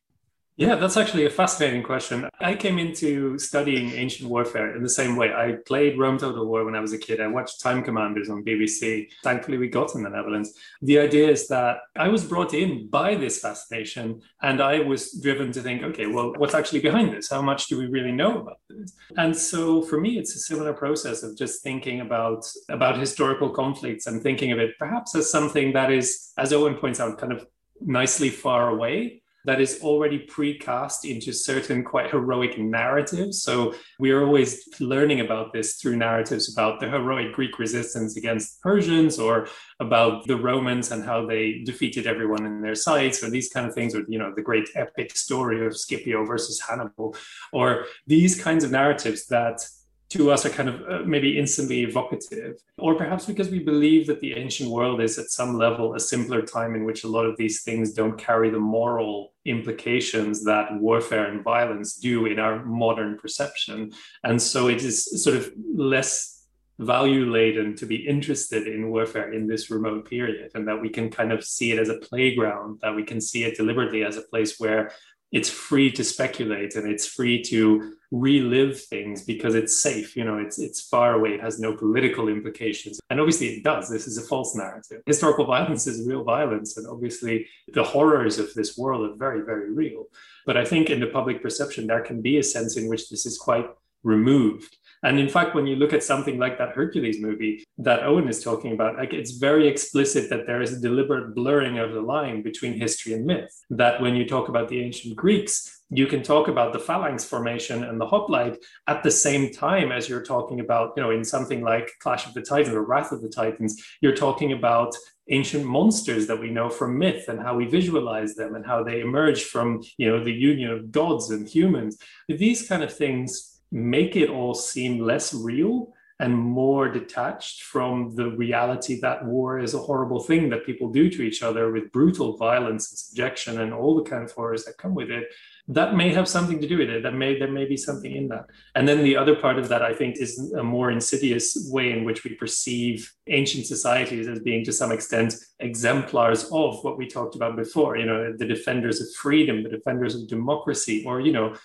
Yeah, 0.58 0.76
that's 0.76 0.98
actually 0.98 1.26
a 1.26 1.30
fascinating 1.30 1.82
question. 1.82 2.30
I 2.40 2.56
came 2.56 2.78
into 2.78 3.40
studying 3.40 3.92
ancient 3.92 4.30
warfare 4.30 4.76
in 4.76 4.84
the 4.84 4.90
same 4.90 5.16
way. 5.16 5.34
I 5.34 5.54
played 5.66 5.98
Rome 5.98 6.18
Total 6.18 6.46
War 6.46 6.66
when 6.66 6.76
I 6.76 6.82
was 6.82 6.92
a 6.92 6.98
kid. 6.98 7.22
I 7.22 7.28
watched 7.28 7.62
Time 7.62 7.82
Commanders 7.82 8.30
on 8.30 8.44
BBC. 8.44 9.08
Thankfully, 9.24 9.58
we 9.58 9.70
got 9.70 9.96
in 9.96 10.04
the 10.04 10.10
Netherlands. 10.10 10.54
The 10.82 11.00
idea 11.00 11.30
is 11.30 11.48
that 11.48 11.78
I 11.96 12.10
was 12.10 12.26
brought 12.26 12.54
in 12.54 12.90
by 12.90 13.16
this 13.16 13.40
fascination 13.40 14.22
and 14.42 14.62
I 14.62 14.80
was 14.82 15.14
driven 15.22 15.54
to 15.54 15.62
think, 15.62 15.84
okay, 15.84 16.08
well, 16.08 16.34
what's 16.38 16.54
actually 16.54 16.82
behind 16.82 17.14
this? 17.14 17.30
How 17.30 17.42
much 17.42 17.68
do 17.68 17.78
we 17.78 17.88
really 17.88 18.12
know 18.12 18.42
about 18.42 18.60
this? 18.70 18.94
And 19.16 19.36
so 19.36 19.82
for 19.82 20.02
me, 20.02 20.20
it's 20.20 20.36
a 20.36 20.40
similar 20.40 20.74
process 20.74 21.24
of 21.24 21.38
just 21.38 21.64
thinking 21.64 22.02
about, 22.02 22.46
about 22.70 23.00
historical 23.00 23.50
conflicts 23.50 24.06
and 24.06 24.22
thinking 24.22 24.52
of 24.52 24.60
it 24.60 24.78
perhaps 24.78 25.16
as 25.16 25.32
something 25.32 25.72
that 25.74 25.92
is, 25.92 26.34
as 26.38 26.52
Owen 26.52 26.76
points 26.76 27.00
out, 27.00 27.18
kind 27.18 27.32
of 27.32 27.48
nicely 27.80 28.30
far 28.30 28.70
away 28.70 29.21
that 29.46 29.60
is 29.62 29.80
already 29.82 30.26
precast 30.28 31.04
into 31.04 31.34
certain 31.34 31.84
quite 31.84 32.12
heroic 32.12 32.58
narratives. 32.58 33.42
So 33.42 33.74
we 34.00 34.12
are 34.12 34.24
always 34.24 34.68
learning 34.80 35.22
about 35.22 35.54
this 35.54 35.76
through 35.76 35.98
narratives 35.98 36.52
about 36.52 36.80
the 36.80 36.90
heroic 36.90 37.34
Greek 37.34 37.58
resistance 37.60 38.18
against 38.18 38.62
Persians 38.62 39.20
or 39.20 39.48
about 39.80 40.28
the 40.28 40.38
Romans 40.38 40.92
and 40.92 41.04
how 41.04 41.26
they 41.26 41.62
defeated 41.66 42.08
everyone 42.08 42.46
in 42.46 42.62
their 42.62 42.76
sights 42.76 43.24
or 43.24 43.30
these 43.30 43.50
kind 43.50 43.68
of 43.68 43.74
things, 43.74 43.96
or 43.96 44.04
you 44.08 44.20
know, 44.20 44.32
the 44.36 44.42
great 44.42 44.70
epic 44.76 45.16
story 45.18 45.66
of 45.66 45.78
Scipio 45.78 46.26
versus 46.26 46.60
Hannibal, 46.60 47.16
or 47.52 47.86
these 48.08 48.42
kinds 48.42 48.64
of 48.64 48.72
narratives 48.72 49.26
that 49.28 49.66
to 50.12 50.30
us 50.30 50.46
are 50.46 50.50
kind 50.50 50.68
of 50.68 50.82
uh, 50.90 51.04
maybe 51.06 51.40
instantly 51.40 51.84
evocative, 51.84 52.54
or 52.78 52.96
perhaps 52.96 53.26
because 53.26 53.50
we 53.50 53.60
believe 53.60 54.08
that 54.08 54.20
the 54.20 54.34
ancient 54.34 54.70
world 54.70 55.00
is 55.02 55.18
at 55.18 55.30
some 55.30 55.58
level 55.58 55.96
a 55.96 56.00
simpler 56.00 56.42
time 56.42 56.76
in 56.76 56.84
which 56.84 57.06
a 57.06 57.08
lot 57.08 57.26
of 57.26 57.38
these 57.38 57.64
things 57.64 57.94
don't 57.94 58.18
carry 58.18 58.50
the 58.50 58.60
moral 58.60 59.34
implications 59.46 60.44
that 60.44 60.68
warfare 60.80 61.28
and 61.32 61.44
violence 61.44 61.96
do 61.96 62.26
in 62.26 62.40
our 62.40 62.66
modern 62.66 63.18
perception. 63.18 63.92
And 64.24 64.42
so 64.42 64.68
it 64.68 64.84
is 64.84 65.24
sort 65.24 65.38
of 65.38 65.52
less 65.74 66.46
value 66.80 67.32
laden 67.32 67.76
to 67.76 67.86
be 67.86 68.08
interested 68.08 68.68
in 68.68 68.90
warfare 68.90 69.32
in 69.32 69.48
this 69.48 69.70
remote 69.70 70.10
period, 70.10 70.52
and 70.56 70.68
that 70.68 70.82
we 70.82 70.90
can 70.90 71.10
kind 71.10 71.32
of 71.32 71.44
see 71.44 71.72
it 71.72 71.80
as 71.80 71.90
a 71.90 72.00
playground, 72.00 72.80
that 72.82 72.96
we 72.96 73.04
can 73.04 73.22
see 73.22 73.44
it 73.44 73.56
deliberately 73.56 74.04
as 74.04 74.18
a 74.18 74.24
place 74.24 74.60
where 74.60 74.92
it's 75.32 75.50
free 75.50 75.92
to 75.92 76.04
speculate 76.04 76.76
and 76.76 76.90
it's 76.92 77.08
free 77.08 77.42
to 77.42 77.94
relive 78.12 78.80
things 78.80 79.24
because 79.24 79.56
it's 79.56 79.82
safe 79.82 80.18
you 80.18 80.26
know 80.26 80.38
it's 80.38 80.60
it's 80.60 80.82
far 80.82 81.14
away 81.14 81.30
it 81.30 81.42
has 81.42 81.60
no 81.60 81.76
political 81.76 82.28
implications. 82.28 83.00
And 83.10 83.20
obviously 83.20 83.48
it 83.48 83.64
does 83.64 83.90
this 83.90 84.08
is 84.08 84.18
a 84.18 84.22
false 84.22 84.56
narrative. 84.56 85.02
Historical 85.06 85.46
violence 85.46 85.88
is 85.88 86.08
real 86.08 86.24
violence 86.24 86.78
and 86.78 86.88
obviously 86.88 87.48
the 87.74 87.84
horrors 87.84 88.38
of 88.38 88.54
this 88.54 88.78
world 88.78 89.10
are 89.10 89.16
very 89.16 89.42
very 89.42 89.72
real. 89.72 90.06
But 90.46 90.58
i 90.58 90.66
think 90.66 90.90
in 90.90 91.00
the 91.00 91.08
public 91.08 91.42
perception 91.42 91.88
there 91.88 92.02
can 92.02 92.22
be 92.22 92.38
a 92.38 92.44
sense 92.44 92.78
in 92.78 92.90
which 92.90 93.10
this 93.10 93.26
is 93.26 93.38
quite 93.38 93.68
removed 94.04 94.76
and 95.04 95.20
in 95.20 95.30
fact, 95.30 95.56
when 95.56 95.68
you 95.68 95.76
look 95.76 95.94
at 95.94 96.04
something 96.04 96.38
like 96.38 96.58
that 96.58 96.76
Hercules 96.76 97.20
movie 97.20 97.64
that 97.80 98.04
Owen 98.04 98.28
is 98.28 98.44
talking 98.44 98.74
about, 98.74 98.98
like 98.98 99.14
it's 99.14 99.32
very 99.32 99.68
explicit 99.68 100.30
that 100.30 100.46
there 100.46 100.62
is 100.62 100.74
a 100.74 100.80
deliberate 100.80 101.34
blurring 101.34 101.80
of 101.80 101.94
the 101.94 102.02
line 102.02 102.44
between 102.44 102.80
history 102.80 103.14
and 103.14 103.26
myth. 103.26 103.50
That 103.70 104.02
when 104.02 104.16
you 104.16 104.28
talk 104.28 104.48
about 104.48 104.70
the 104.70 104.82
ancient 104.82 105.16
Greeks, 105.16 105.82
you 105.90 106.08
can 106.08 106.24
talk 106.24 106.48
about 106.48 106.72
the 106.72 106.80
phalanx 106.80 107.26
formation 107.26 107.84
and 107.84 108.00
the 108.00 108.06
hoplite 108.06 108.58
at 108.88 109.04
the 109.04 109.12
same 109.12 109.52
time 109.52 109.92
as 109.92 110.08
you're 110.08 110.24
talking 110.24 110.60
about, 110.60 110.94
you 110.96 111.04
know, 111.04 111.12
in 111.12 111.26
something 111.26 111.62
like 111.62 111.92
Clash 112.00 112.28
of 112.28 112.34
the 112.34 112.42
Titans 112.42 112.76
or 112.76 112.84
Wrath 112.84 113.12
of 113.12 113.22
the 113.22 113.30
Titans, 113.30 113.84
you're 114.02 114.16
talking 114.16 114.54
about 114.54 114.96
ancient 115.30 115.66
monsters 115.66 116.28
that 116.28 116.40
we 116.40 116.50
know 116.50 116.70
from 116.70 116.98
myth 116.98 117.28
and 117.28 117.42
how 117.42 117.56
we 117.56 117.66
visualize 117.66 118.36
them 118.36 118.56
and 118.56 118.66
how 118.66 118.84
they 118.84 119.02
emerge 119.02 119.44
from, 119.44 119.82
you 119.98 120.10
know, 120.10 120.24
the 120.24 120.32
union 120.32 120.72
of 120.72 120.92
gods 120.92 121.30
and 121.30 121.48
humans. 121.48 121.98
These 122.30 122.68
kind 122.68 122.84
of 122.84 122.94
things 122.94 123.51
make 123.72 124.16
it 124.16 124.30
all 124.30 124.54
seem 124.54 125.00
less 125.00 125.34
real 125.34 125.94
and 126.20 126.38
more 126.38 126.88
detached 126.88 127.64
from 127.64 128.16
the 128.16 128.30
reality 128.30 129.00
that 129.02 129.26
war 129.26 129.60
is 129.60 129.74
a 129.74 129.80
horrible 129.80 130.20
thing 130.20 130.50
that 130.50 130.66
people 130.66 130.92
do 130.92 131.10
to 131.10 131.24
each 131.24 131.42
other 131.42 131.72
with 131.72 131.92
brutal 131.92 132.38
violence 132.38 132.92
and 132.92 133.00
subjection 133.00 133.60
and 133.62 133.74
all 133.74 133.96
the 133.96 134.08
kind 134.08 134.24
of 134.24 134.32
horrors 134.32 134.64
that 134.66 134.78
come 134.78 134.94
with 134.94 135.10
it 135.10 135.26
that 135.68 135.96
may 135.96 136.14
have 136.14 136.28
something 136.28 136.60
to 136.60 136.68
do 136.68 136.78
with 136.78 136.90
it. 136.90 137.04
That 137.04 137.14
may 137.14 137.38
there 137.38 137.52
may 137.52 137.66
be 137.66 137.78
something 137.78 138.14
in 138.14 138.28
that. 138.30 138.46
And 138.76 138.88
then 138.88 139.04
the 139.04 139.16
other 139.16 139.36
part 139.36 139.58
of 139.58 139.70
that 139.70 139.82
i 139.82 139.94
think 139.94 140.18
is 140.18 140.54
a 140.54 140.64
more 140.64 140.92
insidious 140.92 141.70
way 141.72 141.92
in 141.92 142.04
which 142.04 142.24
we 142.24 142.36
perceive 142.36 143.12
ancient 143.28 143.66
societies 143.66 144.28
as 144.28 144.40
being 144.40 144.64
to 144.66 144.74
some 144.74 144.92
extent 144.92 145.36
exemplars 145.60 146.46
of 146.52 146.84
what 146.84 146.98
we 146.98 147.08
talked 147.08 147.36
about 147.36 147.56
before 147.56 147.98
you 147.98 148.06
know 148.06 148.34
the 148.38 148.46
defenders 148.46 149.00
of 149.02 149.08
freedom 149.14 149.64
the 149.64 149.70
defenders 149.70 150.16
of 150.16 150.28
democracy 150.28 151.04
or 151.06 151.22
you 151.22 151.32
know 151.32 151.56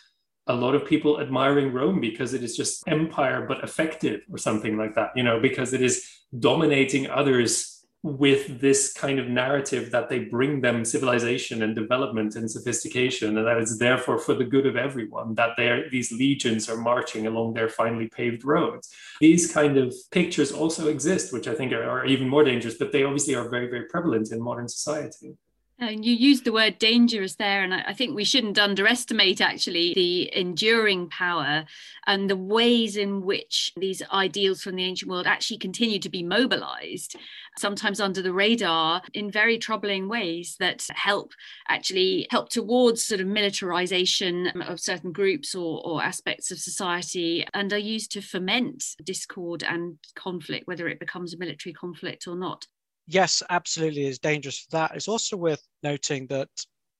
a 0.47 0.55
lot 0.55 0.75
of 0.75 0.85
people 0.87 1.21
admiring 1.21 1.73
Rome 1.73 2.01
because 2.01 2.35
it 2.35 2.43
is 2.43 2.57
just 2.57 2.87
empire 2.87 3.45
but 3.47 3.65
effective 3.65 4.21
or 4.31 4.39
something 4.39 4.77
like 4.77 4.95
that, 4.95 5.11
you 5.17 5.23
know, 5.23 5.41
because 5.41 5.73
it 5.73 5.83
is 5.83 6.09
dominating 6.39 7.09
others 7.09 7.77
with 8.03 8.61
this 8.61 8.93
kind 8.93 9.19
of 9.19 9.27
narrative 9.27 9.91
that 9.91 10.09
they 10.09 10.21
bring 10.21 10.61
them 10.61 10.85
civilization 10.85 11.63
and 11.63 11.75
development 11.75 12.37
and 12.37 12.49
sophistication 12.49 13.37
and 13.37 13.47
that 13.47 13.59
it's 13.59 13.79
therefore 13.79 14.19
for 14.19 14.35
the 14.35 14.45
good 14.45 14.65
of 14.65 14.77
everyone 14.77 15.35
that 15.35 15.57
these 15.91 16.13
legions 16.13 16.69
are 16.69 16.77
marching 16.77 17.27
along 17.27 17.53
their 17.53 17.69
finely 17.69 18.07
paved 18.07 18.45
roads. 18.45 18.95
These 19.21 19.53
kind 19.53 19.77
of 19.77 19.93
pictures 20.13 20.53
also 20.53 20.89
exist 20.89 21.33
which 21.33 21.49
i 21.49 21.55
think 21.55 21.73
are, 21.73 21.89
are 21.89 22.07
even 22.07 22.29
more 22.29 22.45
dangerous 22.45 22.77
but 22.79 22.93
they 22.93 23.03
obviously 23.03 23.35
are 23.35 23.49
very 23.49 23.69
very 23.69 23.87
prevalent 23.87 24.31
in 24.31 24.41
modern 24.41 24.69
society 24.69 25.37
And 25.79 26.07
you 26.07 26.15
used 26.15 26.45
the 26.45 26.55
word 26.55 26.79
dangerous 26.79 27.35
there, 27.35 27.63
and 27.63 27.75
I 27.75 27.93
think 27.93 28.17
we 28.17 28.25
shouldn't 28.25 28.59
underestimate 28.59 29.43
actually 29.43 29.93
the 29.93 30.35
enduring 30.35 31.11
power 31.11 31.67
and 32.07 32.31
the 32.31 32.37
ways 32.37 32.97
in 32.97 33.21
which 33.21 33.75
these 33.77 34.03
ideals 34.11 34.63
from 34.63 34.77
the 34.77 34.85
ancient 34.85 35.11
world 35.11 35.27
actually 35.27 35.59
continue 35.59 35.99
to 35.99 36.09
be 36.09 36.23
mobilized, 36.23 37.17
sometimes 37.59 38.01
under 38.01 38.23
the 38.23 38.33
radar 38.33 39.03
in 39.13 39.31
very 39.31 39.59
troubling 39.59 40.09
ways 40.09 40.57
that 40.61 40.87
help 40.95 41.33
actually 41.69 42.27
help 42.31 42.49
towards 42.49 43.05
sort 43.05 43.21
of 43.21 43.27
militarization 43.27 44.47
of 44.63 44.81
certain 44.81 45.13
groups 45.13 45.55
or, 45.55 45.87
or 45.87 46.03
aspects 46.03 46.51
of 46.51 46.59
society 46.59 47.47
and 47.53 47.71
are 47.75 47.79
used 47.79 48.11
to 48.13 48.23
foment 48.23 48.83
discord 49.05 49.63
and 49.63 49.99
conflict, 50.15 50.67
whether 50.67 50.89
it 50.89 51.01
becomes 51.01 51.35
a 51.35 51.39
military 51.39 51.75
conflict 51.75 52.27
or 52.27 52.35
not 52.35 52.67
yes, 53.07 53.43
absolutely 53.51 54.07
is 54.07 54.19
dangerous 54.19 54.59
for 54.61 54.71
that. 54.73 54.93
It's 54.95 55.09
also 55.09 55.37
worth 55.37 55.63
noting 55.83 56.27
that 56.29 56.49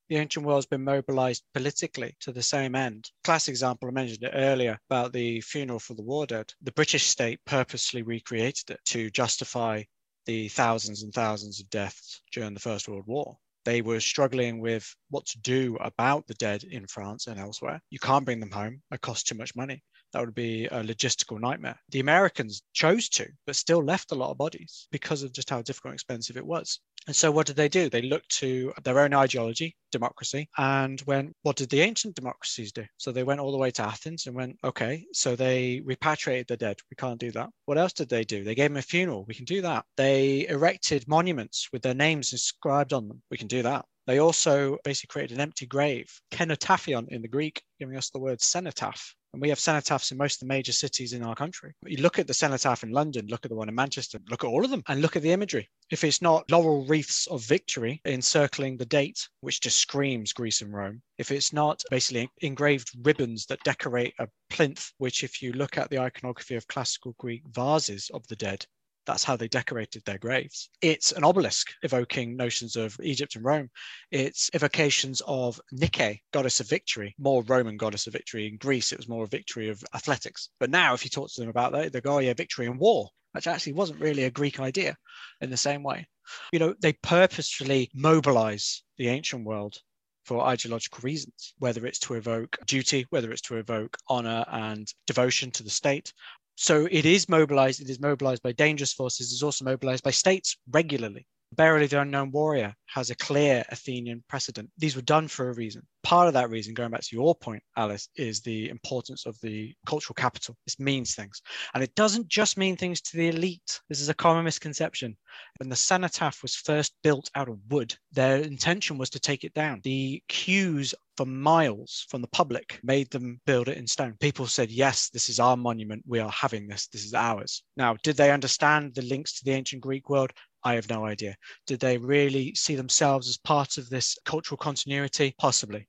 the 0.09 0.17
ancient 0.17 0.47
world 0.47 0.59
has 0.59 0.67
been 0.67 0.85
mobilized 0.85 1.43
politically 1.53 2.17
to 2.21 2.33
the 2.33 2.43
same 2.43 2.75
end. 2.75 3.11
Classic 3.25 3.53
example, 3.53 3.89
I 3.89 3.93
mentioned 3.93 4.23
it 4.23 4.33
earlier 4.35 4.79
about 4.89 5.13
the 5.13 5.41
funeral 5.41 5.81
for 5.81 5.95
the 5.95 6.03
war 6.03 6.27
dead. 6.27 6.53
The 6.63 6.73
British 6.73 7.07
state 7.07 7.41
purposely 7.45 8.03
recreated 8.03 8.71
it 8.71 8.81
to 8.87 9.11
justify 9.11 9.83
the 10.27 10.49
thousands 10.49 11.03
and 11.03 11.13
thousands 11.13 11.61
of 11.61 11.71
deaths 11.71 12.23
during 12.33 12.55
the 12.55 12.61
First 12.61 12.89
World 12.89 13.07
War. 13.07 13.37
They 13.65 13.83
were 13.83 13.99
struggling 13.99 14.61
with 14.61 14.95
what 15.11 15.27
to 15.27 15.41
do 15.41 15.77
about 15.81 16.27
the 16.29 16.35
dead 16.35 16.63
in 16.63 16.87
France 16.87 17.27
and 17.27 17.39
elsewhere. 17.39 17.81
You 17.91 17.99
can't 17.99 18.25
bring 18.25 18.39
them 18.39 18.53
home, 18.53 18.83
it 18.93 19.01
costs 19.01 19.25
too 19.25 19.35
much 19.35 19.57
money 19.57 19.83
that 20.17 20.25
would 20.25 20.35
be 20.35 20.65
a 20.65 20.83
logistical 20.83 21.39
nightmare. 21.39 21.79
The 21.91 22.01
Americans 22.01 22.63
chose 22.73 23.11
to, 23.11 23.27
but 23.45 23.55
still 23.55 23.85
left 23.85 24.13
a 24.13 24.15
lot 24.15 24.31
of 24.31 24.39
bodies 24.39 24.89
because 24.91 25.23
of 25.23 25.31
just 25.31 25.51
how 25.51 25.61
difficult 25.61 25.91
and 25.91 25.97
expensive 25.97 26.39
it 26.39 26.47
was. 26.47 26.81
And 27.07 27.15
so 27.15 27.31
what 27.31 27.47
did 27.47 27.57
they 27.57 27.69
do? 27.69 27.91
They 27.91 28.01
looked 28.01 28.31
to 28.39 28.73
their 28.83 28.99
own 29.01 29.13
ideology, 29.13 29.77
democracy, 29.93 30.49
and 30.57 31.03
went, 31.03 31.35
what 31.43 31.57
did 31.57 31.69
the 31.69 31.83
ancient 31.83 32.15
democracies 32.15 32.73
do? 32.73 32.87
So 32.97 33.13
they 33.13 33.25
went 33.25 33.41
all 33.41 33.53
the 33.53 33.59
way 33.59 33.71
to 33.73 33.83
Athens 33.83 34.27
and 34.27 34.35
went, 34.35 34.57
okay, 34.65 35.05
so 35.13 35.37
they 35.37 35.83
repatriated 35.85 36.47
the 36.49 36.57
dead. 36.57 36.79
We 36.91 36.97
can't 36.97 37.21
do 37.21 37.31
that. 37.33 37.51
What 37.67 37.77
else 37.77 37.93
did 37.93 38.09
they 38.09 38.25
do? 38.25 38.43
They 38.43 38.55
gave 38.55 38.71
them 38.71 38.79
a 38.79 38.83
funeral. 38.83 39.27
We 39.29 39.35
can 39.35 39.45
do 39.45 39.61
that. 39.61 39.85
They 39.99 40.49
erected 40.49 41.07
monuments 41.07 41.69
with 41.75 41.83
their 41.83 41.95
names 41.95 42.33
inscribed 42.33 42.95
on 42.95 43.07
them. 43.07 43.21
We 43.31 43.37
can 43.37 43.49
do 43.49 43.63
that. 43.65 43.85
They 44.07 44.19
also 44.19 44.79
basically 44.85 45.13
created 45.13 45.35
an 45.35 45.41
empty 45.41 45.67
grave, 45.67 46.09
kenotaphion 46.31 47.09
in 47.09 47.23
the 47.23 47.29
Greek, 47.29 47.63
giving 47.79 47.97
us 47.97 48.11
the 48.11 48.21
word 48.21 48.41
cenotaph. 48.41 49.15
And 49.33 49.43
we 49.43 49.51
have 49.51 49.59
cenotaphs 49.59 50.13
in 50.13 50.17
most 50.17 50.37
of 50.37 50.41
the 50.41 50.55
major 50.55 50.73
cities 50.73 51.13
in 51.13 51.23
our 51.23 51.35
country. 51.35 51.75
You 51.85 51.99
look 51.99 52.19
at 52.19 52.27
the 52.27 52.33
cenotaph 52.33 52.85
in 52.85 52.91
London, 52.91 53.27
look 53.27 53.45
at 53.45 53.51
the 53.51 53.57
one 53.57 53.69
in 53.69 53.75
Manchester, 53.75 54.19
look 54.31 54.45
at 54.45 54.47
all 54.47 54.65
of 54.65 54.71
them 54.71 54.83
and 54.89 55.03
look 55.03 55.15
at 55.17 55.23
the 55.23 55.33
imagery. 55.33 55.69
If 55.91 56.05
it's 56.05 56.23
not 56.23 56.51
laurel 56.51 56.87
wreaths 56.87 57.27
of 57.27 57.45
victory 57.45 58.01
encircling 58.07 58.77
the 58.77 58.87
date, 58.87 59.29
which 59.41 59.61
just 59.61 59.77
screams 59.77 60.33
Greece 60.33 60.63
and 60.63 60.73
Rome, 60.73 61.03
if 61.19 61.31
it's 61.31 61.53
not 61.53 61.83
basically 61.91 62.31
engraved 62.41 62.93
ribbons 63.03 63.45
that 63.47 63.63
decorate 63.65 64.15
a 64.19 64.29
plinth, 64.49 64.91
which, 64.99 65.23
if 65.23 65.43
you 65.43 65.53
look 65.53 65.77
at 65.77 65.91
the 65.91 65.99
iconography 65.99 66.55
of 66.55 66.67
classical 66.69 67.15
Greek 67.19 67.43
vases 67.49 68.11
of 68.15 68.27
the 68.29 68.37
dead, 68.37 68.65
that's 69.07 69.25
how 69.25 69.37
they 69.37 69.49
decorated 69.49 70.03
their 70.05 70.19
graves. 70.19 70.69
It's 70.83 71.13
an 71.13 71.25
obelisk 71.25 71.69
evoking 71.83 72.37
notions 72.37 72.77
of 72.77 72.99
Egypt 73.03 73.37
and 73.37 73.45
Rome. 73.45 73.71
It's 74.11 74.51
evocations 74.55 75.23
of 75.27 75.61
Nike, 75.73 76.23
goddess 76.33 76.61
of 76.61 76.69
victory, 76.69 77.15
more 77.19 77.43
Roman 77.45 77.77
goddess 77.77 78.07
of 78.07 78.13
victory. 78.13 78.49
In 78.49 78.57
Greece, 78.57 78.93
it 78.93 78.99
was 78.99 79.09
more 79.09 79.25
a 79.25 79.29
victory 79.29 79.69
of 79.69 79.83
athletics. 79.95 80.51
But 80.59 80.71
now, 80.71 80.95
if 80.95 81.05
you 81.05 81.11
talk 81.11 81.33
to 81.33 81.41
them 81.41 81.51
about 81.51 81.73
that, 81.73 81.93
they 81.93 82.01
go, 82.01 82.17
oh, 82.17 82.19
yeah, 82.19 82.35
victory 82.35 82.67
in 82.67 82.79
war, 82.79 83.09
which 83.33 83.47
actually 83.47 83.75
wasn't 83.75 84.01
really 84.01 84.25
a 84.25 84.31
Greek 84.31 84.61
idea 84.61 84.97
in 85.41 85.51
the 85.51 85.57
same 85.57 85.83
way. 85.83 86.07
You 86.53 86.59
know, 86.59 86.75
they 86.81 86.93
purposefully 86.93 87.91
mobilize 87.95 88.83
the 88.99 89.09
ancient 89.09 89.45
world 89.45 89.79
for 90.27 90.43
ideological 90.43 90.99
reasons, 91.03 91.55
whether 91.59 91.87
it's 91.87 92.01
to 92.01 92.15
evoke 92.15 92.59
duty, 92.67 93.07
whether 93.11 93.31
it's 93.31 93.43
to 93.43 93.57
evoke 93.57 93.97
honor 94.09 94.45
and 94.51 94.93
devotion 95.07 95.53
to 95.53 95.63
the 95.63 95.71
state, 95.71 96.13
so 96.57 96.89
it 96.91 97.05
is 97.07 97.29
mobilized. 97.29 97.81
It 97.81 97.91
is 97.91 98.01
mobilized 98.01 98.43
by 98.43 98.53
dangerous 98.53 98.93
forces. 98.93 99.33
It's 99.33 99.43
also 99.43 99.65
mobilized 99.65 100.03
by 100.05 100.11
states 100.11 100.57
regularly. 100.71 101.27
Of 101.53 101.91
the 101.91 102.01
Unknown 102.01 102.33
Warrior 102.33 102.75
has 102.87 103.11
a 103.11 103.15
clear 103.15 103.65
Athenian 103.71 104.23
precedent. 104.29 104.71
These 104.79 104.95
were 104.95 105.03
done 105.03 105.27
for 105.29 105.49
a 105.49 105.55
reason. 105.55 105.87
Part 106.03 106.29
of 106.29 106.35
that 106.35 106.51
reason, 106.51 106.75
going 106.75 106.91
back 106.91 107.01
to 107.03 107.17
your 107.17 107.35
point, 107.35 107.63
Alice, 107.77 108.09
is 108.17 108.41
the 108.41 108.69
importance 108.69 109.27
of 109.27 109.41
the 109.41 109.75
cultural 109.87 110.15
capital. 110.15 110.57
This 110.67 110.79
means 110.79 111.15
things. 111.15 111.41
And 111.75 111.83
it 111.83 111.95
doesn't 111.95 112.29
just 112.29 112.59
mean 112.59 112.77
things 112.77 113.01
to 113.01 113.17
the 113.17 113.29
elite. 113.29 113.81
This 113.89 114.01
is 114.01 114.09
a 114.09 114.15
common 114.15 114.45
misconception. 114.45 115.17
When 115.59 115.69
the 115.69 115.77
cenotaph 115.77 116.43
was 116.43 116.55
first 116.55 116.95
built 117.03 117.31
out 117.35 117.49
of 117.49 117.59
wood, 117.69 117.97
their 118.13 118.37
intention 118.37 118.99
was 118.99 119.11
to 119.11 119.21
take 119.21 119.43
it 119.43 119.55
down. 119.55 119.81
The 119.83 120.23
queues 120.29 120.95
for 121.17 121.27
miles 121.27 122.07
from 122.11 122.21
the 122.21 122.29
public 122.29 122.79
made 122.83 123.11
them 123.11 123.41
build 123.47 123.69
it 123.69 123.79
in 123.79 123.87
stone. 123.87 124.17
People 124.21 124.47
said, 124.47 124.71
Yes, 124.71 125.09
this 125.11 125.29
is 125.29 125.41
our 125.41 125.57
monument. 125.57 126.05
We 126.07 126.21
are 126.21 126.31
having 126.31 126.69
this. 126.69 126.87
This 126.89 127.05
is 127.05 127.15
ours. 127.15 127.63
Now, 127.77 127.97
did 128.03 128.17
they 128.17 128.31
understand 128.31 128.95
the 128.95 129.03
links 129.03 129.39
to 129.39 129.45
the 129.45 129.53
ancient 129.53 129.83
Greek 129.83 130.11
world? 130.11 130.33
I 130.67 130.75
have 130.75 130.91
no 130.91 131.07
idea. 131.07 131.37
Did 131.69 131.79
they 131.79 131.97
really 131.97 132.53
see 132.57 132.75
themselves 132.75 133.29
as 133.29 133.37
part 133.37 133.79
of 133.79 133.89
this 133.89 134.19
cultural 134.25 134.59
continuity? 134.59 135.33
Possibly. 135.39 135.87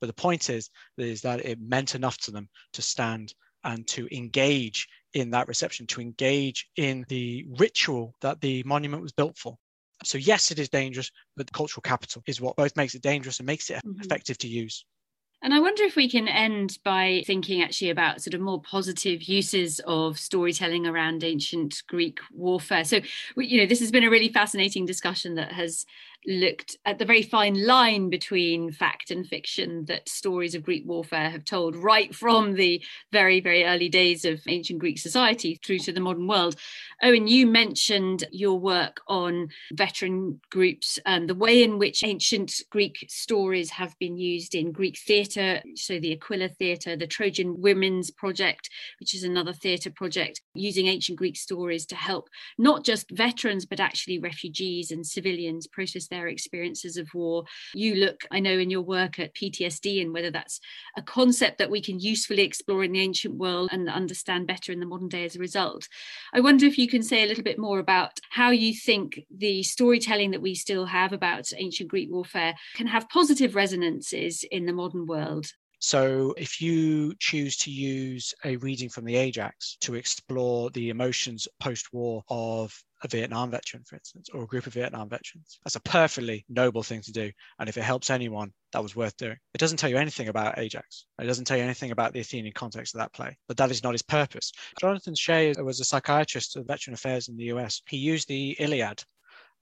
But 0.00 0.08
the 0.08 0.12
point 0.12 0.50
is, 0.50 0.70
is 0.96 1.20
that 1.20 1.44
it 1.44 1.60
meant 1.60 1.94
enough 1.94 2.18
to 2.22 2.32
them 2.32 2.48
to 2.72 2.82
stand 2.82 3.32
and 3.62 3.86
to 3.86 4.08
engage 4.10 4.88
in 5.14 5.30
that 5.30 5.46
reception, 5.46 5.86
to 5.86 6.00
engage 6.00 6.68
in 6.74 7.04
the 7.08 7.46
ritual 7.60 8.12
that 8.20 8.40
the 8.40 8.64
monument 8.64 9.02
was 9.02 9.12
built 9.12 9.38
for. 9.38 9.56
So, 10.02 10.18
yes, 10.18 10.50
it 10.50 10.58
is 10.58 10.68
dangerous, 10.68 11.12
but 11.36 11.46
the 11.46 11.52
cultural 11.52 11.82
capital 11.82 12.24
is 12.26 12.40
what 12.40 12.56
both 12.56 12.76
makes 12.76 12.96
it 12.96 13.02
dangerous 13.02 13.38
and 13.38 13.46
makes 13.46 13.70
it 13.70 13.76
mm-hmm. 13.76 14.00
effective 14.00 14.36
to 14.38 14.48
use. 14.48 14.84
And 15.40 15.54
I 15.54 15.60
wonder 15.60 15.84
if 15.84 15.94
we 15.94 16.10
can 16.10 16.26
end 16.26 16.78
by 16.84 17.22
thinking 17.24 17.62
actually 17.62 17.90
about 17.90 18.20
sort 18.20 18.34
of 18.34 18.40
more 18.40 18.60
positive 18.60 19.22
uses 19.22 19.80
of 19.86 20.18
storytelling 20.18 20.84
around 20.84 21.22
ancient 21.22 21.82
Greek 21.86 22.18
warfare. 22.32 22.84
So, 22.84 23.00
you 23.36 23.60
know, 23.60 23.66
this 23.66 23.78
has 23.78 23.92
been 23.92 24.02
a 24.02 24.10
really 24.10 24.32
fascinating 24.32 24.84
discussion 24.84 25.36
that 25.36 25.52
has 25.52 25.86
looked 26.26 26.76
at 26.84 26.98
the 26.98 27.04
very 27.04 27.22
fine 27.22 27.66
line 27.66 28.10
between 28.10 28.72
fact 28.72 29.10
and 29.10 29.26
fiction 29.26 29.84
that 29.86 30.08
stories 30.08 30.54
of 30.54 30.62
Greek 30.62 30.82
warfare 30.86 31.30
have 31.30 31.44
told 31.44 31.76
right 31.76 32.14
from 32.14 32.54
the 32.54 32.82
very, 33.12 33.40
very 33.40 33.64
early 33.64 33.88
days 33.88 34.24
of 34.24 34.40
ancient 34.48 34.78
Greek 34.78 34.98
society 34.98 35.58
through 35.64 35.78
to 35.78 35.92
the 35.92 36.00
modern 36.00 36.26
world. 36.26 36.56
Owen, 37.02 37.28
you 37.28 37.46
mentioned 37.46 38.24
your 38.32 38.58
work 38.58 39.00
on 39.08 39.48
veteran 39.72 40.40
groups 40.50 40.98
and 41.06 41.28
the 41.28 41.34
way 41.34 41.62
in 41.62 41.78
which 41.78 42.02
ancient 42.02 42.52
Greek 42.70 43.06
stories 43.08 43.70
have 43.70 43.96
been 43.98 44.16
used 44.18 44.54
in 44.54 44.72
Greek 44.72 44.98
theatre. 44.98 45.62
So, 45.76 45.98
the 45.98 46.12
Aquila 46.12 46.48
Theatre, 46.48 46.96
the 46.96 47.06
Trojan 47.06 47.60
Women's 47.60 48.10
Project, 48.10 48.68
which 49.00 49.14
is 49.14 49.22
another 49.22 49.52
theatre 49.52 49.90
project 49.90 50.42
using 50.54 50.88
ancient 50.88 51.18
Greek 51.18 51.36
stories 51.36 51.86
to 51.86 51.96
help 51.96 52.28
not 52.58 52.84
just 52.84 53.10
veterans, 53.10 53.64
but 53.64 53.80
actually 53.80 54.18
refugees 54.18 54.90
and 54.90 55.06
civilians 55.06 55.66
process 55.66 56.07
their 56.08 56.28
experiences 56.28 56.96
of 56.96 57.08
war. 57.14 57.44
You 57.74 57.94
look, 57.96 58.22
I 58.30 58.40
know, 58.40 58.58
in 58.58 58.70
your 58.70 58.82
work 58.82 59.18
at 59.18 59.34
PTSD 59.34 60.02
and 60.02 60.12
whether 60.12 60.30
that's 60.30 60.60
a 60.96 61.02
concept 61.02 61.58
that 61.58 61.70
we 61.70 61.80
can 61.80 62.00
usefully 62.00 62.42
explore 62.42 62.84
in 62.84 62.92
the 62.92 63.00
ancient 63.00 63.34
world 63.34 63.70
and 63.72 63.88
understand 63.88 64.46
better 64.46 64.72
in 64.72 64.80
the 64.80 64.86
modern 64.86 65.08
day 65.08 65.24
as 65.24 65.36
a 65.36 65.40
result. 65.40 65.88
I 66.32 66.40
wonder 66.40 66.66
if 66.66 66.78
you 66.78 66.88
can 66.88 67.02
say 67.02 67.22
a 67.22 67.26
little 67.26 67.44
bit 67.44 67.58
more 67.58 67.78
about 67.78 68.18
how 68.30 68.50
you 68.50 68.74
think 68.74 69.20
the 69.34 69.62
storytelling 69.62 70.32
that 70.32 70.42
we 70.42 70.54
still 70.54 70.86
have 70.86 71.12
about 71.12 71.50
ancient 71.56 71.88
Greek 71.88 72.10
warfare 72.10 72.54
can 72.74 72.86
have 72.86 73.08
positive 73.08 73.54
resonances 73.54 74.44
in 74.50 74.66
the 74.66 74.72
modern 74.72 75.06
world. 75.06 75.46
So, 75.80 76.34
if 76.36 76.60
you 76.60 77.14
choose 77.20 77.56
to 77.58 77.70
use 77.70 78.34
a 78.44 78.56
reading 78.56 78.88
from 78.88 79.04
the 79.04 79.14
Ajax 79.14 79.76
to 79.82 79.94
explore 79.94 80.70
the 80.70 80.88
emotions 80.88 81.46
post 81.60 81.92
war 81.92 82.24
of 82.28 82.74
a 83.02 83.08
Vietnam 83.08 83.50
veteran, 83.50 83.84
for 83.84 83.96
instance, 83.96 84.28
or 84.32 84.42
a 84.42 84.46
group 84.46 84.66
of 84.66 84.74
Vietnam 84.74 85.08
veterans, 85.08 85.58
that's 85.64 85.76
a 85.76 85.80
perfectly 85.80 86.44
noble 86.48 86.82
thing 86.82 87.00
to 87.02 87.12
do. 87.12 87.30
And 87.58 87.68
if 87.68 87.76
it 87.76 87.82
helps 87.82 88.10
anyone, 88.10 88.52
that 88.72 88.82
was 88.82 88.96
worth 88.96 89.16
doing. 89.16 89.36
It 89.54 89.58
doesn't 89.58 89.78
tell 89.78 89.90
you 89.90 89.96
anything 89.96 90.28
about 90.28 90.58
Ajax. 90.58 91.06
It 91.20 91.26
doesn't 91.26 91.46
tell 91.46 91.56
you 91.56 91.64
anything 91.64 91.90
about 91.90 92.12
the 92.12 92.20
Athenian 92.20 92.52
context 92.54 92.94
of 92.94 93.00
that 93.00 93.12
play, 93.12 93.36
but 93.46 93.56
that 93.56 93.70
is 93.70 93.82
not 93.82 93.92
his 93.94 94.02
purpose. 94.02 94.52
Jonathan 94.80 95.14
Shay 95.14 95.52
was 95.58 95.80
a 95.80 95.84
psychiatrist 95.84 96.56
of 96.56 96.66
veteran 96.66 96.94
affairs 96.94 97.28
in 97.28 97.36
the 97.36 97.44
US. 97.44 97.82
He 97.88 97.96
used 97.96 98.28
the 98.28 98.56
Iliad 98.58 99.02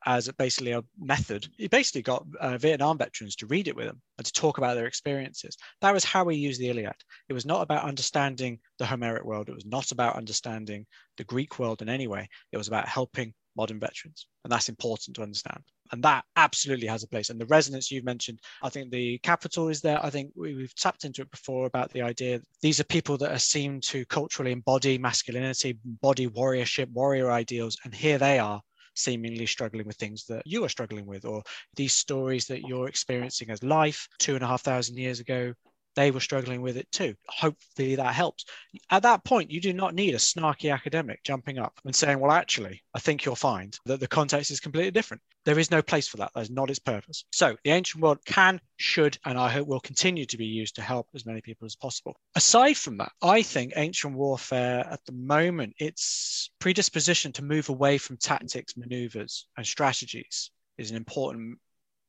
as 0.07 0.31
basically 0.39 0.71
a 0.71 0.85
method. 0.99 1.49
He 1.57 1.67
basically 1.67 2.03
got 2.03 2.25
uh, 2.41 2.57
Vietnam 2.59 2.97
veterans 2.97 3.35
to 3.37 3.47
read 3.47 3.67
it 3.69 3.77
with 3.77 3.87
him 3.87 4.01
and 4.17 4.25
to 4.25 4.33
talk 4.33 4.59
about 4.59 4.75
their 4.75 4.87
experiences. 4.87 5.57
That 5.81 5.93
was 5.93 6.05
how 6.05 6.27
he 6.29 6.39
used 6.39 6.61
the 6.61 6.71
Iliad. 6.71 6.95
It 7.29 7.33
was 7.33 7.45
not 7.45 7.63
about 7.63 7.85
understanding 7.85 8.61
the 8.79 8.87
Homeric 8.87 9.25
world. 9.25 9.49
It 9.49 9.55
was 9.55 9.67
not 9.67 9.91
about 9.91 10.17
understanding 10.17 10.87
the 11.19 11.25
Greek 11.25 11.59
world 11.59 11.83
in 11.83 11.89
any 11.89 12.07
way. 12.07 12.29
It 12.53 12.57
was 12.57 12.69
about 12.69 12.89
helping 12.89 13.35
modern 13.57 13.81
veterans. 13.81 14.27
And 14.45 14.53
that's 14.53 14.69
important 14.69 15.17
to 15.17 15.23
understand. 15.23 15.61
And 15.91 16.03
that 16.05 16.25
absolutely 16.37 16.87
has 16.87 17.03
a 17.03 17.09
place. 17.09 17.31
And 17.31 17.41
the 17.41 17.47
resonance 17.47 17.91
you've 17.91 18.05
mentioned, 18.05 18.39
I 18.63 18.69
think 18.69 18.91
the 18.91 19.19
capital 19.19 19.69
is 19.69 19.81
there. 19.81 20.05
I 20.05 20.11
think 20.11 20.31
we, 20.37 20.61
have 20.63 20.75
tapped 20.75 21.05
into 21.05 21.23
it 21.23 21.31
before 21.31 21.67
about 21.67 21.93
the 21.93 22.03
idea 22.03 22.41
these 22.63 22.79
are 22.79 22.85
people 22.85 23.17
that 23.19 23.33
are 23.33 23.39
seen 23.39 23.81
to 23.83 24.05
culturally 24.07 24.53
embody 24.53 24.99
masculinity, 24.99 25.79
embody 25.85 26.29
warriorship, 26.29 26.91
warrior 26.93 27.31
ideals. 27.31 27.77
And 27.85 27.95
here 27.95 28.19
they 28.19 28.39
are 28.39 28.61
seemingly 28.97 29.47
struggling 29.47 29.87
with 29.87 29.97
things 29.97 30.25
that 30.27 30.43
you 30.47 30.65
are 30.65 30.69
struggling 30.69 31.07
with, 31.07 31.25
or 31.25 31.43
these 31.75 31.95
stories 31.95 32.47
that 32.47 32.63
you're 32.63 32.89
experiencing 32.89 33.51
as 33.51 33.63
life 33.63 34.09
two 34.19 34.35
and 34.35 34.43
a 34.43 34.47
half 34.47 34.63
thousand 34.63 34.97
years 34.97 35.21
ago 35.21 35.53
they 35.97 36.11
were 36.11 36.21
struggling 36.21 36.63
with 36.63 36.77
it 36.77 36.91
too. 36.93 37.15
Hopefully 37.27 37.97
that 37.97 38.15
helps. 38.15 38.45
At 38.91 39.03
that 39.03 39.25
point, 39.25 39.51
you 39.51 39.61
do 39.61 39.73
not 39.73 39.95
need 39.95 40.15
a 40.15 40.19
snarky 40.19 40.73
academic 40.73 41.25
jumping 41.25 41.59
up 41.59 41.81
and 41.85 41.97
saying, 41.97 42.21
Well, 42.21 42.31
actually, 42.31 42.83
I 42.95 43.01
think 43.01 43.25
you'll 43.25 43.35
find 43.35 43.77
that 43.87 43.99
the 43.99 44.07
context 44.07 44.51
is 44.51 44.61
completely 44.61 44.91
different. 44.91 45.23
There 45.45 45.59
is 45.59 45.71
no 45.71 45.81
place 45.81 46.07
for 46.07 46.19
that. 46.19 46.33
That 46.35 46.43
is 46.43 46.51
not 46.51 46.71
its 46.71 46.79
purpose. 46.79 47.25
So 47.33 47.57
the 47.65 47.71
ancient 47.71 48.03
world 48.03 48.19
can, 48.27 48.61
should, 48.77 49.19
and 49.25 49.39
I 49.39 49.49
hope 49.49 49.67
will 49.67 49.81
continue 49.81 50.27
to 50.27 50.37
be 50.37 50.47
used 50.47 50.77
to 50.77 50.83
help 50.83 51.09
as 51.15 51.25
many 51.25 51.41
people 51.41 51.67
as 51.67 51.77
possible. 51.77 52.17
Aside 52.35 52.77
from 52.77 52.99
that, 52.99 53.13
I 53.23 53.43
think 53.43 53.73
ancient 53.77 54.15
warfare 54.15 54.87
at 54.91 55.05
the 55.07 55.13
moment, 55.13 55.75
its 55.79 56.51
predisposition 56.59 57.33
to 57.33 57.45
move 57.45 57.69
away 57.69 57.97
from 57.99 58.19
tactics, 58.19 58.77
maneuvers, 58.77 59.47
and 59.57 59.67
strategies 59.67 60.51
is 60.79 60.91
an 60.91 60.97
important 60.97 61.59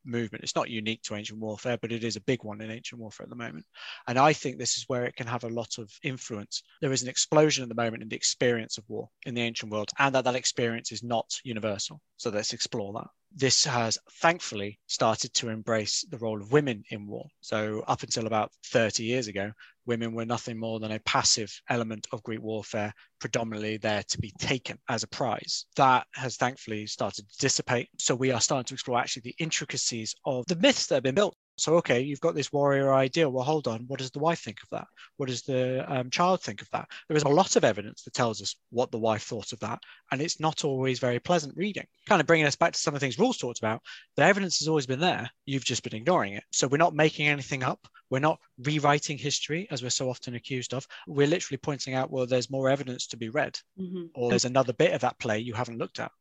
movement. 0.07 0.43
It's 0.43 0.55
not 0.55 0.69
unique 0.69 1.01
to 1.03 1.15
ancient 1.15 1.39
warfare, 1.39 1.77
but 1.77 1.91
it 1.91 2.03
is 2.03 2.15
a 2.15 2.21
big 2.21 2.43
one 2.43 2.61
in 2.61 2.71
ancient 2.71 3.01
warfare 3.01 3.25
at 3.25 3.29
the 3.29 3.35
moment. 3.35 3.65
And 4.07 4.17
I 4.17 4.33
think 4.33 4.57
this 4.57 4.77
is 4.77 4.85
where 4.87 5.05
it 5.05 5.15
can 5.15 5.27
have 5.27 5.43
a 5.43 5.49
lot 5.49 5.77
of 5.77 5.91
influence. 6.03 6.63
There 6.81 6.91
is 6.91 7.03
an 7.03 7.09
explosion 7.09 7.63
at 7.63 7.69
the 7.69 7.75
moment 7.75 8.03
in 8.03 8.09
the 8.09 8.15
experience 8.15 8.77
of 8.77 8.85
war 8.87 9.09
in 9.25 9.35
the 9.35 9.41
ancient 9.41 9.71
world, 9.71 9.91
and 9.99 10.15
that 10.15 10.23
that 10.23 10.35
experience 10.35 10.91
is 10.91 11.03
not 11.03 11.29
universal. 11.43 12.01
So 12.17 12.29
let's 12.29 12.53
explore 12.53 12.93
that. 12.93 13.07
This 13.35 13.65
has 13.65 13.99
thankfully 14.21 14.79
started 14.87 15.33
to 15.35 15.49
embrace 15.49 16.05
the 16.09 16.17
role 16.17 16.41
of 16.41 16.51
women 16.53 16.83
in 16.89 17.05
war. 17.07 17.27
So, 17.41 17.83
up 17.87 18.01
until 18.01 18.25
about 18.25 18.51
30 18.63 19.03
years 19.03 19.27
ago, 19.27 19.51
women 19.87 20.13
were 20.13 20.25
nothing 20.25 20.59
more 20.59 20.79
than 20.79 20.91
a 20.91 20.99
passive 20.99 21.51
element 21.69 22.05
of 22.11 22.23
Greek 22.23 22.41
warfare, 22.41 22.93
predominantly 23.19 23.77
there 23.77 24.03
to 24.09 24.19
be 24.19 24.31
taken 24.37 24.77
as 24.89 25.03
a 25.03 25.07
prize. 25.07 25.65
That 25.77 26.05
has 26.13 26.35
thankfully 26.35 26.85
started 26.87 27.29
to 27.29 27.37
dissipate. 27.39 27.89
So, 27.97 28.13
we 28.13 28.31
are 28.31 28.41
starting 28.41 28.65
to 28.65 28.73
explore 28.73 28.99
actually 28.99 29.23
the 29.23 29.35
intricacies 29.39 30.13
of 30.25 30.45
the 30.47 30.57
myths 30.57 30.87
that 30.87 30.95
have 30.95 31.03
been 31.03 31.15
built 31.15 31.36
so, 31.57 31.75
okay, 31.77 32.01
you've 32.01 32.21
got 32.21 32.35
this 32.35 32.53
warrior 32.53 32.93
ideal. 32.93 33.31
Well, 33.31 33.43
hold 33.43 33.67
on. 33.67 33.85
What 33.87 33.99
does 33.99 34.11
the 34.11 34.19
wife 34.19 34.39
think 34.39 34.59
of 34.61 34.69
that? 34.69 34.87
What 35.17 35.27
does 35.27 35.41
the 35.41 35.83
um, 35.91 36.11
child 36.11 36.41
think 36.41 36.61
of 36.61 36.69
that? 36.69 36.87
There 37.07 37.17
is 37.17 37.23
a 37.23 37.29
lot 37.29 37.55
of 37.55 37.63
evidence 37.63 38.03
that 38.03 38.13
tells 38.13 38.41
us 38.41 38.55
what 38.69 38.91
the 38.91 38.99
wife 38.99 39.23
thought 39.23 39.53
of 39.53 39.59
that. 39.61 39.79
And 40.11 40.21
it's 40.21 40.39
not 40.39 40.63
always 40.63 40.99
very 40.99 41.19
pleasant 41.19 41.57
reading. 41.57 41.87
Kind 42.07 42.21
of 42.21 42.27
bringing 42.27 42.45
us 42.45 42.55
back 42.55 42.73
to 42.73 42.79
some 42.79 42.93
of 42.93 42.99
the 42.99 43.05
things 43.05 43.17
Roel's 43.17 43.37
talked 43.37 43.57
about. 43.57 43.81
The 44.15 44.23
evidence 44.23 44.59
has 44.59 44.67
always 44.67 44.85
been 44.85 44.99
there. 44.99 45.29
You've 45.45 45.65
just 45.65 45.83
been 45.83 45.95
ignoring 45.95 46.33
it. 46.33 46.43
So, 46.51 46.67
we're 46.67 46.77
not 46.77 46.95
making 46.95 47.27
anything 47.27 47.63
up. 47.63 47.87
We're 48.09 48.19
not 48.19 48.39
rewriting 48.59 49.17
history, 49.17 49.67
as 49.71 49.81
we're 49.81 49.89
so 49.89 50.09
often 50.09 50.35
accused 50.35 50.73
of. 50.73 50.87
We're 51.07 51.27
literally 51.27 51.57
pointing 51.57 51.93
out, 51.95 52.11
well, 52.11 52.25
there's 52.25 52.49
more 52.49 52.69
evidence 52.69 53.07
to 53.07 53.17
be 53.17 53.29
read, 53.29 53.59
mm-hmm. 53.79 54.05
or 54.15 54.29
there's 54.29 54.45
another 54.45 54.73
bit 54.73 54.93
of 54.93 55.01
that 55.01 55.19
play 55.19 55.39
you 55.39 55.53
haven't 55.53 55.77
looked 55.79 55.99
at 55.99 56.11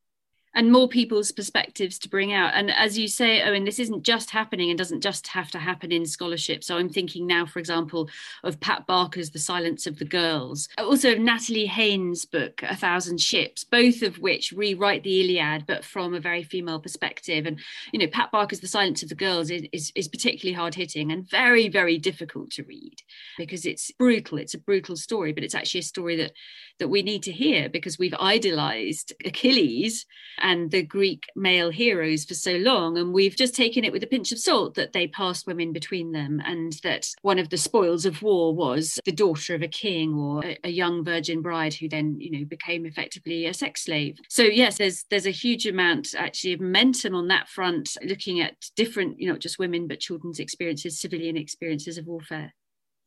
and 0.57 0.73
more 0.73 0.89
people's 0.89 1.31
perspectives 1.31 1.99
to 1.99 2.09
bring 2.09 2.33
out. 2.33 2.55
And 2.55 2.70
as 2.70 2.99
you 2.99 3.09
say, 3.09 3.43
Owen, 3.43 3.65
this 3.65 3.78
isn't 3.78 4.03
just 4.03 4.31
happening 4.31 4.70
and 4.70 4.78
doesn't 4.78 5.03
just 5.03 5.27
have 5.28 5.51
to 5.51 5.59
happen 5.59 5.93
in 5.93 6.07
scholarship. 6.07 6.65
So 6.65 6.78
I'm 6.78 6.89
thinking 6.89 7.27
now, 7.27 7.45
for 7.45 7.59
example, 7.59 8.09
of 8.43 8.59
Pat 8.59 8.87
Barker's 8.87 9.31
The 9.31 9.39
Silence 9.39 9.87
of 9.87 9.99
the 9.99 10.07
Girls, 10.07 10.70
also 10.78 11.12
of 11.12 11.19
Natalie 11.19 11.66
Haynes' 11.66 12.24
book, 12.24 12.62
A 12.62 12.74
Thousand 12.74 13.20
Ships, 13.20 13.65
both 13.65 14.01
of 14.01 14.19
which 14.19 14.51
rewrite 14.51 15.03
the 15.03 15.20
Iliad, 15.20 15.66
but 15.66 15.85
from 15.85 16.15
a 16.15 16.20
very 16.20 16.43
female 16.43 16.81
perspective. 16.81 17.45
And, 17.45 17.61
you 17.93 17.99
know, 17.99 18.07
Pat 18.07 18.33
Barker's 18.33 18.61
The 18.61 18.66
Silence 18.66 19.03
of 19.03 19.11
the 19.11 19.15
Girls 19.15 19.51
is, 19.51 19.65
is, 19.73 19.93
is 19.95 20.09
particularly 20.09 20.55
hard 20.55 20.74
hitting 20.74 21.12
and 21.12 21.28
very, 21.28 21.69
very 21.69 21.99
difficult 21.99 22.51
to 22.53 22.62
read 22.62 22.97
because 23.37 23.66
it's 23.66 23.91
brutal. 23.91 24.39
It's 24.39 24.55
a 24.55 24.59
brutal 24.59 24.97
story, 24.97 25.33
but 25.33 25.45
it's 25.45 25.55
actually 25.55 25.81
a 25.81 25.83
story 25.83 26.16
that 26.16 26.33
that 26.78 26.89
we 26.89 27.03
need 27.03 27.23
to 27.23 27.32
hear 27.32 27.69
because 27.69 27.98
we've 27.98 28.15
idolized 28.19 29.12
Achilles 29.24 30.05
and 30.39 30.70
the 30.70 30.82
Greek 30.82 31.24
male 31.36 31.70
heroes 31.70 32.24
for 32.24 32.35
so 32.35 32.57
long. 32.57 32.98
And 32.98 33.12
we've 33.12 33.36
just 33.36 33.55
taken 33.55 33.85
it 33.85 33.93
with 33.93 34.03
a 34.03 34.09
pinch 34.09 34.32
of 34.32 34.39
salt 34.39 34.74
that 34.74 34.93
they 34.93 35.07
passed 35.07 35.47
women 35.47 35.73
between 35.73 36.12
them 36.12 36.43
and 36.44 36.73
that 36.82 37.07
one 37.23 37.39
of 37.39 37.51
the 37.51 37.57
spoils 37.57 38.05
of 38.05 38.23
war 38.23 38.55
was 38.55 38.98
the 39.05 39.12
daughter 39.12 39.55
of 39.55 39.62
a 39.62 39.69
king 39.69 40.15
or 40.15 40.44
a, 40.44 40.59
a 40.65 40.70
young 40.70 41.05
virgin 41.05 41.43
bride 41.43 41.74
who 41.74 41.89
then, 41.89 42.16
you 42.19 42.31
know, 42.31 42.44
became 42.44 42.85
effectively 42.85 43.47
a 43.47 43.55
sex 43.55 43.85
slave. 43.85 44.19
So 44.28 44.43
yes, 44.43 44.78
there's 44.78 45.05
there's 45.11 45.27
a 45.27 45.31
huge 45.31 45.66
amount 45.66 46.15
actually 46.16 46.55
of 46.55 46.61
momentum 46.61 47.15
on 47.15 47.28
that 47.28 47.48
front, 47.48 47.97
looking 48.05 48.40
at 48.40 48.55
different, 48.74 49.20
you 49.20 49.28
know, 49.28 49.36
not 49.36 49.43
just 49.43 49.59
women, 49.59 49.86
but 49.86 50.01
children's 50.01 50.40
experiences, 50.40 50.98
civilian 50.98 51.36
experiences 51.36 51.98
of 51.98 52.07
warfare. 52.07 52.55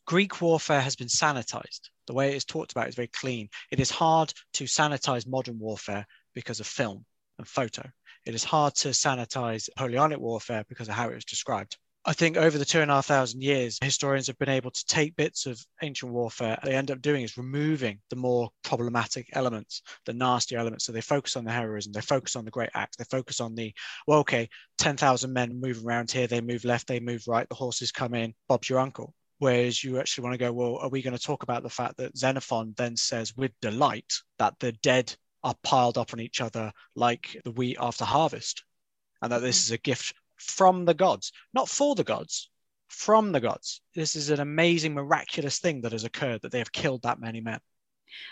Greek 0.09 0.41
warfare 0.41 0.81
has 0.81 0.95
been 0.95 1.07
sanitized. 1.07 1.91
The 2.07 2.15
way 2.15 2.31
it 2.31 2.35
is 2.35 2.43
talked 2.43 2.71
about 2.71 2.87
is 2.87 2.95
very 2.95 3.09
clean. 3.09 3.47
It 3.69 3.79
is 3.79 3.91
hard 3.91 4.33
to 4.53 4.63
sanitize 4.63 5.27
modern 5.27 5.59
warfare 5.59 6.07
because 6.33 6.59
of 6.59 6.65
film 6.65 7.05
and 7.37 7.47
photo. 7.47 7.87
It 8.25 8.33
is 8.33 8.43
hard 8.43 8.73
to 8.77 8.87
sanitize 8.87 9.69
Napoleonic 9.77 10.17
warfare 10.19 10.65
because 10.67 10.89
of 10.89 10.95
how 10.95 11.09
it 11.09 11.13
was 11.13 11.25
described. 11.25 11.77
I 12.05 12.13
think 12.13 12.37
over 12.37 12.57
the 12.57 12.65
two 12.65 12.81
and 12.81 12.89
a 12.89 12.95
half 12.95 13.05
thousand 13.05 13.43
years, 13.43 13.77
historians 13.83 14.25
have 14.25 14.39
been 14.39 14.49
able 14.49 14.71
to 14.71 14.85
take 14.87 15.15
bits 15.15 15.45
of 15.45 15.63
ancient 15.83 16.11
warfare. 16.11 16.57
They 16.63 16.73
end 16.73 16.89
up 16.89 17.03
doing 17.03 17.21
is 17.21 17.37
removing 17.37 17.99
the 18.09 18.15
more 18.15 18.49
problematic 18.63 19.29
elements, 19.33 19.83
the 20.07 20.13
nasty 20.13 20.55
elements. 20.55 20.85
So 20.85 20.91
they 20.91 21.01
focus 21.01 21.35
on 21.35 21.45
the 21.45 21.51
heroism, 21.51 21.91
they 21.91 22.01
focus 22.01 22.35
on 22.35 22.45
the 22.45 22.51
great 22.51 22.71
acts, 22.73 22.97
they 22.97 23.03
focus 23.03 23.39
on 23.39 23.53
the, 23.53 23.75
well, 24.07 24.21
okay, 24.21 24.49
10,000 24.79 25.31
men 25.31 25.61
move 25.61 25.85
around 25.85 26.09
here, 26.09 26.25
they 26.25 26.41
move 26.41 26.65
left, 26.65 26.87
they 26.87 26.99
move 26.99 27.27
right, 27.27 27.47
the 27.47 27.53
horses 27.53 27.91
come 27.91 28.15
in, 28.15 28.33
Bob's 28.47 28.71
your 28.71 28.79
uncle. 28.79 29.13
Whereas 29.39 29.83
you 29.83 29.99
actually 29.99 30.25
want 30.25 30.33
to 30.33 30.37
go, 30.37 30.51
well, 30.51 30.77
are 30.77 30.89
we 30.89 31.01
going 31.01 31.15
to 31.15 31.23
talk 31.23 31.43
about 31.43 31.63
the 31.63 31.69
fact 31.69 31.97
that 31.97 32.17
Xenophon 32.17 32.73
then 32.77 32.97
says 32.97 33.35
with 33.35 33.51
delight 33.61 34.13
that 34.37 34.59
the 34.59 34.73
dead 34.73 35.15
are 35.43 35.55
piled 35.63 35.97
up 35.97 36.13
on 36.13 36.19
each 36.19 36.41
other 36.41 36.73
like 36.95 37.39
the 37.45 37.51
wheat 37.51 37.77
after 37.79 38.03
harvest, 38.03 38.63
and 39.21 39.31
that 39.31 39.39
this 39.39 39.57
mm-hmm. 39.57 39.67
is 39.67 39.71
a 39.71 39.77
gift 39.77 40.13
from 40.35 40.85
the 40.85 40.93
gods, 40.93 41.31
not 41.53 41.69
for 41.69 41.95
the 41.95 42.03
gods, 42.03 42.49
from 42.89 43.31
the 43.31 43.39
gods. 43.39 43.81
This 43.95 44.15
is 44.15 44.29
an 44.29 44.41
amazing, 44.41 44.93
miraculous 44.93 45.59
thing 45.59 45.81
that 45.81 45.93
has 45.93 46.03
occurred 46.03 46.41
that 46.41 46.51
they 46.51 46.59
have 46.59 46.71
killed 46.71 47.03
that 47.03 47.21
many 47.21 47.39
men. 47.39 47.59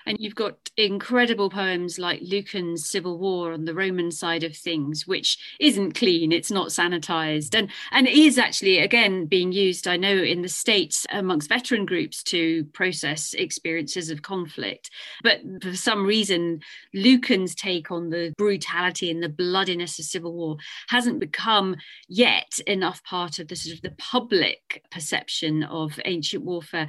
And 0.06 0.18
you've 0.20 0.36
got 0.36 0.58
incredible 0.78 1.50
poems 1.50 2.00
like 2.00 2.20
Lucan's 2.22 2.90
Civil 2.90 3.18
War 3.18 3.54
on 3.54 3.66
the 3.66 3.74
Roman 3.74 4.12
side 4.12 4.44
of 4.44 4.56
things, 4.56 5.08
which 5.08 5.38
isn't 5.60 5.94
clean, 5.94 6.32
it's 6.32 6.52
not 6.52 6.70
sanitized, 6.70 7.58
and, 7.58 7.70
and 7.92 8.08
is 8.08 8.38
actually, 8.38 8.80
again, 8.80 9.26
being 9.26 9.52
used, 9.52 9.88
I 9.88 9.98
know, 9.98 10.16
in 10.16 10.42
the 10.42 10.50
States 10.50 11.06
amongst 11.12 11.50
veteran 11.50 11.86
groups 11.86 12.24
to 12.24 12.66
process 12.66 13.34
experiences 13.34 14.10
of 14.10 14.22
conflict. 14.22 14.90
But 15.24 15.42
for 15.62 15.76
some 15.76 16.06
reason, 16.06 16.62
Lucan's 16.94 17.56
take 17.56 17.92
on 17.92 18.10
the 18.10 18.34
brutality 18.38 19.12
and 19.12 19.22
the 19.22 19.30
bloodiness 19.30 20.00
of 20.00 20.06
civil 20.06 20.34
war 20.34 20.58
hasn't 20.90 21.20
become 21.20 21.76
yet 22.08 22.60
enough 22.68 23.04
part 23.04 23.40
of 23.40 23.48
the 23.48 23.56
sort 23.56 23.76
of 23.76 23.82
the 23.82 23.96
public 23.98 24.84
perception 24.92 25.64
of 25.64 26.00
ancient 26.06 26.44
warfare 26.44 26.88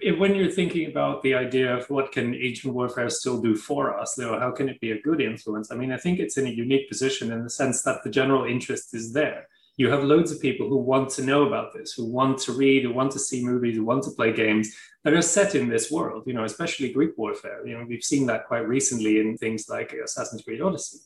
when 0.00 0.34
you're 0.34 0.50
thinking 0.50 0.88
about 0.88 1.22
the 1.22 1.34
idea 1.34 1.76
of 1.76 1.88
what 1.90 2.12
can 2.12 2.34
ancient 2.34 2.74
warfare 2.74 3.10
still 3.10 3.40
do 3.40 3.54
for 3.54 3.98
us, 3.98 4.14
though, 4.14 4.38
how 4.38 4.50
can 4.50 4.68
it 4.68 4.80
be 4.80 4.92
a 4.92 5.00
good 5.02 5.20
influence? 5.20 5.70
I 5.70 5.76
mean, 5.76 5.92
I 5.92 5.98
think 5.98 6.18
it's 6.18 6.38
in 6.38 6.46
a 6.46 6.50
unique 6.50 6.88
position 6.88 7.30
in 7.30 7.44
the 7.44 7.50
sense 7.50 7.82
that 7.82 8.02
the 8.02 8.10
general 8.10 8.44
interest 8.44 8.94
is 8.94 9.12
there. 9.12 9.48
You 9.76 9.90
have 9.90 10.04
loads 10.04 10.30
of 10.30 10.40
people 10.40 10.68
who 10.68 10.76
want 10.76 11.10
to 11.10 11.24
know 11.24 11.46
about 11.46 11.72
this, 11.72 11.92
who 11.92 12.06
want 12.06 12.38
to 12.40 12.52
read, 12.52 12.84
who 12.84 12.92
want 12.92 13.12
to 13.12 13.18
see 13.18 13.44
movies, 13.44 13.76
who 13.76 13.84
want 13.84 14.02
to 14.04 14.10
play 14.10 14.32
games 14.32 14.74
that 15.04 15.14
are 15.14 15.22
set 15.22 15.54
in 15.54 15.68
this 15.68 15.90
world, 15.90 16.24
you 16.26 16.34
know, 16.34 16.44
especially 16.44 16.92
Greek 16.92 17.16
warfare. 17.16 17.66
You 17.66 17.78
know, 17.78 17.86
we've 17.88 18.04
seen 18.04 18.26
that 18.26 18.46
quite 18.46 18.68
recently 18.68 19.18
in 19.18 19.36
things 19.38 19.68
like 19.68 19.92
Assassin's 19.92 20.42
Creed 20.42 20.60
Odyssey. 20.60 20.98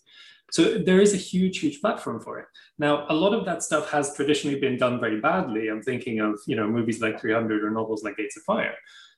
So 0.50 0.78
there 0.78 1.00
is 1.00 1.12
a 1.12 1.16
huge, 1.18 1.58
huge 1.58 1.80
platform 1.80 2.20
for 2.20 2.38
it. 2.38 2.46
Now, 2.78 3.06
a 3.08 3.14
lot 3.14 3.34
of 3.34 3.44
that 3.46 3.62
stuff 3.62 3.90
has 3.90 4.14
traditionally 4.14 4.60
been 4.60 4.76
done 4.76 5.00
very 5.00 5.20
badly. 5.20 5.68
I'm 5.68 5.82
thinking 5.82 6.20
of, 6.20 6.38
you 6.46 6.56
know, 6.56 6.68
movies 6.68 7.00
like 7.00 7.20
300 7.20 7.64
or 7.64 7.70
novels 7.70 8.04
like 8.04 8.16
Gates 8.16 8.36
of 8.36 8.44
Fire. 8.44 8.74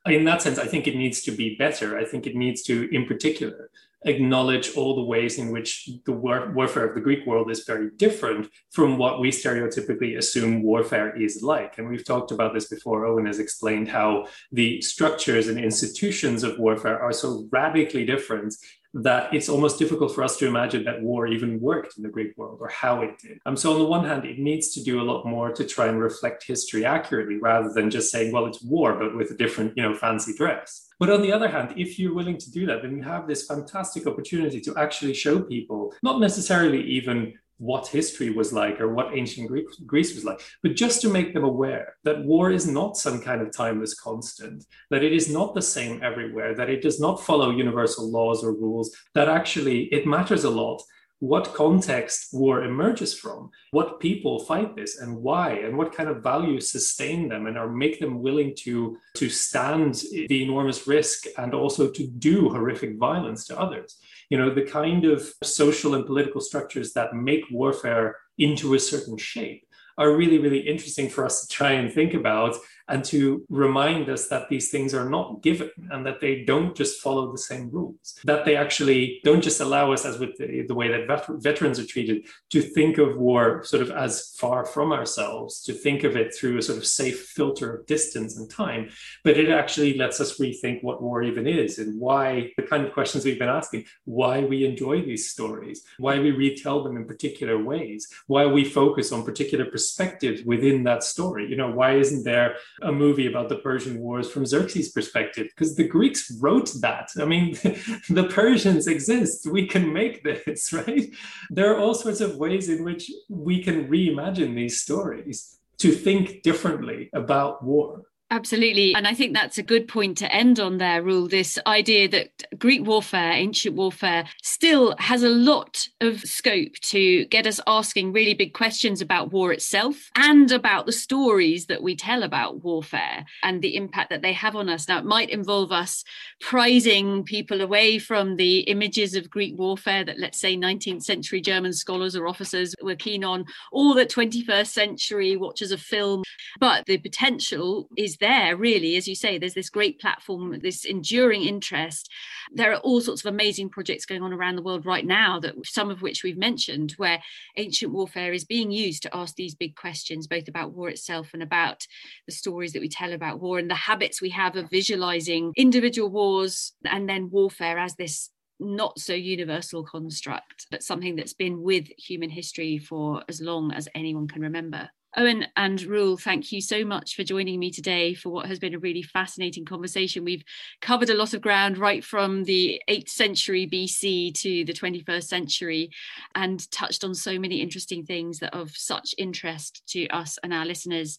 In 0.07 0.25
that 0.25 0.41
sense, 0.43 0.59
I 0.59 0.67
think 0.67 0.87
it 0.87 0.97
needs 0.97 1.23
to 1.23 1.33
be 1.33 1.57
better. 1.57 1.99
I 1.99 2.05
think 2.05 2.27
it 2.27 2.35
needs 2.35 2.63
to, 2.63 2.89
in 2.95 3.05
particular, 3.05 3.71
acknowledge 4.05 4.77
all 4.77 4.95
the 4.95 5.03
ways 5.03 5.39
in 5.39 5.51
which 5.51 5.91
the 6.05 6.13
war- 6.13 6.53
warfare 6.55 6.89
of 6.89 6.95
the 6.95 7.01
Greek 7.01 7.27
world 7.27 7.51
is 7.51 7.65
very 7.65 7.91
different 7.97 8.49
from 8.71 8.97
what 8.97 9.21
we 9.21 9.31
stereotypically 9.31 10.17
assume 10.17 10.63
warfare 10.63 11.21
is 11.21 11.43
like. 11.43 11.79
And 11.79 11.89
we've 11.89 12.05
talked 12.05 12.31
about 12.31 12.55
this 12.55 12.69
before. 12.69 13.07
Owen 13.07 13.27
has 13.27 13.41
explained 13.41 13.89
how 13.89 14.27
the 14.53 14.81
structures 14.83 15.49
and 15.49 15.59
institutions 15.59 16.45
of 16.45 16.59
warfare 16.59 17.01
are 17.01 17.13
so 17.13 17.49
radically 17.51 18.07
different 18.07 18.55
that 18.95 19.33
it's 19.35 19.49
almost 19.49 19.79
difficult 19.79 20.15
for 20.15 20.23
us 20.23 20.37
to 20.39 20.47
imagine 20.47 20.85
that 20.85 21.03
war 21.03 21.27
even 21.27 21.61
worked 21.61 21.97
in 21.97 22.03
the 22.03 22.09
Greek 22.09 22.37
world 22.37 22.59
or 22.61 22.69
how 22.69 23.03
it 23.03 23.19
did. 23.19 23.39
Um, 23.45 23.57
so, 23.57 23.73
on 23.73 23.79
the 23.79 23.85
one 23.85 24.05
hand, 24.05 24.25
it 24.25 24.39
needs 24.39 24.73
to 24.73 24.83
do 24.83 25.01
a 25.01 25.05
lot 25.05 25.27
more 25.27 25.53
to 25.53 25.65
try 25.65 25.87
and 25.87 26.01
reflect 26.01 26.47
history 26.47 26.85
accurately 26.85 27.37
rather 27.37 27.71
than 27.73 27.91
just 27.91 28.11
saying, 28.11 28.33
well, 28.33 28.47
it's 28.47 28.63
war, 28.63 28.95
but 28.95 29.15
with 29.17 29.31
a 29.31 29.35
different, 29.35 29.75
you 29.77 29.83
know, 29.83 29.95
fancy 29.95 30.35
dress. 30.35 30.89
But 30.99 31.11
on 31.11 31.23
the 31.23 31.33
other 31.33 31.49
hand, 31.49 31.75
if 31.77 31.99
you're 31.99 32.15
willing 32.15 32.39
to 32.39 32.51
do 32.51 32.67
that, 32.67 32.83
then 32.83 32.97
you 32.97 33.03
have 33.03 33.29
this 33.29 33.47
fantastic 33.47 34.07
opportunity 34.07 34.61
to 34.63 34.77
actually 34.77 35.15
show 35.15 35.41
people, 35.41 35.95
not 36.03 36.21
necessarily 36.21 36.83
even 36.83 37.35
what 37.59 37.89
history 37.89 38.31
was 38.31 38.53
like 38.53 38.81
or 38.81 38.93
what 38.95 39.17
ancient 39.17 39.51
Greece 39.87 40.15
was 40.15 40.25
like, 40.25 40.41
but 40.63 40.75
just 40.75 41.01
to 41.03 41.09
make 41.09 41.35
them 41.35 41.45
aware 41.45 41.97
that 42.05 42.25
war 42.25 42.51
is 42.51 42.67
not 42.67 42.97
some 42.97 43.21
kind 43.21 43.43
of 43.43 43.53
timeless 43.53 43.95
constant, 43.95 44.65
that 44.91 45.05
it 45.05 45.13
is 45.13 45.29
not 45.29 45.55
the 45.55 45.63
same 45.63 46.01
everywhere, 46.03 46.55
that 46.55 46.71
it 46.71 46.83
does 46.83 47.01
not 47.01 47.23
follow 47.23 47.51
universal 47.51 48.11
laws 48.11 48.45
or 48.45 48.53
rules, 48.53 48.97
that 49.15 49.29
actually 49.29 49.85
it 49.87 50.07
matters 50.07 50.45
a 50.45 50.51
lot 50.51 50.83
what 51.21 51.53
context 51.53 52.29
war 52.33 52.63
emerges 52.63 53.19
from, 53.19 53.51
what 53.73 53.99
people 53.99 54.39
fight 54.45 54.77
this 54.77 55.01
and 55.01 55.17
why, 55.17 55.51
and 55.51 55.77
what 55.77 55.93
kind 55.93 56.09
of 56.09 56.23
values 56.23 56.71
sustain 56.71 57.29
them 57.29 57.47
and 57.47 57.59
are 57.59 57.69
make 57.69 57.99
them 57.99 58.23
willing 58.23 58.55
to, 58.57 58.97
to 59.15 59.29
stand 59.29 60.03
the 60.29 60.45
enormous 60.45 60.87
risk 60.87 61.27
and 61.37 61.55
also 61.55 61.91
to 61.91 62.07
do 62.07 62.49
horrific 62.49 62.97
violence 62.99 63.47
to 63.47 63.59
others. 63.59 63.99
You 64.31 64.39
know, 64.39 64.51
the 64.51 64.63
kind 64.63 65.05
of 65.05 65.27
social 65.43 65.95
and 65.95 66.07
political 66.07 66.41
structures 66.41 66.93
that 66.93 67.15
make 67.15 67.45
warfare 67.51 68.17
into 68.37 68.75
a 68.75 68.79
certain 68.79 69.17
shape 69.17 69.65
are 69.97 70.17
really, 70.17 70.39
really 70.39 70.61
interesting 70.61 71.09
for 71.09 71.25
us 71.25 71.47
to 71.47 71.49
try 71.49 71.73
and 71.73 71.93
think 71.93 72.15
about 72.15 72.57
and 72.89 73.05
to 73.05 73.45
remind 73.49 74.09
us 74.09 74.29
that 74.29 74.49
these 74.49 74.71
things 74.71 74.95
are 74.95 75.09
not 75.09 75.43
given 75.43 75.71
and 75.91 76.05
that 76.07 76.21
they 76.21 76.45
don't 76.45 76.75
just 76.77 77.01
follow 77.01 77.31
the 77.31 77.39
same 77.39 77.71
rules, 77.71 78.19
that 78.25 78.45
they 78.45 78.57
actually 78.57 79.21
don't 79.25 79.43
just 79.43 79.61
allow 79.61 79.93
us, 79.93 80.05
as 80.05 80.19
with 80.19 80.37
the, 80.39 80.65
the 80.67 80.75
way 80.75 80.89
that 80.89 81.07
vet- 81.07 81.43
veterans 81.43 81.79
are 81.79 81.87
treated, 81.87 82.27
to 82.51 82.61
think 82.61 82.99
of 82.99 83.17
war 83.17 83.63
sort 83.65 83.83
of 83.83 83.91
as 83.91 84.35
far 84.39 84.65
from 84.65 84.93
ourselves, 84.93 85.63
to 85.63 85.73
think 85.73 86.05
of 86.05 86.17
it 86.17 86.35
through 86.35 86.59
a 86.59 86.63
sort 86.63 86.79
of 86.79 86.87
safe 86.87 87.27
filter 87.27 87.77
of 87.77 87.87
distance 87.87 88.37
and 88.39 88.51
time, 88.51 88.89
but 89.25 89.37
it 89.37 89.51
actually 89.51 89.97
lets 89.97 90.21
us 90.21 90.39
rethink 90.39 90.83
what 90.83 91.03
war 91.03 91.23
even 91.23 91.47
is 91.47 91.79
and 91.79 91.99
why 92.01 92.51
the 92.57 92.63
kind 92.63 92.85
of 92.85 92.93
questions 92.93 93.25
we've 93.25 93.39
been 93.39 93.49
asking, 93.49 93.85
why 94.05 94.41
we 94.41 94.65
enjoy 94.65 95.03
these 95.03 95.31
stories, 95.31 95.85
why 95.99 96.19
we 96.19 96.31
retell 96.31 96.83
them 96.83 96.97
in 96.97 97.05
particular 97.07 97.63
ways, 97.63 98.09
why 98.27 98.47
we 98.47 98.65
focus 98.65 99.13
on 99.13 99.25
particular 99.25 99.67
perspectives 99.67 100.43
within 100.45 100.85
that 100.85 101.03
story. 101.03 101.49
You 101.49 101.57
know, 101.57 101.71
why 101.71 101.97
isn't 101.97 102.25
there 102.25 102.57
a 102.83 102.93
movie 102.93 103.27
about 103.27 103.49
the 103.49 103.57
Persian 103.57 103.99
Wars 104.01 104.31
from 104.31 104.47
Xerxes' 104.47 104.91
perspective 104.91 105.49
because 105.49 105.77
the 105.77 105.87
Greeks 105.87 106.31
wrote 106.41 106.73
that. 106.81 107.11
I 107.21 107.25
mean, 107.25 107.55
the 108.09 108.29
Persians 108.31 108.87
exist. 108.87 109.47
We 109.47 109.67
can 109.67 109.93
make 109.93 110.23
this, 110.23 110.73
right? 110.73 111.11
There 111.51 111.73
are 111.73 111.79
all 111.79 111.95
sorts 111.95 112.21
of 112.21 112.37
ways 112.37 112.69
in 112.69 112.85
which 112.85 113.11
we 113.29 113.63
can 113.63 113.89
reimagine 113.89 114.55
these 114.55 114.81
stories 114.81 115.59
to 115.79 115.93
think 115.93 116.43
differently 116.43 117.09
about 117.13 117.65
war. 117.65 118.05
Absolutely. 118.31 118.95
And 118.95 119.07
I 119.07 119.15
think 119.15 119.33
that's 119.33 119.57
a 119.57 119.63
good 119.63 119.89
point 119.89 120.19
to 120.19 120.31
end 120.31 120.61
on 120.61 120.77
there, 120.77 121.03
Roel. 121.03 121.29
This 121.29 121.59
idea 121.67 122.07
that 122.11 122.45
Greek 122.59 122.87
warfare, 122.87 123.33
ancient 123.33 123.75
warfare, 123.75 124.27
still 124.43 124.95
has 124.99 125.23
a 125.23 125.31
lot 125.31 125.89
of 126.03 126.21
scope 126.21 126.75
to 126.83 127.25
get 127.27 127.47
us 127.47 127.59
asking 127.67 128.13
really 128.13 128.35
big 128.35 128.53
questions 128.53 129.01
about 129.01 129.33
war 129.33 129.51
itself 129.51 130.11
and 130.15 130.53
about 130.53 130.85
the 130.85 130.93
stories 130.93 131.67
that 131.67 131.83
we 131.83 131.97
tell 131.97 132.23
about 132.23 132.63
warfare 132.63 133.25
and 133.43 133.63
the 133.63 133.77
impact 133.77 134.11
that 134.11 134.21
they 134.21 134.35
have 134.35 134.55
on 134.55 134.69
us. 134.69 134.89
Now, 134.89 134.99
it 134.99 135.07
might 135.07 135.31
involve 135.31 135.73
us 135.73 136.05
prizing 136.39 137.25
people 137.25 137.63
away 137.63 137.99
from 137.99 138.37
the 138.37 138.61
images 138.61 139.15
of 139.15 139.31
Greek 139.31 139.57
warfare 139.57 140.05
that, 140.05 140.19
let's 140.19 140.39
say, 140.39 140.55
19th 140.55 141.03
century 141.03 141.41
German 141.41 141.73
scholars 141.73 142.15
or 142.15 142.29
officers 142.29 142.75
were 142.83 142.95
keen 142.95 143.25
on, 143.25 143.47
or 143.73 143.95
that 143.95 144.11
21st 144.11 144.67
century 144.67 145.35
watchers 145.35 145.73
of 145.73 145.81
film. 145.81 146.25
But 146.61 146.85
the 146.85 146.99
potential 146.99 147.89
is 147.97 148.18
there 148.21 148.57
really 148.57 148.97
as 148.97 149.07
you 149.07 149.15
say 149.15 149.39
there's 149.39 149.55
this 149.55 149.71
great 149.71 150.01
platform 150.01 150.59
this 150.63 150.85
enduring 150.85 151.43
interest 151.43 152.11
there 152.53 152.73
are 152.73 152.79
all 152.81 153.01
sorts 153.01 153.25
of 153.25 153.33
amazing 153.33 153.69
projects 153.69 154.07
going 154.07 154.23
on 154.23 154.33
around 154.33 154.57
the 154.57 154.63
world 154.63 154.87
right 154.87 155.07
now 155.07 155.39
that 155.39 155.55
some 155.65 155.91
of 155.91 156.03
which 156.03 156.23
we've 156.23 156.39
mentioned 156.39 156.93
where 156.97 157.23
ancient 157.57 157.93
warfare 157.93 158.33
is 158.33 158.45
being 158.45 158.71
used 158.71 159.03
to 159.03 159.17
ask 159.17 159.35
these 159.37 159.55
big 159.55 159.75
questions 159.77 160.27
both 160.27 160.49
about 160.49 160.73
war 160.73 160.89
itself 160.89 161.31
and 161.33 161.43
about 161.43 161.87
the 162.27 162.33
stories 162.33 162.73
that 162.73 162.81
we 162.81 162.89
tell 162.89 163.13
about 163.13 163.41
war 163.41 163.59
and 163.59 163.71
the 163.71 163.75
habits 163.75 164.21
we 164.21 164.31
have 164.31 164.57
of 164.57 164.71
visualizing 164.71 165.53
individual 165.57 166.09
wars 166.09 166.73
and 166.85 167.09
then 167.09 167.31
warfare 167.31 167.79
as 167.79 167.95
this 167.97 168.31
not 168.61 168.99
so 168.99 169.15
universal 169.15 169.85
construct, 169.85 170.67
but 170.71 170.83
something 170.83 171.17
that's 171.17 171.35
been 171.35 171.63
with 171.63 171.87
human 171.97 172.31
history 172.31 172.79
for 172.79 173.23
as 173.29 173.41
long 173.41 173.73
as 173.73 173.89
anyone 173.95 174.27
can 174.27 174.43
remember. 174.43 174.91
Owen 175.17 175.47
and 175.57 175.83
Roel, 175.83 176.19
thank 176.19 176.53
you 176.53 176.61
so 176.61 176.85
much 176.85 177.17
for 177.17 177.25
joining 177.25 177.59
me 177.59 177.71
today 177.71 178.13
for 178.13 178.29
what 178.29 178.47
has 178.47 178.59
been 178.59 178.75
a 178.75 178.79
really 178.79 179.03
fascinating 179.03 179.65
conversation. 179.65 180.23
We've 180.23 180.45
covered 180.83 181.09
a 181.09 181.17
lot 181.17 181.33
of 181.33 181.41
ground 181.41 181.79
right 181.79 182.05
from 182.05 182.45
the 182.45 182.81
8th 182.91 183.09
century 183.09 183.67
BC 183.67 184.35
to 184.41 184.65
the 184.67 184.73
21st 184.75 185.25
century 185.25 185.91
and 186.35 186.71
touched 186.71 187.05
on 187.05 187.15
so 187.15 187.39
many 187.39 187.63
interesting 187.63 188.05
things 188.05 188.39
that 188.41 188.55
are 188.55 188.61
of 188.61 188.77
such 188.77 189.15
interest 189.17 189.83
to 189.89 190.07
us 190.09 190.39
and 190.43 190.53
our 190.53 190.67
listeners. 190.67 191.19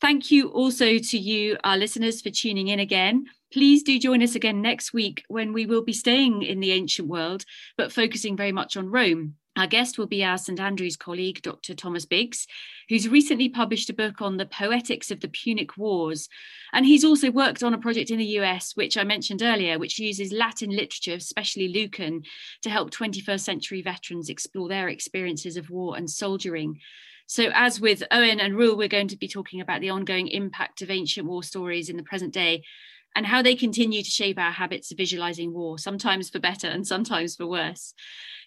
Thank 0.00 0.32
you 0.32 0.48
also 0.48 0.98
to 0.98 1.18
you, 1.18 1.56
our 1.62 1.76
listeners, 1.76 2.20
for 2.20 2.30
tuning 2.30 2.68
in 2.68 2.80
again. 2.80 3.26
Please 3.52 3.84
do 3.84 4.00
join 4.00 4.20
us 4.20 4.34
again 4.34 4.60
next 4.60 4.92
week 4.92 5.24
when 5.28 5.52
we 5.52 5.64
will 5.64 5.84
be 5.84 5.92
staying 5.92 6.42
in 6.42 6.58
the 6.58 6.72
ancient 6.72 7.06
world, 7.06 7.44
but 7.76 7.92
focusing 7.92 8.36
very 8.36 8.50
much 8.50 8.76
on 8.76 8.90
Rome. 8.90 9.36
Our 9.56 9.66
guest 9.66 9.98
will 9.98 10.06
be 10.06 10.24
our 10.24 10.38
St 10.38 10.58
Andrews 10.58 10.96
colleague, 10.96 11.42
Dr. 11.42 11.74
Thomas 11.74 12.06
Biggs, 12.06 12.46
who's 12.88 13.08
recently 13.08 13.50
published 13.50 13.90
a 13.90 13.94
book 13.94 14.22
on 14.22 14.38
the 14.38 14.46
poetics 14.46 15.10
of 15.10 15.20
the 15.20 15.28
Punic 15.28 15.76
Wars. 15.76 16.30
And 16.72 16.86
he's 16.86 17.04
also 17.04 17.30
worked 17.30 17.62
on 17.62 17.74
a 17.74 17.78
project 17.78 18.10
in 18.10 18.18
the 18.18 18.38
US, 18.40 18.74
which 18.74 18.96
I 18.96 19.04
mentioned 19.04 19.42
earlier, 19.42 19.78
which 19.78 19.98
uses 19.98 20.32
Latin 20.32 20.70
literature, 20.70 21.14
especially 21.14 21.68
Lucan, 21.68 22.22
to 22.62 22.70
help 22.70 22.90
21st 22.90 23.40
century 23.40 23.82
veterans 23.82 24.30
explore 24.30 24.68
their 24.68 24.88
experiences 24.88 25.58
of 25.58 25.68
war 25.68 25.98
and 25.98 26.08
soldiering. 26.08 26.80
So, 27.26 27.50
as 27.54 27.78
with 27.78 28.02
Owen 28.10 28.40
and 28.40 28.56
Roel, 28.56 28.76
we're 28.76 28.88
going 28.88 29.08
to 29.08 29.16
be 29.16 29.28
talking 29.28 29.60
about 29.60 29.80
the 29.80 29.90
ongoing 29.90 30.28
impact 30.28 30.80
of 30.82 30.90
ancient 30.90 31.26
war 31.26 31.42
stories 31.42 31.88
in 31.88 31.96
the 31.96 32.02
present 32.02 32.32
day 32.32 32.62
and 33.14 33.26
how 33.26 33.42
they 33.42 33.54
continue 33.54 34.02
to 34.02 34.10
shape 34.10 34.38
our 34.38 34.50
habits 34.50 34.90
of 34.90 34.98
visualizing 34.98 35.52
war, 35.52 35.78
sometimes 35.78 36.30
for 36.30 36.38
better 36.38 36.66
and 36.66 36.86
sometimes 36.86 37.36
for 37.36 37.46
worse. 37.46 37.94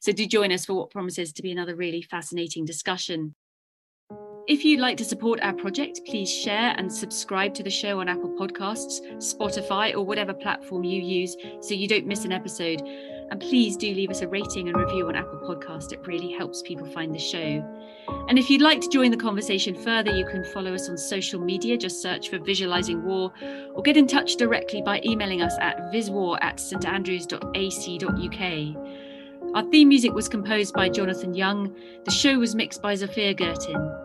So 0.02 0.12
do 0.12 0.26
join 0.26 0.52
us 0.52 0.66
for 0.66 0.74
what 0.74 0.92
promises 0.92 1.34
to 1.34 1.42
be 1.42 1.52
another 1.52 1.76
really 1.76 2.02
fascinating 2.02 2.66
discussion. 2.66 3.36
If 4.48 4.64
you'd 4.64 4.80
like 4.80 4.98
to 4.98 5.06
support 5.06 5.40
our 5.42 5.54
project, 5.54 6.02
please 6.06 6.32
share 6.32 6.76
and 6.78 6.94
subscribe 6.94 7.56
to 7.56 7.64
the 7.64 7.72
show 7.72 8.00
on 8.00 8.08
Apple 8.08 8.30
Podcasts, 8.30 9.02
Spotify, 9.18 9.96
or 9.96 10.06
whatever 10.06 10.36
platform 10.36 10.84
you 10.84 11.02
use 11.02 11.36
so 11.62 11.74
you 11.74 11.88
don't 11.88 12.06
miss 12.06 12.26
an 12.26 12.32
episode. 12.32 12.84
And 13.32 13.42
please 13.42 13.76
do 13.76 13.92
leave 13.92 14.12
us 14.12 14.22
a 14.22 14.28
rating 14.28 14.68
and 14.68 14.78
review 14.78 15.08
on 15.08 15.16
Apple 15.16 15.40
Podcast. 15.40 15.94
It 15.94 16.06
really 16.06 16.32
helps 16.32 16.62
people 16.62 16.86
find 16.86 17.12
the 17.12 17.18
show. 17.18 17.66
And 18.30 18.38
if 18.38 18.52
you'd 18.52 18.62
like 18.62 18.82
to 18.82 18.90
join 18.90 19.10
the 19.10 19.18
conversation 19.18 19.74
further, 19.74 20.16
you 20.16 20.28
can 20.28 20.44
follow 20.44 20.76
us 20.76 20.90
on 20.90 20.98
social 21.00 21.42
media. 21.42 21.76
Just 21.76 22.04
search 22.04 22.30
for 22.30 22.38
Visualizing 22.38 23.04
War 23.04 23.34
or 23.74 23.82
get 23.82 23.98
in 23.98 24.06
touch 24.06 24.36
directly 24.36 24.84
by 24.84 25.02
emailing 25.04 25.42
us 25.42 25.56
at 25.60 25.92
viswar 25.92 26.38
at 26.42 26.58
standrews.ac.uk. 26.58 29.56
Our 29.56 29.64
theme 29.72 29.90
music 29.90 30.14
was 30.14 30.30
composed 30.30 30.76
by 30.76 30.90
Jonathan 30.90 31.34
Young. 31.34 31.76
The 32.04 32.12
show 32.12 32.38
was 32.38 32.54
mixed 32.54 32.84
by 32.84 32.94
Zafir 32.94 33.34
Gertin. 33.34 34.05